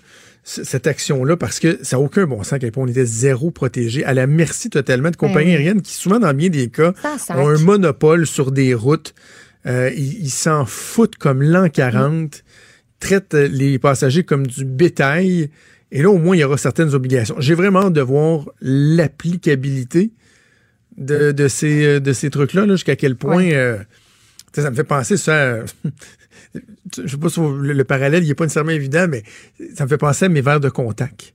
cette 0.43 0.87
action-là, 0.87 1.37
parce 1.37 1.59
que 1.59 1.77
ça 1.83 1.97
n'a 1.97 2.01
aucun 2.01 2.25
bon 2.25 2.43
sens 2.43 2.53
à 2.53 2.59
quel 2.59 2.71
point 2.71 2.85
on 2.85 2.87
était 2.87 3.05
zéro 3.05 3.51
protégé, 3.51 4.03
à 4.05 4.13
la 4.13 4.25
merci 4.25 4.69
totalement 4.69 5.11
de 5.11 5.15
compagnies 5.15 5.51
ben 5.51 5.57
aériennes 5.57 5.81
qui, 5.81 5.93
souvent, 5.93 6.19
dans 6.19 6.33
bien 6.33 6.49
des 6.49 6.69
cas, 6.69 6.93
ont 7.29 7.47
un 7.47 7.59
monopole 7.59 8.25
sur 8.25 8.51
des 8.51 8.73
routes. 8.73 9.13
Euh, 9.67 9.91
ils 9.95 10.31
s'en 10.31 10.65
foutent 10.65 11.17
comme 11.17 11.43
l'an 11.43 11.69
40, 11.69 12.23
mm. 12.23 12.29
traitent 12.99 13.33
les 13.35 13.77
passagers 13.77 14.23
comme 14.23 14.47
du 14.47 14.65
bétail. 14.65 15.51
Et 15.91 16.01
là, 16.01 16.09
au 16.09 16.17
moins, 16.17 16.35
il 16.35 16.39
y 16.39 16.43
aura 16.43 16.57
certaines 16.57 16.95
obligations. 16.95 17.35
J'ai 17.39 17.53
vraiment 17.53 17.81
hâte 17.81 17.93
de 17.93 18.01
voir 18.01 18.49
l'applicabilité 18.61 20.11
de, 20.97 21.31
de 21.31 21.47
ces, 21.47 21.85
euh, 21.85 21.99
de 21.99 22.13
ces 22.13 22.29
trucs-là, 22.29 22.67
jusqu'à 22.67 22.95
quel 22.95 23.15
point 23.15 23.45
euh, 23.45 23.77
ça 24.53 24.69
me 24.69 24.75
fait 24.75 24.83
penser 24.83 25.17
ça. 25.17 25.59
je 26.53 27.07
sais 27.07 27.17
pas 27.17 27.29
si 27.29 27.39
le, 27.39 27.83
parallèle, 27.83 28.23
il 28.23 28.27
n'est 28.27 28.35
pas 28.35 28.45
nécessairement 28.45 28.71
évident, 28.71 29.07
mais 29.09 29.23
ça 29.75 29.85
me 29.85 29.89
fait 29.89 29.97
penser 29.97 30.25
à 30.25 30.29
mes 30.29 30.41
verres 30.41 30.59
de 30.59 30.69
contact 30.69 31.33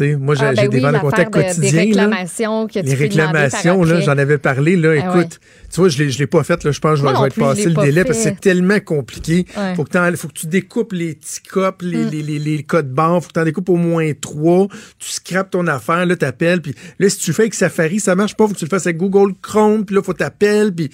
moi, 0.00 0.34
j'ai 0.34 0.44
ah, 0.44 0.52
ben 0.54 0.68
des 0.68 0.80
de 0.80 0.98
contact 0.98 1.32
quotidiens. 1.32 1.70
Les 1.70 1.78
réclamations 1.78 2.66
que 2.66 2.80
tu 2.80 2.82
Les 2.82 2.94
réclamations, 2.94 3.84
là, 3.84 4.00
j'en 4.00 4.18
avais 4.18 4.38
parlé. 4.38 4.76
Là, 4.76 4.90
ah 4.92 5.18
écoute, 5.18 5.40
tu 5.72 5.80
vois, 5.80 5.88
je 5.88 6.02
ne 6.02 6.08
l'ai 6.08 6.26
pas 6.26 6.42
fait. 6.42 6.62
Là, 6.64 6.70
je 6.70 6.80
pense 6.80 7.00
que 7.00 7.06
je 7.06 7.12
vais, 7.12 7.26
être 7.26 7.34
passé 7.34 7.66
le 7.66 7.74
délai 7.74 8.04
parce 8.04 8.18
que 8.18 8.24
c'est 8.24 8.40
tellement 8.40 8.80
compliqué. 8.80 9.46
Il 9.48 9.74
faut, 9.76 9.84
que 9.84 10.16
faut 10.16 10.28
que 10.28 10.34
tu 10.34 10.46
découpes 10.46 10.92
les 10.92 11.14
petits 11.14 11.42
copes, 11.42 11.82
les, 11.82 12.04
mm. 12.04 12.10
les, 12.10 12.22
les, 12.22 12.38
les, 12.38 12.62
codes 12.62 12.92
barres. 12.92 13.22
faut 13.22 13.28
que 13.28 13.34
tu 13.34 13.40
en 13.40 13.44
découpes 13.44 13.68
au 13.68 13.76
moins 13.76 14.12
trois. 14.20 14.68
Tu 14.98 15.10
scrapes 15.10 15.50
ton 15.50 15.66
affaire, 15.66 16.06
là, 16.06 16.16
t'appelles. 16.16 16.62
Puis 16.62 16.74
là, 16.98 17.08
si 17.08 17.18
tu 17.18 17.32
fais 17.32 17.42
avec 17.42 17.54
Safari, 17.54 18.00
ça 18.00 18.14
marche 18.14 18.36
pas. 18.36 18.46
faut 18.46 18.54
que 18.54 18.58
tu 18.58 18.64
le 18.64 18.70
fasses 18.70 18.86
avec 18.86 18.98
Google 18.98 19.34
Chrome. 19.40 19.84
Puis 19.84 19.94
là, 19.94 20.02
faut 20.02 20.12
t'appeler. 20.12 20.70
Puis 20.72 20.90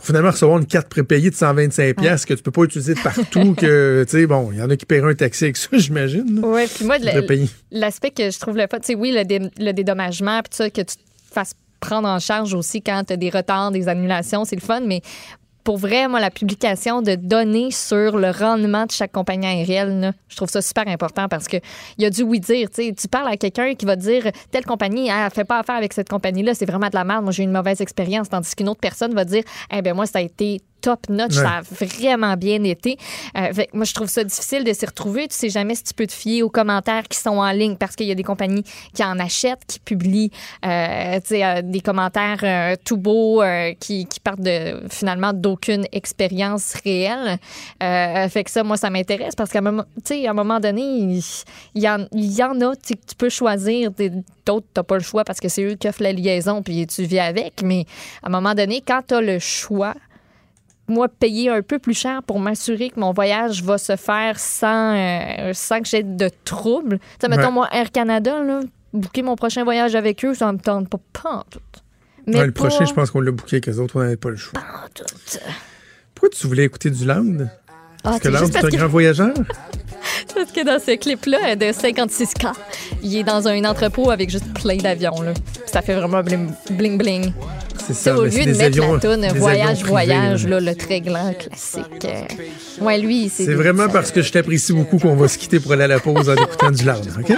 pour 0.00 0.06
finalement 0.06 0.30
recevoir 0.30 0.58
une 0.58 0.66
carte 0.66 0.88
prépayée 0.88 1.28
de 1.28 1.34
125 1.34 1.94
pièces 1.94 2.24
que 2.24 2.32
tu 2.32 2.42
peux 2.42 2.50
pas 2.50 2.62
utiliser 2.62 2.94
partout 2.94 3.54
que 3.56 4.02
tu 4.08 4.16
sais 4.16 4.26
bon 4.26 4.50
il 4.50 4.58
y 4.58 4.62
en 4.62 4.70
a 4.70 4.76
qui 4.76 4.86
paieront 4.86 5.08
un 5.08 5.14
taxi 5.14 5.44
avec 5.44 5.58
ça 5.58 5.68
j'imagine 5.72 6.40
oui 6.42 6.62
puis 6.74 6.86
moi 6.86 6.96
l'aspect 7.70 8.10
que 8.10 8.30
je 8.30 8.38
trouve 8.38 8.56
le 8.56 8.66
fait 8.70 8.82
c'est 8.82 8.94
oui 8.94 9.12
le, 9.12 9.72
dédommagement 9.72 10.40
puis 10.40 10.56
ça 10.56 10.70
que 10.70 10.80
tu 10.80 10.96
te 10.96 11.02
fasses 11.30 11.52
prendre 11.80 12.08
en 12.08 12.18
charge 12.18 12.54
aussi 12.54 12.80
quand 12.80 13.04
tu 13.06 13.12
as 13.12 13.16
des 13.18 13.28
retards 13.28 13.72
des 13.72 13.88
annulations 13.88 14.46
c'est 14.46 14.56
le 14.56 14.62
fun 14.62 14.80
mais 14.80 15.02
pour 15.64 15.78
vraiment 15.78 16.18
la 16.18 16.30
publication 16.30 17.02
de 17.02 17.14
données 17.14 17.70
sur 17.70 18.16
le 18.16 18.30
rendement 18.30 18.86
de 18.86 18.90
chaque 18.90 19.12
compagnie 19.12 19.46
aérienne, 19.46 20.14
je 20.28 20.36
trouve 20.36 20.48
ça 20.48 20.62
super 20.62 20.88
important 20.88 21.28
parce 21.28 21.48
que 21.48 21.56
il 21.98 22.02
y 22.02 22.06
a 22.06 22.10
du 22.10 22.22
oui 22.22 22.40
dire. 22.40 22.68
Tu 22.70 23.08
parles 23.08 23.28
à 23.28 23.36
quelqu'un 23.36 23.74
qui 23.74 23.86
va 23.86 23.96
dire 23.96 24.30
telle 24.50 24.64
compagnie, 24.64 25.08
elle 25.08 25.30
fait 25.30 25.44
pas 25.44 25.58
affaire 25.58 25.76
avec 25.76 25.92
cette 25.92 26.08
compagnie-là, 26.08 26.54
c'est 26.54 26.66
vraiment 26.66 26.88
de 26.88 26.94
la 26.94 27.04
merde. 27.04 27.24
Moi, 27.24 27.32
j'ai 27.32 27.42
eu 27.42 27.46
une 27.46 27.52
mauvaise 27.52 27.80
expérience. 27.80 28.28
Tandis 28.28 28.54
qu'une 28.54 28.68
autre 28.68 28.80
personne 28.80 29.14
va 29.14 29.24
dire, 29.24 29.42
eh 29.72 29.82
ben 29.82 29.94
moi, 29.94 30.06
ça 30.06 30.18
a 30.18 30.22
été 30.22 30.60
top 30.80 31.08
notch. 31.08 31.36
Ouais. 31.36 31.42
Ça 31.42 31.58
a 31.58 31.60
vraiment 31.62 32.36
bien 32.36 32.62
été. 32.64 32.96
Euh, 33.36 33.52
fait 33.52 33.68
moi, 33.72 33.84
je 33.84 33.94
trouve 33.94 34.08
ça 34.08 34.24
difficile 34.24 34.64
de 34.64 34.72
s'y 34.72 34.86
retrouver. 34.86 35.28
Tu 35.28 35.36
sais 35.36 35.48
jamais 35.48 35.74
si 35.74 35.84
tu 35.84 35.94
peux 35.94 36.06
te 36.06 36.12
fier 36.12 36.42
aux 36.42 36.50
commentaires 36.50 37.06
qui 37.08 37.18
sont 37.18 37.38
en 37.38 37.50
ligne 37.52 37.76
parce 37.76 37.96
qu'il 37.96 38.06
y 38.06 38.12
a 38.12 38.14
des 38.14 38.22
compagnies 38.22 38.64
qui 38.94 39.04
en 39.04 39.18
achètent, 39.18 39.64
qui 39.66 39.80
publient 39.80 40.30
euh, 40.64 41.20
euh, 41.32 41.62
des 41.62 41.80
commentaires 41.80 42.76
tout 42.84 42.96
beaux 42.96 43.42
qui, 43.78 44.06
qui 44.06 44.20
partent 44.20 44.40
de, 44.40 44.86
finalement 44.88 45.32
d'aucune 45.32 45.86
expérience 45.92 46.74
réelle. 46.84 47.38
Fait 47.80 48.44
que 48.44 48.50
ça, 48.50 48.62
moi, 48.62 48.76
ça 48.76 48.90
m'intéresse 48.90 49.34
parce 49.34 49.50
qu'à 49.50 49.58
un 49.60 50.32
moment, 50.32 50.60
donné, 50.60 50.82
il, 50.82 51.22
il 51.74 51.82
y, 51.82 51.88
en, 51.88 52.06
il 52.12 52.32
y 52.32 52.42
en 52.42 52.60
a 52.60 52.74
tu 52.76 52.88
sais, 52.88 52.94
que 52.94 53.06
tu 53.06 53.16
peux 53.16 53.28
choisir. 53.28 53.90
D'autres, 54.46 54.66
tu 54.74 54.78
n'as 54.78 54.82
pas 54.82 54.96
le 54.96 55.02
choix 55.02 55.24
parce 55.24 55.40
que 55.40 55.48
c'est 55.48 55.62
eux 55.62 55.74
qui 55.74 55.88
offrent 55.88 56.02
la 56.02 56.12
liaison 56.12 56.62
puis 56.62 56.86
tu 56.86 57.02
vis 57.02 57.18
avec. 57.18 57.62
Mais 57.62 57.86
à 58.22 58.28
un 58.28 58.30
moment 58.30 58.54
donné, 58.54 58.82
quand 58.86 59.02
tu 59.06 59.14
as 59.14 59.20
le 59.20 59.38
choix, 59.38 59.94
moi, 60.90 61.08
payer 61.08 61.48
un 61.50 61.62
peu 61.62 61.78
plus 61.78 61.94
cher 61.94 62.22
pour 62.22 62.38
m'assurer 62.40 62.90
que 62.90 63.00
mon 63.00 63.12
voyage 63.12 63.62
va 63.62 63.78
se 63.78 63.96
faire 63.96 64.38
sans, 64.38 64.94
euh, 64.96 65.52
sans 65.54 65.80
que 65.80 65.88
j'ai 65.88 66.02
de 66.02 66.30
troubles. 66.44 66.98
Tu 66.98 67.04
sais, 67.22 67.28
mettons, 67.28 67.44
Ouais. 67.48 67.52
moi, 67.52 67.68
Air 67.72 67.90
Canada, 67.90 68.42
là, 68.44 68.60
booker 68.92 69.22
mon 69.22 69.36
prochain 69.36 69.64
voyage 69.64 69.94
avec 69.94 70.24
eux, 70.24 70.34
ça 70.34 70.52
me 70.52 70.58
tente 70.58 70.88
pas, 70.88 70.98
pas 71.12 71.30
en 71.30 71.42
tout. 71.50 71.60
Mais 72.26 72.38
Ouais, 72.38 72.46
le 72.46 72.52
pas 72.52 72.68
prochain, 72.68 72.84
je 72.84 72.92
pense 72.92 73.10
qu'on 73.10 73.20
l'a 73.20 73.30
booké 73.30 73.56
avec 73.56 73.68
eux 73.68 73.78
autres, 73.78 73.96
on 73.96 74.00
n'avait 74.00 74.16
pas 74.16 74.30
le 74.30 74.36
choix. 74.36 74.60
en 74.60 74.88
tout. 74.94 75.04
Pourquoi 76.14 76.28
tu 76.30 76.46
voulais 76.46 76.64
écouter 76.64 76.90
du 76.90 77.04
Loud? 77.06 77.48
Ah, 77.48 77.72
Parce 78.02 78.18
que 78.18 78.22
c'est 78.24 78.30
Loud, 78.30 78.40
juste 78.40 78.52
c'est 78.52 78.64
un 78.66 78.68
que, 78.70 78.76
grand 78.76 78.88
voyageur? 78.88 79.32
Parce 80.34 80.52
que 80.52 80.64
dans 80.64 80.78
ce 80.78 80.96
clip-là 80.96 81.56
de 81.56 81.66
56K, 81.66 82.52
il 83.02 83.16
est 83.16 83.22
dans 83.24 83.46
un 83.48 83.64
entrepôt 83.64 84.10
avec 84.10 84.30
juste 84.30 84.52
plein 84.54 84.76
d'avions. 84.76 85.20
là. 85.22 85.32
Ça 85.66 85.82
fait 85.82 85.94
vraiment 85.94 86.22
bling 86.22 86.50
bling. 86.70 86.98
bling. 86.98 87.32
C'est 87.86 87.94
ça. 87.94 88.16
au 88.16 88.24
lieu 88.24 88.30
de 88.30 88.50
mettre 88.52 88.62
avions- 88.78 88.92
la 88.94 89.00
toune 89.00 89.26
Voyage, 89.38 89.78
privés, 89.80 89.88
Voyage, 89.90 90.46
là. 90.46 90.60
le 90.60 90.74
très 90.76 91.00
grand 91.00 91.32
classique. 91.32 92.04
euh, 92.04 92.22
Ouais, 92.80 92.98
lui, 92.98 93.28
c'est. 93.28 93.46
Vraiment 93.54 93.88
parce 93.88 94.10
que 94.12 94.22
je 94.22 94.30
t'apprécie 94.30 94.72
beaucoup 94.72 94.98
qu'on 94.98 95.16
va 95.16 95.26
se 95.28 95.36
quitter 95.38 95.58
pour 95.58 95.72
aller 95.72 95.84
à 95.84 95.88
la 95.88 95.98
pause 95.98 96.28
en 96.28 96.34
écoutant 96.34 96.70
du 96.70 96.84
Loud, 96.84 97.08
OK? 97.18 97.32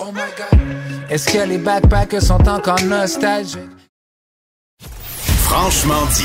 Oh 0.00 0.04
my 0.12 0.20
god. 0.20 0.60
Est-ce 1.10 1.28
que 1.32 1.38
les 1.48 1.58
backpackers 1.58 2.22
sont 2.22 2.46
encore 2.48 2.82
nostalgiques? 2.82 3.58
Franchement 5.44 6.04
dit. 6.14 6.24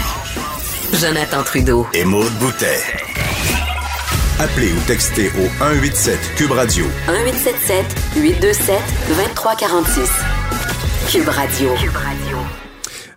Jonathan 0.93 1.43
Trudeau. 1.43 1.87
Et 1.93 2.05
Maude 2.05 2.31
Boutet. 2.39 2.77
Appelez 4.39 4.71
ou 4.71 4.79
textez 4.87 5.27
au 5.29 5.47
187 5.59 6.17
Cube 6.35 6.51
Radio 6.51 6.85
1877 7.07 7.85
827 8.15 8.75
2346. 9.09 10.09
Cube 11.11 11.27
Radio. 11.29 11.69
Cube 11.75 11.95
Radio. 11.95 12.37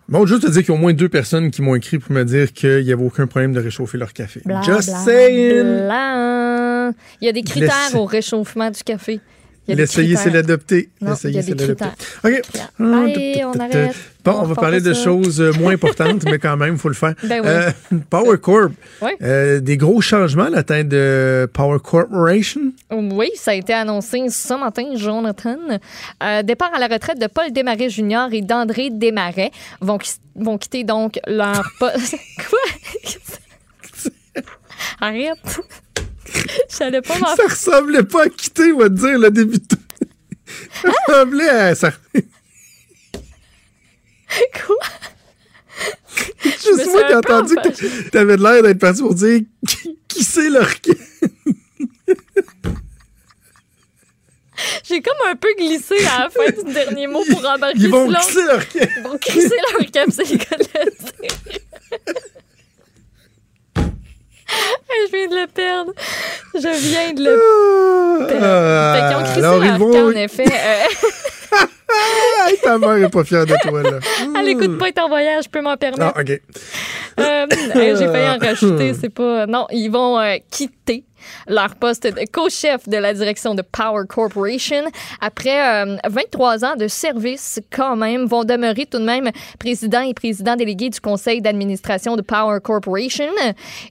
Bon, 0.09 0.25
juste 0.27 0.43
te 0.43 0.47
dire 0.51 0.63
qu'il 0.63 0.73
y 0.73 0.77
a 0.77 0.79
au 0.79 0.81
moins 0.81 0.93
deux 0.95 1.09
personnes 1.09 1.51
qui 1.51 1.63
m'ont 1.63 1.75
écrit 1.75 1.99
pour 1.99 2.13
me 2.13 2.25
dire 2.25 2.53
qu'il 2.53 2.85
n'y 2.85 2.93
avait 2.93 3.05
aucun 3.05 3.27
problème 3.27 3.53
de 3.53 3.61
réchauffer 3.61 3.99
leur 3.99 4.13
café. 4.13 4.41
Bla, 4.45 4.63
Just 4.63 4.89
bla, 4.89 4.99
saying! 4.99 5.63
bla. 5.87 6.93
Il 7.21 7.27
y 7.27 7.29
a 7.29 7.33
des 7.33 7.43
critères 7.43 7.75
Laissez- 7.87 7.97
au 7.97 8.05
réchauffement 8.05 8.71
du 8.71 8.83
café. 8.83 9.21
L'essayer, 9.69 10.17
c'est 10.17 10.31
l'adopter. 10.31 10.91
L'essayer, 11.01 11.43
c'est 11.43 11.55
l'adopter. 11.55 11.85
OK. 12.25 12.43
Allez, 12.79 13.45
on 13.45 13.53
arrête. 13.59 13.95
Bon, 14.25 14.33
On 14.33 14.41
on 14.41 14.47
va 14.47 14.55
parler 14.57 14.81
de 14.81 14.93
ça. 14.93 15.05
choses 15.05 15.41
euh, 15.41 15.53
moins 15.53 15.75
importantes, 15.75 16.25
mais 16.25 16.39
quand 16.39 16.57
même, 16.57 16.75
il 16.75 16.79
faut 16.81 16.89
le 16.89 16.95
faire. 16.95 17.15
Ben 17.23 17.41
oui. 17.41 17.49
Euh, 17.49 17.71
Power 18.11 18.39
Corp. 18.39 18.73
Oui. 19.01 19.11
Euh, 19.23 19.61
des 19.61 19.77
gros 19.77 20.01
changements 20.01 20.45
à 20.47 20.51
la 20.51 20.63
tête 20.65 20.89
de 20.89 21.49
Power 21.53 21.79
Corporation? 21.83 22.73
Oui, 22.91 23.31
ça 23.37 23.53
a 23.53 23.55
été 23.55 23.73
annoncé 23.73 24.29
ce 24.29 24.55
matin, 24.55 24.85
Jonathan. 24.97 25.57
Euh, 26.23 26.43
départ 26.43 26.75
à 26.75 26.79
la 26.81 26.89
retraite 26.89 27.21
de 27.21 27.27
Paul 27.29 27.53
Desmarais 27.53 27.89
Jr. 27.89 28.27
et 28.33 28.43
d'André 28.43 28.91
Desmarais 28.91 29.51
vont, 29.81 29.99
vont 30.35 30.59
quitter 30.59 30.83
donc 30.85 31.21
leur 31.27 31.63
poste. 31.79 32.17
Quoi? 32.51 34.43
Arrête. 35.01 35.61
J'allais 36.79 37.03
pas 37.03 37.19
m'en 37.19 37.37
Ça 37.37 37.45
ressemblait 37.49 38.03
pas 38.03 38.25
à 38.25 38.29
quitter, 38.29 38.73
on 38.73 38.79
va 38.79 38.89
te 38.89 38.95
dire, 38.95 39.19
le 39.19 39.31
début 39.31 39.59
de... 39.59 39.65
Ça 40.83 40.89
ressemblait 41.09 41.49
à... 41.49 41.75
Ça... 41.75 41.93
Quoi? 44.67 44.77
Juste 46.43 46.87
moi 46.87 47.05
qui 47.05 47.13
ai 47.13 47.17
entendu 47.17 47.55
que 47.57 47.69
t'a- 47.69 48.11
t'avais 48.11 48.37
l'air 48.37 48.63
d'être 48.63 48.79
parti 48.79 49.01
pour 49.03 49.15
dire 49.15 49.41
qui, 49.69 49.99
qui 50.09 50.25
c'est 50.25 50.49
leur 50.51 50.69
J'ai 54.85 55.03
comme 55.03 55.15
un 55.29 55.37
peu 55.37 55.49
glissé 55.59 55.95
à 56.07 56.21
la 56.25 56.31
fin 56.31 56.51
du 56.51 56.73
dernier 56.73 57.07
mot 57.07 57.23
pour 57.31 57.45
embarquer 57.47 57.79
Ils 57.79 57.91
vont 57.91 58.09
glisser 58.09 58.43
leur 58.45 58.63
Ils 58.75 59.03
vont 59.03 59.19
crisser 59.19 59.49
leur 59.73 59.81
c'est 60.11 60.25
le 60.31 60.39
cas 60.39 60.57
de 60.57 60.65
le 60.85 60.91
dire. 60.91 61.37
Je 65.07 65.17
viens 65.17 65.29
de 65.29 65.35
le 65.37 65.47
perdre. 65.47 65.93
Je 66.55 66.69
viens 66.89 67.13
de 67.13 67.25
le 67.25 68.27
perdre. 68.27 68.95
Fait 68.95 69.07
qu'ils 69.09 69.17
ont 69.17 69.23
crissé 69.25 69.41
Ah, 69.45 69.69
leur 69.69 69.79
camp, 69.79 70.07
en 70.07 70.11
effet. 70.13 70.45
Euh, 70.47 71.57
Hey, 72.47 72.59
ta 72.63 72.79
mère 72.79 72.97
est 72.97 73.11
pas 73.11 73.25
fière 73.25 73.45
de 73.47 73.55
toi, 73.63 73.83
là. 73.83 73.99
elle 74.39 74.49
écoute 74.49 74.79
pas 74.79 74.89
être 74.89 75.03
en 75.03 75.09
voyage, 75.09 75.45
je 75.45 75.49
peux 75.51 75.63
m'en 75.63 75.77
permettre. 75.77 76.13
Ah, 76.15 76.21
OK. 76.21 76.41
Euh, 77.19 77.47
J'ai 77.75 78.07
failli 78.07 78.29
en 78.29 78.39
rajouter, 78.39 78.95
c'est 78.95 79.09
pas. 79.09 79.47
Non, 79.47 79.67
ils 79.71 79.89
vont 79.89 80.19
euh, 80.19 80.37
quitter 80.51 81.05
leur 81.49 81.75
poste 81.77 82.07
de 82.07 82.25
co-chef 82.31 82.89
de 82.89 82.97
la 82.97 83.15
direction 83.15 83.55
de 83.55 83.63
Power 83.63 84.05
Corporation 84.09 84.85
après 85.21 85.85
euh, 85.85 85.97
23 86.09 86.65
ans 86.65 86.77
de 86.77 86.89
service 86.89 87.61
quand 87.71 87.97
même 87.97 88.27
vont 88.27 88.45
demeurer 88.45 88.87
tout 88.87 88.99
de 88.99 89.05
même 89.05 89.31
président 89.59 90.01
et 90.01 90.15
président 90.15 90.57
délégué 90.57 90.91
du 90.91 91.01
conseil 91.01 91.41
d'administration 91.41 92.17
de 92.17 92.23
Power 92.23 92.59
Corporation 92.63 93.25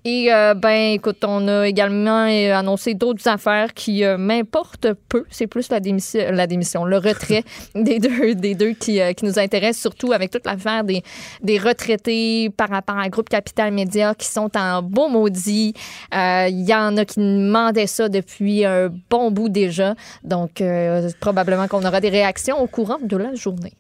et 0.03 0.33
euh, 0.33 0.53
ben 0.53 0.93
écoute 0.93 1.23
on 1.25 1.47
a 1.47 1.67
également 1.67 2.27
euh, 2.27 2.53
annoncé 2.53 2.93
d'autres 2.93 3.27
affaires 3.27 3.73
qui 3.73 4.03
euh, 4.03 4.17
m'importent 4.17 4.87
peu 5.09 5.25
c'est 5.29 5.47
plus 5.47 5.69
la 5.69 5.79
démission 5.79 6.31
la 6.31 6.47
démission 6.47 6.85
le 6.85 6.97
retrait 6.97 7.43
des 7.75 7.99
deux 7.99 8.14
des 8.35 8.55
deux 8.55 8.71
qui, 8.73 9.01
euh, 9.01 9.13
qui 9.13 9.25
nous 9.25 9.37
intéressent 9.39 9.81
surtout 9.81 10.11
avec 10.13 10.31
toute 10.31 10.45
l'affaire 10.45 10.83
des 10.83 11.01
des 11.43 11.57
retraités 11.57 12.49
par 12.49 12.69
rapport 12.69 12.97
à 12.97 13.07
Groupe 13.09 13.29
Capital 13.29 13.71
Média 13.73 14.13
qui 14.15 14.27
sont 14.27 14.49
en 14.57 14.81
beau 14.81 15.07
maudit. 15.09 15.73
Euh, 16.13 16.47
Il 16.49 16.67
y 16.67 16.73
en 16.73 16.95
a 16.97 17.05
qui 17.05 17.19
demandaient 17.19 17.87
ça 17.87 18.09
depuis 18.09 18.65
un 18.65 18.89
bon 19.09 19.31
bout 19.31 19.49
déjà. 19.49 19.95
Donc, 20.23 20.61
euh, 20.61 21.09
probablement 21.19 21.67
qu'on 21.67 21.83
aura 21.85 22.01
des 22.01 22.09
réactions 22.09 22.59
au 22.61 22.67
courant 22.67 22.97
de 23.01 23.17
la 23.17 23.33
journée. 23.35 23.73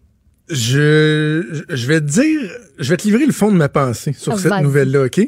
Je, 0.49 1.63
je 1.69 1.87
vais 1.87 1.99
te 2.01 2.05
dire, 2.05 2.39
je 2.77 2.89
vais 2.89 2.97
te 2.97 3.03
livrer 3.03 3.25
le 3.25 3.31
fond 3.33 3.51
de 3.51 3.57
ma 3.57 3.69
pensée 3.69 4.13
sur 4.13 4.33
Ah, 4.33 4.37
cette 4.37 4.61
nouvelle-là, 4.61 5.05
OK? 5.05 5.21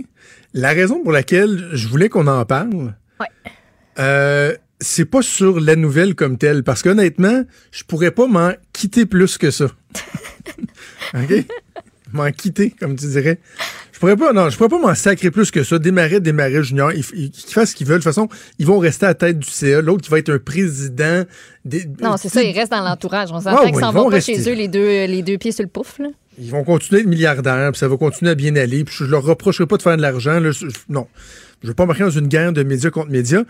La 0.54 0.70
raison 0.70 1.02
pour 1.04 1.12
laquelle 1.12 1.70
je 1.74 1.88
voulais 1.88 2.08
qu'on 2.10 2.28
en 2.28 2.46
parle, 2.46 2.94
Ouais. 3.20 3.28
euh, 4.00 4.56
c'est 4.80 5.06
pas 5.06 5.22
sur 5.22 5.60
la 5.60 5.76
nouvelle 5.76 6.16
comme 6.16 6.38
telle, 6.38 6.64
parce 6.64 6.84
qu'honnêtement, 6.84 7.44
je 7.72 7.84
pourrais 7.84 8.12
pas 8.12 8.28
m'en 8.28 8.52
quitter 8.74 9.06
plus 9.06 9.38
que 9.38 9.52
ça. 9.52 9.66
OK? 11.14 11.46
m'en 12.14 12.32
quitter, 12.32 12.72
comme 12.72 12.96
tu 12.96 13.08
dirais. 13.08 13.40
Je 13.92 14.00
pourrais 14.00 14.16
pas, 14.16 14.32
non, 14.32 14.50
je 14.50 14.58
pourrais 14.58 14.70
pas 14.70 14.80
m'en 14.80 14.94
sacrer 14.96 15.32
plus 15.32 15.50
que 15.50 15.64
ça. 15.64 15.80
Démarrer, 15.80 16.20
démarrer 16.20 16.64
junior, 16.64 16.92
ils, 16.94 17.04
fassent 17.48 17.72
ce 17.72 17.76
qu'ils 17.76 17.88
veulent. 17.88 18.00
De 18.00 18.04
toute 18.04 18.14
façon, 18.14 18.30
ils 18.60 18.66
vont 18.66 18.78
rester 18.78 19.06
à 19.06 19.10
la 19.10 19.16
tête 19.16 19.40
du 19.40 19.50
CA. 19.50 19.82
L'autre 19.82 20.04
qui 20.04 20.12
va 20.12 20.20
être 20.20 20.30
un 20.30 20.40
président. 20.40 21.24
Des, 21.66 21.86
Non, 22.02 22.16
c'est 22.18 22.30
ça, 22.30 22.44
ils 22.44 22.56
restent 22.56 22.72
dans 22.72 22.84
l'entourage. 22.84 23.30
On 23.32 23.42
s'entend 23.42 23.58
Ah, 23.62 23.66
qu'ils 23.66 23.76
ouais, 23.76 23.82
s'en 23.82 23.92
vont 23.92 24.04
vont 24.04 24.10
pas 24.12 24.20
chez 24.20 24.50
eux 24.50 24.54
les 24.54 24.68
deux, 24.68 25.06
les 25.06 25.24
deux 25.24 25.38
pieds 25.38 25.52
sur 25.52 25.64
le 25.64 25.70
pouf. 25.70 25.98
Là. 26.00 26.10
Ils 26.40 26.52
vont 26.52 26.64
continuer 26.64 27.00
à 27.00 27.04
être 27.04 27.10
milliardaires, 27.10 27.72
puis 27.72 27.80
ça 27.80 27.88
va 27.88 27.98
continuer 27.98 28.32
à 28.32 28.36
bien 28.36 28.56
aller. 28.56 28.84
Puis 28.84 28.96
je 29.00 29.06
leur 29.06 29.24
reprocherai 29.24 29.66
pas 29.66 29.78
de 29.78 29.82
faire 29.82 29.98
de 29.98 30.02
l'argent. 30.02 30.40
non, 30.90 31.08
je 31.64 31.68
veux 31.68 31.74
pas 31.74 31.88
marquer 31.88 32.04
dans 32.04 32.12
une 32.12 32.28
guerre 32.28 32.54
de 32.54 32.62
médias 32.62 32.92
contre 32.92 33.10
médias. 33.10 33.44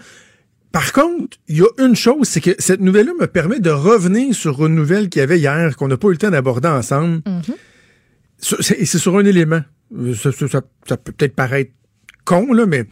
Par 0.72 0.92
contre, 0.94 1.38
il 1.48 1.58
y 1.58 1.62
a 1.62 1.68
une 1.86 1.96
chose, 1.96 2.28
c'est 2.28 2.42
que 2.42 2.52
cette 2.60 2.82
nouvelle-là 2.82 3.14
me 3.20 3.28
permet 3.28 3.60
de 3.60 3.70
revenir 3.70 4.36
sur 4.36 4.66
une 4.66 4.76
nouvelle 4.76 5.10
qu'il 5.10 5.22
y 5.22 5.24
avait 5.24 5.40
hier 5.40 5.76
qu'on 5.76 5.88
n'a 5.88 5.98
pas 5.98 6.08
eu 6.10 6.12
le 6.12 6.18
temps 6.18 6.30
d'aborder 6.30 6.68
ensemble. 6.68 7.22
C'est- 8.40 8.80
Et 8.80 8.86
c'est 8.86 9.00
sur 9.00 9.18
un 9.18 9.26
élément. 9.26 9.62
Euh, 9.98 10.14
Ça, 10.14 10.32
ça- 10.32 10.48
ça- 10.48 10.62
ça 10.88 10.98
peut 10.98 11.12
peut-être 11.14 11.36
paraître 11.36 11.72
con, 12.26 12.52
là, 12.54 12.66
mais 12.66 12.84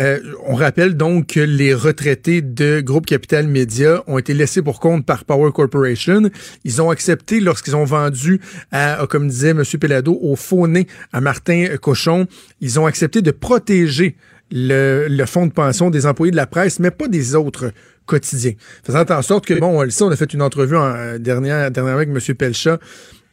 euh, 0.00 0.20
on 0.46 0.54
rappelle 0.54 0.96
donc 0.96 1.26
que 1.34 1.40
les 1.40 1.74
retraités 1.74 2.40
de 2.40 2.80
Groupe 2.80 3.04
Capital 3.04 3.48
Média 3.48 4.02
ont 4.06 4.16
été 4.16 4.32
laissés 4.32 4.62
pour 4.62 4.78
compte 4.78 5.04
par 5.04 5.24
Power 5.24 5.50
Corporation. 5.52 6.30
Ils 6.64 6.80
ont 6.80 6.90
accepté 6.90 7.40
lorsqu'ils 7.40 7.74
ont 7.74 7.84
vendu, 7.84 8.40
à, 8.70 9.00
à, 9.02 9.06
comme 9.08 9.26
disait 9.28 9.48
M. 9.50 9.64
Pelado, 9.80 10.16
au 10.22 10.36
faux 10.36 10.68
nez 10.68 10.86
à 11.12 11.20
Martin 11.20 11.66
Cochon, 11.82 12.26
ils 12.60 12.78
ont 12.78 12.86
accepté 12.86 13.20
de 13.22 13.32
protéger 13.32 14.16
le, 14.50 15.06
le 15.08 15.26
fonds 15.26 15.46
de 15.46 15.52
pension 15.52 15.90
des 15.90 16.06
employés 16.06 16.30
de 16.30 16.36
la 16.36 16.46
presse, 16.46 16.78
mais 16.78 16.90
pas 16.90 17.08
des 17.08 17.34
autres 17.34 17.72
quotidiens. 18.06 18.52
Faisant 18.84 19.04
en 19.10 19.22
sorte 19.22 19.46
que, 19.46 19.54
bon, 19.54 19.82
on 19.82 19.86
on 20.00 20.10
a 20.10 20.16
fait 20.16 20.32
une 20.32 20.42
entrevue 20.42 20.76
en, 20.76 20.94
euh, 20.94 21.18
dernière, 21.18 21.70
dernièrement 21.70 22.00
avec 22.00 22.08
M. 22.10 22.34
Pelchat, 22.34 22.78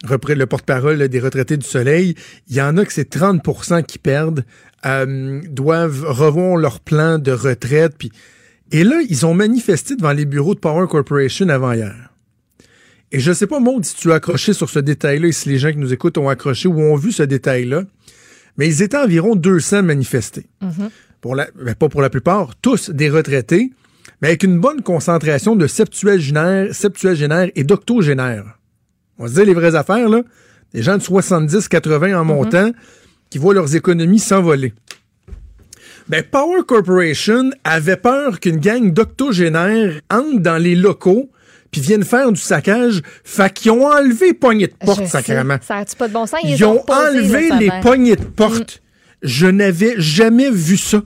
repris 0.06 0.36
le 0.36 0.46
porte-parole 0.46 1.08
des 1.08 1.20
retraités 1.20 1.58
du 1.58 1.66
Soleil, 1.66 2.16
il 2.50 2.56
y 2.56 2.62
en 2.62 2.78
a 2.78 2.86
que 2.86 2.92
c'est 2.92 3.16
30% 3.16 3.84
qui 3.84 4.00
perdent, 4.00 4.44
euh, 4.86 5.42
doivent 5.50 6.04
revoir 6.08 6.58
leur 6.58 6.80
plan 6.80 7.20
de 7.20 7.32
retraite. 7.32 7.94
Et 8.72 8.84
là, 8.84 9.02
ils 9.08 9.26
ont 9.26 9.34
manifesté 9.34 9.96
devant 9.96 10.12
les 10.12 10.26
bureaux 10.26 10.56
de 10.56 10.60
Power 10.60 10.88
Corporation 10.88 11.48
avant 11.50 11.74
hier. 11.74 12.10
Et 13.12 13.20
je 13.20 13.32
sais 13.32 13.46
pas, 13.46 13.60
Maud, 13.60 13.86
si 13.86 13.96
tu 13.96 14.12
as 14.12 14.16
accroché 14.16 14.54
sur 14.54 14.72
ce 14.72 14.80
détail-là 14.80 15.28
et 15.28 15.32
si 15.32 15.48
les 15.48 15.60
gens 15.60 15.72
qui 15.72 15.78
nous 15.78 15.94
écoutent 15.94 16.18
ont 16.18 16.30
accroché 16.30 16.68
ou 16.68 16.82
ont 16.82 16.96
vu 16.96 17.12
ce 17.12 17.22
détail-là, 17.22 17.84
mais 18.58 18.68
ils 18.68 18.82
étaient 18.82 18.98
environ 18.98 19.36
200 19.36 19.84
manifestés. 19.84 20.48
Mhm. 20.62 20.90
Pour 21.22 21.36
la, 21.36 21.48
ben, 21.56 21.76
pas 21.76 21.90
pour 21.90 22.02
la 22.02 22.10
plupart, 22.10 22.56
tous 22.62 22.90
des 22.90 23.10
retraités, 23.10 23.72
mais 24.22 24.30
avec 24.30 24.44
une 24.44 24.60
bonne 24.60 24.82
concentration 24.82 25.56
de 25.56 25.68
septuagénaires, 25.68 26.74
septuagénaires 26.74 27.50
et 27.56 27.64
d'octogénaires. 27.64 28.60
On 29.18 29.24
va 29.24 29.30
se 29.30 29.36
dire 29.36 29.46
les 29.46 29.54
vraies 29.54 29.76
affaires, 29.76 30.10
là. 30.10 30.24
Des 30.74 30.82
gens 30.82 30.98
de 30.98 31.04
70, 31.04 31.68
80 31.68 32.20
en 32.20 32.26
montant 32.26 32.72
qui 33.30 33.38
voient 33.38 33.54
leurs 33.54 33.76
économies 33.76 34.20
s'envoler. 34.20 34.74
Ben, 36.10 36.24
Power 36.24 36.62
Corporation 36.68 37.52
avait 37.64 37.96
peur 37.96 38.40
qu'une 38.40 38.58
gang 38.58 38.92
d'octogénaires 38.92 40.02
entre 40.12 40.40
dans 40.40 40.62
les 40.62 40.76
locaux 40.76 41.30
puis 41.74 41.82
viennent 41.82 42.06
faire 42.06 42.32
du 42.32 42.40
saccage. 42.40 43.02
Fait 43.26 43.52
qu'ils 43.52 43.72
ont 43.72 43.86
enlevé 43.86 44.28
les 44.28 44.34
poignées 44.34 44.68
de 44.68 44.76
porte, 44.86 45.06
sacrément. 45.08 45.58
Ça 45.62 45.78
a-tu 45.78 45.96
pas 45.98 46.08
de 46.08 46.14
bon 46.14 46.26
sens? 46.26 46.40
Ils, 46.44 46.52
Ils 46.52 46.64
ont 46.66 46.82
enlevé 46.88 47.50
le 47.50 47.60
les 47.60 47.72
poignées 47.82 48.16
de 48.16 48.24
porte. 48.24 48.82
Je 49.22 49.48
n'avais 49.48 49.96
jamais 49.98 50.50
vu 50.52 50.78
ça. 50.78 51.02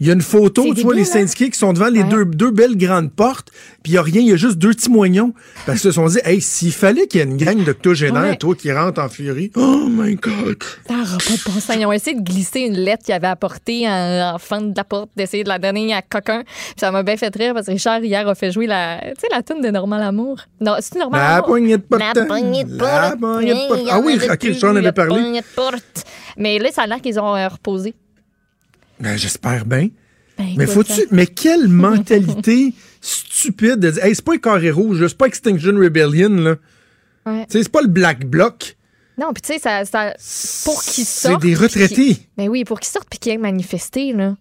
Il 0.00 0.06
y 0.06 0.10
a 0.10 0.14
une 0.14 0.22
photo, 0.22 0.72
tu 0.74 0.80
vois 0.80 0.94
les 0.94 1.02
hein? 1.02 1.04
syndiqués 1.04 1.50
qui 1.50 1.58
sont 1.58 1.74
devant 1.74 1.88
les 1.88 2.00
Ouais. 2.02 2.08
deux, 2.08 2.24
deux 2.24 2.50
belles 2.50 2.76
grandes 2.78 3.12
portes, 3.12 3.50
puis 3.82 3.92
il 3.92 3.96
n'y 3.96 3.98
a 3.98 4.02
rien, 4.02 4.20
il 4.22 4.28
y 4.28 4.32
a 4.32 4.36
juste 4.36 4.56
deux 4.56 4.70
petits 4.70 4.88
moignons. 4.90 5.34
Parce 5.66 5.80
qu'ils 5.82 5.90
se 5.90 5.94
sont 5.94 6.06
dit, 6.06 6.18
hey, 6.24 6.40
s'il 6.40 6.72
fallait 6.72 7.06
qu'il 7.06 7.20
y 7.20 7.22
ait 7.22 7.26
une 7.26 7.36
gang 7.36 7.62
d'octogénaires, 7.62 8.22
Ouais. 8.22 8.36
toi 8.36 8.54
qui 8.54 8.72
rentres 8.72 8.98
en 9.00 9.10
furie, 9.10 9.50
oh 9.56 9.84
my 9.90 10.14
God! 10.14 10.56
Ça 10.88 10.94
pas 10.94 11.02
de 11.02 11.44
bon 11.44 11.60
sens. 11.60 11.76
Ils 11.78 11.84
ont 11.84 11.92
essayé 11.92 12.16
de 12.16 12.22
glisser 12.22 12.60
une 12.60 12.78
lettre 12.78 13.04
qu'ils 13.04 13.14
avaient 13.14 13.26
apportée 13.26 13.86
en, 13.86 14.32
en 14.34 14.38
fente 14.38 14.72
de 14.72 14.76
la 14.76 14.84
porte, 14.84 15.10
d'essayer 15.16 15.44
de 15.44 15.48
la 15.50 15.58
donner 15.58 15.92
à 15.92 16.00
quelqu'un. 16.00 16.44
Puis 16.44 16.74
ça 16.78 16.90
m'a 16.90 17.02
bien 17.02 17.18
fait 17.18 17.34
rire 17.36 17.52
parce 17.52 17.66
que 17.66 17.72
Richard, 17.72 18.02
hier, 18.02 18.26
a 18.26 18.34
fait 18.34 18.50
jouer 18.52 18.66
la, 18.66 19.00
tu 19.02 19.20
sais, 19.20 19.26
la 19.30 19.42
tune 19.42 19.60
de 19.60 19.68
Normal 19.68 20.02
Amour. 20.02 20.38
Non, 20.62 20.76
c'est 20.80 20.98
Normal 20.98 21.20
La 21.20 21.34
Amour? 21.36 21.46
poignée 21.48 21.76
de 21.76 21.82
porte. 21.82 22.02
La 22.16 22.24
poignée 22.24 22.64
de 22.64 22.78
La 22.78 23.10
porte. 23.10 23.20
poignée 23.20 23.52
de 23.54 23.68
porte. 23.68 23.80
Ah 23.90 24.00
oui, 24.02 24.14
ok, 24.18 24.38
plus, 24.38 24.48
Richard 24.52 24.70
en 24.72 24.76
avait 24.76 24.84
la 24.86 24.92
parlé. 24.94 25.10
poignée 25.10 25.40
de 25.40 25.46
porte. 25.54 26.04
Mais 26.38 26.58
là, 26.58 26.70
ça 26.72 26.82
a 26.82 26.86
l'air 26.86 27.02
qu'ils 27.02 27.20
ont 27.20 27.36
euh, 27.36 27.48
reposé. 27.48 27.94
Ben, 29.00 29.16
j'espère 29.16 29.64
bien. 29.66 29.88
Ben, 30.38 30.54
Mais 30.56 30.66
faut-tu. 30.66 31.06
Mais 31.10 31.26
quelle 31.26 31.68
mentalité 31.68 32.72
stupide 33.00 33.76
de 33.76 33.90
dire, 33.90 34.04
hey, 34.04 34.14
c'est 34.14 34.24
pas 34.24 34.32
les 34.34 34.40
carrés 34.40 34.70
rouges, 34.70 35.00
là, 35.00 35.08
c'est 35.08 35.16
pas 35.18 35.26
Extinction 35.26 35.74
Rebellion, 35.76 36.30
là. 36.30 36.56
Ouais. 37.26 37.46
C'est 37.48 37.68
pas 37.70 37.82
le 37.82 37.88
Black 37.88 38.24
Bloc. 38.26 38.76
Non, 39.18 39.32
puis 39.34 39.42
tu 39.42 39.52
sais, 39.52 39.58
ça, 39.58 39.84
ça, 39.84 40.14
pour 40.64 40.82
qu'ils 40.82 41.04
C'est 41.04 41.28
sortent. 41.28 41.42
des 41.42 41.48
puis 41.54 41.62
retraités. 41.62 41.94
qu'ils- 41.94 42.16
Ben 42.38 42.48
oui, 42.48 42.64
pour 42.64 42.80
qu'ils 42.80 42.90
sortent 42.90 43.08
puis 43.10 43.18
qu'ils 43.18 43.32
aient 43.32 43.36
manifesté, 43.38 44.12
là. 44.14 44.36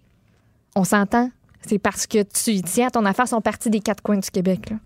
On 0.76 0.84
s'entend. 0.86 1.30
C'est 1.68 1.80
parce 1.80 2.07
que 2.07 2.24
tu 2.24 2.51
y 2.51 2.62
tiens 2.62 2.88
à 2.88 2.91
ton 2.91 3.03
affaire, 3.05 3.28
sont 3.28 3.41
partis 3.41 3.70
des 3.70 3.82
quatre 3.82 4.01
coins 4.01 4.18
du 4.20 4.30
Québec, 4.32 4.70
là. 4.70 4.78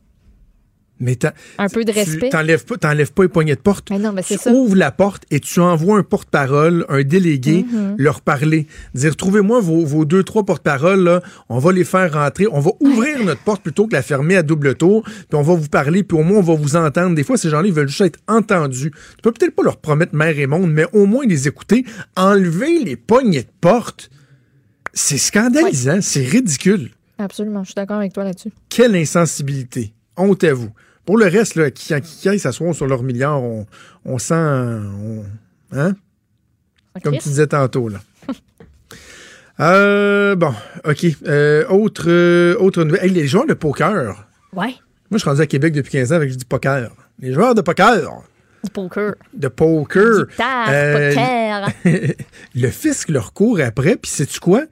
Mais 1.04 1.18
Un 1.58 1.68
peu 1.68 1.84
de 1.84 1.92
respect. 1.92 2.30
T'enlèves 2.30 2.64
pas, 2.66 2.78
t'enlèves 2.78 3.12
pas 3.12 3.24
les 3.24 3.30
poignées 3.30 3.56
de 3.56 3.60
porte. 3.60 3.90
Mais 3.90 4.00
non, 4.00 4.14
mais 4.14 4.22
c'est 4.24 4.38
tu 4.38 4.44
ça. 4.44 4.52
ouvres 4.54 4.76
la 4.78 4.92
porte 4.92 5.24
et 5.32 5.40
tu 5.42 5.60
envoies 5.60 5.98
un 5.98 6.04
porte-parole, 6.04 6.86
un 6.88 7.04
délégué, 7.04 7.66
Mhm. 7.70 7.96
leur 7.98 8.22
parler. 8.22 8.68
Dire, 8.96 9.16
trouvez-moi 9.18 9.60
vos, 9.60 9.86
vos 9.86 10.06
deux, 10.06 10.24
trois 10.24 10.46
porte-paroles. 10.46 11.22
On 11.50 11.60
va 11.60 11.72
les 11.74 11.84
faire 11.84 12.14
rentrer. 12.14 12.48
On 12.52 12.60
va 12.62 12.72
ouvrir 12.80 13.24
notre 13.26 13.42
porte 13.42 13.62
plutôt 13.62 13.86
que 13.86 13.94
la 13.94 14.02
fermer 14.02 14.38
à 14.38 14.44
double 14.44 14.76
tour. 14.76 15.04
Puis 15.04 15.14
on 15.34 15.42
va 15.42 15.56
vous 15.56 15.68
parler, 15.68 16.04
puis 16.04 16.18
au 16.18 16.24
moins 16.24 16.38
on 16.40 16.42
va 16.42 16.56
vous 16.56 16.76
entendre. 16.78 17.16
Des 17.16 17.24
fois, 17.24 17.36
ces 17.38 17.50
gens-là, 17.50 17.68
ils 17.68 17.74
veulent 17.74 17.90
juste 17.90 18.02
être 18.02 18.20
entendus. 18.28 18.92
Tu 18.92 19.22
peux 19.22 19.32
peut-être 19.34 19.56
pas 19.56 19.64
leur 19.64 19.78
promettre 19.78 20.16
mère 20.16 20.40
et 20.40 20.48
monde, 20.48 20.72
mais 20.72 20.86
au 20.94 21.06
moins 21.06 21.26
les 21.26 21.48
écouter. 21.48 21.84
Enlever 22.16 22.80
les 22.80 22.96
poignées 22.96 23.44
de 23.44 23.48
porte. 23.60 24.10
C'est 24.94 25.18
scandalisant. 25.18 26.00
C'est 26.02 26.24
ridicule. 26.24 26.92
Absolument, 27.18 27.64
je 27.64 27.70
suis 27.70 27.76
d'accord 27.76 27.98
avec 27.98 28.14
toi 28.14 28.24
là-dessus. 28.24 28.52
Quelle 28.70 28.96
insensibilité. 28.96 29.94
Honte 30.18 30.44
à 30.44 30.54
vous. 30.54 30.70
Pour 31.06 31.18
le 31.18 31.26
reste, 31.26 31.56
là, 31.56 31.70
qui, 31.72 31.94
qui, 32.02 32.30
qui 32.30 32.40
s'assoient 32.40 32.74
sur 32.74 32.88
leur 32.88 33.04
milliard, 33.04 33.42
on, 33.44 33.66
on 34.06 34.18
sent. 34.18 34.34
on- 34.36 35.26
hein? 35.74 35.94
Comme 37.04 37.18
tu 37.18 37.30
disais 37.30 37.48
tantôt, 37.48 37.90
là. 37.90 38.00
Euh, 39.60 40.36
bon, 40.36 40.54
OK. 40.84 41.06
Euh, 41.28 41.68
autre, 41.68 42.06
euh, 42.08 42.56
autre 42.58 42.84
nouvelle. 42.84 43.06
Hey, 43.06 43.12
les 43.12 43.28
joueurs 43.28 43.46
de 43.46 43.54
poker. 43.54 44.26
Ouais, 44.52 44.66
Moi, 44.66 44.74
je 45.12 45.18
suis 45.20 45.30
rendu 45.30 45.42
à 45.42 45.46
Québec 45.46 45.74
depuis 45.74 45.92
15 45.92 46.12
ans 46.12 46.16
avec 46.16 46.36
dis 46.36 46.44
poker. 46.44 46.90
Les 47.20 47.34
joueurs 47.34 47.54
de 47.54 47.62
poker. 47.62 48.24
du 48.64 48.70
poker. 48.72 49.14
De 49.34 49.48
poker. 49.50 50.26
Poker. 50.36 51.70
le 52.56 52.68
fisc 52.70 53.10
leur 53.10 53.34
court 53.34 53.60
après, 53.60 53.96
puis 53.96 54.10
sais-tu 54.10 54.40
quoi? 54.40 54.64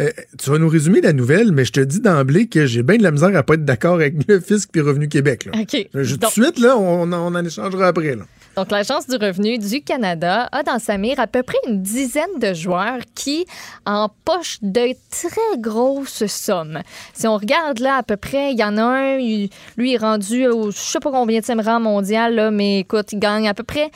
Euh, 0.00 0.10
tu 0.42 0.50
vas 0.50 0.58
nous 0.58 0.68
résumer 0.68 1.00
la 1.00 1.12
nouvelle, 1.12 1.52
mais 1.52 1.64
je 1.64 1.72
te 1.72 1.80
dis 1.80 2.00
d'emblée 2.00 2.48
que 2.48 2.66
j'ai 2.66 2.82
bien 2.82 2.96
de 2.96 3.02
la 3.04 3.12
misère 3.12 3.34
à 3.36 3.42
pas 3.44 3.54
être 3.54 3.64
d'accord 3.64 3.94
avec 3.94 4.14
le 4.28 4.40
fisc 4.40 4.68
puis 4.72 4.80
Revenu 4.80 5.08
Québec. 5.08 5.44
Là. 5.44 5.52
Je- 5.94 6.14
tout 6.16 6.26
de 6.26 6.32
suite, 6.32 6.58
là, 6.58 6.76
on, 6.76 7.12
on 7.12 7.12
en 7.34 7.44
échangera 7.44 7.86
après. 7.88 8.16
Là. 8.16 8.24
Donc, 8.56 8.70
l'Agence 8.70 9.08
du 9.08 9.16
revenu 9.16 9.58
du 9.58 9.82
Canada 9.82 10.48
a 10.52 10.62
dans 10.62 10.78
sa 10.78 10.96
mire 10.96 11.18
à 11.18 11.26
peu 11.26 11.42
près 11.42 11.58
une 11.66 11.82
dizaine 11.82 12.38
de 12.40 12.54
joueurs 12.54 13.00
qui 13.14 13.46
empochent 13.84 14.58
de 14.62 14.94
très 15.10 15.58
grosses 15.58 16.26
sommes. 16.26 16.80
Si 17.14 17.26
on 17.26 17.36
regarde 17.36 17.80
là, 17.80 17.96
à 17.96 18.02
peu 18.02 18.16
près, 18.16 18.52
il 18.52 18.58
y 18.58 18.64
en 18.64 18.78
a 18.78 18.82
un, 18.82 19.16
lui 19.18 19.94
est 19.94 19.96
rendu 19.96 20.46
au 20.46 20.70
je 20.70 20.78
sais 20.78 21.00
pas 21.00 21.10
combien 21.10 21.40
de 21.40 21.64
rang 21.64 21.80
mondial, 21.80 22.50
mais 22.52 22.80
écoute, 22.80 23.12
il 23.12 23.18
gagne 23.18 23.48
à 23.48 23.54
peu 23.54 23.64
près 23.64 23.90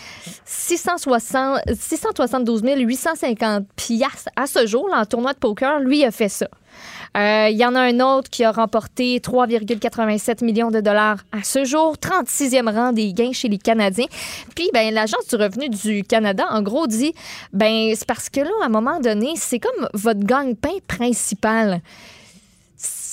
660, 0.45 1.61
672 1.79 2.63
850 2.65 3.67
piastres 3.77 4.29
à 4.37 4.47
ce 4.47 4.67
jour, 4.67 4.89
là, 4.89 5.01
en 5.01 5.05
tournoi 5.05 5.33
de 5.33 5.39
poker. 5.39 5.81
Lui 5.81 6.05
a 6.05 6.11
fait 6.11 6.29
ça. 6.29 6.49
Euh, 7.17 7.49
Il 7.51 7.57
y 7.57 7.65
en 7.65 7.75
a 7.75 7.81
un 7.81 8.01
autre 8.01 8.31
qui 8.31 8.45
a 8.45 8.53
remporté 8.53 9.19
3,87 9.19 10.45
millions 10.45 10.71
de 10.71 10.81
dollars 10.81 11.19
à 11.33 11.43
ce 11.43 11.65
jour, 11.65 11.97
36e 11.97 12.73
rang 12.73 12.93
des 12.93 13.13
gains 13.13 13.33
chez 13.33 13.49
les 13.49 13.59
Canadiens. 13.59 14.07
Puis, 14.55 14.71
ben, 14.73 14.93
l'Agence 14.93 15.27
du 15.29 15.37
revenu 15.37 15.69
du 15.69 16.05
Canada, 16.05 16.47
en 16.51 16.63
gros, 16.63 16.87
dit, 16.87 17.15
ben, 17.53 17.93
c'est 17.95 18.07
parce 18.07 18.29
que 18.29 18.41
là, 18.41 18.51
à 18.63 18.67
un 18.67 18.71
moment 18.71 19.01
donné, 19.01 19.33
c'est 19.37 19.59
comme 19.59 19.89
votre 19.95 20.21
gagne-pain 20.21 20.79
principal 20.87 21.81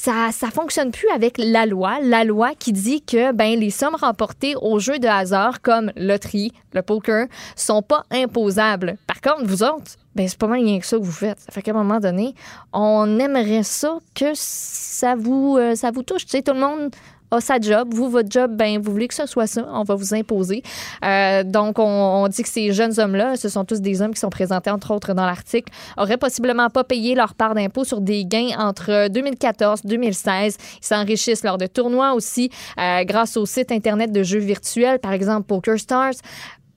ça 0.05 0.31
ça 0.31 0.51
fonctionne 0.51 0.91
plus 0.91 1.09
avec 1.09 1.37
la 1.39 1.65
loi, 1.65 1.97
la 2.01 2.23
loi 2.23 2.51
qui 2.57 2.71
dit 2.71 3.01
que 3.01 3.31
ben 3.31 3.59
les 3.59 3.71
sommes 3.71 3.95
remportées 3.95 4.55
aux 4.55 4.77
jeux 4.77 4.99
de 4.99 5.07
hasard 5.07 5.61
comme 5.61 5.91
loterie, 5.95 6.51
le 6.73 6.83
poker 6.83 7.25
sont 7.55 7.81
pas 7.81 8.05
imposables. 8.11 8.97
Par 9.07 9.19
contre, 9.19 9.49
vous 9.49 9.63
autres, 9.63 9.97
ben 10.15 10.27
c'est 10.27 10.37
pas 10.37 10.47
mal 10.47 10.61
rien 10.61 10.79
que 10.79 10.85
ça 10.85 10.97
que 10.97 11.03
vous 11.03 11.11
faites. 11.11 11.39
Ça 11.39 11.51
fait 11.51 11.61
qu'à 11.61 11.71
un 11.71 11.75
moment 11.75 11.99
donné, 11.99 12.33
on 12.73 13.19
aimerait 13.19 13.63
ça 13.63 13.99
que 14.13 14.31
ça 14.33 15.15
vous 15.15 15.57
euh, 15.59 15.75
ça 15.75 15.91
vous 15.91 16.03
touche, 16.03 16.25
tu 16.25 16.31
sais 16.31 16.41
tout 16.41 16.53
le 16.53 16.59
monde 16.59 16.91
a 17.31 17.41
sa 17.41 17.59
job. 17.59 17.93
Vous, 17.93 18.09
votre 18.09 18.31
job, 18.31 18.55
ben, 18.55 18.79
vous 18.79 18.91
voulez 18.91 19.07
que 19.07 19.13
ce 19.13 19.25
soit 19.25 19.47
ça. 19.47 19.67
On 19.71 19.83
va 19.83 19.95
vous 19.95 20.13
imposer. 20.13 20.63
Euh, 21.03 21.43
donc, 21.43 21.79
on, 21.79 21.83
on 21.83 22.27
dit 22.27 22.43
que 22.43 22.49
ces 22.49 22.71
jeunes 22.71 22.99
hommes-là, 22.99 23.35
ce 23.35 23.49
sont 23.49 23.65
tous 23.65 23.81
des 23.81 24.01
hommes 24.01 24.13
qui 24.13 24.19
sont 24.19 24.29
présentés, 24.29 24.69
entre 24.69 24.93
autres, 24.93 25.13
dans 25.13 25.25
l'article, 25.25 25.71
auraient 25.97 26.17
possiblement 26.17 26.69
pas 26.69 26.83
payé 26.83 27.15
leur 27.15 27.33
part 27.35 27.55
d'impôt 27.55 27.83
sur 27.83 28.01
des 28.01 28.25
gains 28.25 28.51
entre 28.57 29.07
2014 29.09 29.81
2016. 29.83 30.57
Ils 30.81 30.85
s'enrichissent 30.85 31.43
lors 31.43 31.57
de 31.57 31.67
tournois 31.67 32.13
aussi, 32.13 32.49
euh, 32.79 33.03
grâce 33.03 33.37
au 33.37 33.45
site 33.45 33.71
Internet 33.71 34.11
de 34.11 34.23
jeux 34.23 34.39
virtuels, 34.39 34.99
par 34.99 35.13
exemple 35.13 35.47
Poker 35.47 35.79
Stars. 35.79 36.13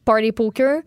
Party 0.09 0.33
Poker. 0.33 0.81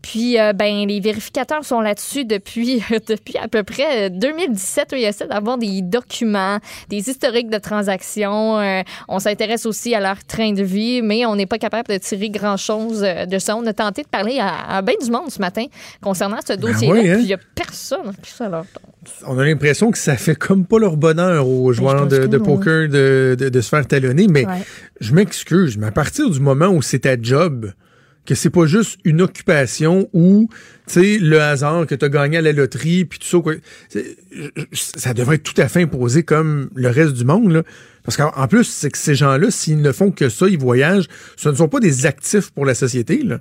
Puis, 0.00 0.38
euh, 0.38 0.52
ben, 0.52 0.86
les 0.86 1.00
vérificateurs 1.00 1.64
sont 1.64 1.80
là-dessus 1.80 2.24
depuis, 2.24 2.80
depuis 3.08 3.36
à 3.36 3.48
peu 3.48 3.64
près 3.64 4.06
euh, 4.06 4.08
2017. 4.10 4.90
Ils 4.92 5.02
essaient 5.04 5.26
d'avoir 5.26 5.58
des 5.58 5.82
documents, 5.82 6.58
des 6.88 7.10
historiques 7.10 7.50
de 7.50 7.58
transactions. 7.58 8.58
Euh, 8.60 8.82
on 9.08 9.18
s'intéresse 9.18 9.66
aussi 9.66 9.96
à 9.96 10.00
leur 10.00 10.22
train 10.24 10.52
de 10.52 10.62
vie, 10.62 11.02
mais 11.02 11.26
on 11.26 11.34
n'est 11.34 11.46
pas 11.46 11.58
capable 11.58 11.88
de 11.88 11.98
tirer 11.98 12.30
grand-chose 12.30 13.02
euh, 13.04 13.26
de 13.26 13.38
ça. 13.40 13.56
On 13.56 13.66
a 13.66 13.72
tenté 13.72 14.02
de 14.02 14.08
parler 14.08 14.38
à, 14.40 14.76
à 14.76 14.82
bien 14.82 14.94
du 15.02 15.10
monde 15.10 15.30
ce 15.32 15.40
matin 15.40 15.64
concernant 16.00 16.38
ce 16.46 16.52
dossier-là. 16.52 16.94
oui, 16.94 17.10
hein? 17.10 17.14
Puis, 17.14 17.24
il 17.24 17.26
n'y 17.26 17.34
a 17.34 17.38
personne 17.56 18.12
qui 18.22 18.30
ça 18.30 18.48
leur 18.48 18.66
tente. 18.66 18.84
On 19.26 19.36
a 19.38 19.44
l'impression 19.44 19.90
que 19.90 19.98
ça 19.98 20.16
fait 20.16 20.36
comme 20.36 20.64
pas 20.64 20.78
leur 20.78 20.96
bonheur 20.96 21.48
aux 21.48 21.72
joueurs 21.72 22.02
pense 22.08 22.08
de, 22.12 22.36
non. 22.38 22.44
poker 22.44 22.88
de, 22.88 23.36
de- 23.36 23.48
de 23.48 23.60
se 23.60 23.68
faire 23.68 23.84
talonner. 23.86 24.28
Mais 24.28 24.46
Ouais. 24.46 24.62
je 25.00 25.12
m'excuse, 25.12 25.76
mais 25.76 25.88
à 25.88 25.92
partir 25.92 26.30
du 26.30 26.38
moment 26.38 26.68
où 26.68 26.82
c'est 26.82 27.00
ta 27.00 27.20
job, 27.20 27.72
que 28.28 28.34
c'est 28.34 28.50
pas 28.50 28.66
juste 28.66 29.00
une 29.04 29.22
occupation 29.22 30.10
ou 30.12 30.50
le 30.94 31.38
hasard 31.38 31.86
que 31.86 31.94
tu 31.94 32.04
as 32.04 32.08
gagné 32.10 32.36
à 32.36 32.42
la 32.42 32.52
loterie 32.52 33.06
puis 33.06 33.18
tout 33.18 33.42
ça 33.90 34.00
ça 34.72 35.14
devrait 35.14 35.36
être 35.36 35.42
tout 35.54 35.58
à 35.58 35.66
fait 35.66 35.80
imposé 35.80 36.24
comme 36.24 36.68
le 36.74 36.90
reste 36.90 37.14
du 37.14 37.24
monde 37.24 37.50
là. 37.50 37.62
parce 38.02 38.18
qu'en 38.18 38.30
en 38.36 38.46
plus 38.46 38.64
c'est 38.64 38.90
que 38.90 38.98
ces 38.98 39.14
gens-là 39.14 39.50
s'ils 39.50 39.80
ne 39.80 39.92
font 39.92 40.10
que 40.10 40.28
ça 40.28 40.46
ils 40.46 40.58
voyagent 40.58 41.08
ce 41.36 41.48
ne 41.48 41.54
sont 41.54 41.68
pas 41.68 41.80
des 41.80 42.04
actifs 42.04 42.50
pour 42.50 42.66
la 42.66 42.74
société 42.74 43.22
là 43.22 43.40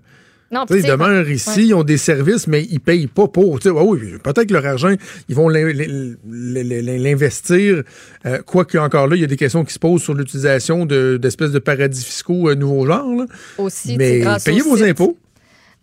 Non, 0.51 0.65
ils 0.69 0.83
demeurent 0.83 1.29
ici, 1.29 1.49
ouais. 1.49 1.65
ils 1.65 1.73
ont 1.73 1.83
des 1.83 1.97
services, 1.97 2.47
mais 2.47 2.63
ils 2.63 2.79
payent 2.79 3.07
pas 3.07 3.27
pour. 3.27 3.59
Ah 3.65 3.69
oui, 3.83 3.99
peut-être 4.23 4.45
que 4.47 4.53
leur 4.53 4.65
argent, 4.65 4.93
ils 5.27 5.35
vont 5.35 5.49
l'in- 5.49 5.73
l'in- 5.73 6.15
l'in- 6.25 6.97
l'investir. 6.97 7.83
Euh, 8.25 8.39
Quoique, 8.45 8.77
encore 8.77 9.07
là, 9.07 9.15
il 9.17 9.21
y 9.21 9.25
a 9.25 9.27
des 9.27 9.35
questions 9.35 9.65
qui 9.65 9.73
se 9.73 9.79
posent 9.79 10.01
sur 10.03 10.13
l'utilisation 10.13 10.85
de- 10.85 11.17
d'espèces 11.17 11.51
de 11.51 11.59
paradis 11.59 12.03
fiscaux 12.03 12.49
euh, 12.49 12.55
nouveaux 12.55 12.85
genres. 12.85 13.13
là. 13.15 13.25
aussi, 13.57 13.97
Mais 13.97 14.23
payez 14.45 14.61
vos 14.61 14.81
impôts. 14.81 15.17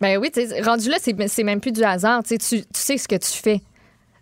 Ben 0.01 0.17
oui, 0.17 0.29
rendu 0.63 0.89
là, 0.89 0.97
c'est 0.99 1.43
même 1.43 1.61
plus 1.61 1.71
du 1.71 1.83
hasard. 1.83 2.23
Tu 2.23 2.35
sais 2.39 2.97
ce 2.97 3.07
que 3.07 3.15
tu 3.15 3.31
fais. 3.31 3.61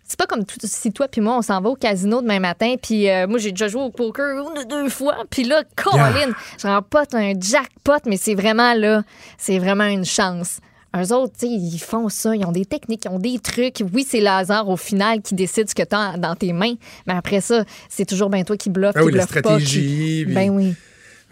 C'est 0.06 0.18
pas 0.18 0.26
comme 0.26 0.44
tout- 0.44 0.58
si 0.62 0.92
toi 0.92 1.08
puis 1.08 1.20
moi, 1.20 1.36
on 1.38 1.42
s'en 1.42 1.60
va 1.60 1.70
au 1.70 1.74
casino 1.76 2.20
demain 2.22 2.40
matin, 2.40 2.74
puis 2.80 3.08
euh, 3.10 3.26
moi, 3.26 3.38
j'ai 3.38 3.50
déjà 3.50 3.68
joué 3.68 3.82
au 3.82 3.90
poker 3.90 4.38
une 4.38 4.58
ou 4.58 4.64
deux 4.64 4.88
fois, 4.88 5.16
puis 5.30 5.44
là, 5.44 5.62
Colin, 5.76 6.32
je 6.60 6.66
remporte 6.66 7.14
un 7.14 7.32
jackpot, 7.40 7.98
mais 8.06 8.16
c'est 8.16 8.34
vraiment 8.34 8.74
là, 8.74 9.02
c'est 9.38 9.58
vraiment 9.58 9.86
une 9.86 10.04
chance. 10.04 10.58
Eux 10.96 11.12
autres, 11.12 11.32
tu 11.36 11.46
sais, 11.48 11.52
ils 11.52 11.78
font 11.80 12.08
ça, 12.08 12.36
ils 12.36 12.44
ont 12.46 12.52
des 12.52 12.64
techniques, 12.66 13.04
ils 13.06 13.10
ont 13.10 13.18
des 13.18 13.40
trucs. 13.40 13.82
Oui, 13.92 14.06
c'est 14.08 14.20
le 14.20 14.28
hasard 14.28 14.68
au 14.68 14.76
final 14.76 15.22
qui 15.22 15.34
décide 15.34 15.68
ce 15.68 15.74
que 15.74 15.82
tu 15.82 15.96
as 15.96 16.16
dans 16.18 16.36
tes 16.36 16.52
mains, 16.52 16.74
mais 17.08 17.14
après 17.14 17.40
ça, 17.40 17.64
c'est 17.88 18.04
toujours 18.04 18.30
ben 18.30 18.44
toi 18.44 18.56
qui 18.56 18.70
bluffe, 18.70 18.92
Ah 18.94 19.00
qui 19.00 19.06
oui, 19.06 19.12
la 19.12 19.24
bluffe 19.26 19.42
pas, 19.42 19.58
stratégie, 19.58 19.80
qui- 19.80 20.24
puis- 20.26 20.34
Ben 20.34 20.50
oui. 20.50 20.74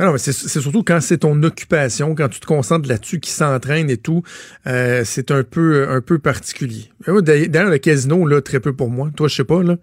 Non, 0.02 0.12
mais 0.12 0.18
c'est 0.18 0.32
surtout 0.60 0.82
quand 0.82 1.00
c'est 1.00 1.18
ton 1.18 1.40
occupation, 1.42 2.14
quand 2.14 2.28
tu 2.28 2.40
te 2.40 2.46
concentres 2.46 2.88
là-dessus, 2.88 3.20
qui 3.20 3.30
s'entraîne 3.30 3.88
et 3.88 3.96
tout, 3.96 4.22
euh, 4.66 5.02
c'est 5.04 5.30
un 5.30 5.42
peu, 5.44 5.88
un 5.88 6.00
peu 6.00 6.18
particulier. 6.18 6.90
D'ailleurs, 7.06 7.70
le 7.70 7.78
casino, 7.78 8.26
là, 8.26 8.40
très 8.42 8.60
peu 8.60 8.72
pour 8.72 8.90
moi. 8.90 9.10
Toi, 9.16 9.28
je 9.28 9.34
sais 9.36 9.44
pas, 9.44 9.62
là. 9.62 9.76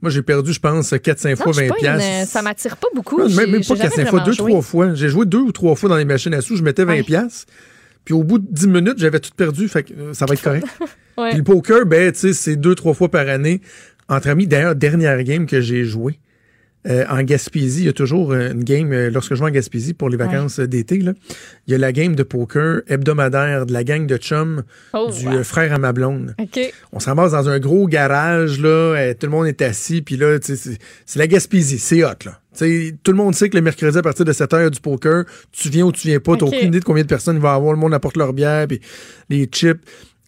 Moi, 0.00 0.10
j'ai 0.12 0.22
perdu, 0.22 0.52
je 0.52 0.60
pense, 0.60 0.92
4-5 0.92 1.30
Non, 1.30 1.36
fois 1.36 1.52
je 1.52 1.58
suis 1.58 1.68
20 1.68 1.74
pas 1.74 1.74
une- 1.76 1.98
piastres. 1.98 2.30
ça 2.32 2.40
m'attire 2.42 2.76
pas 2.76 2.86
beaucoup. 2.94 3.18
Non, 3.18 3.24
même, 3.28 3.34
pas 3.34 3.60
jamais 3.62 3.80
4-5 3.80 3.90
fois, 3.90 4.04
vraiment 4.04 4.24
deux, 4.26 4.32
joué. 4.32 4.50
trois 4.52 4.62
fois. 4.62 4.94
J'ai 4.94 5.08
joué 5.08 5.26
deux 5.26 5.38
ou 5.40 5.50
trois 5.50 5.74
fois 5.74 5.88
dans 5.88 5.96
les 5.96 6.04
machines 6.04 6.32
à 6.34 6.40
sous, 6.40 6.56
je 6.56 6.62
mettais 6.62 6.84
20 6.84 6.92
Ouais. 6.92 7.02
piastres. 7.02 7.46
Puis 8.04 8.14
au 8.14 8.22
bout 8.22 8.38
de 8.38 8.46
10 8.48 8.68
minutes, 8.68 8.98
j'avais 8.98 9.18
tout 9.18 9.32
perdu, 9.36 9.66
fait 9.68 9.82
que 9.82 9.92
euh, 9.94 10.14
ça 10.14 10.24
va 10.26 10.34
être 10.34 10.42
correct. 10.42 10.66
Ouais. 11.18 11.30
Puis 11.30 11.38
le 11.38 11.42
poker, 11.44 11.84
ben, 11.84 12.12
tu 12.12 12.18
sais, 12.20 12.32
c'est 12.32 12.54
deux, 12.54 12.76
trois 12.76 12.94
fois 12.94 13.10
par 13.10 13.28
année 13.28 13.60
entre 14.08 14.28
amis. 14.28 14.46
D'ailleurs, 14.46 14.76
dernière 14.76 15.20
game 15.24 15.46
que 15.46 15.60
j'ai 15.60 15.84
joué 15.84 16.20
euh, 16.88 17.04
en 17.08 17.22
Gaspésie, 17.22 17.82
il 17.82 17.86
y 17.86 17.88
a 17.88 17.92
toujours 17.92 18.32
euh, 18.32 18.52
une 18.52 18.64
game, 18.64 18.92
euh, 18.92 19.10
lorsque 19.10 19.34
je 19.34 19.40
vais 19.40 19.46
en 19.46 19.52
Gaspésie 19.52 19.94
pour 19.94 20.08
les 20.08 20.16
vacances 20.16 20.58
d'été, 20.58 20.98
là, 20.98 21.12
il 21.66 21.72
y 21.72 21.74
a 21.74 21.78
la 21.78 21.92
game 21.92 22.14
de 22.14 22.22
poker 22.22 22.80
hebdomadaire 22.86 23.66
de 23.66 23.72
la 23.72 23.84
gang 23.84 24.06
de 24.06 24.16
chum 24.16 24.62
Oh, 24.94 25.10
du 25.10 25.28
wow. 25.28 25.44
frère 25.44 25.72
à 25.72 25.78
ma 25.78 25.92
blonde. 25.92 26.34
On 26.92 27.00
s'en 27.00 27.14
dans 27.14 27.48
un 27.48 27.58
gros 27.58 27.86
garage, 27.86 28.60
là, 28.60 29.12
tout 29.14 29.26
le 29.26 29.32
monde 29.32 29.46
est 29.46 29.60
assis, 29.60 30.02
puis 30.02 30.16
là, 30.16 30.38
c'est 30.40 31.18
la 31.18 31.26
Gaspésie, 31.26 31.78
c'est 31.78 32.04
hot, 32.04 32.24
là. 32.24 32.40
Tout 32.58 33.12
le 33.12 33.16
monde 33.16 33.34
sait 33.34 33.48
que 33.48 33.56
le 33.56 33.62
mercredi, 33.62 33.98
à 33.98 34.02
partir 34.02 34.24
de 34.24 34.32
7 34.32 34.52
heures, 34.52 34.60
il 34.60 34.64
y 34.64 34.66
a 34.66 34.70
du 34.70 34.80
poker. 34.80 35.24
Tu 35.52 35.68
viens 35.68 35.84
ou 35.84 35.92
tu 35.92 36.08
viens 36.08 36.18
pas, 36.18 36.36
t'as 36.36 36.46
aucune 36.46 36.68
idée 36.68 36.80
de 36.80 36.84
combien 36.84 37.04
de 37.04 37.08
personnes 37.08 37.36
il 37.36 37.42
va 37.42 37.52
y 37.52 37.56
avoir. 37.56 37.72
Le 37.72 37.78
monde 37.78 37.94
apporte 37.94 38.16
leur 38.16 38.32
bière, 38.32 38.66
puis 38.66 38.80
les 39.28 39.44
chips. 39.44 39.80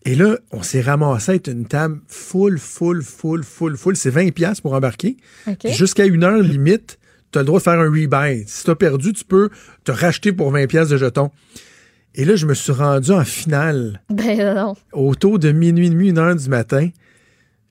Et 0.05 0.15
là, 0.15 0.39
on 0.51 0.63
s'est 0.63 0.81
ramassé 0.81 1.33
à 1.33 1.35
être 1.35 1.49
une 1.49 1.67
table 1.67 2.01
full, 2.09 2.59
full, 2.59 3.03
full, 3.03 3.43
full, 3.45 3.77
full. 3.77 3.97
C'est 3.97 4.11
20 4.11 4.31
pièces 4.33 4.61
pour 4.61 4.73
embarquer. 4.73 5.17
Jusqu'à 5.73 6.07
une 6.07 6.25
heure 6.25 6.39
limite, 6.41 6.99
tu 7.33 7.39
as 7.39 7.43
le 7.43 7.47
droit 7.47 7.59
de 7.59 7.63
faire 7.65 7.79
un 7.79 7.85
rebuy. 7.91 8.45
Si 8.47 8.65
tu 8.65 8.71
as 8.71 8.77
perdu, 8.77 9.13
tu 9.13 9.25
peux 9.25 9.51
te 9.85 9.93
racheter 9.93 10.33
pour 10.33 10.51
20 10.51 10.67
pièces 10.67 10.89
de 10.89 10.97
jetons. 10.97 11.31
Et 12.15 12.25
là, 12.25 12.35
je 12.35 12.47
me 12.47 12.55
suis 12.55 12.73
rendu 12.73 13.13
en 13.13 13.25
finale 13.25 14.03
Ben 14.11 14.55
non. 14.57 14.75
autour 14.93 15.39
de 15.39 15.53
minuit 15.53 15.87
et 15.87 15.91
demi, 15.91 16.09
une 16.09 16.19
heure 16.19 16.35
du 16.35 16.49
matin. 16.49 16.89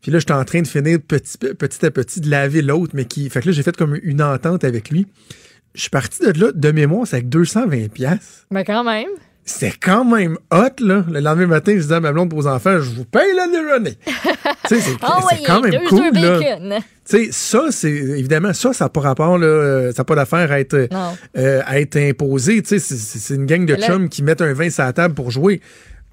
Puis 0.02 0.12
là, 0.12 0.20
j'étais 0.20 0.32
en 0.34 0.46
train 0.46 0.62
de 0.62 0.68
finir 0.68 1.00
petit, 1.06 1.38
petit 1.38 1.86
à 1.86 1.92
petit 1.92 2.22
de 2.22 2.30
laver 2.30 2.62
l'autre, 2.62 2.92
mais 2.96 3.04
qui. 3.04 3.30
Fait 3.30 3.42
que 3.42 3.48
là, 3.48 3.52
j'ai 3.52 3.64
fait 3.64 3.76
comme 3.76 4.00
une 4.02 4.22
entente 4.22 4.64
avec 4.64 4.92
lui. 4.92 5.08
Je 5.76 5.82
suis 5.82 5.90
parti 5.90 6.24
de 6.24 6.40
là, 6.40 6.52
de 6.54 6.72
mémoire, 6.72 7.06
c'est 7.06 7.18
avec 7.18 7.28
220 7.30 7.90
pièces. 7.92 8.46
Ben 8.50 8.64
quand 8.64 8.84
même. 8.86 9.10
C'était 9.52 9.74
quand 9.82 10.06
même 10.06 10.38
hot, 10.52 10.80
là. 10.80 11.04
Le 11.12 11.20
lendemain 11.22 11.48
matin, 11.48 11.72
je 11.76 11.82
disais 11.82 11.96
à 11.96 12.00
ma 12.00 12.12
blonde 12.12 12.30
pour 12.30 12.38
aux 12.40 12.48
enfants, 12.48 12.80
je 12.80 12.90
vous 12.92 13.04
paye 13.06 13.32
le 13.34 13.52
déjeuner. 13.52 13.98
tu 14.06 14.12
sais, 14.76 14.80
c'est 14.80 14.92
c'est 15.30 15.44
quand 15.44 15.62
même 15.62 15.82
cool, 15.88 16.12
là. 16.14 16.40
bacon. 16.40 16.76
Tu 17.10 17.26
sais, 17.26 17.30
ça, 17.32 17.64
c'est 17.72 17.90
évidemment, 17.92 18.54
ça, 18.54 18.74
ça 18.74 18.86
n'a 18.86 18.90
pas 18.90 19.02
rapport, 19.02 19.38
là, 19.40 19.48
euh, 19.48 19.92
ça 19.92 20.02
n'a 20.02 20.06
pas 20.06 20.14
d'affaire 20.16 20.52
à 20.52 20.60
être, 20.60 20.88
euh, 21.38 21.62
à 21.66 21.80
être 21.80 21.98
imposé. 21.98 22.62
Tu 22.62 22.80
sais, 22.80 22.96
c'est- 22.96 23.34
une 23.34 23.48
gang 23.48 23.66
de 23.66 23.74
là- 23.74 23.88
chums 23.88 24.08
qui 24.08 24.22
mettent 24.22 24.42
un 24.42 24.54
vin 24.54 24.70
sur 24.70 24.84
la 24.84 24.94
table 24.94 25.16
pour 25.16 25.32
jouer. 25.32 25.62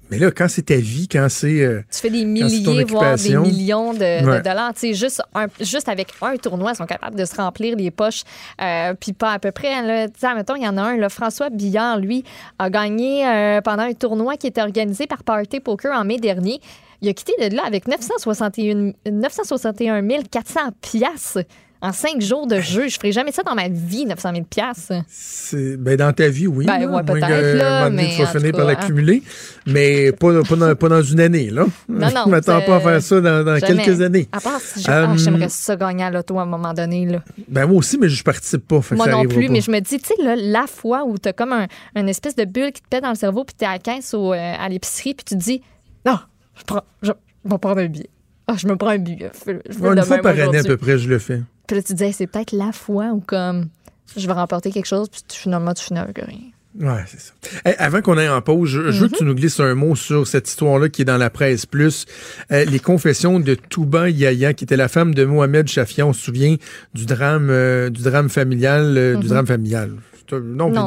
Mais 0.09 0.19
là, 0.19 0.31
quand 0.31 0.47
c'est 0.47 0.61
ta 0.63 0.75
vie, 0.75 1.07
quand 1.09 1.27
c'est. 1.29 1.61
euh, 1.61 1.81
Tu 1.91 1.99
fais 1.99 2.09
des 2.09 2.23
milliers, 2.23 2.83
voire 2.85 3.15
des 3.17 3.35
millions 3.41 3.93
de, 3.93 4.41
dollars. 4.41 4.73
Tu 4.73 4.79
sais, 4.79 4.93
juste, 4.93 5.21
un- 5.35 5.47
juste 5.59 5.89
avec 5.89 6.09
un 6.21 6.37
tournoi, 6.37 6.71
ils 6.73 6.77
sont 6.77 6.85
capables 6.85 7.17
de 7.17 7.25
se 7.25 7.35
remplir 7.35 7.75
les 7.75 7.91
poches. 7.91 8.21
euh, 8.61 8.93
Puis 8.99 9.11
pas 9.13 9.33
à 9.33 9.39
peu 9.39 9.51
près. 9.51 9.81
Là, 9.83 10.07
tu 10.07 10.13
sais, 10.19 10.33
mettons, 10.33 10.55
il 10.55 10.63
y 10.63 10.67
en 10.67 10.77
a 10.77 10.81
un, 10.81 10.97
là, 10.97 11.09
François 11.09 11.49
Billard, 11.49 11.99
lui, 11.99 12.23
a 12.57 12.69
gagné 12.69 13.27
euh, 13.27 13.61
pendant 13.61 13.83
un 13.83 13.93
tournoi 13.93 14.37
qui 14.37 14.47
était 14.47 14.61
organisé 14.61 15.07
par 15.07 15.23
Party 15.23 15.59
Poker 15.59 15.91
en 15.91 16.05
mai 16.05 16.17
dernier. 16.17 16.61
Il 17.01 17.09
a 17.09 17.13
quitté 17.13 17.33
de 17.49 17.55
là 17.55 17.63
avec 17.67 17.87
961, 17.87 18.93
961 19.11 20.01
400 20.31 20.59
piastres 20.81 21.43
en 21.81 21.91
cinq 21.91 22.21
jours 22.21 22.47
de 22.47 22.59
jeu. 22.59 22.87
Je 22.87 22.95
ferai 22.95 23.11
jamais 23.11 23.31
ça 23.31 23.43
dans 23.43 23.55
ma 23.55 23.69
vie, 23.69 24.05
900 24.05 24.31
000 24.33 24.45
piastres. 24.45 24.93
C'est- 25.07 25.77
Ben, 25.77 25.95
dans 25.95 26.11
ta 26.13 26.27
vie, 26.27 26.47
oui. 26.47 26.65
Ben, 26.65 26.79
là, 26.79 26.87
ouais, 26.87 27.03
peut-être, 27.03 27.89
mais 27.91 28.09
tu 28.15 28.21
vas 28.21 28.27
finir 28.27 28.51
par 28.51 28.61
cas, 28.61 28.67
l'accumuler. 28.67 29.23
Mais 29.65 30.11
pas, 30.11 30.43
pas, 30.43 30.55
dans, 30.55 30.75
pas 30.75 30.89
dans 30.89 31.01
une 31.01 31.19
année, 31.19 31.49
là. 31.49 31.65
Non, 31.87 32.07
non, 32.07 32.21
Je 32.25 32.29
m'attends 32.29 32.61
pas 32.61 32.75
à 32.77 32.79
faire 32.79 33.01
ça 33.01 33.21
dans, 33.21 33.59
quelques 33.59 34.01
années. 34.01 34.27
À 34.31 34.39
part 34.39 34.59
si 34.59 34.83
ah, 34.87 35.13
j'aimerais 35.15 35.49
ça 35.49 35.75
gagner 35.75 36.03
à 36.03 36.11
l'auto 36.11 36.39
à 36.39 36.43
un 36.43 36.45
moment 36.45 36.73
donné. 36.73 37.05
Là. 37.05 37.23
Ben, 37.47 37.65
moi 37.65 37.77
aussi, 37.77 37.97
mais 37.97 38.09
je 38.09 38.23
participe 38.23 38.67
pas. 38.67 38.81
fait 38.81 38.95
que 38.95 38.97
Moi 38.97 39.05
ça 39.05 39.11
non 39.11 39.25
plus, 39.25 39.47
pas. 39.47 39.53
mais 39.53 39.61
je 39.61 39.71
me 39.71 39.79
dis, 39.79 39.99
tu 39.99 40.07
sais, 40.07 40.35
la 40.35 40.67
fois 40.67 41.03
où 41.05 41.17
t'as 41.17 41.33
comme 41.33 41.53
un, 41.53 41.67
une 41.95 42.09
espèce 42.09 42.35
de 42.35 42.45
bulle 42.45 42.71
qui 42.71 42.81
te 42.81 42.87
pète 42.87 43.03
dans 43.03 43.09
le 43.09 43.15
cerveau, 43.15 43.43
puis 43.43 43.55
t'es 43.55 43.65
à 43.65 43.73
la 43.73 43.79
caisse 43.79 44.13
au, 44.13 44.33
euh, 44.33 44.53
à 44.59 44.69
l'épicerie, 44.69 45.13
puis 45.13 45.25
tu 45.25 45.35
te 45.35 45.39
dis, 45.39 45.61
non, 46.05 46.19
je, 46.55 46.63
prends, 46.63 46.83
je, 47.01 47.11
vais 47.45 47.57
prendre 47.57 47.79
un 47.79 47.87
billet. 47.87 48.09
Ah, 48.47 48.55
je 48.57 48.67
me 48.67 48.75
prends 48.77 48.89
un 48.89 48.97
billet. 48.97 49.31
Je 49.45 49.51
Ouais, 49.51 49.95
une 49.95 50.03
fois 50.03 50.19
par 50.19 50.39
année, 50.39 50.59
à 50.59 50.63
peu 50.63 50.77
près, 50.77 50.97
je 50.97 51.09
le 51.09 51.19
fais. 51.19 51.41
Puis 51.67 51.75
là, 51.77 51.83
tu 51.83 51.93
disais, 51.93 52.11
c'est 52.13 52.27
peut-être 52.27 52.53
la 52.53 52.71
fois 52.71 53.09
où, 53.13 53.19
comme, 53.19 53.67
je 54.15 54.25
vais 54.25 54.33
remporter 54.33 54.71
quelque 54.71 54.85
chose, 54.87 55.09
puis 55.09 55.21
tu- 55.27 55.37
finalement, 55.39 55.73
tu 55.73 55.83
finis 55.83 55.99
avec 55.99 56.17
rien. 56.17 56.39
Ouais, 56.79 57.03
c'est 57.07 57.19
ça. 57.19 57.33
Hey, 57.65 57.75
avant 57.79 58.01
qu'on 58.01 58.17
aille 58.19 58.29
en 58.29 58.39
pause, 58.41 58.69
je, 58.69 58.91
je 58.91 59.01
veux 59.01 59.07
que 59.09 59.17
tu 59.17 59.23
nous 59.23 59.33
glisses 59.33 59.59
un 59.59 59.73
mot 59.73 59.95
sur 59.95 60.27
cette 60.27 60.47
histoire-là 60.47 60.89
qui 60.89 61.01
est 61.01 61.05
dans 61.05 61.17
la 61.17 61.31
presse 61.31 61.65
plus. 61.65 62.05
Euh, 62.51 62.65
les 62.65 62.79
confessions 62.79 63.39
de 63.39 63.55
Touba 63.55 64.09
Yaya, 64.11 64.53
qui 64.53 64.63
était 64.63 64.77
la 64.77 64.87
femme 64.87 65.15
de 65.15 65.25
Mohamed 65.25 65.67
Chafia. 65.67 66.05
On 66.05 66.13
se 66.13 66.21
souvient 66.21 66.55
du 66.93 67.05
drame, 67.07 67.47
euh, 67.49 67.89
du 67.89 68.03
drame 68.03 68.29
familial, 68.29 68.95
euh, 68.95 69.15
du 69.15 69.27
drame 69.27 69.47
familial. 69.47 69.91
Non, 70.31 70.69
Non, 70.69 70.85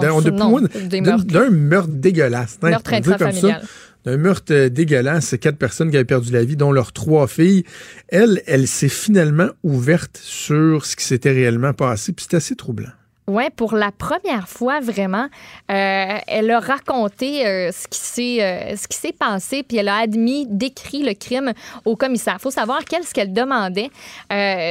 d'un- 1.24 1.50
meurtre 1.50 1.88
dégueulasse. 1.92 2.58
hein, 2.62 2.70
Meurtre 2.70 2.92
intrafamilial. 2.92 3.62
D'un 4.04 4.16
meurtre 4.16 4.68
dégueulasse. 4.68 5.36
Quatre 5.40 5.58
personnes 5.58 5.90
qui 5.90 5.96
avaient 5.96 6.04
perdu 6.04 6.32
la 6.32 6.44
vie, 6.44 6.56
dont 6.56 6.72
leurs 6.72 6.92
trois 6.92 7.26
filles. 7.26 7.64
Elle, 8.08 8.42
elle 8.46 8.66
s'est 8.66 8.88
finalement 8.88 9.48
ouverte 9.62 10.18
sur 10.22 10.86
ce 10.86 10.96
qui 10.96 11.04
s'était 11.04 11.32
réellement 11.32 11.72
passé, 11.72 12.12
puis 12.12 12.26
c'est 12.28 12.36
assez 12.36 12.56
troublant. 12.56 12.90
Oui, 13.30 13.44
pour 13.54 13.76
la 13.76 13.92
première 13.92 14.48
fois, 14.48 14.80
vraiment, 14.80 15.28
euh, 15.70 16.18
elle 16.26 16.50
a 16.50 16.58
raconté 16.58 17.46
euh, 17.46 17.70
ce 17.70 17.86
qui 17.86 18.00
s'est 18.00 18.42
euh, 18.42 18.76
ce 18.76 18.88
qui 18.88 18.96
s'est 18.96 19.12
passé, 19.12 19.62
puis 19.62 19.76
elle 19.76 19.86
a 19.86 19.98
admis, 19.98 20.48
décrit 20.48 21.04
le 21.04 21.14
crime 21.14 21.52
au 21.84 21.94
commissaire. 21.94 22.38
Il 22.40 22.42
faut 22.42 22.50
savoir 22.50 22.84
qu'est-ce 22.84 23.14
qu'elle 23.14 23.32
demandait 23.32 23.90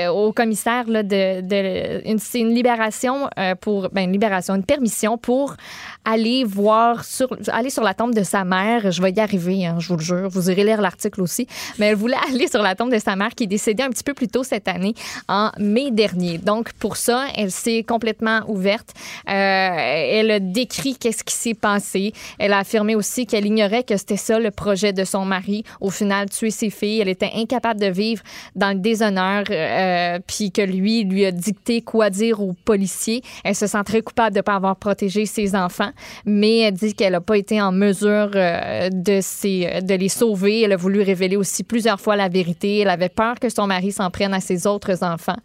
au 0.09 0.33
commissaire 0.33 0.85
de, 0.87 2.17
c'est 2.17 2.39
une 2.39 2.53
libération 2.53 3.29
pour 3.61 3.89
ben, 3.91 4.01
une 4.01 4.11
libération, 4.11 4.55
une 4.55 4.65
permission 4.65 5.17
pour 5.17 5.55
aller 6.05 6.43
voir 6.43 7.03
sur 7.03 7.29
aller 7.47 7.69
sur 7.69 7.83
la 7.83 7.93
tombe 7.93 8.13
de 8.13 8.23
sa 8.23 8.43
mère. 8.43 8.91
Je 8.91 9.01
vais 9.01 9.11
y 9.11 9.19
arriver, 9.19 9.65
hein, 9.65 9.77
je 9.79 9.89
vous 9.89 9.97
le 9.97 10.03
jure. 10.03 10.29
Vous 10.29 10.49
irez 10.49 10.63
lire 10.63 10.81
l'article 10.81 11.21
aussi. 11.21 11.47
Mais 11.77 11.87
elle 11.87 11.95
voulait 11.95 12.15
aller 12.29 12.47
sur 12.47 12.61
la 12.61 12.75
tombe 12.75 12.91
de 12.91 12.99
sa 12.99 13.15
mère 13.15 13.29
qui 13.35 13.43
est 13.43 13.47
décédée 13.47 13.83
un 13.83 13.89
petit 13.89 14.03
peu 14.03 14.13
plus 14.13 14.27
tôt 14.27 14.43
cette 14.43 14.67
année, 14.67 14.93
en 15.27 15.51
mai 15.57 15.91
dernier. 15.91 16.37
Donc 16.37 16.73
pour 16.73 16.97
ça, 16.97 17.25
elle 17.35 17.51
s'est 17.51 17.83
complètement 17.83 18.41
ouverte. 18.47 18.93
Euh, 19.27 19.31
elle 19.31 20.31
a 20.31 20.39
décrit 20.39 20.95
qu'est-ce 20.95 21.23
qui 21.23 21.35
s'est 21.35 21.53
passé. 21.53 22.13
Elle 22.37 22.53
a 22.53 22.59
affirmé 22.59 22.95
aussi 22.95 23.25
qu'elle 23.25 23.45
ignorait 23.45 23.83
que 23.83 23.97
c'était 23.97 24.17
ça 24.17 24.39
le 24.39 24.51
projet 24.51 24.93
de 24.93 25.03
son 25.03 25.25
mari. 25.25 25.63
Au 25.81 25.89
final, 25.89 26.29
tuer 26.29 26.51
ses 26.51 26.69
filles. 26.69 27.01
Elle 27.01 27.09
était 27.09 27.31
incapable 27.35 27.79
de 27.79 27.87
vivre 27.87 28.23
dans 28.55 28.69
le 28.69 28.79
déshonneur, 28.79 29.43
euh, 29.49 30.19
puis 30.25 30.51
que 30.51 30.61
lui 30.61 31.03
lui 31.03 31.25
a 31.25 31.31
dicté 31.31 31.81
quoi 31.81 32.09
dire 32.09 32.41
aux 32.41 32.53
policiers. 32.53 33.21
Elle 33.43 33.55
se 33.55 33.67
sent 33.67 33.83
très 33.85 34.01
coupable 34.01 34.33
de 34.33 34.39
ne 34.39 34.43
pas 34.43 34.55
avoir 34.55 34.75
protégé 34.75 35.25
ses 35.25 35.55
enfants, 35.55 35.91
mais 36.25 36.59
elle 36.59 36.73
dit 36.73 36.93
qu'elle 36.93 37.13
n'a 37.13 37.21
pas 37.21 37.37
été 37.37 37.61
en 37.61 37.71
mesure 37.71 38.31
euh, 38.35 38.89
de, 38.91 39.19
ses- 39.21 39.81
de 39.81 39.95
les 39.95 40.09
sauver. 40.09 40.61
Elle 40.61 40.73
a 40.73 40.77
voulu 40.77 41.01
révéler 41.01 41.35
aussi 41.35 41.63
plusieurs 41.63 41.99
fois 41.99 42.15
la 42.15 42.29
vérité. 42.29 42.79
Elle 42.79 42.89
avait 42.89 43.09
peur 43.09 43.35
que 43.39 43.49
son 43.49 43.67
mari 43.67 43.91
s'en 43.91 44.09
prenne 44.11 44.33
à 44.33 44.39
ses 44.39 44.67
autres 44.67 45.03
enfants. 45.03 45.37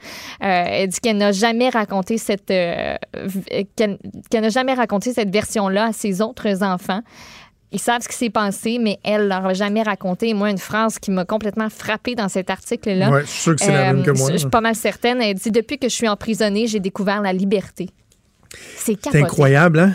Euh, 0.42 0.64
elle 0.68 0.88
dit 0.88 1.00
qu'elle 1.00 1.16
n'a 1.18 1.32
jamais 1.32 1.68
raconté 1.68 2.18
cette 2.18 2.50
euh, 2.50 2.96
qu'elle 3.76 3.98
n'a 4.42 4.48
jamais 4.48 4.74
raconté 4.74 5.12
cette 5.12 5.30
version-là 5.30 5.86
à 5.86 5.92
ses 5.92 6.20
autres 6.20 6.62
enfants. 6.62 7.00
Ils 7.72 7.80
savent 7.80 8.02
ce 8.02 8.08
qui 8.08 8.14
s'est 8.14 8.30
passé, 8.30 8.78
mais 8.80 9.00
elle 9.02 9.26
leur 9.26 9.44
a 9.46 9.52
jamais 9.52 9.82
raconté. 9.82 10.32
Moi, 10.32 10.50
une 10.50 10.58
phrase 10.58 11.00
qui 11.00 11.10
m'a 11.10 11.24
complètement 11.24 11.68
frappée 11.68 12.14
dans 12.14 12.28
cet 12.28 12.48
article-là. 12.48 13.10
Ouais, 13.10 13.22
je 13.22 13.26
suis 13.26 13.40
sûr 13.42 13.56
que 13.56 13.64
c'est 13.64 13.72
la 13.72 13.92
même 13.92 14.04
que 14.04 14.12
moi, 14.12 14.30
Je 14.30 14.36
suis 14.36 14.48
pas 14.48 14.60
mal 14.60 14.76
certaine. 14.76 15.20
Elle 15.20 15.34
dit 15.34 15.50
Depuis 15.50 15.78
que 15.78 15.88
je 15.88 15.94
suis 15.94 16.06
emprisonnée, 16.08 16.68
j'ai 16.68 16.78
découvert 16.78 17.20
la 17.20 17.32
liberté. 17.32 17.88
C'est 18.76 19.04
incroyable, 19.16 19.80
hein? 19.80 19.92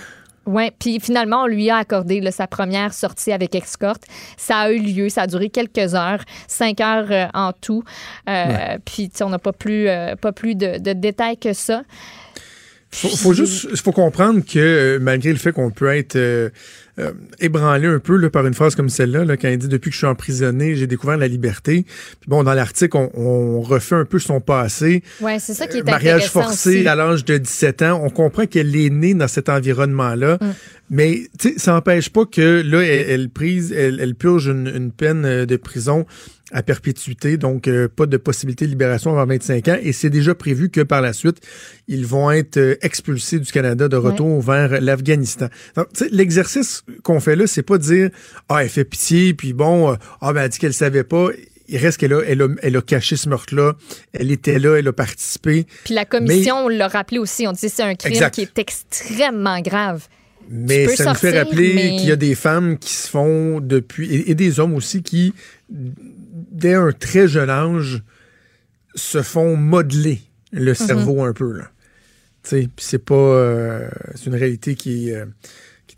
Oui, 0.51 0.71
puis 0.79 0.99
finalement, 0.99 1.43
on 1.43 1.45
lui 1.45 1.69
a 1.69 1.75
accordé 1.75 2.21
là, 2.21 2.31
sa 2.31 2.47
première 2.47 2.91
sortie 2.91 3.31
avec 3.31 3.53
escorte. 3.53 4.01
Ça 4.35 4.57
a 4.57 4.71
eu 4.71 4.79
lieu, 4.79 5.07
ça 5.09 5.21
a 5.21 5.27
duré 5.27 5.49
quelques 5.49 5.93
heures, 5.93 6.23
cinq 6.47 6.81
heures 6.81 7.11
euh, 7.11 7.27
en 7.35 7.53
tout. 7.53 7.83
Euh, 8.27 8.79
Puis, 8.83 9.09
tu 9.09 9.17
sais, 9.17 9.23
on 9.23 9.29
n'a 9.29 9.37
pas 9.37 9.53
plus, 9.53 9.87
euh, 9.87 10.15
pas 10.15 10.31
plus 10.31 10.55
de, 10.55 10.79
de 10.79 10.93
détails 10.93 11.37
que 11.37 11.53
ça. 11.53 11.83
Faut, 12.89 13.09
faut 13.09 13.33
juste 13.33 13.77
faut 13.77 13.91
comprendre 13.91 14.41
que 14.43 14.57
euh, 14.57 14.99
malgré 14.99 15.31
le 15.31 15.37
fait 15.37 15.51
qu'on 15.51 15.69
peut 15.69 15.95
être 15.95 16.17
euh, 16.99 17.11
ébranlé 17.39 17.87
un 17.87 17.99
peu 17.99 18.17
là, 18.17 18.29
par 18.29 18.45
une 18.45 18.53
phrase 18.53 18.75
comme 18.75 18.89
celle-là, 18.89 19.25
là, 19.25 19.37
quand 19.37 19.47
il 19.47 19.57
dit 19.57 19.67
Depuis 19.67 19.89
que 19.89 19.93
je 19.93 19.99
suis 19.99 20.07
emprisonné, 20.07 20.75
j'ai 20.75 20.87
découvert 20.87 21.17
la 21.17 21.27
liberté. 21.27 21.85
Puis 22.19 22.29
bon, 22.29 22.43
dans 22.43 22.53
l'article, 22.53 22.97
on, 22.97 23.09
on, 23.15 23.61
refait 23.61 23.95
un 23.95 24.05
peu 24.05 24.19
son 24.19 24.41
passé. 24.41 25.03
Ouais, 25.21 25.39
c'est 25.39 25.53
ça 25.53 25.67
qui 25.67 25.77
est 25.77 25.81
Euh, 25.81 25.91
Mariage 25.91 26.29
forcé 26.29 26.79
aussi. 26.79 26.87
à 26.87 26.95
l'âge 26.95 27.25
de 27.25 27.37
17 27.37 27.81
ans. 27.83 28.01
On 28.03 28.09
comprend 28.09 28.45
qu'elle 28.45 28.75
est 28.75 28.89
née 28.89 29.13
dans 29.13 29.27
cet 29.27 29.49
environnement-là. 29.49 30.37
Mm. 30.41 30.45
Mais 30.91 31.21
ça 31.57 31.73
n'empêche 31.73 32.09
pas 32.09 32.25
que 32.25 32.63
là, 32.65 32.81
elle, 32.81 33.09
elle 33.09 33.29
prise, 33.29 33.71
elle, 33.71 33.99
elle 33.99 34.15
purge 34.15 34.47
une, 34.47 34.67
une 34.67 34.91
peine 34.91 35.23
euh, 35.25 35.45
de 35.45 35.55
prison 35.55 36.05
à 36.51 36.63
perpétuité, 36.63 37.37
donc 37.37 37.67
euh, 37.67 37.87
pas 37.87 38.05
de 38.05 38.17
possibilité 38.17 38.65
de 38.65 38.71
libération 38.71 39.11
avant 39.11 39.25
25 39.25 39.67
ans. 39.67 39.77
Et 39.81 39.91
c'est 39.91 40.09
déjà 40.09 40.33
prévu 40.33 40.69
que 40.69 40.81
par 40.81 41.01
la 41.01 41.13
suite, 41.13 41.37
ils 41.87 42.05
vont 42.05 42.31
être 42.31 42.57
euh, 42.57 42.75
expulsés 42.81 43.39
du 43.39 43.51
Canada 43.51 43.87
de 43.87 43.95
retour 43.95 44.41
vers 44.41 44.81
l'Afghanistan. 44.81 45.47
L'exercice 46.11 46.83
qu'on 47.03 47.19
fait 47.19 47.35
là, 47.35 47.47
c'est 47.47 47.63
pas 47.63 47.77
de 47.77 47.83
dire 47.83 48.09
ah 48.49 48.63
elle 48.63 48.69
fait 48.69 48.83
pitié, 48.85 49.33
puis 49.33 49.53
bon, 49.53 49.91
euh, 49.91 49.95
ah 50.21 50.33
ben 50.33 50.41
elle 50.43 50.49
dit 50.49 50.59
qu'elle 50.59 50.73
savait 50.73 51.03
pas. 51.03 51.27
Il 51.71 51.77
reste 51.77 51.99
qu'elle 51.99 52.13
a, 52.13 52.21
elle 52.25 52.41
a, 52.41 52.47
elle 52.63 52.77
a 52.77 52.81
caché 52.81 53.15
ce 53.15 53.29
meurtre-là. 53.29 53.73
Elle 54.13 54.31
était 54.31 54.57
là, 54.57 54.77
elle 54.79 54.87
a 54.87 54.93
participé. 54.93 55.67
Puis 55.83 55.93
la 55.93 56.03
commission, 56.05 56.65
on 56.65 56.67
l'a 56.67 56.87
rappelé 56.87 57.19
aussi, 57.19 57.45
on 57.47 57.51
dit 57.51 57.69
c'est 57.69 57.83
un 57.83 57.93
crime 57.93 58.13
Exact. 58.13 58.33
qui 58.33 58.41
est 58.41 58.57
extrêmement 58.57 59.61
grave. 59.61 60.07
Mais 60.49 60.87
ça 60.87 61.03
nous 61.11 61.13
fait 61.15 61.31
sortir, 61.31 61.33
rappeler 61.35 61.73
mais- 61.75 61.97
qu'il 61.97 62.07
y 62.07 62.11
a 62.11 62.15
des 62.15 62.33
femmes 62.33 62.79
qui 62.79 62.93
se 62.93 63.07
font 63.07 63.59
depuis, 63.59 64.11
et, 64.11 64.31
et 64.31 64.35
des 64.35 64.59
hommes 64.59 64.73
aussi 64.73 65.03
qui, 65.03 65.31
dès 65.69 66.73
un 66.73 66.91
très 66.91 67.27
jeune 67.27 67.51
âge, 67.51 68.01
se 68.95 69.21
font 69.21 69.55
modeler 69.55 70.21
Mhm. 70.51 70.63
le 70.63 70.73
cerveau 70.73 71.23
un 71.23 71.33
peu. 71.33 71.51
Là. 71.51 71.65
Tu 72.41 72.49
sais, 72.49 72.57
puis 72.75 72.83
c'est 72.83 73.05
pas, 73.05 73.13
euh, 73.13 73.89
c'est 74.15 74.25
une 74.25 74.35
réalité 74.35 74.73
qui 74.73 75.09
est, 75.09 75.15
euh, 75.17 75.25
qui 75.25 75.31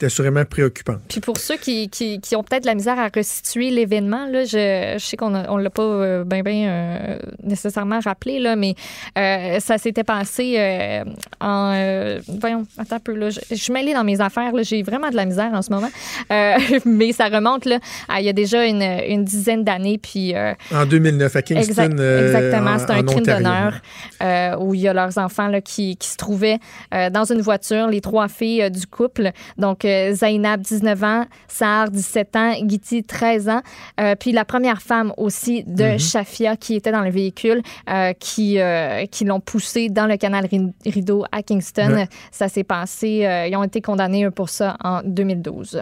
est 0.01 0.05
assurément 0.05 0.43
préoccupante. 0.45 0.99
Puis 1.07 1.19
pour 1.21 1.37
ceux 1.37 1.57
qui, 1.57 1.89
qui, 1.89 2.19
qui 2.19 2.35
ont 2.35 2.43
peut-être 2.43 2.63
de 2.63 2.67
la 2.67 2.75
misère 2.75 2.99
à 2.99 3.07
restituer 3.13 3.69
l'événement, 3.71 4.25
là, 4.27 4.43
je, 4.45 4.95
je 4.97 5.05
sais 5.05 5.17
qu'on 5.17 5.29
ne 5.29 5.61
l'a 5.61 5.69
pas 5.69 5.81
euh, 5.83 6.23
ben, 6.23 6.41
ben, 6.43 6.65
euh, 6.67 7.19
nécessairement 7.43 7.99
rappelé, 7.99 8.39
là, 8.39 8.55
mais 8.55 8.75
euh, 9.17 9.59
ça 9.59 9.77
s'était 9.77 10.03
passé 10.03 11.01
en... 11.39 12.17
voyons, 12.39 12.63
attends 12.77 12.95
un 12.95 12.99
peu, 12.99 13.13
là, 13.15 13.29
je, 13.29 13.39
je 13.49 13.55
suis 13.55 13.73
mêlée 13.73 13.93
dans 13.93 14.03
mes 14.03 14.21
affaires, 14.21 14.51
là, 14.53 14.63
j'ai 14.63 14.83
vraiment 14.83 15.09
de 15.09 15.15
la 15.15 15.25
misère 15.25 15.51
en 15.53 15.61
ce 15.61 15.71
moment, 15.71 15.89
mais 16.85 17.11
ça 17.13 17.27
remonte 17.27 17.65
là, 17.65 17.79
à 18.09 18.21
il 18.21 18.25
y 18.25 18.29
a 18.29 18.33
déjà 18.33 18.65
une, 18.65 18.81
une 18.81 19.23
dizaine 19.23 19.63
d'années, 19.63 19.97
puis... 19.97 20.33
En 20.73 20.85
2009, 20.85 21.35
à 21.35 21.41
Kingston, 21.41 21.61
Exact- 21.83 21.99
exactement, 21.99 22.71
en- 22.71 22.79
c'est 22.79 22.91
un 22.91 23.03
crime 23.03 23.25
d'honneur 23.25 24.59
où 24.59 24.73
il 24.73 24.81
y 24.81 24.87
a 24.87 24.93
leurs 24.93 25.17
enfants 25.17 25.47
là, 25.47 25.61
qui, 25.61 25.97
qui 25.97 26.07
se 26.09 26.17
trouvaient 26.17 26.59
dans 26.91 27.25
une 27.31 27.41
voiture, 27.41 27.87
les 27.87 28.01
trois 28.01 28.27
filles 28.27 28.69
du 28.71 28.85
couple. 28.87 29.31
Donc, 29.57 29.85
Zainab, 30.13 30.61
19 30.61 31.03
ans, 31.03 31.25
Sahar, 31.47 31.89
17 31.89 32.35
ans, 32.35 32.53
Giti, 32.67 33.03
13 33.03 33.49
ans. 33.49 33.61
Euh, 33.99 34.15
puis 34.15 34.31
la 34.31 34.45
première 34.45 34.81
femme 34.81 35.13
aussi 35.17 35.63
de 35.63 35.83
Mm-hmm. 35.83 36.11
Shafia 36.11 36.55
qui 36.55 36.75
était 36.75 36.91
dans 36.91 37.01
le 37.01 37.09
véhicule, 37.11 37.61
euh, 37.89 38.13
qui, 38.13 38.59
euh, 38.59 39.05
qui 39.07 39.25
l'ont 39.25 39.39
poussé 39.39 39.89
dans 39.89 40.05
le 40.05 40.17
canal 40.17 40.45
Ri- 40.45 40.73
Rideau 40.85 41.25
à 41.31 41.41
Kingston. 41.43 41.91
Ouais. 41.93 42.07
Ça 42.31 42.47
s'est 42.49 42.63
passé, 42.63 43.25
euh, 43.25 43.47
ils 43.47 43.55
ont 43.55 43.63
été 43.63 43.81
condamnés 43.81 44.29
pour 44.31 44.49
ça 44.49 44.77
en 44.83 45.01
2012. 45.03 45.81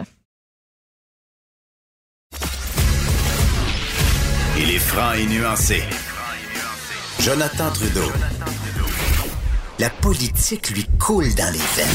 Il 4.58 4.70
est 4.70 4.78
franc 4.78 5.12
et 5.12 5.26
nuancé. 5.26 5.82
Jonathan 7.20 7.70
Trudeau. 7.72 8.10
La 9.80 9.88
politique 9.90 10.70
lui 10.70 10.84
coule 10.98 11.34
dans 11.36 11.50
les 11.52 11.58
veines. 11.58 11.86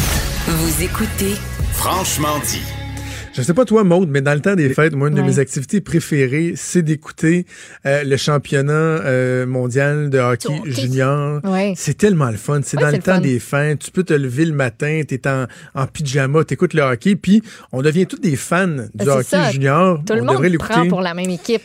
Vous 0.47 0.83
écoutez 0.83 1.35
Franchement 1.73 2.39
dit. 2.45 2.61
Je 3.33 3.41
sais 3.41 3.53
pas 3.53 3.65
toi, 3.65 3.83
Maude, 3.83 4.09
mais 4.09 4.21
dans 4.21 4.33
le 4.33 4.39
temps 4.39 4.55
des 4.55 4.73
fêtes, 4.73 4.93
moi, 4.95 5.09
une 5.09 5.15
de 5.15 5.21
mes 5.21 5.39
activités 5.39 5.81
préférées, 5.81 6.53
c'est 6.55 6.81
d'écouter 6.81 7.45
euh, 7.85 8.03
le 8.05 8.15
championnat 8.15 8.71
euh, 8.73 9.45
mondial 9.45 10.09
de 10.09 10.17
hockey 10.19 10.61
junior. 10.67 11.41
Ouais. 11.43 11.73
C'est 11.75 11.97
tellement 11.97 12.29
le 12.31 12.37
fun. 12.37 12.61
C'est 12.63 12.77
Ouais, 12.77 12.83
dans 12.83 12.89
le 12.91 12.95
le 12.97 13.01
temps 13.03 13.15
fun. 13.15 13.19
des 13.21 13.39
fins. 13.39 13.75
Tu 13.75 13.91
peux 13.91 14.03
te 14.03 14.13
lever 14.13 14.45
le 14.45 14.53
matin, 14.53 15.01
t'es 15.05 15.27
en, 15.27 15.47
en 15.75 15.85
pyjama, 15.85 16.45
t'écoutes 16.45 16.73
le 16.73 16.81
hockey, 16.83 17.17
puis 17.17 17.43
on 17.73 17.81
devient 17.81 18.05
tous 18.07 18.19
des 18.19 18.37
fans 18.37 18.67
du 18.67 18.75
Ben, 18.95 19.03
c'est 19.05 19.09
hockey 19.11 19.23
ça. 19.29 19.51
junior. 19.51 19.99
Tout 20.07 20.13
le 20.13 20.21
on 20.21 20.25
monde 20.25 20.35
devrait 20.37 20.55
prend 20.57 20.67
l'écouter. 20.75 20.89
pour 20.89 21.01
la 21.01 21.13
même 21.13 21.29
équipe. 21.29 21.61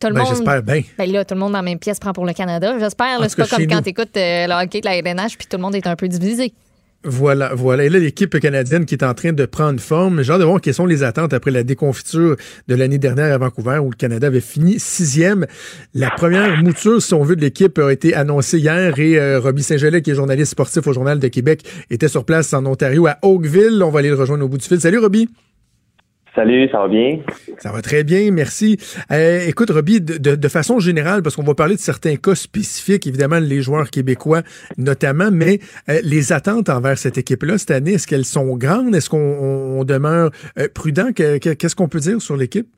Tout 0.00 0.08
le 0.08 0.14
Ben, 0.14 0.20
monde. 0.22 0.34
j'espère 0.34 0.62
bien. 0.62 0.82
Ben 0.98 1.10
là, 1.12 1.24
tout 1.24 1.34
le 1.34 1.40
monde 1.40 1.52
dans 1.52 1.58
la 1.58 1.62
même 1.62 1.78
pièce 1.78 1.98
prend 1.98 2.12
pour 2.12 2.24
le 2.26 2.32
Canada. 2.32 2.74
J'espère. 2.78 3.18
C'est 3.28 3.36
pas 3.36 3.46
comme 3.46 3.66
quand 3.66 3.82
tu 3.82 3.90
écoutes 3.90 4.10
le 4.16 4.62
hockey 4.64 4.80
de 4.80 4.86
la 4.86 4.96
LNH 4.96 5.36
puis 5.38 5.46
tout 5.48 5.56
le 5.56 5.62
monde 5.62 5.74
est 5.74 5.86
un 5.86 5.96
peu 5.96 6.08
divisé. 6.08 6.52
Voilà, 7.02 7.54
voilà. 7.54 7.84
Et 7.84 7.88
là, 7.88 7.98
l'équipe 7.98 8.38
canadienne 8.40 8.84
qui 8.84 8.94
est 8.94 9.02
en 9.02 9.14
train 9.14 9.32
de 9.32 9.46
prendre 9.46 9.80
forme. 9.80 10.20
J'ai 10.22 10.32
hâte 10.34 10.40
de 10.40 10.44
voir 10.44 10.60
quelles 10.60 10.74
sont 10.74 10.84
les 10.84 11.02
attentes 11.02 11.32
après 11.32 11.50
la 11.50 11.62
déconfiture 11.62 12.36
de 12.68 12.74
l'année 12.74 12.98
dernière 12.98 13.32
à 13.32 13.38
Vancouver 13.38 13.78
où 13.78 13.88
le 13.90 13.96
Canada 13.96 14.26
avait 14.26 14.42
fini 14.42 14.78
sixième. 14.78 15.46
La 15.94 16.10
première 16.10 16.62
mouture, 16.62 17.00
si 17.00 17.14
on 17.14 17.22
veut, 17.22 17.36
de 17.36 17.40
l'équipe 17.40 17.78
a 17.78 17.90
été 17.90 18.14
annoncée 18.14 18.58
hier 18.58 18.98
et 18.98 19.18
euh, 19.18 19.40
Robbie 19.40 19.62
Saint-Gelais, 19.62 20.02
qui 20.02 20.10
est 20.10 20.14
journaliste 20.14 20.50
sportif 20.52 20.86
au 20.86 20.92
Journal 20.92 21.18
de 21.18 21.28
Québec, 21.28 21.62
était 21.88 22.08
sur 22.08 22.26
place 22.26 22.52
en 22.52 22.66
Ontario 22.66 23.06
à 23.06 23.16
Oakville. 23.22 23.82
On 23.82 23.88
va 23.90 24.00
aller 24.00 24.10
le 24.10 24.16
rejoindre 24.16 24.44
au 24.44 24.48
bout 24.48 24.58
du 24.58 24.66
fil. 24.66 24.78
Salut, 24.78 24.98
Robbie. 24.98 25.26
Salut, 26.34 26.68
ça 26.70 26.78
va 26.78 26.88
bien? 26.88 27.18
Ça 27.58 27.72
va 27.72 27.82
très 27.82 28.04
bien, 28.04 28.30
merci. 28.30 28.76
Euh, 29.10 29.40
écoute, 29.48 29.70
Robbie, 29.70 30.00
de, 30.00 30.16
de- 30.16 30.36
de 30.36 30.48
façon 30.48 30.78
générale, 30.78 31.22
parce 31.22 31.34
qu'on 31.34 31.42
va 31.42 31.54
parler 31.54 31.74
de 31.74 31.80
certains 31.80 32.14
cas 32.16 32.34
spécifiques, 32.36 33.06
évidemment, 33.06 33.40
les 33.40 33.60
joueurs 33.62 33.90
québécois 33.90 34.42
notamment, 34.78 35.30
mais 35.32 35.58
euh, 35.88 35.98
les 36.04 36.32
attentes 36.32 36.68
envers 36.68 36.96
cette 36.98 37.18
équipe-là 37.18 37.58
cette 37.58 37.72
année, 37.72 37.94
est-ce 37.94 38.06
qu'elles 38.06 38.24
sont 38.24 38.56
grandes? 38.56 38.94
Est-ce 38.94 39.10
qu'on 39.10 39.18
on- 39.18 39.80
on 39.80 39.84
demeure 39.84 40.30
euh, 40.58 40.68
prudent? 40.72 41.12
Que- 41.14 41.38
que- 41.38 41.54
Qu'est-ce 41.54 41.74
qu'on 41.74 41.88
peut 41.88 41.98
dire 41.98 42.22
sur 42.22 42.36
l'équipe? 42.36 42.68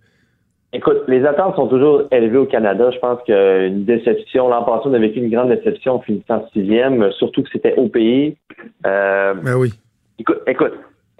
Écoute, 0.73 1.03
les 1.07 1.23
attentes 1.27 1.55
sont 1.57 1.69
toujours 1.69 2.05
élevées 2.11 2.39
au 2.39 2.47
Canada. 2.47 2.91
Je 2.91 2.99
pense 2.99 3.19
qu'une 3.27 3.85
déception, 3.85 4.49
l'an 4.49 4.65
passé, 4.65 4.85
on 4.87 4.95
a 4.95 4.99
vécu 4.99 5.19
une 5.19 5.29
grande 5.31 5.51
déception 5.51 5.97
en 5.97 6.01
finissant 6.01 6.49
sixième, 6.55 7.13
surtout 7.19 7.43
que 7.43 7.51
c'était 7.53 7.75
au 7.77 7.89
pays. 7.89 8.39
Ben 8.83 9.35
oui. 9.59 9.75
écoute, 10.19 10.39
écoute 10.47 10.73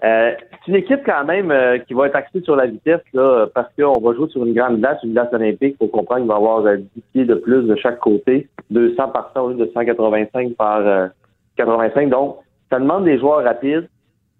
euh, 0.03 0.31
c'est 0.65 0.71
une 0.71 0.75
équipe 0.75 0.99
quand 1.05 1.23
même 1.23 1.49
euh, 1.49 1.77
qui 1.77 1.93
va 1.93 2.07
être 2.07 2.15
axée 2.15 2.41
sur 2.41 2.57
la 2.57 2.65
vitesse, 2.65 3.01
là, 3.13 3.47
parce 3.53 3.69
qu'on 3.77 4.01
va 4.01 4.13
jouer 4.13 4.27
sur 4.29 4.45
une 4.45 4.53
grande 4.53 4.79
glace, 4.79 4.97
une 5.03 5.13
glace 5.13 5.31
olympique. 5.31 5.75
Il 5.79 5.85
faut 5.85 5.87
comprendre 5.87 6.21
qu'il 6.21 6.27
va 6.27 6.33
y 6.33 6.37
avoir 6.37 6.65
euh, 6.65 6.77
10 6.77 7.01
pieds 7.13 7.25
de 7.25 7.35
plus 7.35 7.63
de 7.63 7.75
chaque 7.77 7.99
côté, 7.99 8.49
200 8.69 9.09
par 9.09 9.31
100 9.33 9.41
au 9.41 9.49
lieu 9.49 9.55
de 9.55 9.71
185 9.73 10.55
par 10.55 10.79
euh, 10.79 11.07
85. 11.55 12.09
Donc, 12.09 12.37
ça 12.69 12.79
demande 12.79 13.05
des 13.05 13.17
joueurs 13.17 13.43
rapides. 13.43 13.87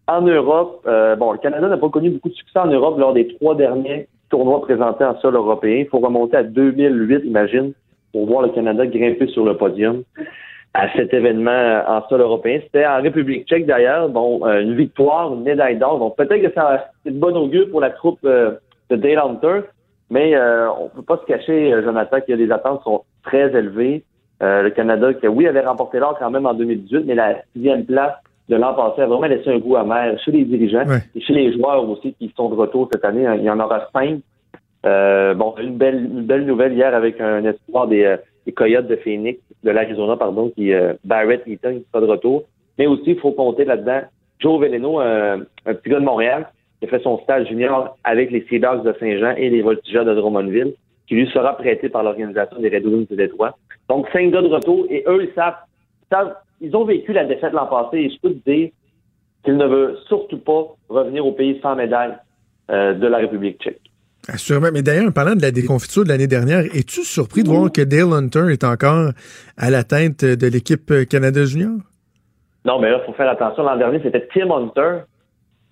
En 0.08 0.22
Europe, 0.22 0.82
euh, 0.86 1.16
bon, 1.16 1.32
le 1.32 1.38
Canada 1.38 1.70
n'a 1.70 1.78
pas 1.78 1.90
connu 1.90 2.10
beaucoup 2.10 2.30
de 2.30 2.34
succès 2.34 2.60
en 2.60 2.68
Europe 2.68 3.00
lors 3.00 3.14
des 3.14 3.28
trois 3.36 3.56
derniers 3.56 4.10
tournois 4.30 4.62
présentés 4.62 5.06
en 5.06 5.18
sol 5.20 5.36
européen. 5.36 5.78
Il 5.78 5.88
faut 5.88 6.00
remonter 6.00 6.36
à 6.36 6.44
2008, 6.44 7.24
imagine, 7.24 7.72
pour 8.12 8.26
voir 8.28 8.42
le 8.42 8.50
Canada 8.50 8.86
grimper 8.86 9.28
sur 9.28 9.46
le 9.46 9.56
podium 9.56 10.04
à 10.74 10.92
cet 10.94 11.14
événement 11.14 11.84
en 11.88 12.08
sol 12.08 12.22
européen. 12.22 12.60
C'était 12.64 12.86
en 12.86 13.02
République 13.02 13.48
tchèque 13.48 13.66
d'ailleurs. 13.66 14.10
Bon, 14.10 14.46
euh, 14.46 14.62
une 14.62 14.76
victoire, 14.76 15.34
une 15.34 15.44
médaille 15.44 15.78
d'or. 15.78 16.00
Donc 16.00 16.16
peut-être 16.16 16.42
que 16.42 16.54
ça 16.54 16.90
c'est 17.04 17.12
de 17.12 17.20
bon 17.20 17.36
augure 17.36 17.70
pour 17.70 17.82
la 17.82 17.92
troupe 17.92 18.20
euh, 18.26 18.56
de 18.90 18.96
Dale 18.96 19.20
Hunter, 19.20 19.62
mais 20.10 20.36
euh, 20.36 20.70
on 20.72 20.90
peut 20.90 21.04
pas 21.04 21.18
se 21.18 21.26
cacher, 21.26 21.74
euh, 21.74 21.84
Jonathan, 21.84 22.18
que 22.22 22.34
les 22.34 22.52
attentes 22.52 22.84
sont 22.84 23.04
très 23.24 23.56
élevées. 23.56 24.04
Euh, 24.42 24.64
le 24.64 24.72
Canada, 24.72 25.14
qui 25.14 25.28
oui, 25.28 25.48
avait 25.48 25.62
remporté 25.62 26.00
l'or 26.00 26.18
quand 26.20 26.30
même 26.30 26.46
en 26.46 26.54
2018, 26.54 27.06
mais 27.06 27.16
la 27.16 27.36
sixième 27.54 27.86
place 27.86 28.14
de 28.50 28.56
l'an 28.58 28.74
passé 28.74 29.02
a 29.02 29.06
vraiment 29.06 29.28
laissé 29.28 29.50
un 29.50 29.60
goût 29.60 29.78
amer 29.78 30.20
chez 30.20 30.32
les 30.32 30.44
dirigeants 30.44 30.86
et 31.16 31.22
chez 31.22 31.34
les 31.34 31.54
joueurs 31.54 31.88
aussi 31.88 32.14
qui 32.14 32.34
sont 32.36 32.50
de 32.50 32.56
retour 32.56 32.90
cette 32.92 33.06
année. 33.06 33.26
Il 33.38 33.44
y 33.44 33.50
en 33.50 33.60
aura 33.60 33.88
cinq. 33.94 34.20
Euh, 34.86 35.34
bon, 35.34 35.56
une 35.62 35.78
belle, 35.78 36.04
une 36.04 36.24
belle 36.24 36.46
nouvelle 36.46 36.74
hier 36.74 36.94
avec 36.94 37.22
un 37.22 37.46
espoir 37.46 37.88
des, 37.88 38.18
euh, 38.44 38.48
des 38.48 38.52
Coyotes 38.52 38.88
de 38.88 38.96
Phoenix, 38.98 39.40
de 39.64 39.72
l'Arizona, 39.72 40.18
pardon, 40.18 40.52
qui 40.56 40.74
euh, 40.74 40.94
Barrett 41.04 41.44
Eaton 41.48 41.80
qui 41.80 41.86
sera 41.92 42.02
de 42.02 42.12
retour. 42.12 42.44
Mais 42.78 42.88
aussi, 42.88 43.12
il 43.12 43.20
faut 43.20 43.32
compter 43.32 43.66
là-dedans 43.66 44.02
Joe 44.40 44.60
Veleno, 44.62 45.00
un, 45.00 45.42
un 45.66 45.74
petit 45.74 45.90
gars 45.90 46.00
de 46.00 46.06
Montréal, 46.06 46.48
qui 46.80 46.88
a 46.88 46.90
fait 46.90 47.04
son 47.04 47.20
stage 47.20 47.48
junior 47.48 47.98
avec 48.04 48.32
les 48.32 48.42
Sea 48.50 48.60
Dogs 48.60 48.84
de 48.84 48.94
Saint-Jean 49.00 49.36
et 49.38 49.50
les 49.50 49.62
Voltigeurs 49.62 50.06
de 50.06 50.14
Drummondville, 50.14 50.74
qui 51.08 51.16
lui 51.16 51.28
sera 51.28 51.56
prêté 51.58 51.90
par 51.90 52.04
l'organisation 52.04 52.60
des 52.60 52.70
Red 52.70 52.86
Wings 52.86 53.08
de 53.10 53.16
Détroit. 53.16 53.58
Donc, 53.90 54.08
cinq 54.12 54.32
gars 54.32 54.42
de 54.42 54.48
retour, 54.48 54.86
et 54.90 55.04
eux, 55.08 55.24
ils 55.24 55.34
savent, 55.34 55.56
ils 56.04 56.16
savent- 56.16 56.36
ils 56.62 56.76
ont 56.76 56.86
vécu 56.86 57.14
la 57.14 57.26
défaite 57.26 57.54
l'an 57.54 57.68
passé, 57.68 57.98
et 57.98 58.10
je 58.10 58.20
peux 58.20 58.34
te 58.34 58.50
dire 58.50 58.70
qu'ils 59.44 59.58
ne 59.58 59.66
veulent 59.66 59.98
surtout 60.08 60.38
pas 60.40 60.76
revenir 60.90 61.26
au 61.26 61.34
pays 61.34 61.60
sans 61.62 61.76
médaille 61.76 62.14
euh, 62.72 62.94
de 62.94 63.08
la 63.08 63.18
République 63.18 63.62
tchèque. 63.62 63.82
Assurément. 64.28 64.70
Mais 64.74 64.82
d'ailleurs, 64.82 65.08
en 65.08 65.12
parlant 65.12 65.36
de 65.36 65.42
la 65.42 65.52
déconfiture 65.52 66.04
de 66.04 66.10
l'année 66.10 66.28
dernière, 66.28 66.60
es-tu 66.74 67.04
surpris 67.04 67.44
de 67.44 67.50
voir 67.50 67.72
que 67.72 67.82
Dale 67.82 68.14
Hunter 68.14 68.46
est 68.52 68.64
encore 68.64 69.12
à 69.58 69.70
la 69.70 69.84
tête 69.84 70.24
de 70.24 70.48
l'équipe 70.48 70.92
Canada 71.10 71.44
Junior? 71.46 71.72
Non, 72.66 72.80
mais 72.80 72.90
là, 72.90 73.00
il 73.02 73.06
faut 73.06 73.14
faire 73.14 73.30
attention. 73.30 73.64
L'an 73.64 73.76
dernier, 73.78 74.00
c'était 74.02 74.26
Tim 74.34 74.50
Hunter. 74.52 75.00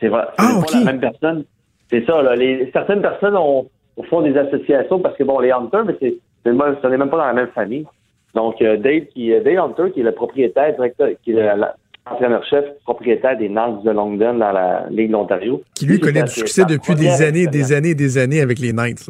C'est 0.02 0.10
vrai. 0.10 0.24
C'est 0.38 0.46
Ah, 0.46 0.62
pas 0.70 0.78
la 0.80 0.84
même 0.86 1.00
personne. 1.00 1.44
C'est 1.90 2.06
ça, 2.06 2.22
là. 2.22 2.36
Les, 2.36 2.70
certaines 2.74 3.02
personnes 3.02 3.38
ont, 3.38 3.70
au 3.96 4.04
fond 4.04 4.22
des 4.22 4.36
associations 4.38 5.00
parce 5.00 5.16
que, 5.18 5.24
bon, 5.24 5.40
les 5.40 5.52
Hunter, 5.52 5.80
mais 5.86 5.96
c'est, 6.02 6.16
ce 6.46 6.50
n'est 6.50 6.98
même 6.98 7.10
pas 7.10 7.18
dans 7.18 7.26
la 7.28 7.34
même 7.34 7.50
famille. 7.56 7.86
Donc, 8.34 8.62
euh, 8.62 8.78
qui, 9.14 9.34
euh, 9.34 9.42
Dave 9.42 9.60
Hunter, 9.60 9.92
qui 9.94 10.02
est 10.02 10.04
le 10.04 10.12
propriétaire, 10.14 10.74
directeur, 10.74 11.10
qui 11.24 11.32
est 11.32 11.36
le, 11.36 11.42
la- 11.60 11.76
entraîneur-chef, 12.10 12.66
propriétaire 12.84 13.38
des 13.38 13.50
Knights 13.50 13.84
de 13.84 13.92
Longdon 13.92 14.34
dans 14.34 14.52
la 14.52 14.86
Ligue 14.90 15.08
de 15.08 15.14
l'Ontario. 15.14 15.62
Qui 15.76 15.86
lui 15.86 16.00
connaît 16.00 16.24
du 16.24 16.32
succès 16.32 16.64
depuis 16.66 16.96
des 16.96 17.22
années, 17.22 17.48
des 17.48 17.74
années, 17.74 17.96
des 17.96 18.18
années 18.18 18.42
avec 18.42 18.60
les 18.60 18.74
Knights. 18.74 19.10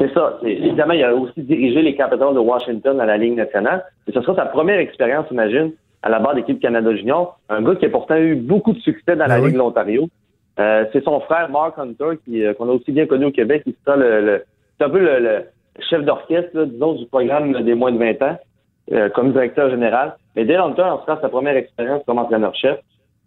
C'est 0.00 0.12
ça. 0.14 0.38
Évidemment, 0.42 0.94
il 0.94 1.04
a 1.04 1.14
aussi 1.14 1.42
dirigé 1.42 1.82
les 1.82 1.94
Capitals 1.94 2.34
de 2.34 2.38
Washington 2.38 2.96
dans 2.96 3.04
la 3.04 3.18
Ligue 3.18 3.34
nationale. 3.34 3.84
Et 4.06 4.12
ce 4.12 4.22
sera 4.22 4.34
sa 4.34 4.46
première 4.46 4.78
expérience, 4.78 5.26
imagine, 5.30 5.72
à 6.02 6.08
la 6.08 6.18
barre 6.20 6.34
d'équipe 6.34 6.60
Canada 6.60 6.94
Junior. 6.94 7.38
Un 7.50 7.62
gars 7.62 7.74
qui 7.74 7.84
a 7.84 7.90
pourtant 7.90 8.16
eu 8.16 8.34
beaucoup 8.34 8.72
de 8.72 8.78
succès 8.78 9.16
dans 9.16 9.26
la 9.26 9.38
ben 9.38 9.44
Ligue 9.44 9.54
de 9.54 9.58
l'Ontario. 9.58 10.08
Euh, 10.58 10.84
c'est 10.92 11.04
son 11.04 11.20
frère 11.20 11.50
Mark 11.50 11.78
Hunter, 11.78 12.18
qui 12.24 12.44
euh, 12.44 12.54
qu'on 12.54 12.68
a 12.68 12.72
aussi 12.72 12.92
bien 12.92 13.06
connu 13.06 13.26
au 13.26 13.30
Québec, 13.30 13.62
qui 13.64 13.76
sera 13.84 13.96
le, 13.96 14.42
c'est 14.78 14.84
un 14.84 14.90
peu 14.90 14.98
le, 14.98 15.44
chef 15.88 16.04
d'orchestre, 16.04 16.64
disons, 16.64 16.94
du 16.94 17.06
programme 17.06 17.52
des 17.62 17.74
moins 17.74 17.92
de 17.92 17.98
20 17.98 18.22
ans, 18.22 18.38
euh, 18.92 19.08
comme 19.10 19.32
directeur 19.32 19.70
général. 19.70 20.16
Mais 20.36 20.44
Dale 20.44 20.60
Hunter 20.60 20.82
en 20.82 21.00
sera 21.04 21.20
sa 21.20 21.28
première 21.28 21.56
expérience 21.56 22.02
comme 22.06 22.18
entraîneur-chef. 22.18 22.78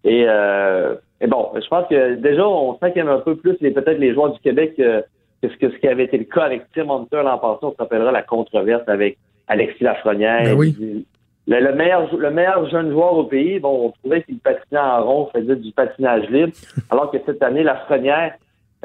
Et, 0.05 0.21
et, 0.23 1.27
bon, 1.27 1.51
je 1.55 1.67
pense 1.67 1.87
que 1.87 2.15
déjà, 2.15 2.47
on 2.47 2.77
sent 2.79 2.91
qu'il 2.91 3.03
y 3.03 3.07
a 3.07 3.11
un 3.11 3.19
peu 3.19 3.35
plus 3.35 3.55
peut-être 3.55 3.99
les 3.99 4.13
joueurs 4.13 4.33
du 4.33 4.39
Québec 4.39 4.73
que 4.75 5.49
ce, 5.49 5.57
que 5.57 5.69
ce 5.69 5.77
qui 5.77 5.87
avait 5.87 6.05
été 6.05 6.17
le 6.17 6.23
cas 6.23 6.43
avec 6.43 6.63
Tim 6.73 6.89
Hunter 6.89 7.21
l'an 7.23 7.37
passé. 7.37 7.59
On 7.63 7.71
se 7.71 7.77
rappellera 7.77 8.11
la 8.11 8.21
controverse 8.21 8.87
avec 8.87 9.17
Alexis 9.47 9.83
Lafrenière. 9.83 10.43
Ben 10.43 10.57
oui. 10.57 11.05
Le, 11.45 11.73
meilleur, 11.73 12.15
le 12.15 12.31
meilleur 12.31 12.69
jeune 12.69 12.91
joueur 12.91 13.17
au 13.17 13.25
pays, 13.25 13.59
bon, 13.59 13.87
on 13.87 13.89
trouvait 13.91 14.23
qu'il 14.23 14.39
patinait 14.39 14.79
en 14.79 15.03
rond, 15.03 15.29
faisait 15.35 15.57
du 15.57 15.73
patinage 15.73 16.29
libre, 16.29 16.53
alors 16.89 17.11
que 17.11 17.17
cette 17.25 17.43
année, 17.43 17.63
la 17.63 17.85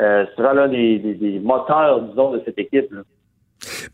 euh, 0.01 0.27
sera 0.37 0.55
l'un 0.55 0.69
des, 0.69 1.41
moteurs, 1.43 2.03
disons, 2.03 2.33
de 2.33 2.43
cette 2.45 2.59
équipe. 2.59 2.93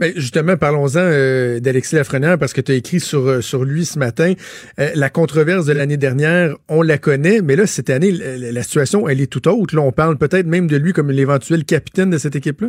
Mais 0.01 0.13
justement, 0.17 0.57
parlons-en 0.57 1.01
euh, 1.01 1.61
d'Alexis 1.61 1.97
Lafrenière 1.97 2.39
parce 2.39 2.53
que 2.53 2.61
tu 2.61 2.73
as 2.73 2.75
écrit 2.75 3.01
sur, 3.01 3.27
euh, 3.27 3.41
sur 3.41 3.65
lui 3.65 3.85
ce 3.85 3.99
matin. 3.99 4.33
Euh, 4.79 4.89
la 4.95 5.09
controverse 5.09 5.67
de 5.67 5.73
l'année 5.73 5.97
dernière, 5.97 6.55
on 6.69 6.83
la 6.83 6.99
connaît, 6.99 7.41
mais 7.43 7.57
là, 7.57 7.67
cette 7.67 7.91
année, 7.91 8.11
la, 8.13 8.63
situation, 8.63 9.09
elle 9.09 9.21
est 9.21 9.31
tout 9.31 9.47
autre. 9.49 9.75
Là, 9.75 9.83
on 9.83 9.93
parle 9.93 10.17
peut-être 10.19 10.47
même 10.47 10.67
de 10.67 10.77
lui 10.77 10.93
comme 10.93 11.11
l'éventuel 11.11 11.65
capitaine 11.65 12.11
de 12.11 12.19
cette 12.19 12.37
équipe-là. 12.37 12.69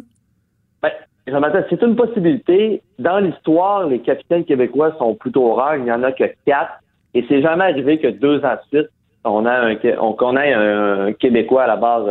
Ben, 0.82 0.92
c'est 1.70 1.82
une 1.82 1.96
possibilité. 1.96 2.82
Dans 3.00 3.20
l'histoire, 3.20 3.88
les 3.88 4.00
capitaines 4.00 4.46
québécois 4.46 4.96
sont 5.00 5.16
plutôt 5.16 5.54
rares. 5.54 5.78
Il 5.78 5.84
n'y 5.84 5.92
en 5.92 6.04
a 6.04 6.12
que 6.12 6.24
quatre. 6.46 6.82
Et 7.14 7.26
c'est 7.28 7.42
jamais 7.42 7.64
arrivé 7.64 7.98
que 7.98 8.08
deux 8.08 8.40
ans 8.46 8.56
de 8.72 8.78
suite, 8.78 8.90
on 9.24 9.46
a 9.46 9.52
un, 9.52 9.76
on 10.00 10.14
connaît 10.14 10.54
un 10.54 11.14
Québécois 11.14 11.64
à 11.64 11.68
la 11.68 11.78
base 11.78 12.06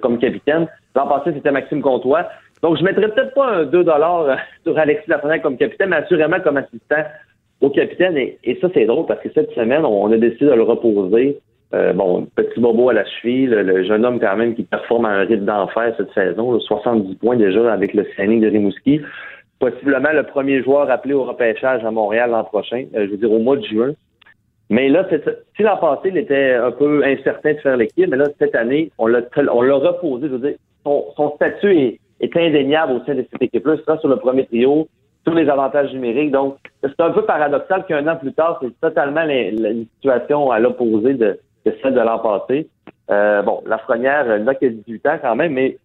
comme 0.00 0.18
capitaine. 0.18 0.68
L'an 0.94 1.08
passé, 1.08 1.32
c'était 1.34 1.50
Maxime 1.50 1.80
Comtois. 1.80 2.26
Donc, 2.62 2.76
je 2.78 2.84
mettrais 2.84 3.08
peut-être 3.08 3.34
pas 3.34 3.46
un 3.48 3.64
2 3.64 3.84
euh, 3.88 4.36
sur 4.64 4.78
Alexis 4.78 5.08
Lafrenière 5.08 5.42
comme 5.42 5.56
capitaine, 5.56 5.90
mais 5.90 5.96
assurément 5.96 6.40
comme 6.40 6.56
assistant 6.56 7.04
au 7.60 7.70
capitaine. 7.70 8.16
Et, 8.16 8.58
ça, 8.60 8.68
c'est 8.74 8.86
drôle 8.86 9.06
parce 9.06 9.20
que 9.20 9.30
cette 9.34 9.50
semaine, 9.52 9.84
on 9.84 10.10
a 10.12 10.16
décidé 10.16 10.46
de 10.46 10.52
le 10.52 10.62
reposer. 10.62 11.38
Euh, 11.74 11.92
bon, 11.92 12.26
petit 12.34 12.58
bobo 12.60 12.88
à 12.88 12.94
la 12.94 13.04
cheville, 13.04 13.46
le, 13.46 13.84
jeune 13.84 14.04
homme 14.06 14.18
quand 14.18 14.36
même 14.36 14.54
qui 14.54 14.62
performe 14.62 15.04
à 15.04 15.10
un 15.10 15.24
rythme 15.26 15.44
d'enfer 15.44 15.92
cette 15.98 16.12
saison, 16.14 16.58
70 16.58 17.16
points 17.16 17.36
déjà 17.36 17.70
avec 17.70 17.92
le 17.92 18.06
signing 18.16 18.40
de 18.40 18.48
Rimouski. 18.48 19.02
Possiblement 19.58 20.12
le 20.12 20.22
premier 20.22 20.62
joueur 20.62 20.90
appelé 20.90 21.12
au 21.12 21.24
repêchage 21.24 21.84
à 21.84 21.90
Montréal 21.90 22.30
l'an 22.30 22.44
prochain, 22.44 22.86
euh, 22.94 23.04
je 23.04 23.10
veux 23.10 23.16
dire 23.18 23.30
au 23.30 23.38
mois 23.38 23.56
de 23.56 23.66
juin. 23.66 23.92
Mais 24.70 24.88
là, 24.88 25.06
si 25.56 25.62
l'an 25.62 25.76
passé, 25.76 26.08
il 26.08 26.16
était 26.16 26.54
un 26.54 26.70
peu 26.70 27.04
incertain 27.04 27.52
de 27.52 27.58
faire 27.58 27.76
l'équipe, 27.76 28.08
mais 28.08 28.16
là, 28.16 28.26
cette 28.38 28.54
année, 28.54 28.90
on 28.98 29.06
l'a 29.06 29.20
reposé. 29.20 30.28
Je 30.28 30.32
veux 30.32 30.38
dire, 30.38 30.56
son 30.84 31.32
statut 31.36 31.74
est, 31.76 32.00
est 32.20 32.36
indéniable 32.36 32.92
au 32.92 33.04
sein 33.04 33.14
de 33.14 33.26
cette 33.30 33.42
équipe-là. 33.42 33.76
Sur 33.98 34.08
le 34.08 34.16
premier 34.16 34.46
trio, 34.46 34.88
tous 35.24 35.34
les 35.34 35.48
avantages 35.48 35.92
numériques. 35.92 36.32
Donc, 36.32 36.56
c'est 36.82 37.00
un 37.00 37.10
peu 37.10 37.24
paradoxal 37.24 37.84
qu'un 37.86 38.06
an 38.06 38.16
plus 38.16 38.32
tard, 38.32 38.58
c'est 38.62 38.80
totalement 38.80 39.24
la, 39.24 39.72
situation 39.94 40.50
à 40.50 40.58
l'opposé 40.58 41.14
de, 41.14 41.38
celle 41.64 41.94
de 41.94 42.00
l'an 42.00 42.18
passé. 42.18 42.68
Euh, 43.10 43.42
bon, 43.42 43.62
Lafrenière 43.66 44.38
n'a 44.40 44.54
que 44.54 44.66
18 44.66 45.06
ans 45.06 45.18
quand 45.20 45.36
même, 45.36 45.52
mais 45.52 45.78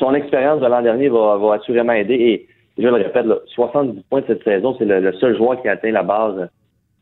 son 0.00 0.14
expérience 0.14 0.60
de 0.60 0.66
l'an 0.66 0.82
dernier 0.82 1.08
va, 1.08 1.38
assurément 1.54 1.92
aider. 1.92 2.14
Et 2.14 2.48
je 2.78 2.88
le 2.88 2.94
répète, 2.94 3.26
70 3.54 4.02
points 4.10 4.20
de 4.20 4.26
cette 4.26 4.44
saison, 4.44 4.74
c'est 4.78 4.84
le, 4.84 5.12
seul 5.14 5.36
joueur 5.36 5.60
qui 5.62 5.68
a 5.68 5.72
atteint 5.72 5.92
la 5.92 6.02
base, 6.02 6.48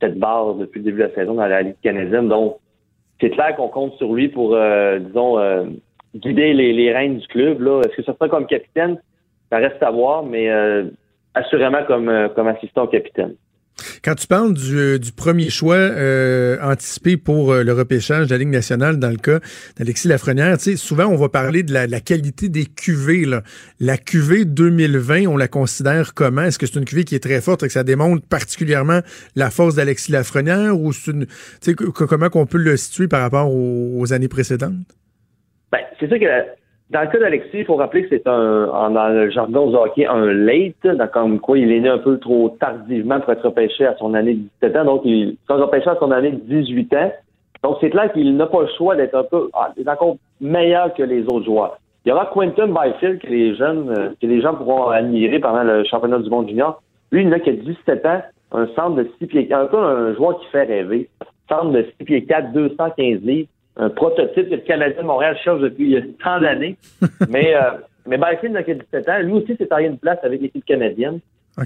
cette 0.01 0.19
barre 0.19 0.55
depuis 0.55 0.81
le 0.81 0.85
début 0.85 0.99
de 0.99 1.05
la 1.05 1.15
saison 1.15 1.35
dans 1.35 1.47
la 1.47 1.63
Ligue 1.63 1.77
canadienne. 1.83 2.29
Donc, 2.29 2.57
c'est 3.21 3.31
clair 3.31 3.57
qu'on 3.57 3.69
compte 3.69 3.95
sur 3.95 4.13
lui 4.13 4.29
pour, 4.29 4.55
euh, 4.55 4.99
disons, 4.99 5.39
euh, 5.39 5.65
guider 6.15 6.53
les, 6.53 6.73
les 6.73 6.93
rênes 6.93 7.19
du 7.19 7.27
club. 7.29 7.61
Là. 7.61 7.83
Est-ce 7.83 7.97
que 7.97 8.03
ça 8.03 8.15
sera 8.15 8.29
comme 8.29 8.47
capitaine? 8.47 8.99
Ça 9.51 9.59
reste 9.59 9.83
à 9.83 9.91
voir, 9.91 10.25
mais 10.25 10.51
euh, 10.51 10.85
assurément 11.35 11.85
comme, 11.87 12.09
euh, 12.09 12.29
comme 12.29 12.49
assistant 12.49 12.87
capitaine. 12.87 13.35
Quand 14.05 14.15
tu 14.15 14.27
parles 14.27 14.53
du, 14.53 14.79
euh, 14.79 14.99
du 14.99 15.13
premier 15.13 15.49
choix 15.49 15.77
euh, 15.77 16.59
anticipé 16.63 17.17
pour 17.17 17.55
le 17.55 17.73
repêchage 17.73 18.27
de 18.27 18.33
la 18.33 18.39
Ligue 18.39 18.51
nationale 18.51 18.99
dans 18.99 19.09
le 19.09 19.17
cas 19.17 19.41
d'Alexis 19.79 20.09
Lafrenière, 20.09 20.61
souvent 20.61 21.07
on 21.07 21.17
va 21.17 21.31
parler 21.31 21.63
de 21.63 21.73
la, 21.73 21.87
la 21.87 22.01
qualité 22.01 22.49
des 22.49 22.67
cuvées. 22.67 23.25
Là. 23.25 23.43
La 23.81 23.97
cuvée 23.97 24.45
2020, 24.45 25.27
on 25.27 25.37
la 25.37 25.49
considère 25.49 26.13
comment? 26.15 26.43
Est-ce 26.43 26.59
que 26.59 26.67
c'est 26.67 26.79
une 26.79 26.85
cuvée 26.85 27.05
qui 27.05 27.15
est 27.15 27.23
très 27.23 27.41
forte 27.41 27.63
et 27.63 27.67
que 27.67 27.73
ça 27.73 27.83
démontre 27.83 28.27
particulièrement 28.27 29.01
la 29.37 29.51
force 29.51 29.75
d'Alexis 29.75 30.13
Lafrenière 30.13 30.79
ou 30.79 30.93
c'est 30.93 31.11
une, 31.11 31.27
comment 31.93 32.29
qu'on 32.29 32.47
peut 32.47 32.59
le 32.59 32.77
situer 32.77 33.09
par 33.09 33.23
rapport 33.23 33.51
aux 33.53 34.13
années 34.13 34.29
précédentes? 34.29 34.75
Ben, 35.73 35.81
c'est 35.99 36.09
ça 36.09 36.19
que 36.19 36.27
dans 36.91 37.01
le 37.01 37.07
cas 37.07 37.19
d'Alexis, 37.19 37.61
il 37.61 37.65
faut 37.65 37.77
rappeler 37.77 38.03
que 38.03 38.11
c'est 38.11 38.27
un, 38.27 38.91
dans 38.91 39.09
le 39.09 39.31
jargon 39.31 39.71
du 39.71 39.77
hockey, 39.77 40.07
un 40.07 40.27
late, 40.27 40.87
dans 40.87 41.09
comme 41.09 41.41
quoi 41.41 41.59
il 41.59 41.73
est 41.73 41.81
né 41.81 41.89
un 41.89 41.99
peu 41.99 42.19
trop 42.19 42.51
tardivement 42.61 43.19
pour 43.21 43.33
être 43.33 43.47
repêché 43.47 43.87
à 43.87 43.97
son 43.97 44.13
année 44.13 44.35
de 44.35 44.41
17 44.61 44.77
ans. 44.77 44.85
Donc, 44.85 45.03
il 45.07 45.39
sera 45.49 45.59
repêché 45.65 45.89
à 45.89 45.97
son 45.97 46.11
année 46.11 46.33
de 46.33 46.37
18 46.37 46.95
ans. 46.95 47.13
Donc, 47.63 47.79
c'est 47.81 47.89
clair 47.89 48.13
qu'il 48.13 48.37
n'a 48.37 48.47
pas 48.47 48.61
le 48.61 48.69
choix 48.77 48.95
d'être 48.95 49.15
un 49.15 49.25
peu, 49.25 49.49
ah, 49.55 49.73
encore 49.87 50.17
meilleur 50.43 50.93
que 50.93 51.03
les 51.03 51.23
autres 51.25 51.47
joueurs. 51.47 51.79
Il 52.05 52.11
y 52.11 52.13
aura 52.13 52.27
Quentin 52.27 52.67
Byfield 52.67 53.21
que 53.21 53.29
les 53.29 53.55
jeunes, 53.55 53.89
euh, 53.89 54.11
que 54.21 54.27
les 54.27 54.43
gens 54.43 54.55
pourront 54.55 54.89
admirer 54.89 55.39
pendant 55.39 55.63
le 55.63 55.85
championnat 55.85 56.19
du 56.19 56.29
monde 56.29 56.49
junior. 56.49 56.83
Lui, 57.11 57.23
il 57.23 57.31
n'a 57.31 57.41
que 57.41 57.51
17 57.51 58.05
ans, 58.05 58.21
un 58.51 58.67
centre 58.75 58.97
de 58.97 59.09
6 59.19 59.27
pieds, 59.29 59.53
un 59.53 59.67
peu 59.67 59.79
un 59.79 60.13
joueur 60.15 60.39
qui 60.41 60.47
fait 60.49 60.65
rêver. 60.65 61.09
Centre 61.49 61.71
de 61.71 61.87
6 62.01 62.05
pieds 62.05 62.25
4, 62.25 62.53
215 62.53 63.23
livres 63.23 63.49
un 63.77 63.91
prototype 63.91 64.49
que 64.49 64.55
le 64.55 64.61
Canadien 64.61 65.03
de 65.03 65.07
Montréal 65.07 65.37
cherche 65.43 65.61
depuis 65.61 66.15
tant 66.23 66.41
d'années. 66.41 66.77
mais 67.29 67.55
euh, 67.55 67.71
mais 68.07 68.19
Byfield 68.19 68.55
n'a 68.55 68.63
que 68.63 68.73
17 68.73 69.09
ans. 69.09 69.19
Lui 69.21 69.33
aussi 69.33 69.57
s'est 69.57 69.67
taillé 69.67 69.89
une 69.89 69.99
place 69.99 70.19
avec 70.23 70.41
l'équipe 70.41 70.65
canadienne. 70.65 71.21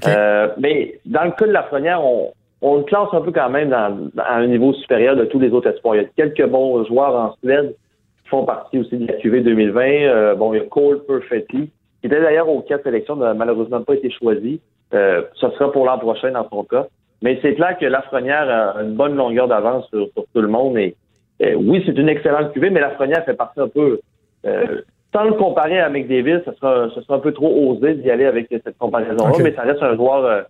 Euh, 0.06 0.48
mais 0.58 0.98
dans 1.04 1.24
le 1.24 1.30
cas 1.30 1.46
de 1.46 1.52
la 1.52 1.62
première, 1.62 2.04
on, 2.04 2.32
on 2.60 2.76
le 2.78 2.82
classe 2.84 3.08
un 3.12 3.20
peu 3.20 3.32
quand 3.32 3.48
même 3.50 3.70
dans, 3.70 4.10
à 4.18 4.36
un 4.36 4.46
niveau 4.46 4.72
supérieur 4.74 5.16
de 5.16 5.24
tous 5.24 5.38
les 5.38 5.50
autres 5.50 5.70
espoirs. 5.70 5.96
Il 5.96 6.02
y 6.02 6.04
a 6.04 6.08
quelques 6.16 6.46
bons 6.48 6.84
joueurs 6.84 7.14
en 7.14 7.36
Suède 7.42 7.74
qui 8.22 8.28
font 8.28 8.44
partie 8.44 8.78
aussi 8.78 8.96
de 8.96 9.06
la 9.06 9.14
QV 9.14 9.42
2020. 9.42 9.82
Euh, 9.82 10.34
bon, 10.34 10.52
il 10.52 10.58
y 10.58 10.60
a 10.60 10.64
Cole 10.66 11.04
Perfetti, 11.04 11.70
qui 12.00 12.06
était 12.06 12.20
d'ailleurs 12.20 12.48
au 12.48 12.60
cas 12.62 12.78
de 12.78 12.82
sélection, 12.82 13.16
n'a 13.16 13.34
malheureusement 13.34 13.82
pas 13.82 13.94
été 13.94 14.10
choisi. 14.10 14.60
Euh, 14.94 15.22
ce 15.34 15.48
sera 15.50 15.72
pour 15.72 15.86
l'an 15.86 15.98
prochain 15.98 16.32
dans 16.32 16.48
son 16.48 16.64
cas. 16.64 16.86
Mais 17.22 17.38
c'est 17.42 17.54
clair 17.54 17.76
que 17.78 17.86
Lafrenière 17.86 18.48
a 18.48 18.82
une 18.82 18.94
bonne 18.94 19.16
longueur 19.16 19.48
d'avance 19.48 19.88
sur, 19.88 20.08
sur, 20.12 20.24
tout 20.34 20.40
le 20.40 20.48
monde 20.48 20.76
et 20.76 20.94
euh, 21.42 21.54
oui, 21.54 21.82
c'est 21.86 21.96
une 21.96 22.08
excellente 22.08 22.52
cuvée, 22.52 22.70
mais 22.70 22.80
la 22.80 22.88
Lafrenière 22.88 23.24
fait 23.24 23.34
partie 23.34 23.60
un 23.60 23.68
peu. 23.68 24.00
Euh, 24.46 24.80
sans 25.14 25.24
le 25.24 25.34
comparer 25.34 25.78
à 25.78 25.88
McDavid, 25.88 26.42
ce 26.44 26.52
sera, 26.54 26.88
ce 26.94 27.00
sera 27.02 27.16
un 27.16 27.20
peu 27.20 27.32
trop 27.32 27.72
osé 27.72 27.94
d'y 27.94 28.10
aller 28.10 28.26
avec 28.26 28.48
cette 28.50 28.76
comparaison-là, 28.78 29.32
mais 29.42 29.54
ça 29.54 29.62
reste 29.62 29.82
un 29.82 29.96
joueur 29.96 30.24
euh, 30.24 30.42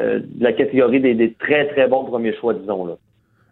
euh, 0.00 0.20
de 0.20 0.42
la 0.42 0.52
catégorie 0.52 1.00
des, 1.00 1.14
des, 1.14 1.34
très, 1.34 1.68
très 1.68 1.86
bons 1.88 2.04
premiers 2.04 2.34
choix, 2.36 2.54
disons. 2.54 2.86
Là. 2.86 2.94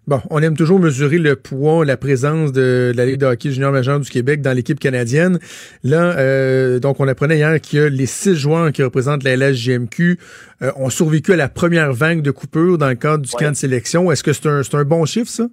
Bon, 0.07 0.21
on 0.31 0.43
aime 0.43 0.57
toujours 0.57 0.81
mesurer 0.81 1.19
le 1.19 1.37
poids, 1.37 1.85
la 1.85 1.97
présence 1.97 2.51
de, 2.51 2.93
la 2.97 3.05
Ligue 3.05 3.19
de 3.19 3.27
hockey 3.27 3.51
junior 3.51 3.71
majeur 3.71 4.01
du 4.01 4.09
Québec 4.09 4.41
dans 4.41 4.53
l'équipe 4.53 4.81
canadienne. 4.81 5.39
Là, 5.85 6.19
euh, 6.19 6.81
donc 6.81 6.99
on 6.99 7.07
apprenait 7.07 7.37
hier 7.37 7.61
que 7.61 7.77
les 7.77 8.07
six 8.07 8.35
joueurs 8.35 8.73
qui 8.73 8.83
représentent 8.83 9.23
la 9.23 9.37
LSGMQ 9.37 10.19
euh, 10.63 10.71
ont 10.77 10.89
survécu 10.89 11.35
à 11.35 11.37
la 11.37 11.49
première 11.49 11.93
vague 11.93 12.23
de 12.23 12.31
coupure 12.31 12.79
dans 12.79 12.89
le 12.89 12.95
cadre 12.95 13.25
du 13.25 13.31
camp 13.31 13.51
de 13.51 13.57
sélection. 13.57 14.11
Est-ce 14.11 14.25
que 14.25 14.33
c'est 14.33 14.49
un, 14.49 14.63
un 14.73 14.85
bon 14.85 15.05
chiffre, 15.05 15.31
ça? 15.31 15.47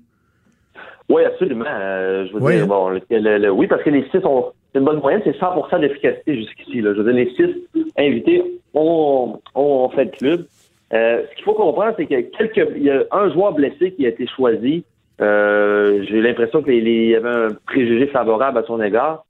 Oui, 1.10 1.24
absolument. 1.24 1.66
Euh, 1.68 2.26
je 2.28 2.34
veux 2.34 2.52
dire, 2.52 2.64
hein? 2.64 2.68
bon, 2.68 2.90
le, 2.90 3.50
oui, 3.50 3.68
parce 3.68 3.84
que 3.84 3.90
les 3.90 4.04
six 4.10 4.24
ont 4.26 4.52
une 4.76 4.84
bonne 4.84 5.00
moyenne, 5.00 5.22
c'est 5.24 5.38
100% 5.38 5.80
d'efficacité 5.80 6.36
jusqu'ici. 6.36 6.82
Je 6.82 6.88
veux 6.88 7.04
dire, 7.04 7.14
les 7.14 7.34
six 7.36 7.86
invités 7.98 8.44
ont, 8.74 9.40
ont 9.56 9.90
fait 9.90 10.06
le 10.06 10.12
club. 10.12 10.46
Euh, 10.94 11.24
ce 11.30 11.36
qu'il 11.36 11.44
faut 11.44 11.54
comprendre, 11.54 11.94
c'est 11.98 12.06
qu'il 12.06 12.18
y 12.18 12.20
a 12.20 12.24
quelques, 12.24 12.70
il 12.76 12.84
y 12.84 12.90
a 12.90 13.04
un 13.12 13.32
joueur 13.32 13.54
blessé 13.54 13.92
qui 13.92 14.06
a 14.06 14.10
été 14.10 14.28
choisi. 14.28 14.84
Euh, 15.22 16.04
J'ai 16.08 16.22
l'impression 16.22 16.62
qu'il 16.62 16.88
y 16.88 17.16
avait 17.16 17.30
un 17.30 17.48
préjugé 17.66 18.08
favorable 18.08 18.58
à 18.60 18.64
son 18.64 18.82
égard. 18.82 19.26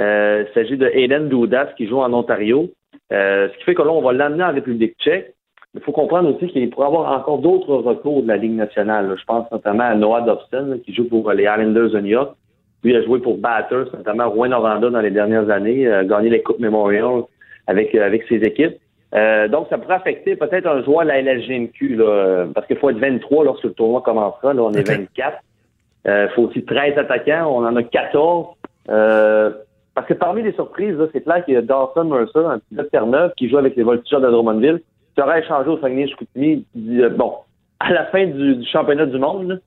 Euh, 0.00 0.44
il 0.48 0.54
s'agit 0.54 0.76
de 0.76 0.86
Aiden 0.86 1.28
Doudas 1.28 1.72
qui 1.76 1.86
joue 1.86 2.00
en 2.00 2.12
Ontario. 2.12 2.70
Euh, 3.12 3.48
ce 3.50 3.58
qui 3.58 3.64
fait 3.64 3.74
que 3.74 3.82
là, 3.82 3.92
on 3.92 4.02
va 4.02 4.12
l'amener 4.12 4.44
en 4.44 4.52
République 4.52 4.96
tchèque. 4.98 5.34
Il 5.74 5.80
faut 5.80 5.92
comprendre 5.92 6.34
aussi 6.34 6.48
qu'il 6.48 6.68
pourrait 6.70 6.86
y 6.86 6.88
avoir 6.88 7.18
encore 7.18 7.38
d'autres 7.38 7.74
recours 7.74 8.22
de 8.22 8.28
la 8.28 8.36
Ligue 8.36 8.54
nationale. 8.54 9.14
Je 9.18 9.24
pense 9.24 9.50
notamment 9.50 9.84
à 9.84 9.94
Noah 9.94 10.20
Dobson, 10.22 10.78
qui 10.84 10.94
joue 10.94 11.08
pour 11.08 11.30
les 11.32 11.44
Islanders 11.44 11.90
de 11.90 12.00
New 12.00 12.08
York. 12.08 12.36
Lui 12.84 12.96
a 12.96 13.02
joué 13.02 13.20
pour 13.20 13.38
Batters, 13.38 13.86
notamment 13.94 14.28
Rouen 14.28 14.48
Noranda 14.48 14.90
dans 14.90 15.00
les 15.00 15.10
dernières 15.10 15.48
années, 15.50 15.90
a 15.90 16.04
gagné 16.04 16.30
les 16.30 16.42
Coupes 16.42 16.58
Memorial 16.58 17.22
avec, 17.66 17.94
euh, 17.94 18.04
avec 18.04 18.24
ses 18.28 18.36
équipes. 18.36 18.76
Euh, 19.14 19.48
donc, 19.48 19.68
ça 19.70 19.78
pourrait 19.78 19.94
affecter 19.94 20.36
peut-être 20.36 20.66
un 20.66 20.82
joueur 20.82 21.02
de 21.02 21.08
la 21.08 21.20
LSGMQ, 21.22 21.96
là, 21.96 22.46
parce 22.54 22.66
qu'il 22.66 22.76
faut 22.76 22.90
être 22.90 22.98
23 22.98 23.44
lorsque 23.44 23.64
le 23.64 23.72
tournoi 23.72 24.02
commencera. 24.02 24.52
Là, 24.52 24.62
on 24.62 24.72
est 24.72 24.86
24. 24.86 25.38
Il 26.04 26.28
faut 26.34 26.42
aussi 26.42 26.64
13 26.64 26.98
attaquants. 26.98 27.46
On 27.46 27.64
en 27.64 27.76
a 27.76 27.82
14. 27.82 28.56
Euh, 28.88 29.50
parce 29.94 30.06
que 30.06 30.14
parmi 30.14 30.42
les 30.42 30.52
surprises, 30.52 30.96
c'est 31.12 31.22
clair 31.22 31.44
qu'il 31.44 31.54
y 31.54 31.56
a 31.56 31.62
Dawson 31.62 32.04
Mercer, 32.04 32.38
un 32.38 32.58
petit 32.58 32.74
de 32.74 32.82
Terre-Neuve, 32.82 33.32
qui 33.36 33.48
joue 33.48 33.58
avec 33.58 33.76
les 33.76 33.82
Voltigeurs 33.82 34.20
de 34.20 34.30
Drummondville, 34.30 34.80
aurait 35.20 35.40
échangé 35.40 35.68
au 35.68 35.78
Saguenay-Chicoutimi, 35.78 36.64
euh, 36.76 37.10
bon, 37.10 37.34
à 37.80 37.92
la 37.92 38.06
fin 38.06 38.26
du, 38.26 38.64
championnat 38.66 39.06
du 39.06 39.18
monde. 39.18 39.60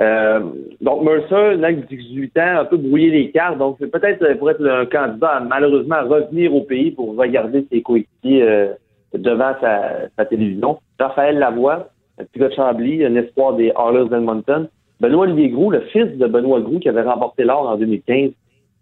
Euh, 0.00 0.40
donc 0.80 1.02
Mercer, 1.02 1.56
là, 1.56 1.72
18 1.72 2.38
ans, 2.38 2.58
un 2.60 2.64
peu 2.64 2.78
brouillé 2.78 3.10
les 3.10 3.30
cartes, 3.30 3.58
donc 3.58 3.78
peut-être 3.78 4.38
pour 4.38 4.50
être 4.50 4.66
un 4.66 4.86
candidat 4.86 5.42
malheureusement 5.46 5.96
à 5.96 6.02
revenir 6.02 6.54
au 6.54 6.62
pays 6.62 6.90
pour 6.90 7.16
regarder 7.16 7.66
ses 7.70 7.82
coéquipiers 7.82 8.42
euh, 8.42 8.68
devant 9.14 9.52
sa, 9.60 10.24
télévision. 10.24 10.78
Raphaël 10.98 11.38
Lavoie, 11.38 11.90
un 12.18 12.24
petit 12.24 12.38
de 12.38 12.50
Chambly, 12.50 13.04
un 13.04 13.14
espoir 13.16 13.54
des 13.54 13.72
Oilers 13.76 14.08
d'Edmonton. 14.08 14.68
Benoît 15.00 15.24
Olivier 15.24 15.48
le 15.48 15.80
fils 15.92 16.18
de 16.18 16.26
Benoît 16.26 16.60
Groux, 16.60 16.78
qui 16.78 16.88
avait 16.88 17.02
remporté 17.02 17.44
l'or 17.44 17.68
en 17.68 17.76
2015 17.76 18.30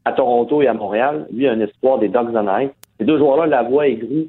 à 0.04 0.12
Toronto 0.12 0.62
et 0.62 0.66
à 0.66 0.74
Montréal. 0.74 1.26
Lui, 1.32 1.48
un 1.48 1.60
espoir 1.60 1.98
des 1.98 2.08
Dogs 2.08 2.36
Anaheim. 2.36 2.70
Ces 2.98 3.04
deux 3.04 3.18
joueurs-là, 3.18 3.46
Lavoie 3.46 3.86
et 3.86 3.94
Groux, 3.94 4.26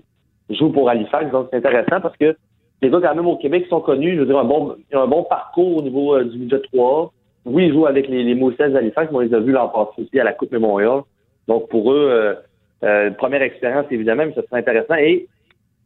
jouent 0.56 0.72
pour 0.72 0.90
Halifax. 0.90 1.32
Donc, 1.32 1.48
c'est 1.52 1.58
intéressant 1.58 2.02
parce 2.02 2.18
que 2.18 2.36
les 2.82 2.90
gars, 2.90 3.00
quand 3.02 3.16
même, 3.16 3.28
au 3.28 3.38
Québec, 3.38 3.66
sont 3.70 3.82
connus. 3.82 4.16
Je 4.16 4.22
veux 4.22 4.26
dire, 4.26 4.38
un 4.38 4.46
bon, 4.46 4.76
ils 4.92 4.98
ont 4.98 5.02
un 5.02 5.08
bon 5.08 5.24
parcours 5.24 5.78
au 5.78 5.82
niveau 5.82 6.16
euh, 6.16 6.24
du 6.24 6.38
budget 6.38 6.62
3. 6.74 7.12
Oui, 7.46 7.68
ils 7.68 7.74
jouent 7.74 7.88
avec 7.88 8.08
les, 8.08 8.24
les 8.24 8.36
d'Halifax, 8.36 9.12
mais 9.12 9.18
on 9.18 9.22
les 9.22 9.34
a 9.34 9.40
vus 9.40 9.52
l'an 9.52 9.70
passé 9.70 10.02
aussi 10.02 10.20
à 10.20 10.24
la 10.24 10.34
Coupe 10.34 10.52
Memorial. 10.52 11.02
Donc, 11.48 11.68
pour 11.70 11.92
eux, 11.92 12.08
euh, 12.10 12.36
euh, 12.84 13.12
première 13.12 13.42
expérience, 13.42 13.86
évidemment, 13.92 14.26
mais 14.26 14.34
ça 14.34 14.44
serait 14.44 14.60
intéressant. 14.60 14.96
Et 14.96 15.28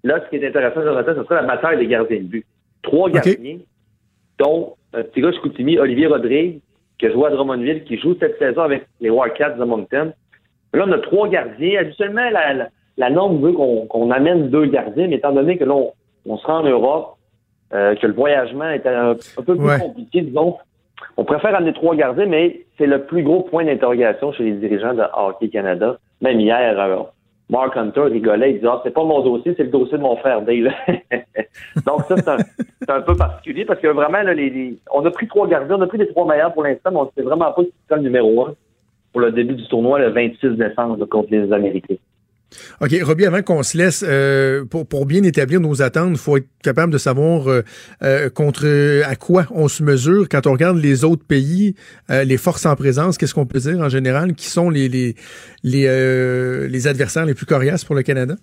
là, 0.03 0.21
ce 0.23 0.29
qui 0.29 0.43
est 0.43 0.47
intéressant, 0.47 0.83
Jonathan, 0.83 1.13
ce 1.15 1.23
serait 1.23 1.41
la 1.41 1.43
bataille 1.43 1.77
des 1.77 1.87
gardiens 1.87 2.17
de 2.17 2.23
but. 2.23 2.45
Trois 2.81 3.09
gardiens, 3.09 3.57
dont 4.39 4.75
un 4.93 5.03
petit 5.03 5.21
gars 5.21 5.31
Chicoutimi, 5.31 5.79
Olivier 5.79 6.07
Rodrigue, 6.07 6.59
qui 6.99 7.07
a 7.07 7.11
joué 7.11 7.27
à 7.27 7.29
Drummondville, 7.31 7.83
qui 7.85 7.97
joue 7.97 8.15
cette 8.19 8.37
saison 8.37 8.61
avec 8.61 8.85
les 8.99 9.09
Wildcats 9.09 9.51
de 9.51 9.63
Moncton. 9.63 10.13
Là, 10.73 10.85
on 10.87 10.91
a 10.91 10.99
trois 10.99 11.27
gardiens. 11.29 11.79
Habituellement, 11.79 12.29
la, 12.29 12.53
la, 12.53 12.69
norme 12.97 13.41
veut 13.41 13.53
qu'on 13.53 14.11
amène 14.11 14.49
deux 14.49 14.65
gardiens, 14.65 15.07
mais 15.07 15.15
étant 15.15 15.31
donné 15.31 15.57
que 15.57 15.63
là, 15.63 15.75
on, 16.25 16.37
se 16.37 16.45
rend 16.45 16.59
en 16.59 16.63
Europe, 16.63 17.17
euh, 17.73 17.95
que 17.95 18.07
le 18.07 18.13
voyagement 18.13 18.69
est 18.69 18.85
un, 18.85 19.15
peu 19.45 19.55
plus 19.55 19.79
compliqué, 19.79 20.21
disons, 20.21 20.57
on 21.17 21.25
préfère 21.25 21.55
amener 21.55 21.73
trois 21.73 21.95
gardiens, 21.95 22.25
mais 22.25 22.65
c'est 22.77 22.85
le 22.85 23.03
plus 23.05 23.23
gros 23.23 23.41
point 23.41 23.65
d'interrogation 23.65 24.31
chez 24.33 24.43
les 24.43 24.53
dirigeants 24.53 24.93
de 24.93 25.03
Hockey 25.15 25.49
Canada. 25.49 25.97
Même 26.21 26.39
hier, 26.39 26.79
euh, 26.79 27.03
Mark 27.49 27.75
Hunter 27.75 28.03
rigolait, 28.03 28.51
il 28.51 28.55
disait 28.55 28.67
ah, 28.69 28.81
c'est 28.83 28.93
pas 28.93 29.03
mon 29.03 29.21
dossier, 29.21 29.53
c'est 29.57 29.63
le 29.63 29.69
dossier 29.69 29.97
de 29.97 30.03
mon 30.03 30.15
frère 30.17 30.41
Dale. 30.41 30.73
Donc 31.85 32.01
ça, 32.07 32.15
c'est 32.17 32.89
un, 32.89 33.01
peu 33.01 33.15
particulier 33.15 33.65
parce 33.65 33.79
que 33.79 33.87
vraiment, 33.87 34.21
les, 34.21 34.77
on 34.91 35.05
a 35.05 35.11
pris 35.11 35.27
trois 35.27 35.47
gardiens, 35.47 35.77
on 35.77 35.81
a 35.81 35.87
pris 35.87 35.97
les 35.97 36.07
trois 36.07 36.25
meilleurs 36.25 36.53
pour 36.53 36.63
l'instant, 36.63 36.91
mais 36.91 36.97
on 36.97 37.05
ne 37.05 37.09
sait 37.15 37.21
vraiment 37.21 37.51
pas 37.51 37.63
qui 37.63 37.73
sera 37.87 37.97
le 37.97 38.03
numéro 38.03 38.47
un 38.47 38.55
pour 39.11 39.21
le 39.21 39.31
début 39.31 39.53
du 39.53 39.67
tournoi 39.67 39.99
le 39.99 40.09
26 40.09 40.57
décembre 40.57 41.05
contre 41.05 41.29
les 41.31 41.51
Américains. 41.53 41.95
OK. 42.81 42.91
Robbie, 43.03 43.25
avant 43.25 43.41
qu'on 43.41 43.63
se 43.63 43.77
laisse, 43.77 44.05
euh, 44.07 44.65
pour, 44.65 44.87
pour 44.87 45.05
bien 45.05 45.23
établir 45.23 45.59
nos 45.59 45.81
attentes, 45.81 46.11
il 46.11 46.17
faut 46.17 46.37
être 46.37 46.47
capable 46.63 46.91
de 46.91 46.97
savoir 46.97 47.47
euh, 47.47 47.61
euh, 48.03 48.29
contre 48.29 48.65
à 49.05 49.15
quoi 49.15 49.45
on 49.51 49.67
se 49.67 49.83
mesure. 49.83 50.27
Quand 50.29 50.47
on 50.47 50.53
regarde 50.53 50.77
les 50.77 51.03
autres 51.03 51.25
pays, 51.25 51.75
les 52.09 52.37
forces 52.37 52.65
en 52.65 52.75
présence, 52.75 53.17
qu'est-ce 53.17 53.33
qu'on 53.33 53.45
peut 53.45 53.59
dire 53.59 53.79
en 53.79 53.89
général? 53.89 54.33
Qui 54.33 54.47
sont 54.47 54.69
les, 54.69 54.87
les, 54.89 55.15
les, 55.63 56.87
adversaires 56.87 57.25
les 57.25 57.33
plus 57.33 57.45
coriaces 57.45 57.85
pour 57.85 57.95
le 57.95 58.03
Canada? 58.03 58.35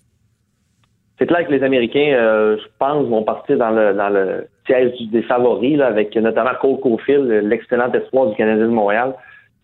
C'est 1.19 1.27
clair 1.27 1.47
que 1.47 1.53
les 1.53 1.63
Américains, 1.63 2.57
je 2.57 2.67
pense, 2.79 3.07
vont 3.09 3.23
partir 3.23 3.59
dans 3.59 3.71
le, 3.71 3.95
dans 3.95 4.09
le 4.09 4.47
siège 4.67 4.93
des 5.13 5.23
favoris, 5.23 5.81
avec 5.81 6.15
notamment 6.17 6.51
Cole 6.61 6.81
Caulfield, 6.81 7.29
l'excellent 7.45 7.93
espoir 7.93 8.29
du 8.31 8.37
Canadien 8.37 8.67
de 8.67 8.71
Montréal, 8.71 9.15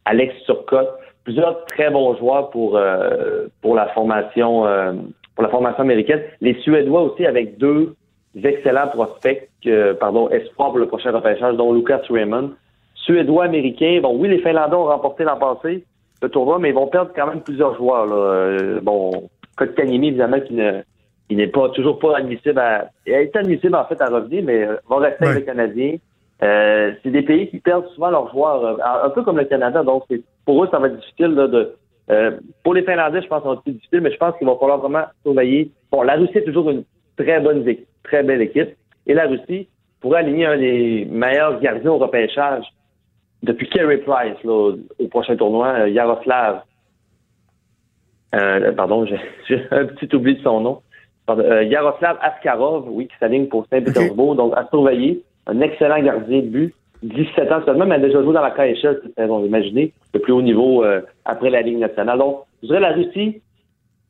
Alex 0.05 0.35
Turcotte, 0.45 0.91
plusieurs 1.27 1.65
très 1.65 1.91
bons 1.91 2.17
joueurs 2.17 2.51
pour 2.51 2.77
euh, 2.77 3.49
pour 3.61 3.75
la 3.75 3.89
formation 3.89 4.65
euh, 4.65 4.93
pour 5.35 5.43
la 5.43 5.51
formation 5.51 5.83
américaine. 5.83 6.23
Les 6.41 6.55
Suédois 6.61 7.03
aussi 7.03 7.27
avec 7.27 7.59
deux 7.59 7.97
excellents 8.43 8.87
prospects, 8.89 9.51
pardon, 9.99 10.31
espoirs 10.31 10.71
pour 10.71 10.79
le 10.79 10.87
prochain 10.87 11.11
repêchage, 11.11 11.57
dont 11.57 11.73
Lucas 11.73 12.03
Raymond. 12.09 12.53
Suédois 12.95 13.45
américains. 13.45 13.99
Bon, 14.03 14.17
oui, 14.17 14.29
les 14.29 14.39
Finlandais 14.39 14.77
ont 14.77 14.85
remporté 14.85 15.25
l'an 15.25 15.37
passé 15.37 15.85
le 16.23 16.29
tournoi, 16.29 16.59
mais 16.59 16.71
ils 16.71 16.75
vont 16.75 16.87
perdre 16.87 17.11
quand 17.15 17.27
même 17.27 17.41
plusieurs 17.41 17.77
joueurs. 17.77 18.07
Là. 18.07 18.15
Euh, 18.15 18.81
bon, 18.81 19.29
Kotkaniemi, 19.57 20.09
évidemment, 20.09 20.41
qui 20.41 20.55
ne 20.55 20.83
il 21.29 21.39
n'est 21.39 21.49
pas 21.49 21.69
toujours 21.71 21.99
pas 21.99 22.19
admissible 22.19 22.59
à. 22.59 22.89
Il 23.05 23.13
est 23.13 23.35
admissible 23.35 23.75
en 23.75 23.85
fait 23.87 24.01
à 24.01 24.07
revenir, 24.07 24.45
mais 24.45 24.65
va 24.89 24.99
rester 24.99 25.27
avec 25.27 25.41
le 25.41 25.45
Canadien. 25.45 25.97
Euh, 26.43 26.93
c'est 27.03 27.11
des 27.11 27.23
pays 27.23 27.49
qui 27.49 27.59
perdent 27.59 27.89
souvent 27.89 28.11
leurs 28.11 28.31
joueurs, 28.31 28.65
euh, 28.65 29.07
un 29.07 29.11
peu 29.11 29.23
comme 29.23 29.39
le 29.39 29.45
Canada. 29.45 29.83
Donc, 29.83 30.05
pour 30.47 30.65
eux, 30.65 30.69
ça 30.71 30.79
va 30.79 30.87
être 30.87 30.97
difficile 30.97 31.35
de. 31.35 31.75
Euh, 32.09 32.39
pour 32.63 32.73
les 32.73 32.85
Finlandais, 32.85 33.21
je 33.21 33.27
pense 33.27 33.41
que 33.41 33.43
ça 33.43 33.49
va 33.49 33.55
être 33.57 33.63
plus 33.65 33.73
difficile, 33.73 34.01
mais 34.01 34.13
je 34.13 34.17
pense 34.17 34.37
qu'il 34.39 34.47
va 34.47 34.57
falloir 34.59 34.79
vraiment 34.79 35.05
surveiller. 35.23 35.73
Bon, 35.91 36.03
la 36.03 36.15
Russie 36.15 36.39
est 36.39 36.45
toujours 36.45 36.71
une 36.71 36.85
très 37.17 37.41
bonne, 37.41 37.65
très 38.05 38.23
belle 38.23 38.41
équipe, 38.41 38.71
et 39.07 39.15
la 39.15 39.27
Russie 39.27 39.69
pourrait 40.01 40.21
aligner 40.21 40.47
un 40.47 40.57
des 40.57 41.05
meilleurs 41.11 41.61
gardiens 41.61 41.91
au 41.91 41.99
repêchage 41.99 42.65
depuis 43.43 43.69
Kerry 43.69 43.99
Price 43.99 44.43
là, 44.45 44.75
au, 44.99 45.09
prochain 45.09 45.37
tournoi, 45.37 45.89
Yaroslav. 45.89 46.63
pardon, 48.31 49.05
j'ai 49.49 49.67
un 49.73 49.87
petit 49.87 50.15
oubli 50.15 50.37
de 50.37 50.43
son 50.43 50.61
nom. 50.61 50.83
Yaroslav 51.29 52.19
Askarov, 52.23 52.89
oui, 52.89 53.09
qui 53.09 53.17
s'aligne 53.19 53.49
pour 53.49 53.67
Saint-Pétersbourg, 53.69 54.37
donc 54.37 54.53
à 54.57 54.69
surveiller 54.69 55.25
un 55.47 55.61
excellent 55.61 56.01
gardien 56.01 56.39
de 56.39 56.47
but, 56.47 56.75
17 57.03 57.53
ans 57.53 57.63
seulement, 57.65 57.87
mais 57.87 57.97
a 57.97 57.99
déjà 57.99 58.23
joué 58.23 58.33
dans 58.33 58.43
la 58.43 58.51
KHL 58.51 59.01
cette 59.03 59.15
saison, 59.17 59.45
imaginez, 59.45 59.93
le 60.15 60.21
plus 60.21 60.33
haut 60.33 60.43
niveau 60.43 60.85
euh, 60.85 61.01
après 61.25 61.51
la 61.51 61.63
Ligue 61.63 61.79
nationale. 61.79 62.19
Donc, 62.19 62.43
je 62.63 62.69
dirais 62.69 62.81
la 62.81 62.93
Russie, 62.93 63.41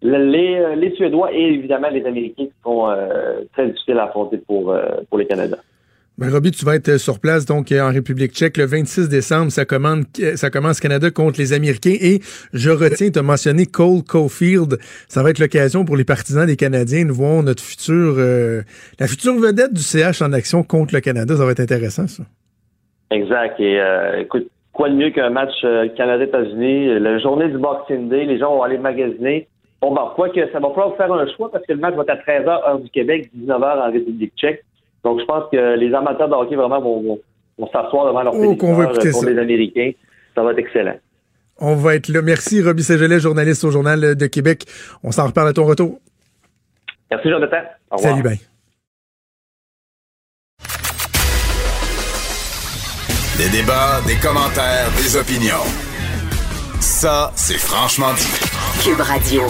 les, 0.02 0.56
euh, 0.56 0.74
les 0.74 0.94
Suédois 0.94 1.32
et 1.32 1.42
évidemment 1.54 1.88
les 1.88 2.04
Américains 2.04 2.44
qui 2.46 2.52
sont 2.62 2.88
euh, 2.88 3.40
très 3.52 3.68
difficiles 3.68 3.98
à 3.98 4.04
affronter 4.04 4.38
pour, 4.38 4.74
les 5.16 5.26
Canadiens. 5.26 5.58
Ben, 6.18 6.30
tu 6.50 6.64
vas 6.64 6.76
être 6.76 6.96
sur 6.96 7.20
place 7.20 7.44
donc 7.44 7.70
en 7.72 7.92
République 7.92 8.32
tchèque 8.32 8.56
le 8.56 8.64
26 8.64 9.10
décembre. 9.10 9.52
Ça, 9.52 9.66
commence 9.66 10.80
Canada 10.80 11.10
contre 11.10 11.38
les 11.38 11.52
Américains. 11.52 11.96
Et 12.00 12.20
je 12.54 12.70
retiens, 12.70 13.10
de 13.10 13.20
mentionner 13.20 13.66
Cole 13.66 14.02
Caulfield. 14.02 14.78
Ça 15.08 15.22
va 15.22 15.28
être 15.28 15.38
l'occasion 15.38 15.84
pour 15.84 15.94
les 15.94 16.04
partisans 16.04 16.46
des 16.46 16.56
Canadiens 16.56 17.04
de 17.04 17.12
voir 17.12 17.42
notre 17.42 17.62
futur, 17.62 18.14
euh, 18.16 18.62
la 18.98 19.08
future 19.08 19.34
vedette 19.34 19.74
du 19.74 19.82
CH 19.82 20.22
en 20.22 20.32
action 20.32 20.62
contre 20.62 20.94
le 20.94 21.00
Canada. 21.00 21.36
Ça 21.36 21.44
va 21.44 21.50
être 21.50 21.60
intéressant, 21.60 22.06
ça. 22.06 22.22
Exact. 23.10 23.60
Et 23.60 23.80
euh, 23.80 24.20
écoute, 24.20 24.48
quoi 24.72 24.88
de 24.88 24.94
mieux 24.94 25.10
qu'un 25.10 25.30
match 25.30 25.54
euh, 25.64 25.88
Canada-États-Unis? 25.96 26.98
La 26.98 27.18
journée 27.18 27.48
du 27.48 27.58
Boxing 27.58 28.08
Day, 28.08 28.24
les 28.24 28.38
gens 28.38 28.54
vont 28.56 28.62
aller 28.62 28.78
magasiner. 28.78 29.48
Bon, 29.80 29.94
ben, 29.94 30.10
quoi 30.14 30.30
que 30.30 30.40
ça 30.52 30.58
va 30.58 30.68
falloir 30.70 30.96
faire 30.96 31.12
un 31.12 31.26
choix 31.34 31.50
parce 31.50 31.64
que 31.66 31.72
le 31.72 31.78
match 31.78 31.94
va 31.94 32.02
être 32.02 32.10
à 32.10 32.16
13h, 32.16 32.48
heure 32.48 32.78
du 32.78 32.90
Québec, 32.90 33.30
19h 33.36 33.88
en 33.88 33.92
République 33.92 34.32
tchèque. 34.36 34.64
Donc, 35.04 35.20
je 35.20 35.24
pense 35.24 35.44
que 35.52 35.76
les 35.76 35.94
amateurs 35.94 36.28
de 36.28 36.34
hockey 36.34 36.56
vraiment 36.56 36.80
vont, 36.80 37.20
s'asseoir 37.72 38.06
devant 38.06 38.22
leur 38.22 38.34
oh, 38.34 38.56
pour 38.56 39.24
les 39.24 39.38
Américains. 39.38 39.92
Ça 40.34 40.42
va 40.42 40.52
être 40.52 40.58
excellent. 40.58 40.96
On 41.58 41.74
va 41.74 41.94
être 41.94 42.08
là. 42.08 42.20
Merci, 42.22 42.62
Roby 42.62 42.82
Sagelet, 42.82 43.20
journaliste 43.20 43.64
au 43.64 43.70
Journal 43.70 44.14
de 44.14 44.26
Québec. 44.26 44.64
On 45.02 45.12
s'en 45.12 45.26
reparle 45.26 45.48
à 45.48 45.52
ton 45.52 45.64
retour. 45.64 45.98
Merci, 47.10 47.30
Jonathan. 47.30 47.58
Au 47.90 47.96
revoir. 47.96 48.12
Salut, 48.12 48.22
bien. 48.22 48.36
Des 53.36 53.50
débats, 53.50 54.00
des 54.06 54.14
commentaires, 54.16 54.90
des 54.96 55.14
opinions. 55.16 55.64
Ça, 56.80 57.32
c'est 57.36 57.58
franchement 57.58 58.14
dit. 58.14 58.26
Cube 58.82 59.00
Radio. 59.00 59.42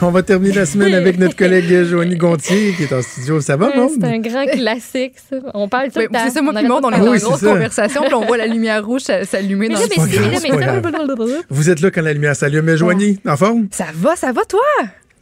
On 0.00 0.10
va 0.10 0.22
terminer 0.22 0.54
la 0.54 0.64
semaine 0.64 0.94
avec 0.94 1.18
notre 1.18 1.36
collègue 1.44 1.84
Joanie 1.84 2.16
Gontier 2.16 2.72
qui 2.74 2.84
est 2.84 2.92
en 2.94 3.02
studio. 3.02 3.42
Ça 3.42 3.56
va, 3.56 3.70
C'est 3.94 4.02
un 4.04 4.18
grand 4.18 4.46
classique, 4.46 5.16
ça. 5.28 5.36
On 5.52 5.68
parle 5.68 5.90
tout 5.90 5.98
le 6.00 6.06
temps. 6.06 6.20
C'est 6.24 6.30
ça, 6.30 6.40
moi 6.42 6.54
puis 6.54 6.66
Maud, 6.66 6.82
on 6.84 6.90
est 6.90 6.98
dans 6.98 7.12
une 7.12 7.20
grosse 7.20 7.40
conversation, 7.42 8.02
puis 8.04 8.14
on 8.14 8.24
voit 8.24 8.38
la 8.38 8.46
lumière 8.46 8.84
rouge 8.84 9.02
s'allumer 9.02 9.68
dans 9.68 9.78
le 9.78 11.42
Vous 11.50 11.68
êtes 11.68 11.80
là 11.80 11.90
quand 11.90 12.02
la 12.02 12.14
lumière 12.14 12.34
s'allume. 12.34 12.64
Mais 12.64 12.78
Joanie, 12.78 13.20
en 13.26 13.36
forme? 13.36 13.68
Ça 13.70 13.86
va, 13.94 14.16
ça 14.16 14.32
va, 14.32 14.42
toi? 14.46 14.60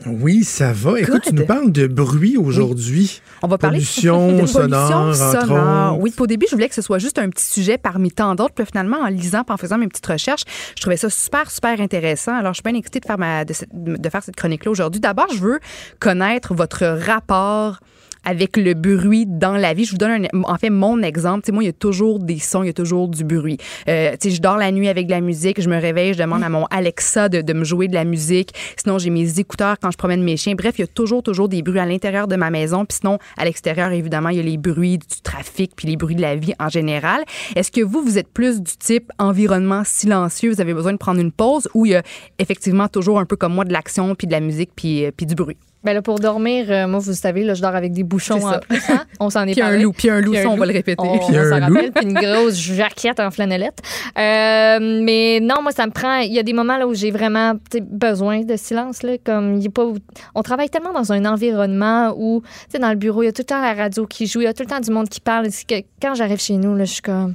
Oui, 0.04 0.44
ça 0.44 0.72
va. 0.72 1.00
Écoute, 1.00 1.22
tu 1.26 1.34
nous 1.34 1.46
parles 1.46 1.72
de 1.72 1.86
bruit 1.86 2.36
aujourd'hui. 2.36 3.22
On 3.42 3.48
va 3.48 3.58
parler 3.58 3.78
pollution 3.78 4.36
de 4.36 4.46
sonore, 4.46 5.14
sonore. 5.14 5.98
Oui, 6.00 6.12
au 6.18 6.26
début, 6.26 6.46
je 6.48 6.54
voulais 6.54 6.68
que 6.68 6.74
ce 6.74 6.82
soit 6.82 6.98
juste 6.98 7.18
un 7.18 7.30
petit 7.30 7.44
sujet 7.44 7.78
parmi 7.78 8.10
tant 8.10 8.34
d'autres. 8.34 8.54
Puis 8.54 8.66
finalement, 8.66 8.98
en 8.98 9.08
lisant, 9.08 9.42
en 9.48 9.56
faisant 9.56 9.78
mes 9.78 9.88
petites 9.88 10.06
recherches, 10.06 10.44
je 10.76 10.80
trouvais 10.80 10.96
ça 10.96 11.08
super, 11.08 11.50
super 11.50 11.80
intéressant. 11.80 12.36
Alors, 12.36 12.52
je 12.52 12.60
suis 12.62 12.70
bien 12.70 12.78
excitée 12.78 13.00
de 13.00 13.06
faire, 13.06 13.18
ma, 13.18 13.44
de, 13.44 13.54
de 13.72 14.08
faire 14.08 14.22
cette 14.22 14.36
chronique-là 14.36 14.70
aujourd'hui. 14.70 15.00
D'abord, 15.00 15.28
je 15.32 15.38
veux 15.38 15.60
connaître 15.98 16.54
votre 16.54 16.84
rapport 16.84 17.80
avec 18.26 18.58
le 18.58 18.74
bruit 18.74 19.24
dans 19.26 19.56
la 19.56 19.72
vie. 19.72 19.86
Je 19.86 19.92
vous 19.92 19.96
donne 19.96 20.26
un, 20.26 20.42
en 20.42 20.58
fait 20.58 20.68
mon 20.68 21.00
exemple. 21.02 21.44
Tu 21.44 21.46
sais, 21.46 21.52
moi, 21.52 21.62
il 21.62 21.66
y 21.66 21.70
a 21.70 21.72
toujours 21.72 22.18
des 22.18 22.38
sons, 22.38 22.62
il 22.62 22.66
y 22.66 22.70
a 22.70 22.74
toujours 22.74 23.08
du 23.08 23.24
bruit. 23.24 23.56
Euh, 23.88 24.14
je 24.22 24.40
dors 24.40 24.58
la 24.58 24.72
nuit 24.72 24.88
avec 24.88 25.06
de 25.06 25.12
la 25.12 25.20
musique, 25.20 25.62
je 25.62 25.68
me 25.68 25.80
réveille, 25.80 26.12
je 26.12 26.18
demande 26.18 26.42
à 26.42 26.48
mon 26.48 26.64
Alexa 26.66 27.28
de, 27.28 27.40
de 27.40 27.52
me 27.52 27.64
jouer 27.64 27.88
de 27.88 27.94
la 27.94 28.04
musique. 28.04 28.52
Sinon, 28.76 28.98
j'ai 28.98 29.10
mes 29.10 29.38
écouteurs 29.38 29.76
quand 29.80 29.90
je 29.90 29.96
promène 29.96 30.22
mes 30.22 30.36
chiens. 30.36 30.54
Bref, 30.54 30.74
il 30.78 30.82
y 30.82 30.84
a 30.84 30.88
toujours, 30.88 31.22
toujours 31.22 31.48
des 31.48 31.62
bruits 31.62 31.78
à 31.78 31.86
l'intérieur 31.86 32.26
de 32.26 32.36
ma 32.36 32.50
maison. 32.50 32.84
Puis 32.84 32.98
sinon, 33.00 33.18
à 33.38 33.44
l'extérieur, 33.44 33.92
évidemment, 33.92 34.30
il 34.30 34.36
y 34.36 34.40
a 34.40 34.42
les 34.42 34.58
bruits 34.58 34.98
du 34.98 35.20
trafic 35.22 35.72
puis 35.76 35.86
les 35.86 35.96
bruits 35.96 36.16
de 36.16 36.22
la 36.22 36.34
vie 36.34 36.54
en 36.58 36.68
général. 36.68 37.22
Est-ce 37.54 37.70
que 37.70 37.80
vous, 37.80 38.02
vous 38.02 38.18
êtes 38.18 38.28
plus 38.28 38.60
du 38.60 38.76
type 38.76 39.12
environnement 39.18 39.82
silencieux, 39.84 40.52
vous 40.52 40.60
avez 40.60 40.74
besoin 40.74 40.92
de 40.92 40.98
prendre 40.98 41.20
une 41.20 41.32
pause 41.32 41.68
ou 41.74 41.86
il 41.86 41.92
y 41.92 41.94
a 41.94 42.02
effectivement 42.38 42.88
toujours 42.88 43.20
un 43.20 43.26
peu 43.26 43.36
comme 43.36 43.54
moi 43.54 43.64
de 43.64 43.72
l'action 43.72 44.14
puis 44.14 44.26
de 44.26 44.32
la 44.32 44.40
musique 44.40 44.70
puis, 44.74 45.04
euh, 45.04 45.10
puis 45.16 45.26
du 45.26 45.34
bruit? 45.34 45.56
Ben 45.86 45.94
là, 45.94 46.02
pour 46.02 46.18
dormir, 46.18 46.66
euh, 46.68 46.86
moi, 46.88 46.98
vous 46.98 47.12
savez, 47.14 47.44
là, 47.44 47.54
je 47.54 47.62
dors 47.62 47.74
avec 47.76 47.92
des 47.92 48.02
bouchons 48.02 48.44
en 48.44 48.58
plus. 48.58 48.82
hein. 48.90 49.04
On 49.20 49.30
s'en 49.30 49.42
est 49.46 49.52
Puis 49.52 49.62
un 49.62 49.66
parlé. 49.66 49.82
loup, 49.84 49.92
puis 49.92 50.10
un 50.10 50.20
loup, 50.20 50.34
ça, 50.34 50.48
on 50.50 50.56
va 50.56 50.66
le 50.66 50.72
répéter. 50.72 50.96
On, 51.06 51.16
Puis 51.18 51.28
on 51.30 51.36
un 51.38 51.60
loup. 51.60 51.74
rappelle, 51.76 51.92
puis 51.92 52.04
une 52.06 52.14
grosse 52.14 52.56
jaquette 52.56 53.20
en 53.20 53.30
flanellette. 53.30 53.78
Euh, 54.18 55.00
mais 55.02 55.38
non, 55.40 55.62
moi, 55.62 55.70
ça 55.70 55.86
me 55.86 55.92
prend. 55.92 56.16
Il 56.18 56.32
y 56.32 56.38
a 56.38 56.42
des 56.42 56.52
moments 56.52 56.76
là 56.76 56.86
où 56.88 56.94
j'ai 56.94 57.10
vraiment 57.12 57.52
besoin 57.80 58.40
de 58.40 58.56
silence. 58.56 59.02
Là, 59.04 59.12
comme 59.24 59.54
il 59.58 59.62
y 59.62 59.68
a 59.68 59.70
pas, 59.70 59.86
on 60.34 60.42
travaille 60.42 60.68
tellement 60.70 60.92
dans 60.92 61.12
un 61.12 61.24
environnement 61.24 62.12
où, 62.16 62.42
tu 62.42 62.48
sais, 62.72 62.78
dans 62.80 62.90
le 62.90 62.96
bureau, 62.96 63.22
il 63.22 63.26
y 63.26 63.28
a 63.28 63.32
tout 63.32 63.42
le 63.42 63.46
temps 63.46 63.60
la 63.62 63.74
radio 63.74 64.06
qui 64.06 64.26
joue, 64.26 64.40
il 64.40 64.44
y 64.44 64.48
a 64.48 64.54
tout 64.54 64.64
le 64.64 64.68
temps 64.68 64.80
du 64.80 64.90
monde 64.90 65.08
qui 65.08 65.20
parle. 65.20 65.46
Que 65.68 65.76
quand 66.02 66.14
j'arrive 66.16 66.40
chez 66.40 66.56
nous, 66.56 66.74
là, 66.74 66.84
je 66.84 66.92
suis 66.94 67.02
comme. 67.02 67.34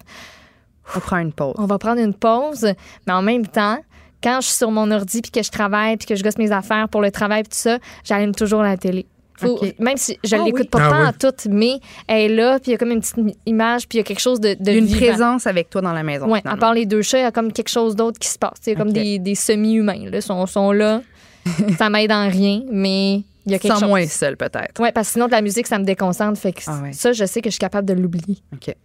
On 0.94 1.00
prend 1.00 1.20
une 1.20 1.32
pause. 1.32 1.54
On 1.58 1.68
va 1.68 1.78
prendre 1.78 2.02
une 2.02 2.14
pause, 2.14 2.68
mais 3.08 3.14
en 3.14 3.22
même 3.22 3.48
temps, 3.48 3.78
quand 4.24 4.40
je 4.42 4.48
suis 4.48 4.56
sur 4.56 4.72
mon 4.72 4.90
ordi 4.92 5.22
puis 5.22 5.32
que 5.32 5.44
je 5.44 5.52
travaille 5.52 5.98
puis 5.98 6.08
que 6.08 6.16
je 6.16 6.24
gosse 6.24 6.38
mes 6.38 6.52
affaires 6.52 6.88
pour 6.90 7.02
le 7.02 7.12
travail 7.12 7.44
puis 7.44 7.52
tout 7.52 7.58
ça, 7.58 7.80
j'allume 8.04 8.34
toujours 8.36 8.62
la 8.64 8.78
télé. 8.78 9.06
Faut-. 9.38 9.60
Même 9.80 9.98
si 9.98 10.20
je 10.24 10.36
Ah 10.36 10.44
l'écoute 10.44 10.62
oui. 10.62 10.68
pas 10.70 10.80
Ah 10.86 10.90
tant 10.92 11.02
oui. 11.02 11.08
à 11.08 11.14
toute, 11.14 11.48
mais 11.50 11.80
elle 12.08 12.32
est 12.32 12.36
là, 12.36 12.60
puis 12.60 12.70
il 12.70 12.72
y 12.74 12.76
a 12.76 12.78
comme 12.78 12.92
une 12.92 13.00
petite 13.02 13.18
image, 13.48 13.88
puis 13.88 13.98
il 13.98 14.02
y 14.02 14.02
a 14.02 14.04
quelque 14.04 14.20
chose 14.20 14.40
de, 14.40 14.56
de 14.60 14.72
une 14.72 14.86
vivant. 14.86 15.00
présence 15.00 15.48
avec 15.48 15.70
toi 15.72 15.82
dans 15.82 15.94
la 15.94 16.04
maison. 16.04 16.30
Ouais, 16.32 16.42
à 16.46 16.58
part 16.58 16.76
les 16.76 16.86
deux 16.86 17.02
chats, 17.02 17.18
il 17.18 17.24
y 17.24 17.26
a 17.26 17.32
comme 17.32 17.52
quelque 17.52 17.70
chose 17.70 17.96
d'autre 17.96 18.20
qui 18.20 18.28
se 18.30 18.38
passe. 18.38 18.60
Il 18.68 18.74
y 18.74 18.76
a 18.76 18.76
comme 18.76 18.94
des, 18.94 19.18
des 19.18 19.34
semi-humains. 19.34 20.10
Là, 20.12 20.22
sont, 20.22 20.46
sont 20.46 20.72
là. 20.72 21.02
ça 21.80 21.90
m'aide 21.90 22.12
en 22.12 22.30
rien, 22.30 22.62
mais 22.72 23.24
il 23.48 23.52
y 23.52 23.56
a 23.56 23.58
quelque 23.58 23.72
sens 23.72 23.80
chose. 23.80 23.90
moins 23.90 24.06
seul, 24.06 24.38
peut-être. 24.38 24.80
Ouais, 24.80 24.92
parce 24.92 25.08
que 25.08 25.14
sinon, 25.14 25.26
de 25.26 25.32
la 25.32 25.42
musique, 25.42 25.66
ça 25.66 25.80
me 25.80 25.86
déconcentre. 25.86 26.40
Fait 26.40 26.54
que 26.54 26.62
Ah 26.68 26.80
ouais. 26.84 26.94
ça, 26.94 27.12
je 27.12 27.26
sais 27.26 27.42
que 27.42 27.50
je 27.50 27.54
suis 27.54 27.60
capable 27.60 27.88
de 27.88 27.94
l'oublier. 27.96 28.38
OK. 28.54 28.76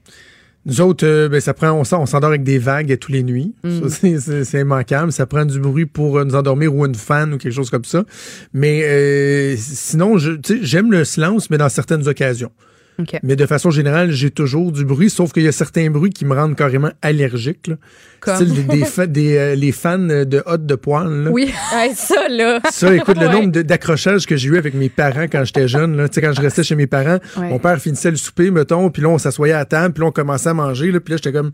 Nous 0.67 0.81
autres, 0.81 1.07
euh, 1.07 1.29
ben, 1.29 1.41
ça 1.41 1.55
prend, 1.55 1.71
on, 1.71 1.83
on 1.83 2.07
s'endort 2.07 2.31
avec 2.31 2.43
des 2.43 2.59
vagues 2.59 2.99
tous 2.99 3.13
les 3.13 3.23
nuits. 3.23 3.55
Mm. 3.65 3.89
C'est- 4.45 4.61
immanquable. 4.61 5.13
Ça 5.13 5.25
prend 5.25 5.45
du 5.45 5.61
bruit 5.61 5.87
pour 5.87 6.19
euh, 6.19 6.25
nous 6.25 6.35
endormir 6.35 6.75
ou 6.75 6.85
une 6.85 6.95
fan 6.97 7.33
ou 7.35 7.39
quelque 7.39 7.53
chose 7.55 7.71
comme 7.71 7.85
ça. 7.85 8.05
Mais 8.53 8.83
euh, 8.85 9.55
sinon, 9.57 10.19
je- 10.19 10.33
tu 10.33 10.59
sais, 10.59 10.65
j'aime 10.65 10.91
le 10.91 11.05
silence, 11.05 11.51
mais 11.51 11.59
dans 11.59 11.69
certaines 11.69 12.07
occasions. 12.09 12.51
Mais 13.23 13.37
de 13.37 13.47
façon 13.47 13.71
générale, 13.71 14.11
j'ai 14.11 14.31
toujours 14.31 14.73
du 14.73 14.85
bruit, 14.85 15.11
sauf 15.11 15.33
qu'il 15.33 15.43
y 15.43 15.49
a 15.49 15.53
certains 15.53 15.91
bruits 15.91 16.11
qui 16.11 16.25
me 16.25 16.35
rendent 16.35 16.57
carrément 16.57 16.91
allergique. 17.03 17.67
Là. 17.67 17.75
Comme? 18.21 18.37
Style 18.37 18.55
des, 18.55 18.63
des 18.79 18.85
fa- 18.85 19.07
des, 19.07 19.37
euh, 19.37 19.55
les 19.55 19.73
fans 19.73 19.99
de 19.99 20.43
hot 20.47 20.57
de 20.57 20.75
poil. 20.75 21.25
là. 21.25 21.31
Oui. 21.31 21.53
Ouais, 21.75 21.93
ça, 21.95 22.29
là. 22.29 22.61
Ça, 22.71 22.95
écoute, 22.95 23.19
le 23.21 23.27
Ouais. 23.27 23.33
nombre 23.33 23.51
d'accrochages 23.63 24.27
que 24.27 24.37
j'ai 24.37 24.49
eu 24.49 24.57
avec 24.59 24.75
mes 24.75 24.89
parents 24.89 25.27
quand 25.31 25.45
j'étais 25.45 25.69
jeune, 25.69 25.97
là, 25.97 26.09
tu 26.09 26.15
sais, 26.15 26.21
quand 26.23 26.33
je 26.33 26.41
restais 26.41 26.63
chez 26.63 26.75
mes 26.75 26.87
parents, 26.87 27.19
Ouais. 27.37 27.49
mon 27.51 27.59
père 27.59 27.79
finissait 27.79 28.11
le 28.11 28.17
souper, 28.17 28.51
mettons, 28.51 28.89
puis 28.91 29.03
là, 29.03 29.09
on 29.11 29.19
s'assoyait 29.19 29.53
à 29.55 29.65
table, 29.65 29.93
puis 29.95 30.01
là, 30.03 30.09
on 30.09 30.13
commençait 30.13 30.49
à 30.49 30.55
manger, 30.55 30.91
là, 30.91 31.01
puis 31.01 31.13
là, 31.13 31.19
j'étais 31.23 31.33
comme, 31.37 31.51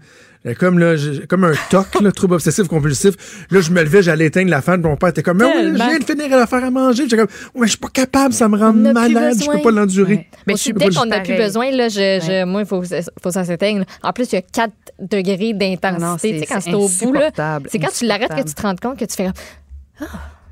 comme, 0.58 0.78
là, 0.78 0.94
comme 1.28 1.44
un 1.44 1.52
toc, 1.70 1.86
là, 2.00 2.10
trouble 2.16 2.34
obsessif 2.34 2.66
compulsif. 2.66 3.46
Là, 3.50 3.60
je 3.60 3.70
me 3.70 3.80
levais, 3.82 4.02
j'allais 4.02 4.26
éteindre 4.26 4.50
la 4.50 4.60
fan, 4.60 4.80
mon 4.80 4.96
père 4.96 5.10
était 5.10 5.22
comme, 5.22 5.38
mais 5.38 5.44
oui, 5.44 5.68
je 5.68 5.74
viens 5.74 5.98
de 5.98 6.04
finir 6.04 6.28
la 6.30 6.46
faire 6.46 6.64
à 6.64 6.70
manger. 6.70 7.04
J'étais 7.04 7.16
comme, 7.16 7.28
ouais, 7.54 7.66
je 7.66 7.70
suis 7.72 7.78
pas 7.78 7.88
capable, 7.92 8.34
ça 8.34 8.48
me 8.48 8.58
rend 8.58 8.72
malade, 8.72 9.36
je 9.40 9.50
peux 9.50 9.62
pas 9.62 9.70
l'endurer. 9.70 10.26
Ouais. 10.46 10.54
Aussi, 10.54 10.70
je- 10.70 10.74
dès 10.74 10.88
qu'on 10.90 11.06
n'a 11.06 11.20
plus 11.20 11.36
besoin, 11.36 11.70
là, 11.70 11.88
je, 11.88 11.94
je- 12.20 12.44
moi, 12.44 12.62
il 12.62 12.66
faut, 12.66 12.82
faut 12.82 13.28
que 13.28 13.30
ça 13.30 13.44
s'éteigne. 13.44 13.78
là. 13.80 13.84
En 14.02 14.12
plus, 14.12 14.24
il 14.32 14.34
y 14.34 14.38
a 14.38 14.42
4 14.42 14.72
degrés 14.98 15.52
Ah 15.54 15.58
d'intensité. 15.58 16.32
Tu 16.32 16.38
sais, 16.40 16.46
quand 16.46 16.60
c'est 16.60 16.74
au 16.74 16.88
bout, 16.88 17.12
là, 17.12 17.30
c'est 17.68 17.78
quand 17.78 17.92
tu 17.96 18.04
l'arrêtes 18.06 18.34
que 18.34 18.42
tu 18.48 18.54
te 18.54 18.62
rends 18.62 18.74
compte 18.76 18.98
que 18.98 19.04
tu 19.04 19.14
fais 19.14 19.24
comme, 19.24 19.32
Ah, 20.00 20.04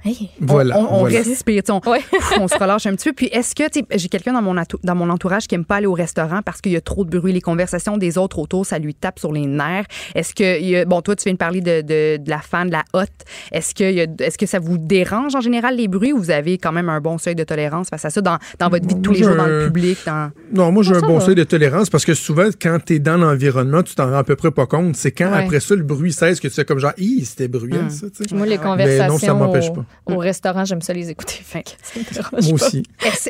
hey. 0.05 0.31
Voilà. 0.41 0.79
On, 0.79 0.85
on 0.95 0.99
voilà. 1.01 1.19
respire, 1.19 1.63
on, 1.71 1.81
Ouais. 1.91 2.01
on 2.41 2.49
se 2.49 2.57
relâche 2.59 2.87
un 2.87 2.95
petit 2.95 3.09
peu. 3.11 3.15
Puis 3.15 3.27
est-ce 3.27 3.55
que, 3.55 3.69
tu 3.69 3.81
sais, 3.81 3.87
j'ai 3.99 4.09
quelqu'un 4.09 4.33
dans 4.33 4.43
mon, 4.43 4.55
dans 4.83 4.95
mon 4.95 5.11
entourage 5.11 5.47
qui 5.47 5.55
aime 5.55 5.65
pas 5.65 5.77
aller 5.77 5.87
au 5.87 5.93
restaurant 5.95 6.41
parce 6.45 6.61
qu'il 6.61 6.73
y 6.73 6.77
a 6.77 6.81
trop 6.81 7.05
de 7.05 7.19
bruit, 7.19 7.33
les 7.33 7.41
conversations 7.41 7.97
des 7.99 8.19
autres 8.19 8.39
autour, 8.39 8.65
ça 8.67 8.79
lui 8.79 8.95
tape 8.95 9.19
sur 9.19 9.33
les 9.33 9.47
nerfs. 9.47 9.87
Est-ce 10.15 10.35
que, 10.35 10.61
il 10.61 10.69
y 10.69 10.77
a- 10.77 10.85
bon, 10.85 11.01
toi, 11.03 11.17
tu 11.17 11.25
viens 11.25 11.33
de 11.35 11.39
parler 11.39 11.61
de, 11.61 11.81
de, 11.83 12.17
de 12.23 12.31
la 12.31 12.39
fan, 12.41 12.69
de 12.69 12.73
la 12.73 12.85
hotte. 12.93 13.09
Est-ce 13.53 13.75
que, 13.75 13.85
est-ce 14.23 14.39
que 14.39 14.47
ça 14.47 14.59
vous 14.59 14.79
dérange 14.79 15.35
en 15.35 15.41
général 15.41 15.77
les 15.77 15.89
bruits 15.89 16.13
ou 16.13 16.19
vous 16.19 16.31
avez 16.31 16.59
quand 16.59 16.73
même 16.73 16.89
un 16.89 17.01
bon 17.01 17.19
seuil 17.19 17.35
de 17.35 17.45
tolérance 17.45 17.89
face 17.89 18.05
à 18.05 18.11
ça 18.11 18.21
dans, 18.21 18.39
dans 18.59 18.69
votre 18.69 18.87
vie 18.87 18.95
de 18.95 19.01
tous 19.03 19.13
les 19.13 19.23
jours, 19.23 19.37
dans 19.37 19.47
le 19.47 19.67
public? 19.67 19.99
Dans... 20.07 20.31
Non, 20.53 20.73
moi, 20.73 20.83
j'ai 20.83 20.95
un 20.95 21.01
bon 21.01 21.19
va. 21.19 21.25
seuil 21.25 21.35
de 21.35 21.45
tolérance 21.45 21.91
parce 21.91 22.05
que 22.05 22.15
souvent, 22.15 22.49
quand 22.61 22.79
t'es 22.85 22.99
dans 22.99 23.17
l'environnement, 23.17 23.83
tu 23.83 23.95
t'en 23.95 24.11
rends 24.11 24.19
à 24.19 24.25
peu 24.25 24.37
près 24.37 24.51
pas 24.51 24.67
compte. 24.67 24.97
C'est 24.97 25.13
quand, 25.13 25.31
Ouais. 25.31 25.45
après 25.45 25.61
ça, 25.61 25.75
le 25.77 25.83
bruit 25.83 26.13
cesse 26.13 26.41
que 26.41 26.49
tu 26.49 26.55
sais 26.55 26.65
comme 26.65 26.79
genre, 26.79 26.93
hi, 26.99 27.25
c'était 27.25 27.49
bruyant, 27.49 27.85
Mm. 27.85 27.91
ça, 27.91 28.07
tu 28.11 28.25
sais. 28.29 28.35
Moi, 28.35 28.47
les. 28.47 28.59
Mais 28.59 28.65
non, 28.65 28.71
conversations 28.71 29.19
ça 29.19 29.35
m'empêche 29.35 29.69
au, 29.71 29.75
pas. 29.75 29.85
au 30.07 30.19
restaurant, 30.19 30.65
j'aime 30.65 30.83
ça 30.83 30.93
les 30.93 31.09
écouter. 31.11 31.41
Fait 31.43 31.63
que 31.63 31.71
ça 31.83 32.01
me 32.01 32.15
dérange 32.15 32.45
Moi 32.45 32.55
aussi. 32.55 32.83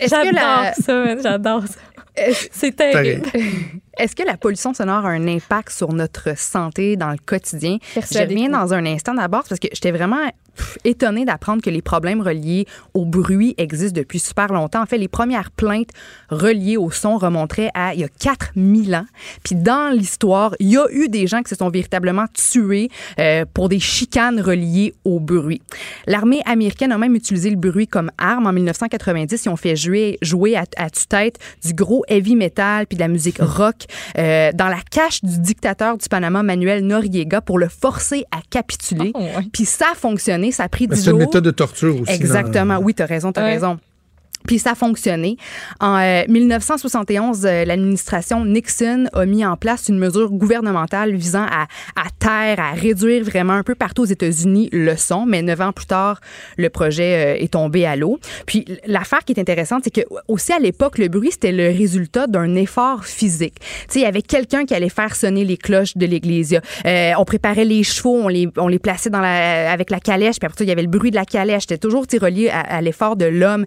J'adore 0.08 0.32
la, 0.32 0.72
ça, 0.74 1.20
j'adore 1.22 1.62
ça. 1.66 1.74
est-ce- 2.16 2.48
C'est 2.52 2.74
terrible. 2.76 3.26
Est-ce 3.98 4.16
que 4.16 4.22
la 4.22 4.36
pollution 4.38 4.72
sonore 4.72 5.04
a 5.04 5.10
un 5.10 5.28
impact 5.28 5.70
sur 5.70 5.92
notre 5.92 6.36
santé 6.38 6.96
dans 6.96 7.10
le 7.10 7.18
quotidien? 7.24 7.76
Je 7.90 7.94
Persuadée 8.00 8.34
reviens 8.34 8.48
dans 8.48 8.72
un 8.72 8.86
instant 8.86 9.12
d'abord 9.12 9.44
parce 9.46 9.60
que 9.60 9.68
j'étais 9.72 9.90
vraiment 9.90 10.16
pff, 10.60 10.78
étonnée 10.84 11.24
d'apprendre 11.24 11.62
que 11.62 11.70
les 11.70 11.82
problèmes 11.82 12.20
reliés 12.20 12.66
au 12.94 13.04
bruit 13.04 13.54
existent 13.58 13.98
depuis 13.98 14.18
super 14.18 14.52
longtemps. 14.52 14.82
En 14.82 14.86
fait, 14.86 14.98
les 14.98 15.08
premières 15.08 15.50
plaintes 15.50 15.90
reliées 16.28 16.76
au 16.76 16.90
son 16.90 17.16
remonteraient 17.16 17.70
à 17.74 17.94
il 17.94 18.00
y 18.00 18.04
a 18.04 18.08
4000 18.08 18.94
ans. 18.94 19.06
Puis 19.42 19.54
dans 19.54 19.90
l'histoire, 19.90 20.54
il 20.60 20.70
y 20.70 20.76
a 20.76 20.86
eu 20.90 21.08
des 21.08 21.26
gens 21.26 21.42
qui 21.42 21.48
se 21.50 21.56
sont 21.56 21.70
véritablement 21.70 22.26
tués 22.34 22.90
euh, 23.18 23.44
pour 23.52 23.68
des 23.68 23.80
chicanes 23.80 24.40
reliées 24.40 24.94
au 25.04 25.18
bruit. 25.20 25.62
L'armée 26.06 26.42
américaine 26.44 26.92
a 26.92 26.98
même 26.98 27.14
utilisé 27.14 27.50
le 27.50 27.56
bruit 27.56 27.86
comme 27.86 28.10
arme 28.18 28.46
en 28.46 28.52
1990. 28.52 29.44
Ils 29.44 29.48
ont 29.48 29.56
fait 29.56 29.76
jouer, 29.76 30.18
jouer 30.22 30.56
à, 30.56 30.64
à 30.76 30.90
tue-tête 30.90 31.38
du 31.64 31.72
gros 31.72 32.04
heavy 32.08 32.36
metal 32.36 32.86
puis 32.86 32.96
de 32.96 33.00
la 33.00 33.08
musique 33.08 33.38
rock 33.40 33.86
euh, 34.18 34.50
dans 34.52 34.68
la 34.68 34.80
cache 34.90 35.22
du 35.22 35.38
dictateur 35.40 35.96
du 35.96 36.08
Panama, 36.08 36.42
Manuel 36.42 36.84
Noriega, 36.86 37.40
pour 37.40 37.58
le 37.58 37.68
forcer 37.68 38.24
à 38.30 38.40
capituler. 38.50 39.12
Oh, 39.14 39.20
ouais. 39.20 39.46
Puis 39.52 39.64
ça 39.64 39.86
a 39.92 39.94
fonctionné. 39.94 40.49
Ça 40.52 40.64
a 40.64 40.68
pris 40.68 40.86
Mais 40.88 40.96
10 40.96 41.04
C'est 41.04 41.10
une 41.10 41.18
méthode 41.18 41.44
de 41.44 41.50
torture 41.50 42.00
aussi. 42.00 42.12
Exactement. 42.12 42.74
dans- 42.78 42.82
Oui, 42.84 42.94
tu 42.94 43.02
as 43.02 43.06
raison, 43.06 43.32
tu 43.32 43.40
as 43.40 43.44
Ouais. 43.44 43.52
raison. 43.54 43.78
Puis 44.46 44.58
ça 44.58 44.72
a 44.72 44.74
fonctionné. 44.74 45.36
En 45.80 45.98
euh, 45.98 46.22
1971, 46.28 47.44
euh, 47.44 47.64
l'administration 47.64 48.44
Nixon 48.44 49.06
a 49.12 49.26
mis 49.26 49.44
en 49.44 49.56
place 49.56 49.88
une 49.88 49.98
mesure 49.98 50.30
gouvernementale 50.30 51.14
visant 51.14 51.46
à, 51.50 51.66
à 51.94 52.08
taire, 52.18 52.58
à 52.58 52.72
réduire 52.72 53.22
vraiment 53.24 53.52
un 53.52 53.62
peu 53.62 53.74
partout 53.74 54.02
aux 54.02 54.06
États-Unis 54.06 54.68
le 54.72 54.96
son. 54.96 55.26
Mais 55.26 55.42
neuf 55.42 55.60
ans 55.60 55.72
plus 55.72 55.86
tard, 55.86 56.20
le 56.56 56.70
projet 56.70 57.36
euh, 57.36 57.42
est 57.42 57.52
tombé 57.52 57.84
à 57.86 57.96
l'eau. 57.96 58.18
Puis 58.46 58.64
l'affaire 58.86 59.24
qui 59.24 59.32
est 59.32 59.40
intéressante, 59.40 59.82
c'est 59.84 59.94
que 59.94 60.00
aussi 60.26 60.52
à 60.52 60.58
l'époque, 60.58 60.98
le 60.98 61.08
bruit, 61.08 61.30
c'était 61.32 61.52
le 61.52 61.68
résultat 61.68 62.26
d'un 62.26 62.54
effort 62.54 63.04
physique. 63.04 63.56
Tu 63.60 63.66
sais, 63.88 63.98
il 64.00 64.02
y 64.02 64.06
avait 64.06 64.22
quelqu'un 64.22 64.64
qui 64.64 64.74
allait 64.74 64.88
faire 64.88 65.14
sonner 65.14 65.44
les 65.44 65.56
cloches 65.56 65.96
de 65.96 66.06
l'église. 66.06 66.58
Euh, 66.86 67.12
on 67.18 67.24
préparait 67.24 67.64
les 67.64 67.82
chevaux, 67.82 68.16
on 68.16 68.28
les, 68.28 68.48
on 68.56 68.68
les 68.68 68.78
plaçait 68.78 69.10
dans 69.10 69.20
la, 69.20 69.70
avec 69.70 69.90
la 69.90 70.00
calèche, 70.00 70.38
puis 70.38 70.46
après 70.46 70.58
ça, 70.58 70.64
il 70.64 70.68
y 70.68 70.72
avait 70.72 70.82
le 70.82 70.88
bruit 70.88 71.10
de 71.10 71.16
la 71.16 71.24
calèche. 71.24 71.62
C'était 71.62 71.78
toujours 71.78 72.06
relié 72.20 72.48
à, 72.48 72.60
à 72.60 72.80
l'effort 72.80 73.16
de 73.16 73.26
l'homme. 73.26 73.64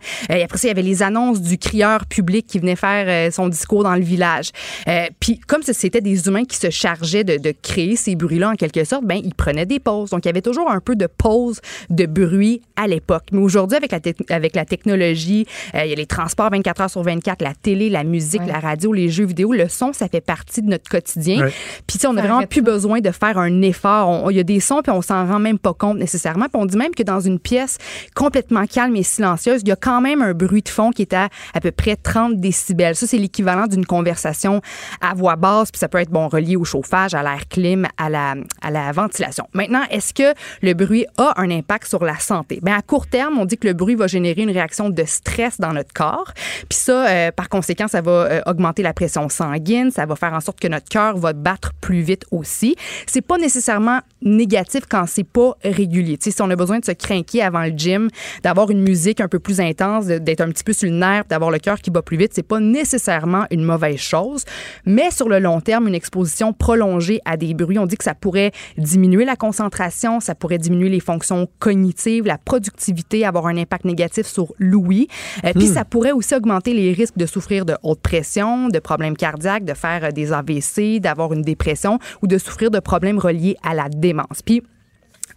Ça, 0.63 0.67
il 0.67 0.71
y 0.71 0.71
avait 0.71 0.81
les 0.81 1.03
annonces 1.03 1.41
du 1.41 1.57
crieur 1.57 2.05
public 2.05 2.45
qui 2.47 2.59
venait 2.59 2.75
faire 2.75 3.05
euh, 3.07 3.31
son 3.31 3.47
discours 3.47 3.83
dans 3.83 3.95
le 3.95 4.01
village. 4.01 4.49
Euh, 4.87 5.05
puis 5.19 5.39
comme 5.39 5.61
c'était 5.63 6.01
des 6.01 6.27
humains 6.27 6.43
qui 6.45 6.57
se 6.57 6.69
chargeaient 6.69 7.23
de, 7.23 7.37
de 7.37 7.53
créer 7.61 7.95
ces 7.95 8.15
bruits-là 8.15 8.49
en 8.51 8.55
quelque 8.55 8.83
sorte, 8.83 9.03
ben 9.05 9.19
ils 9.23 9.33
prenaient 9.35 9.65
des 9.65 9.79
pauses. 9.79 10.09
Donc 10.11 10.25
il 10.25 10.27
y 10.27 10.29
avait 10.29 10.41
toujours 10.41 10.69
un 10.69 10.79
peu 10.79 10.95
de 10.95 11.07
pause 11.07 11.59
de 11.89 12.05
bruit 12.05 12.61
à 12.75 12.87
l'époque. 12.87 13.23
Mais 13.31 13.39
aujourd'hui, 13.39 13.77
avec 13.77 13.91
la, 13.91 13.99
avec 14.35 14.55
la 14.55 14.65
technologie, 14.65 15.45
euh, 15.75 15.83
il 15.85 15.89
y 15.89 15.93
a 15.93 15.95
les 15.95 16.05
transports 16.05 16.49
24 16.51 16.81
heures 16.81 16.89
sur 16.89 17.03
24, 17.03 17.41
la 17.41 17.53
télé, 17.55 17.89
la 17.89 18.03
musique, 18.03 18.41
Ouais. 18.41 18.47
la 18.47 18.59
radio, 18.59 18.93
les 18.93 19.09
jeux 19.09 19.25
vidéo, 19.25 19.53
le 19.53 19.67
son, 19.69 19.93
ça 19.93 20.07
fait 20.07 20.21
partie 20.21 20.61
de 20.61 20.69
notre 20.69 20.89
quotidien. 20.89 21.43
Ouais. 21.45 21.51
Puis 21.87 21.97
tu 21.97 21.99
sais, 21.99 22.07
on 22.07 22.11
a 22.17 22.21
Ça 22.21 22.27
vraiment 22.27 22.45
plus 22.45 22.61
pas. 22.63 22.71
besoin 22.71 22.99
de 22.99 23.11
faire 23.11 23.37
un 23.37 23.61
effort. 23.61 24.09
On- 24.09 24.29
Il 24.29 24.37
y 24.37 24.39
a 24.39 24.43
des 24.43 24.59
sons 24.59 24.81
puis 24.83 24.91
on 24.91 25.01
s'en 25.01 25.25
rend 25.27 25.39
même 25.39 25.57
pas 25.59 25.73
compte 25.73 25.97
nécessairement. 25.97 26.45
Puis 26.45 26.61
on 26.61 26.65
dit 26.65 26.77
même 26.77 26.93
que 26.95 27.03
dans 27.03 27.19
une 27.19 27.39
pièce 27.39 27.77
complètement 28.15 28.65
calme 28.65 28.95
et 28.95 29.03
silencieuse, 29.03 29.61
il 29.63 29.69
y 29.69 29.71
a 29.71 29.75
quand 29.75 30.01
même 30.01 30.21
un 30.21 30.33
bruit 30.33 30.52
de 30.61 30.69
fond 30.69 30.91
qui 30.91 31.01
est 31.03 31.13
à 31.13 31.29
à 31.53 31.59
peu 31.59 31.71
près 31.71 31.95
30 31.95 32.39
décibels. 32.39 32.95
Ça, 32.95 33.07
c'est 33.07 33.17
l'équivalent 33.17 33.67
d'une 33.67 33.85
conversation 33.85 34.61
à 35.01 35.13
voix 35.13 35.35
basse. 35.35 35.71
Puis 35.71 35.79
ça 35.79 35.87
peut 35.87 35.99
être 35.99 36.09
bon 36.09 36.27
relié 36.27 36.55
au 36.55 36.63
chauffage, 36.63 37.13
à 37.13 37.23
l'air 37.23 37.47
clim, 37.49 37.87
à 37.97 38.09
la, 38.09 38.35
à 38.61 38.71
la 38.71 38.91
ventilation. 38.91 39.47
Maintenant, 39.53 39.83
est-ce 39.89 40.13
que 40.13 40.33
le 40.61 40.73
bruit 40.73 41.05
a 41.17 41.33
un 41.37 41.49
impact 41.49 41.87
sur 41.87 42.03
la 42.03 42.17
santé? 42.17 42.59
Bien, 42.61 42.77
à 42.77 42.81
court 42.81 43.07
terme, 43.07 43.37
on 43.37 43.45
dit 43.45 43.57
que 43.57 43.67
le 43.67 43.73
bruit 43.73 43.95
va 43.95 44.07
générer 44.07 44.41
une 44.41 44.51
réaction 44.51 44.89
de 44.89 45.03
stress 45.05 45.59
dans 45.59 45.73
notre 45.73 45.93
corps. 45.93 46.31
Puis 46.69 46.79
ça, 46.79 47.07
euh, 47.07 47.31
par 47.31 47.49
conséquent, 47.49 47.87
ça 47.87 48.01
va 48.01 48.11
euh, 48.11 48.41
augmenter 48.45 48.83
la 48.83 48.93
pression 48.93 49.29
sanguine. 49.29 49.91
Ça 49.91 50.05
va 50.05 50.15
faire 50.15 50.33
en 50.33 50.41
sorte 50.41 50.59
que 50.59 50.67
notre 50.67 50.89
cœur 50.89 51.17
va 51.17 51.33
battre 51.33 51.71
plus 51.81 52.01
vite 52.01 52.25
aussi. 52.31 52.75
C'est 53.07 53.21
pas 53.21 53.37
nécessairement 53.37 53.99
négatif 54.21 54.83
quand 54.89 55.05
c'est 55.07 55.23
pas 55.23 55.55
régulier. 55.63 56.17
Tu 56.17 56.25
sais, 56.25 56.31
si 56.31 56.41
on 56.41 56.49
a 56.49 56.55
besoin 56.55 56.79
de 56.79 56.85
se 56.85 56.91
craquer 56.91 57.41
avant 57.41 57.63
le 57.63 57.71
gym, 57.75 58.09
d'avoir 58.43 58.69
une 58.69 58.81
musique 58.81 59.21
un 59.21 59.27
peu 59.27 59.39
plus 59.39 59.59
intense, 59.59 60.05
d'être 60.05 60.41
un 60.43 60.49
petit 60.49 60.63
peu 60.63 60.73
sur 60.73 60.89
le 60.89 60.95
nerf, 60.95 61.23
d'avoir 61.29 61.51
le 61.51 61.59
cœur 61.59 61.79
qui 61.79 61.89
bat 61.91 62.01
plus 62.01 62.17
vite, 62.17 62.31
c'est 62.33 62.43
pas 62.47 62.59
nécessairement 62.59 63.45
une 63.51 63.63
mauvaise 63.63 63.97
chose. 63.97 64.43
Mais 64.85 65.11
sur 65.11 65.29
le 65.29 65.39
long 65.39 65.61
terme, 65.61 65.87
une 65.87 65.95
exposition 65.95 66.53
prolongée 66.53 67.19
à 67.25 67.37
des 67.37 67.53
bruits, 67.53 67.79
on 67.79 67.85
dit 67.85 67.97
que 67.97 68.03
ça 68.03 68.13
pourrait 68.15 68.51
diminuer 68.77 69.25
la 69.25 69.35
concentration, 69.35 70.19
ça 70.19 70.35
pourrait 70.35 70.57
diminuer 70.57 70.89
les 70.89 70.99
fonctions 70.99 71.47
cognitives, 71.59 72.25
la 72.25 72.37
productivité, 72.37 73.25
avoir 73.25 73.47
un 73.47 73.57
impact 73.57 73.85
négatif 73.85 74.25
sur 74.27 74.53
l'ouïe. 74.59 75.07
Euh, 75.45 75.51
Puis 75.55 75.67
Hmm. 75.67 75.73
ça 75.73 75.85
pourrait 75.85 76.11
aussi 76.11 76.35
augmenter 76.35 76.73
les 76.73 76.91
risques 76.93 77.17
de 77.17 77.25
souffrir 77.25 77.65
de 77.65 77.75
haute 77.83 78.01
pression, 78.01 78.67
de 78.69 78.79
problèmes 78.79 79.15
cardiaques, 79.15 79.65
de 79.65 79.73
faire 79.73 80.03
euh, 80.03 80.11
des 80.11 80.33
AVC, 80.33 80.99
d'avoir 80.99 81.33
une 81.33 81.41
dépression 81.41 81.99
ou 82.21 82.27
de 82.27 82.37
souffrir 82.37 82.69
de 82.71 82.79
problèmes 82.79 83.17
reliés 83.19 83.55
à 83.63 83.73
la 83.73 83.87
démence. 83.89 84.41
Puis 84.45 84.61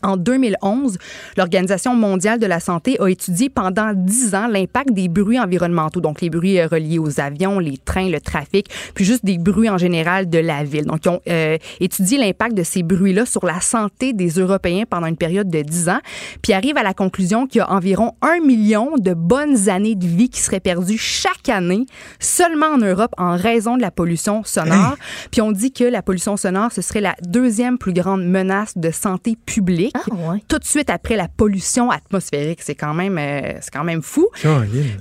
en 0.02 0.16
2011, 0.16 0.98
l'Organisation 1.36 1.94
mondiale 1.94 2.38
de 2.38 2.46
la 2.46 2.60
santé 2.60 2.96
a 3.00 3.08
étudié 3.08 3.48
pendant 3.48 3.92
10 3.94 4.34
ans 4.34 4.46
l'impact 4.46 4.92
des 4.92 5.08
bruits 5.08 5.40
environnementaux, 5.40 6.00
donc 6.00 6.20
les 6.20 6.30
bruits 6.30 6.60
euh, 6.60 6.66
reliés 6.66 6.98
aux 6.98 7.20
avions, 7.20 7.58
les 7.58 7.78
trains, 7.78 8.08
le 8.08 8.20
trafic, 8.20 8.68
puis 8.94 9.04
juste 9.04 9.24
des 9.24 9.38
bruits 9.38 9.70
en 9.70 9.78
général 9.78 10.28
de 10.28 10.38
la 10.38 10.64
ville. 10.64 10.84
Donc, 10.84 11.04
ils 11.04 11.08
ont 11.08 11.20
euh, 11.28 11.58
étudié 11.80 12.18
l'impact 12.18 12.54
de 12.56 12.62
ces 12.62 12.82
bruits-là 12.82 13.26
sur 13.26 13.44
la 13.46 13.60
santé 13.60 14.12
des 14.12 14.28
Européens 14.28 14.84
pendant 14.88 15.06
une 15.06 15.16
période 15.16 15.48
de 15.48 15.62
10 15.62 15.88
ans, 15.88 16.00
puis 16.42 16.52
arrivent 16.52 16.78
à 16.78 16.82
la 16.82 16.94
conclusion 16.94 17.46
qu'il 17.46 17.60
y 17.60 17.62
a 17.62 17.70
environ 17.70 18.14
un 18.22 18.40
million 18.40 18.96
de 18.98 19.14
bonnes 19.14 19.68
années 19.68 19.94
de 19.94 20.06
vie 20.06 20.28
qui 20.28 20.40
seraient 20.40 20.60
perdues 20.60 20.98
chaque 20.98 21.48
année 21.48 21.86
seulement 22.20 22.66
en 22.66 22.78
Europe 22.78 23.12
en 23.18 23.36
raison 23.36 23.76
de 23.76 23.82
la 23.82 23.90
pollution 23.90 24.44
sonore. 24.44 24.96
Puis 25.30 25.40
on 25.40 25.52
dit 25.52 25.72
que 25.72 25.84
la 25.84 26.02
pollution 26.02 26.36
sonore, 26.36 26.72
ce 26.72 26.82
serait 26.82 27.00
la 27.00 27.14
deuxième 27.22 27.78
plus 27.78 27.92
grande 27.92 28.24
menace 28.24 28.76
de 28.76 28.90
santé 28.90 29.36
publique. 29.46 29.75
Tout 30.48 30.58
de 30.58 30.64
suite 30.64 30.90
après 30.90 31.16
la 31.16 31.28
pollution 31.28 31.90
atmosphérique. 31.90 32.60
C'est 32.62 32.74
quand 32.74 32.94
même, 32.94 33.18
euh, 33.18 33.52
c'est 33.60 33.72
quand 33.72 33.84
même 33.84 34.02
fou. 34.02 34.28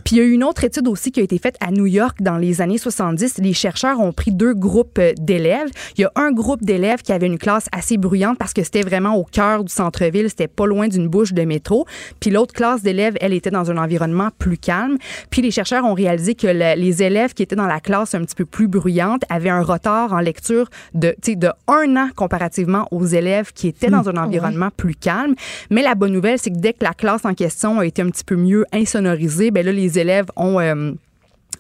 Puis 0.04 0.16
il 0.16 0.18
y 0.18 0.22
a 0.22 0.24
eu 0.24 0.32
une 0.32 0.44
autre 0.44 0.64
étude 0.64 0.88
aussi 0.88 1.12
qui 1.12 1.20
a 1.20 1.24
été 1.24 1.38
faite 1.38 1.56
à 1.60 1.72
New 1.72 1.86
York 1.86 2.18
dans 2.22 2.38
les 2.38 2.62
années 2.62 2.78
70. 2.78 3.38
Les 3.40 3.54
chercheurs 3.54 4.00
ont 4.00 4.12
pris 4.14 4.32
deux 4.32 4.54
groupes 4.54 4.98
euh, 5.00 5.14
d'élèves. 5.18 5.70
Il 5.98 6.02
y 6.02 6.06
a 6.06 6.12
un 6.16 6.32
groupe 6.32 6.64
d'élèves 6.64 7.02
qui 7.02 7.12
avait 7.14 7.28
une 7.28 7.38
classe 7.38 7.68
assez 7.72 7.98
bruyante 7.98 8.38
parce 8.38 8.54
que 8.54 8.64
c'était 8.64 8.82
vraiment 8.82 9.16
au 9.16 9.24
cœur 9.24 9.64
du 9.64 9.72
centre-ville, 9.74 10.30
c'était 10.30 10.48
pas 10.48 10.66
loin 10.66 10.88
d'une 10.88 11.08
bouche 11.08 11.34
de 11.34 11.44
métro. 11.44 11.86
Puis 12.20 12.30
l'autre 12.32 12.54
classe 12.54 12.82
d'élèves, 12.82 13.16
elle 13.22 13.34
était 13.34 13.52
dans 13.52 13.70
un 13.72 13.78
environnement 13.78 14.30
plus 14.38 14.58
calme. 14.58 14.98
Puis 15.30 15.42
les 15.42 15.52
chercheurs 15.52 15.86
ont 15.86 15.94
réalisé 15.94 16.36
que 16.36 16.48
le- 16.48 16.76
les 16.80 17.04
élèves 17.04 17.34
qui 17.34 17.44
étaient 17.44 17.56
dans 17.56 17.68
la 17.68 17.80
classe 17.80 18.16
un 18.16 18.22
petit 18.24 18.36
peu 18.36 18.46
plus 18.46 18.68
bruyante 18.68 19.24
avaient 19.30 19.50
un 19.50 19.62
retard 19.62 20.14
en 20.14 20.20
lecture 20.20 20.70
de, 20.94 21.10
tu 21.22 21.32
sais, 21.32 21.36
de 21.36 21.50
un 21.68 21.96
an 21.96 22.10
comparativement 22.16 22.88
aux 22.92 23.06
élèves 23.06 23.52
qui 23.54 23.68
étaient 23.68 23.90
dans 23.90 24.10
un 24.10 24.18
environnement 24.18 24.65
plus 24.72 24.96
calme. 24.96 25.36
Mais 25.70 25.82
la 25.82 25.96
bonne 25.96 26.14
nouvelle, 26.14 26.40
c'est 26.40 26.52
que 26.52 26.60
dès 26.60 26.74
que 26.74 26.84
la 26.84 26.94
classe 26.94 27.26
en 27.26 27.34
question 27.34 27.80
a 27.80 27.86
été 27.86 28.02
un 28.02 28.10
petit 28.10 28.24
peu 28.24 28.36
mieux 28.36 28.66
insonorisée, 28.72 29.52
ben 29.52 29.66
là, 29.66 29.72
les 29.72 30.00
élèves 30.00 30.28
ont... 30.36 30.60
euh, 30.60 30.92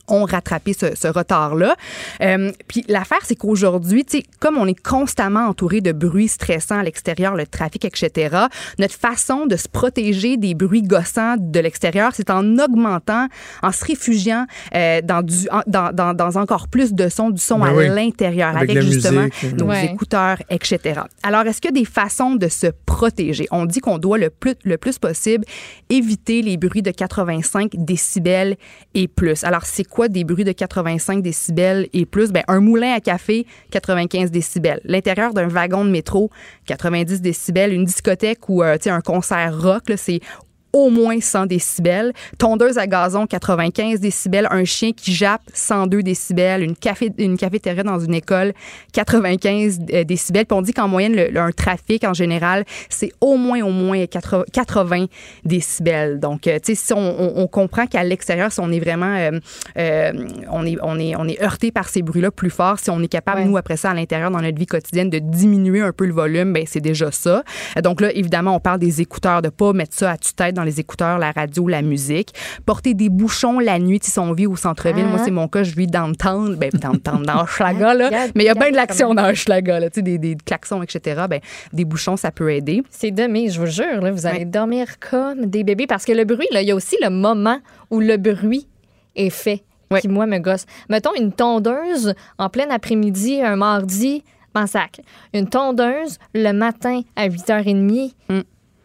ont 0.07 0.23
rattrapé 0.25 0.73
ce, 0.73 0.95
ce 0.95 1.07
retard-là. 1.07 1.75
Euh, 2.21 2.51
puis 2.67 2.83
l'affaire, 2.87 3.19
c'est 3.23 3.35
qu'aujourd'hui, 3.35 4.05
tu 4.05 4.17
sais, 4.19 4.23
comme 4.39 4.57
on 4.57 4.67
est 4.67 4.79
constamment 4.79 5.47
entouré 5.47 5.81
de 5.81 5.91
bruits 5.91 6.27
stressants 6.27 6.79
à 6.79 6.83
l'extérieur, 6.83 7.35
le 7.35 7.45
trafic, 7.47 7.85
etc., 7.85 8.35
notre 8.79 8.95
façon 8.95 9.45
de 9.45 9.55
se 9.55 9.67
protéger 9.67 10.37
des 10.37 10.53
bruits 10.53 10.83
gossants 10.83 11.35
de 11.39 11.59
l'extérieur, 11.59 12.11
c'est 12.13 12.29
en 12.29 12.57
augmentant, 12.59 13.27
en 13.63 13.71
se 13.71 13.85
réfugiant 13.85 14.45
euh, 14.75 15.01
dans, 15.01 15.21
du, 15.21 15.47
en- 15.51 15.61
dans, 15.67 15.91
dans, 15.93 16.13
dans 16.13 16.37
encore 16.37 16.67
plus 16.67 16.93
de 16.93 17.09
sons, 17.09 17.29
du 17.29 17.41
son 17.41 17.59
Ben 17.59 17.67
à 17.67 17.73
oui. 17.73 17.87
l'intérieur, 17.87 18.55
Avec 18.55 18.79
justement 18.81 19.21
musique. 19.23 19.57
nos 19.59 19.71
écouteurs, 19.73 20.37
etc. 20.49 21.01
Alors, 21.23 21.41
est-ce 21.47 21.61
qu'il 21.61 21.71
y 21.75 21.77
a 21.77 21.79
des 21.81 21.85
façons 21.85 22.35
de 22.35 22.47
se 22.47 22.67
protéger? 22.85 23.47
On 23.51 23.65
dit 23.65 23.79
qu'on 23.79 23.97
doit 23.97 24.17
le 24.17 24.29
plus, 24.29 24.55
le 24.63 24.77
plus 24.77 24.99
possible 24.99 25.45
éviter 25.89 26.41
les 26.41 26.57
bruits 26.57 26.81
de 26.81 26.91
85 26.91 27.71
décibels 27.75 28.55
et 28.93 29.07
plus. 29.07 29.43
Alors, 29.43 29.65
c'est 29.65 29.83
des 30.07 30.23
bruits 30.23 30.43
de 30.43 30.51
85 30.51 31.21
décibels 31.21 31.87
et 31.93 32.05
plus? 32.05 32.31
Ben, 32.31 32.43
un 32.47 32.59
moulin 32.59 32.93
à 32.93 32.99
café, 32.99 33.45
95 33.71 34.31
décibels. 34.31 34.81
L'intérieur 34.83 35.33
d'un 35.33 35.47
wagon 35.47 35.85
de 35.85 35.89
métro, 35.89 36.29
90 36.65 37.21
décibels. 37.21 37.73
Une 37.73 37.85
discothèque 37.85 38.49
ou 38.49 38.63
euh, 38.63 38.77
un 38.85 39.01
concert 39.01 39.59
rock, 39.59 39.83
c'est 39.95 40.19
au 40.75 40.89
moins 40.89 41.19
100 41.21 41.45
décibels. 41.45 42.11
Tondeuse 42.37 42.77
à 42.77 42.85
gazon, 42.85 43.25
95 43.25 43.99
décibels. 44.01 44.47
Un 44.51 44.65
chien 44.65 44.91
qui 44.91 45.13
jappe, 45.13 45.41
102 45.53 46.03
décibels. 46.03 46.61
Une, 46.63 46.75
café, 46.75 47.11
une 47.17 47.37
cafétéria 47.37 47.81
dans 47.83 47.97
une 47.99 48.13
école, 48.13 48.53
95 48.93 49.79
euh, 49.93 50.03
décibels. 50.03 50.45
Puis 50.45 50.57
on 50.57 50.61
dit 50.61 50.73
qu'en 50.73 50.87
moyenne, 50.89 51.15
le- 51.15 51.29
le- 51.29 51.39
un 51.39 51.51
trafic 51.51 52.03
en 52.03 52.13
général, 52.13 52.65
c'est 52.89 53.11
au 53.21 53.37
moins, 53.37 53.61
au 53.61 53.69
moins 53.71 54.05
80, 54.05 54.43
80 54.51 55.05
décibels. 55.45 56.19
Donc, 56.19 56.47
euh, 56.47 56.59
tu 56.63 56.75
sais, 56.75 56.85
si 56.87 56.93
on, 56.93 56.97
on- 56.99 57.33
on 57.37 57.47
comprend 57.47 57.87
qu'à 57.87 58.03
l'extérieur, 58.03 58.51
si 58.51 58.59
on 58.59 58.71
est 58.71 58.79
vraiment, 58.79 59.15
euh, 59.15 59.31
euh, 59.77 60.11
on, 60.51 60.65
est, 60.65 60.75
on, 60.81 60.99
est, 60.99 61.15
on 61.15 61.27
est 61.27 61.41
heurté 61.41 61.71
par 61.71 61.87
ces 61.87 62.01
bruits-là 62.01 62.31
plus 62.31 62.49
fort, 62.49 62.79
si 62.79 62.89
on 62.89 63.01
est 63.01 63.07
capable, 63.07 63.41
nous, 63.43 63.55
après 63.57 63.77
ça, 63.77 63.91
à 63.91 63.93
l'intérieur, 63.93 64.29
dans 64.31 64.41
notre 64.41 64.57
vie 64.57 64.65
quotidienne, 64.65 65.09
de 65.09 65.19
diminuer 65.19 65.81
un 65.81 65.93
peu 65.93 66.05
le 66.05 66.13
volume, 66.13 66.51
ben 66.51 66.65
c'est 66.67 66.81
déjà 66.81 67.11
ça. 67.11 67.43
Donc 67.81 68.01
là, 68.01 68.11
évidemment, 68.13 68.55
on 68.55 68.59
parle 68.59 68.79
des 68.79 68.99
écouteurs, 69.01 69.41
de 69.41 69.49
pas 69.49 69.71
mettre 69.71 69.95
ça 69.95 70.11
à 70.11 70.17
tue-tête 70.17 70.53
dans 70.55 70.63
les 70.65 70.79
écouteurs, 70.79 71.17
la 71.17 71.31
radio, 71.31 71.67
la 71.67 71.81
musique. 71.81 72.33
Porter 72.65 72.93
des 72.93 73.09
bouchons 73.09 73.59
la 73.59 73.79
nuit, 73.79 73.99
si 74.03 74.19
on 74.19 74.33
vit 74.33 74.47
au 74.47 74.55
centre-ville. 74.55 75.05
Moi, 75.05 75.19
Ah. 75.19 75.23
c'est 75.23 75.31
mon 75.31 75.47
cas, 75.47 75.63
je 75.63 75.75
vis 75.75 75.87
downtown, 75.87 76.55
ben 76.55 76.69
downtown, 76.71 77.23
dans 77.23 77.43
Hochelaga, 77.43 77.93
là. 77.93 78.09
Mais 78.35 78.43
il 78.43 78.47
y 78.47 78.49
a 78.49 78.53
bien 78.55 78.71
de 78.71 78.75
l'action 78.75 79.13
dans 79.13 79.29
Hochelaga, 79.29 79.79
là. 79.79 79.89
Tu 79.89 79.95
sais, 79.95 80.01
des, 80.01 80.17
des 80.17 80.35
klaxons, 80.35 80.83
etc. 80.83 81.23
Ben, 81.29 81.39
des 81.71 81.85
bouchons, 81.85 82.17
ça 82.17 82.31
peut 82.31 82.51
aider. 82.51 82.83
C'est 82.89 83.11
demain, 83.11 83.47
je 83.49 83.59
vous 83.59 83.65
jure, 83.67 84.01
là, 84.01 84.11
vous 84.11 84.25
allez 84.25 84.45
dormir 84.45 84.99
comme 84.99 85.45
des 85.45 85.63
bébés 85.63 85.87
parce 85.87 86.03
que 86.05 86.11
le 86.11 86.25
bruit, 86.25 86.47
là, 86.51 86.61
il 86.61 86.67
y 86.67 86.71
a 86.71 86.75
aussi 86.75 86.97
le 87.01 87.09
moment 87.09 87.59
où 87.91 87.99
le 87.99 88.17
bruit 88.17 88.67
est 89.15 89.29
fait 89.29 89.63
qui, 90.01 90.07
moi, 90.09 90.25
me 90.25 90.39
gosse. 90.39 90.65
Mettons 90.89 91.13
une 91.17 91.31
tondeuse 91.31 92.15
en 92.37 92.49
plein 92.49 92.69
après-midi, 92.69 93.41
un 93.41 93.55
mardi, 93.55 94.23
m'en 94.53 94.67
sac. 94.67 94.99
Une 95.33 95.47
tondeuse 95.47 96.17
le 96.33 96.51
matin 96.51 97.01
à 97.15 97.27
8h30. 97.29 98.13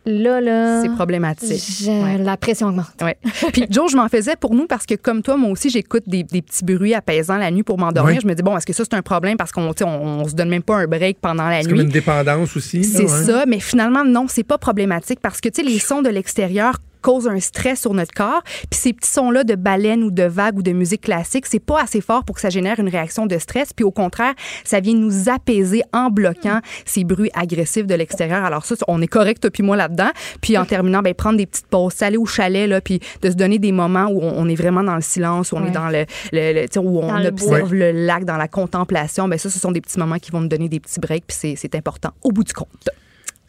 Là, 0.06 0.40
là. 0.40 0.82
C'est 0.82 0.88
problématique. 0.94 1.62
je- 1.82 2.22
La 2.22 2.36
pression 2.36 2.68
augmente. 2.68 2.86
Ouais. 3.02 3.16
Puis 3.52 3.66
Joe, 3.70 3.90
je 3.90 3.96
m'en 3.96 4.08
faisais 4.08 4.34
pour 4.36 4.54
nous 4.54 4.66
parce 4.66 4.86
que 4.86 4.94
comme 4.94 5.22
toi, 5.22 5.36
moi 5.36 5.50
aussi, 5.50 5.68
j'écoute 5.70 6.04
des, 6.06 6.22
des 6.22 6.42
petits 6.42 6.64
bruits 6.64 6.94
apaisants 6.94 7.36
la 7.36 7.50
nuit 7.50 7.62
pour 7.62 7.78
m'endormir. 7.78 8.20
Je 8.20 8.26
me 8.26 8.34
dis 8.34 8.42
bon, 8.42 8.56
est-ce 8.56 8.66
que 8.66 8.72
ça 8.72 8.84
c'est 8.84 8.96
un 8.96 9.02
problème 9.02 9.36
parce 9.36 9.52
qu'on 9.52 9.70
on, 9.82 9.84
on 9.86 10.28
se 10.28 10.34
donne 10.34 10.48
même 10.48 10.62
pas 10.62 10.76
un 10.78 10.86
break 10.86 11.18
pendant 11.20 11.48
la 11.48 11.62
C'est 11.62 11.68
comme 11.68 11.78
nuit. 11.78 11.84
une 11.84 11.90
dépendance 11.90 12.56
aussi. 12.56 12.82
C'est 12.84 13.02
ouais. 13.02 13.24
ça, 13.24 13.44
mais 13.46 13.60
finalement, 13.60 14.04
non, 14.04 14.26
c'est 14.28 14.42
pas 14.44 14.58
problématique 14.58 15.20
parce 15.20 15.40
que, 15.40 15.48
tu 15.48 15.62
sais, 15.62 15.68
les 15.68 15.78
sons 15.78 16.02
de 16.02 16.08
l'extérieur 16.08 16.78
causent 17.00 17.28
un 17.28 17.40
stress 17.40 17.80
sur 17.80 17.94
notre 17.94 18.12
corps. 18.12 18.42
Puis 18.70 18.78
ces 18.80 18.92
petits 18.92 19.10
sons-là 19.10 19.44
de 19.44 19.54
baleines 19.54 20.02
ou 20.02 20.10
de 20.10 20.22
vagues 20.24 20.58
ou 20.58 20.62
de 20.62 20.72
musique 20.72 21.02
classique, 21.02 21.46
c'est 21.46 21.58
pas 21.60 21.82
assez 21.82 22.00
fort 22.00 22.24
pour 22.24 22.34
que 22.36 22.40
ça 22.40 22.50
génère 22.50 22.78
une 22.80 22.88
réaction 22.88 23.26
de 23.26 23.38
stress. 23.38 23.72
Puis 23.72 23.84
au 23.84 23.90
contraire, 23.90 24.34
ça 24.64 24.80
vient 24.80 24.94
nous 24.94 25.28
apaiser 25.28 25.82
en 25.92 26.10
bloquant 26.10 26.60
ces 26.84 27.04
bruits 27.04 27.30
agressifs 27.34 27.86
de 27.86 27.94
l'extérieur. 27.94 28.44
Alors 28.44 28.64
ça, 28.64 28.74
on 28.88 29.00
est 29.02 29.06
correct, 29.06 29.40
toi 29.42 29.50
puis 29.50 29.62
moi, 29.62 29.76
là-dedans. 29.76 30.10
Puis 30.40 30.56
en 30.58 30.64
terminant, 30.64 31.00
ben, 31.02 31.14
prendre 31.14 31.36
des 31.38 31.46
petites 31.46 31.66
pauses, 31.66 32.02
aller 32.02 32.16
au 32.16 32.26
chalet, 32.26 32.68
là, 32.68 32.80
puis 32.80 33.00
de 33.22 33.30
se 33.30 33.34
donner 33.34 33.58
des 33.58 33.72
moments 33.72 34.06
où 34.06 34.20
on, 34.22 34.34
on 34.38 34.48
est 34.48 34.54
vraiment 34.54 34.82
dans 34.82 34.94
le 34.96 35.00
silence, 35.02 35.52
où 35.52 35.56
on 35.56 35.62
Ouais. 35.62 35.68
est 35.68 35.72
dans 35.72 35.88
le, 35.88 36.04
le- 36.32 36.52
le- 36.66 36.78
où 36.80 36.98
on 37.00 37.06
Dans 37.08 37.24
observe 37.26 37.74
le 37.74 37.92
lac, 37.92 38.24
dans 38.24 38.36
la 38.36 38.48
contemplation. 38.48 39.28
Ben 39.28 39.38
ça, 39.38 39.50
ce 39.50 39.58
sont 39.58 39.72
des 39.72 39.80
petits 39.80 39.98
moments 39.98 40.18
qui 40.18 40.30
vont 40.30 40.40
nous 40.40 40.48
donner 40.48 40.68
des 40.68 40.80
petits 40.80 41.00
breaks, 41.00 41.24
puis 41.26 41.54
c'est 41.56 41.74
important 41.74 42.10
au 42.22 42.32
bout 42.32 42.44
du 42.44 42.52
compte. 42.52 42.88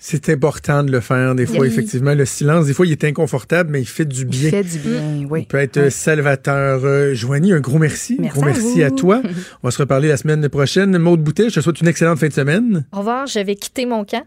C'est 0.03 0.29
important 0.29 0.81
de 0.83 0.91
le 0.91 0.99
faire 0.99 1.35
des 1.35 1.45
fois, 1.45 1.59
Oui. 1.59 1.67
effectivement. 1.67 2.15
Le 2.15 2.25
silence, 2.25 2.65
des 2.65 2.73
fois, 2.73 2.87
il 2.87 2.91
est 2.91 3.03
inconfortable, 3.03 3.69
mais 3.69 3.81
il 3.81 3.85
fait 3.85 4.03
du 4.05 4.25
bien. 4.25 4.47
Il 4.47 4.49
fait 4.49 4.63
du 4.63 4.79
bien, 4.79 5.27
oui. 5.29 5.41
Il 5.41 5.45
peut 5.45 5.59
être 5.59 5.77
euh, 5.77 5.89
salvateur. 5.91 6.81
Euh, 6.83 7.13
Joanie, 7.13 7.53
un 7.53 7.59
gros 7.59 7.77
merci. 7.77 8.15
Un 8.17 8.23
Merci 8.23 8.39
gros 8.39 8.43
à 8.49 8.51
merci 8.51 8.83
à, 8.83 8.89
toi. 8.89 9.21
On 9.63 9.67
va 9.67 9.71
se 9.71 9.77
reparler 9.77 10.07
la 10.07 10.17
semaine 10.17 10.49
prochaine. 10.49 10.97
Maude 10.97 11.21
Boutet, 11.23 11.49
je 11.49 11.55
te 11.55 11.59
souhaite 11.61 11.79
une 11.81 11.87
excellente 11.87 12.17
fin 12.17 12.29
de 12.29 12.33
semaine. 12.33 12.83
Au 12.91 12.97
revoir, 12.97 13.27
je 13.27 13.39
vais 13.41 13.53
quitter 13.55 13.85
mon 13.85 14.03
camp. 14.03 14.23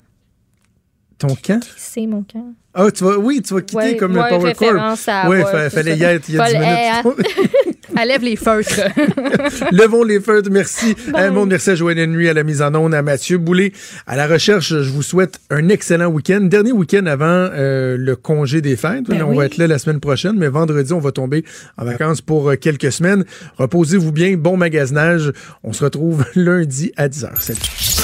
Ton 1.18 1.34
camp? 1.34 1.60
C'est 1.76 2.06
mon 2.06 2.22
camp. 2.22 2.52
Ah, 2.72 2.90
tu 2.92 3.02
vas, 3.02 3.18
oui, 3.18 3.42
tu 3.42 3.54
vas 3.54 3.60
quitter 3.62 3.76
Ouais, 3.76 3.96
comme 3.96 4.16
ouais, 4.16 4.22
le 4.22 4.28
Power 4.28 4.52
Corps. 4.54 4.68
référence 4.68 5.08
à- 5.08 5.28
Oui, 5.28 5.38
c'est 5.50 5.70
fallait 5.70 5.96
y 5.96 6.02
être 6.04 6.28
il 6.28 6.36
y 6.36 6.38
a 6.40 6.46
10 6.46 6.52
Fallait- 6.54 7.02
minutes. 7.02 7.26
Elle 7.98 8.08
lève 8.08 8.22
les 8.22 8.36
feutres. 8.36 8.80
Levons 9.72 10.04
les 10.04 10.20
feutres. 10.20 10.50
Merci 10.50 10.96
à 11.12 11.30
monde. 11.30 11.50
Merci 11.50 11.70
à 11.70 11.74
Joanne 11.74 11.98
Henry, 11.98 12.28
à 12.28 12.34
la 12.34 12.42
mise 12.42 12.62
en 12.62 12.74
onde, 12.74 12.94
à 12.94 13.02
Mathieu 13.02 13.38
Boulay, 13.38 13.72
à 14.06 14.16
la 14.16 14.26
recherche. 14.26 14.68
Je 14.68 14.90
vous 14.90 15.02
souhaite 15.02 15.40
un 15.50 15.68
excellent 15.68 16.08
week-end. 16.08 16.40
Dernier 16.42 16.72
week-end 16.72 17.06
avant 17.06 17.24
euh, 17.52 17.96
le 17.98 18.16
congé 18.16 18.60
des 18.60 18.76
fêtes. 18.76 19.04
Ben 19.08 19.22
on 19.22 19.30
oui. 19.30 19.36
va 19.36 19.46
être 19.46 19.56
là 19.56 19.66
la 19.66 19.78
semaine 19.78 20.00
prochaine, 20.00 20.36
mais 20.36 20.48
vendredi, 20.48 20.92
on 20.92 21.00
va 21.00 21.12
tomber 21.12 21.44
en 21.76 21.84
vacances 21.84 22.20
pour 22.20 22.50
euh, 22.50 22.56
quelques 22.56 22.92
semaines. 22.92 23.24
Reposez-vous 23.58 24.12
bien. 24.12 24.36
Bon 24.36 24.56
magasinage. 24.56 25.32
On 25.62 25.72
se 25.72 25.84
retrouve 25.84 26.24
lundi 26.34 26.92
à 26.96 27.08
10h. 27.08 27.30
Salut. 27.40 28.03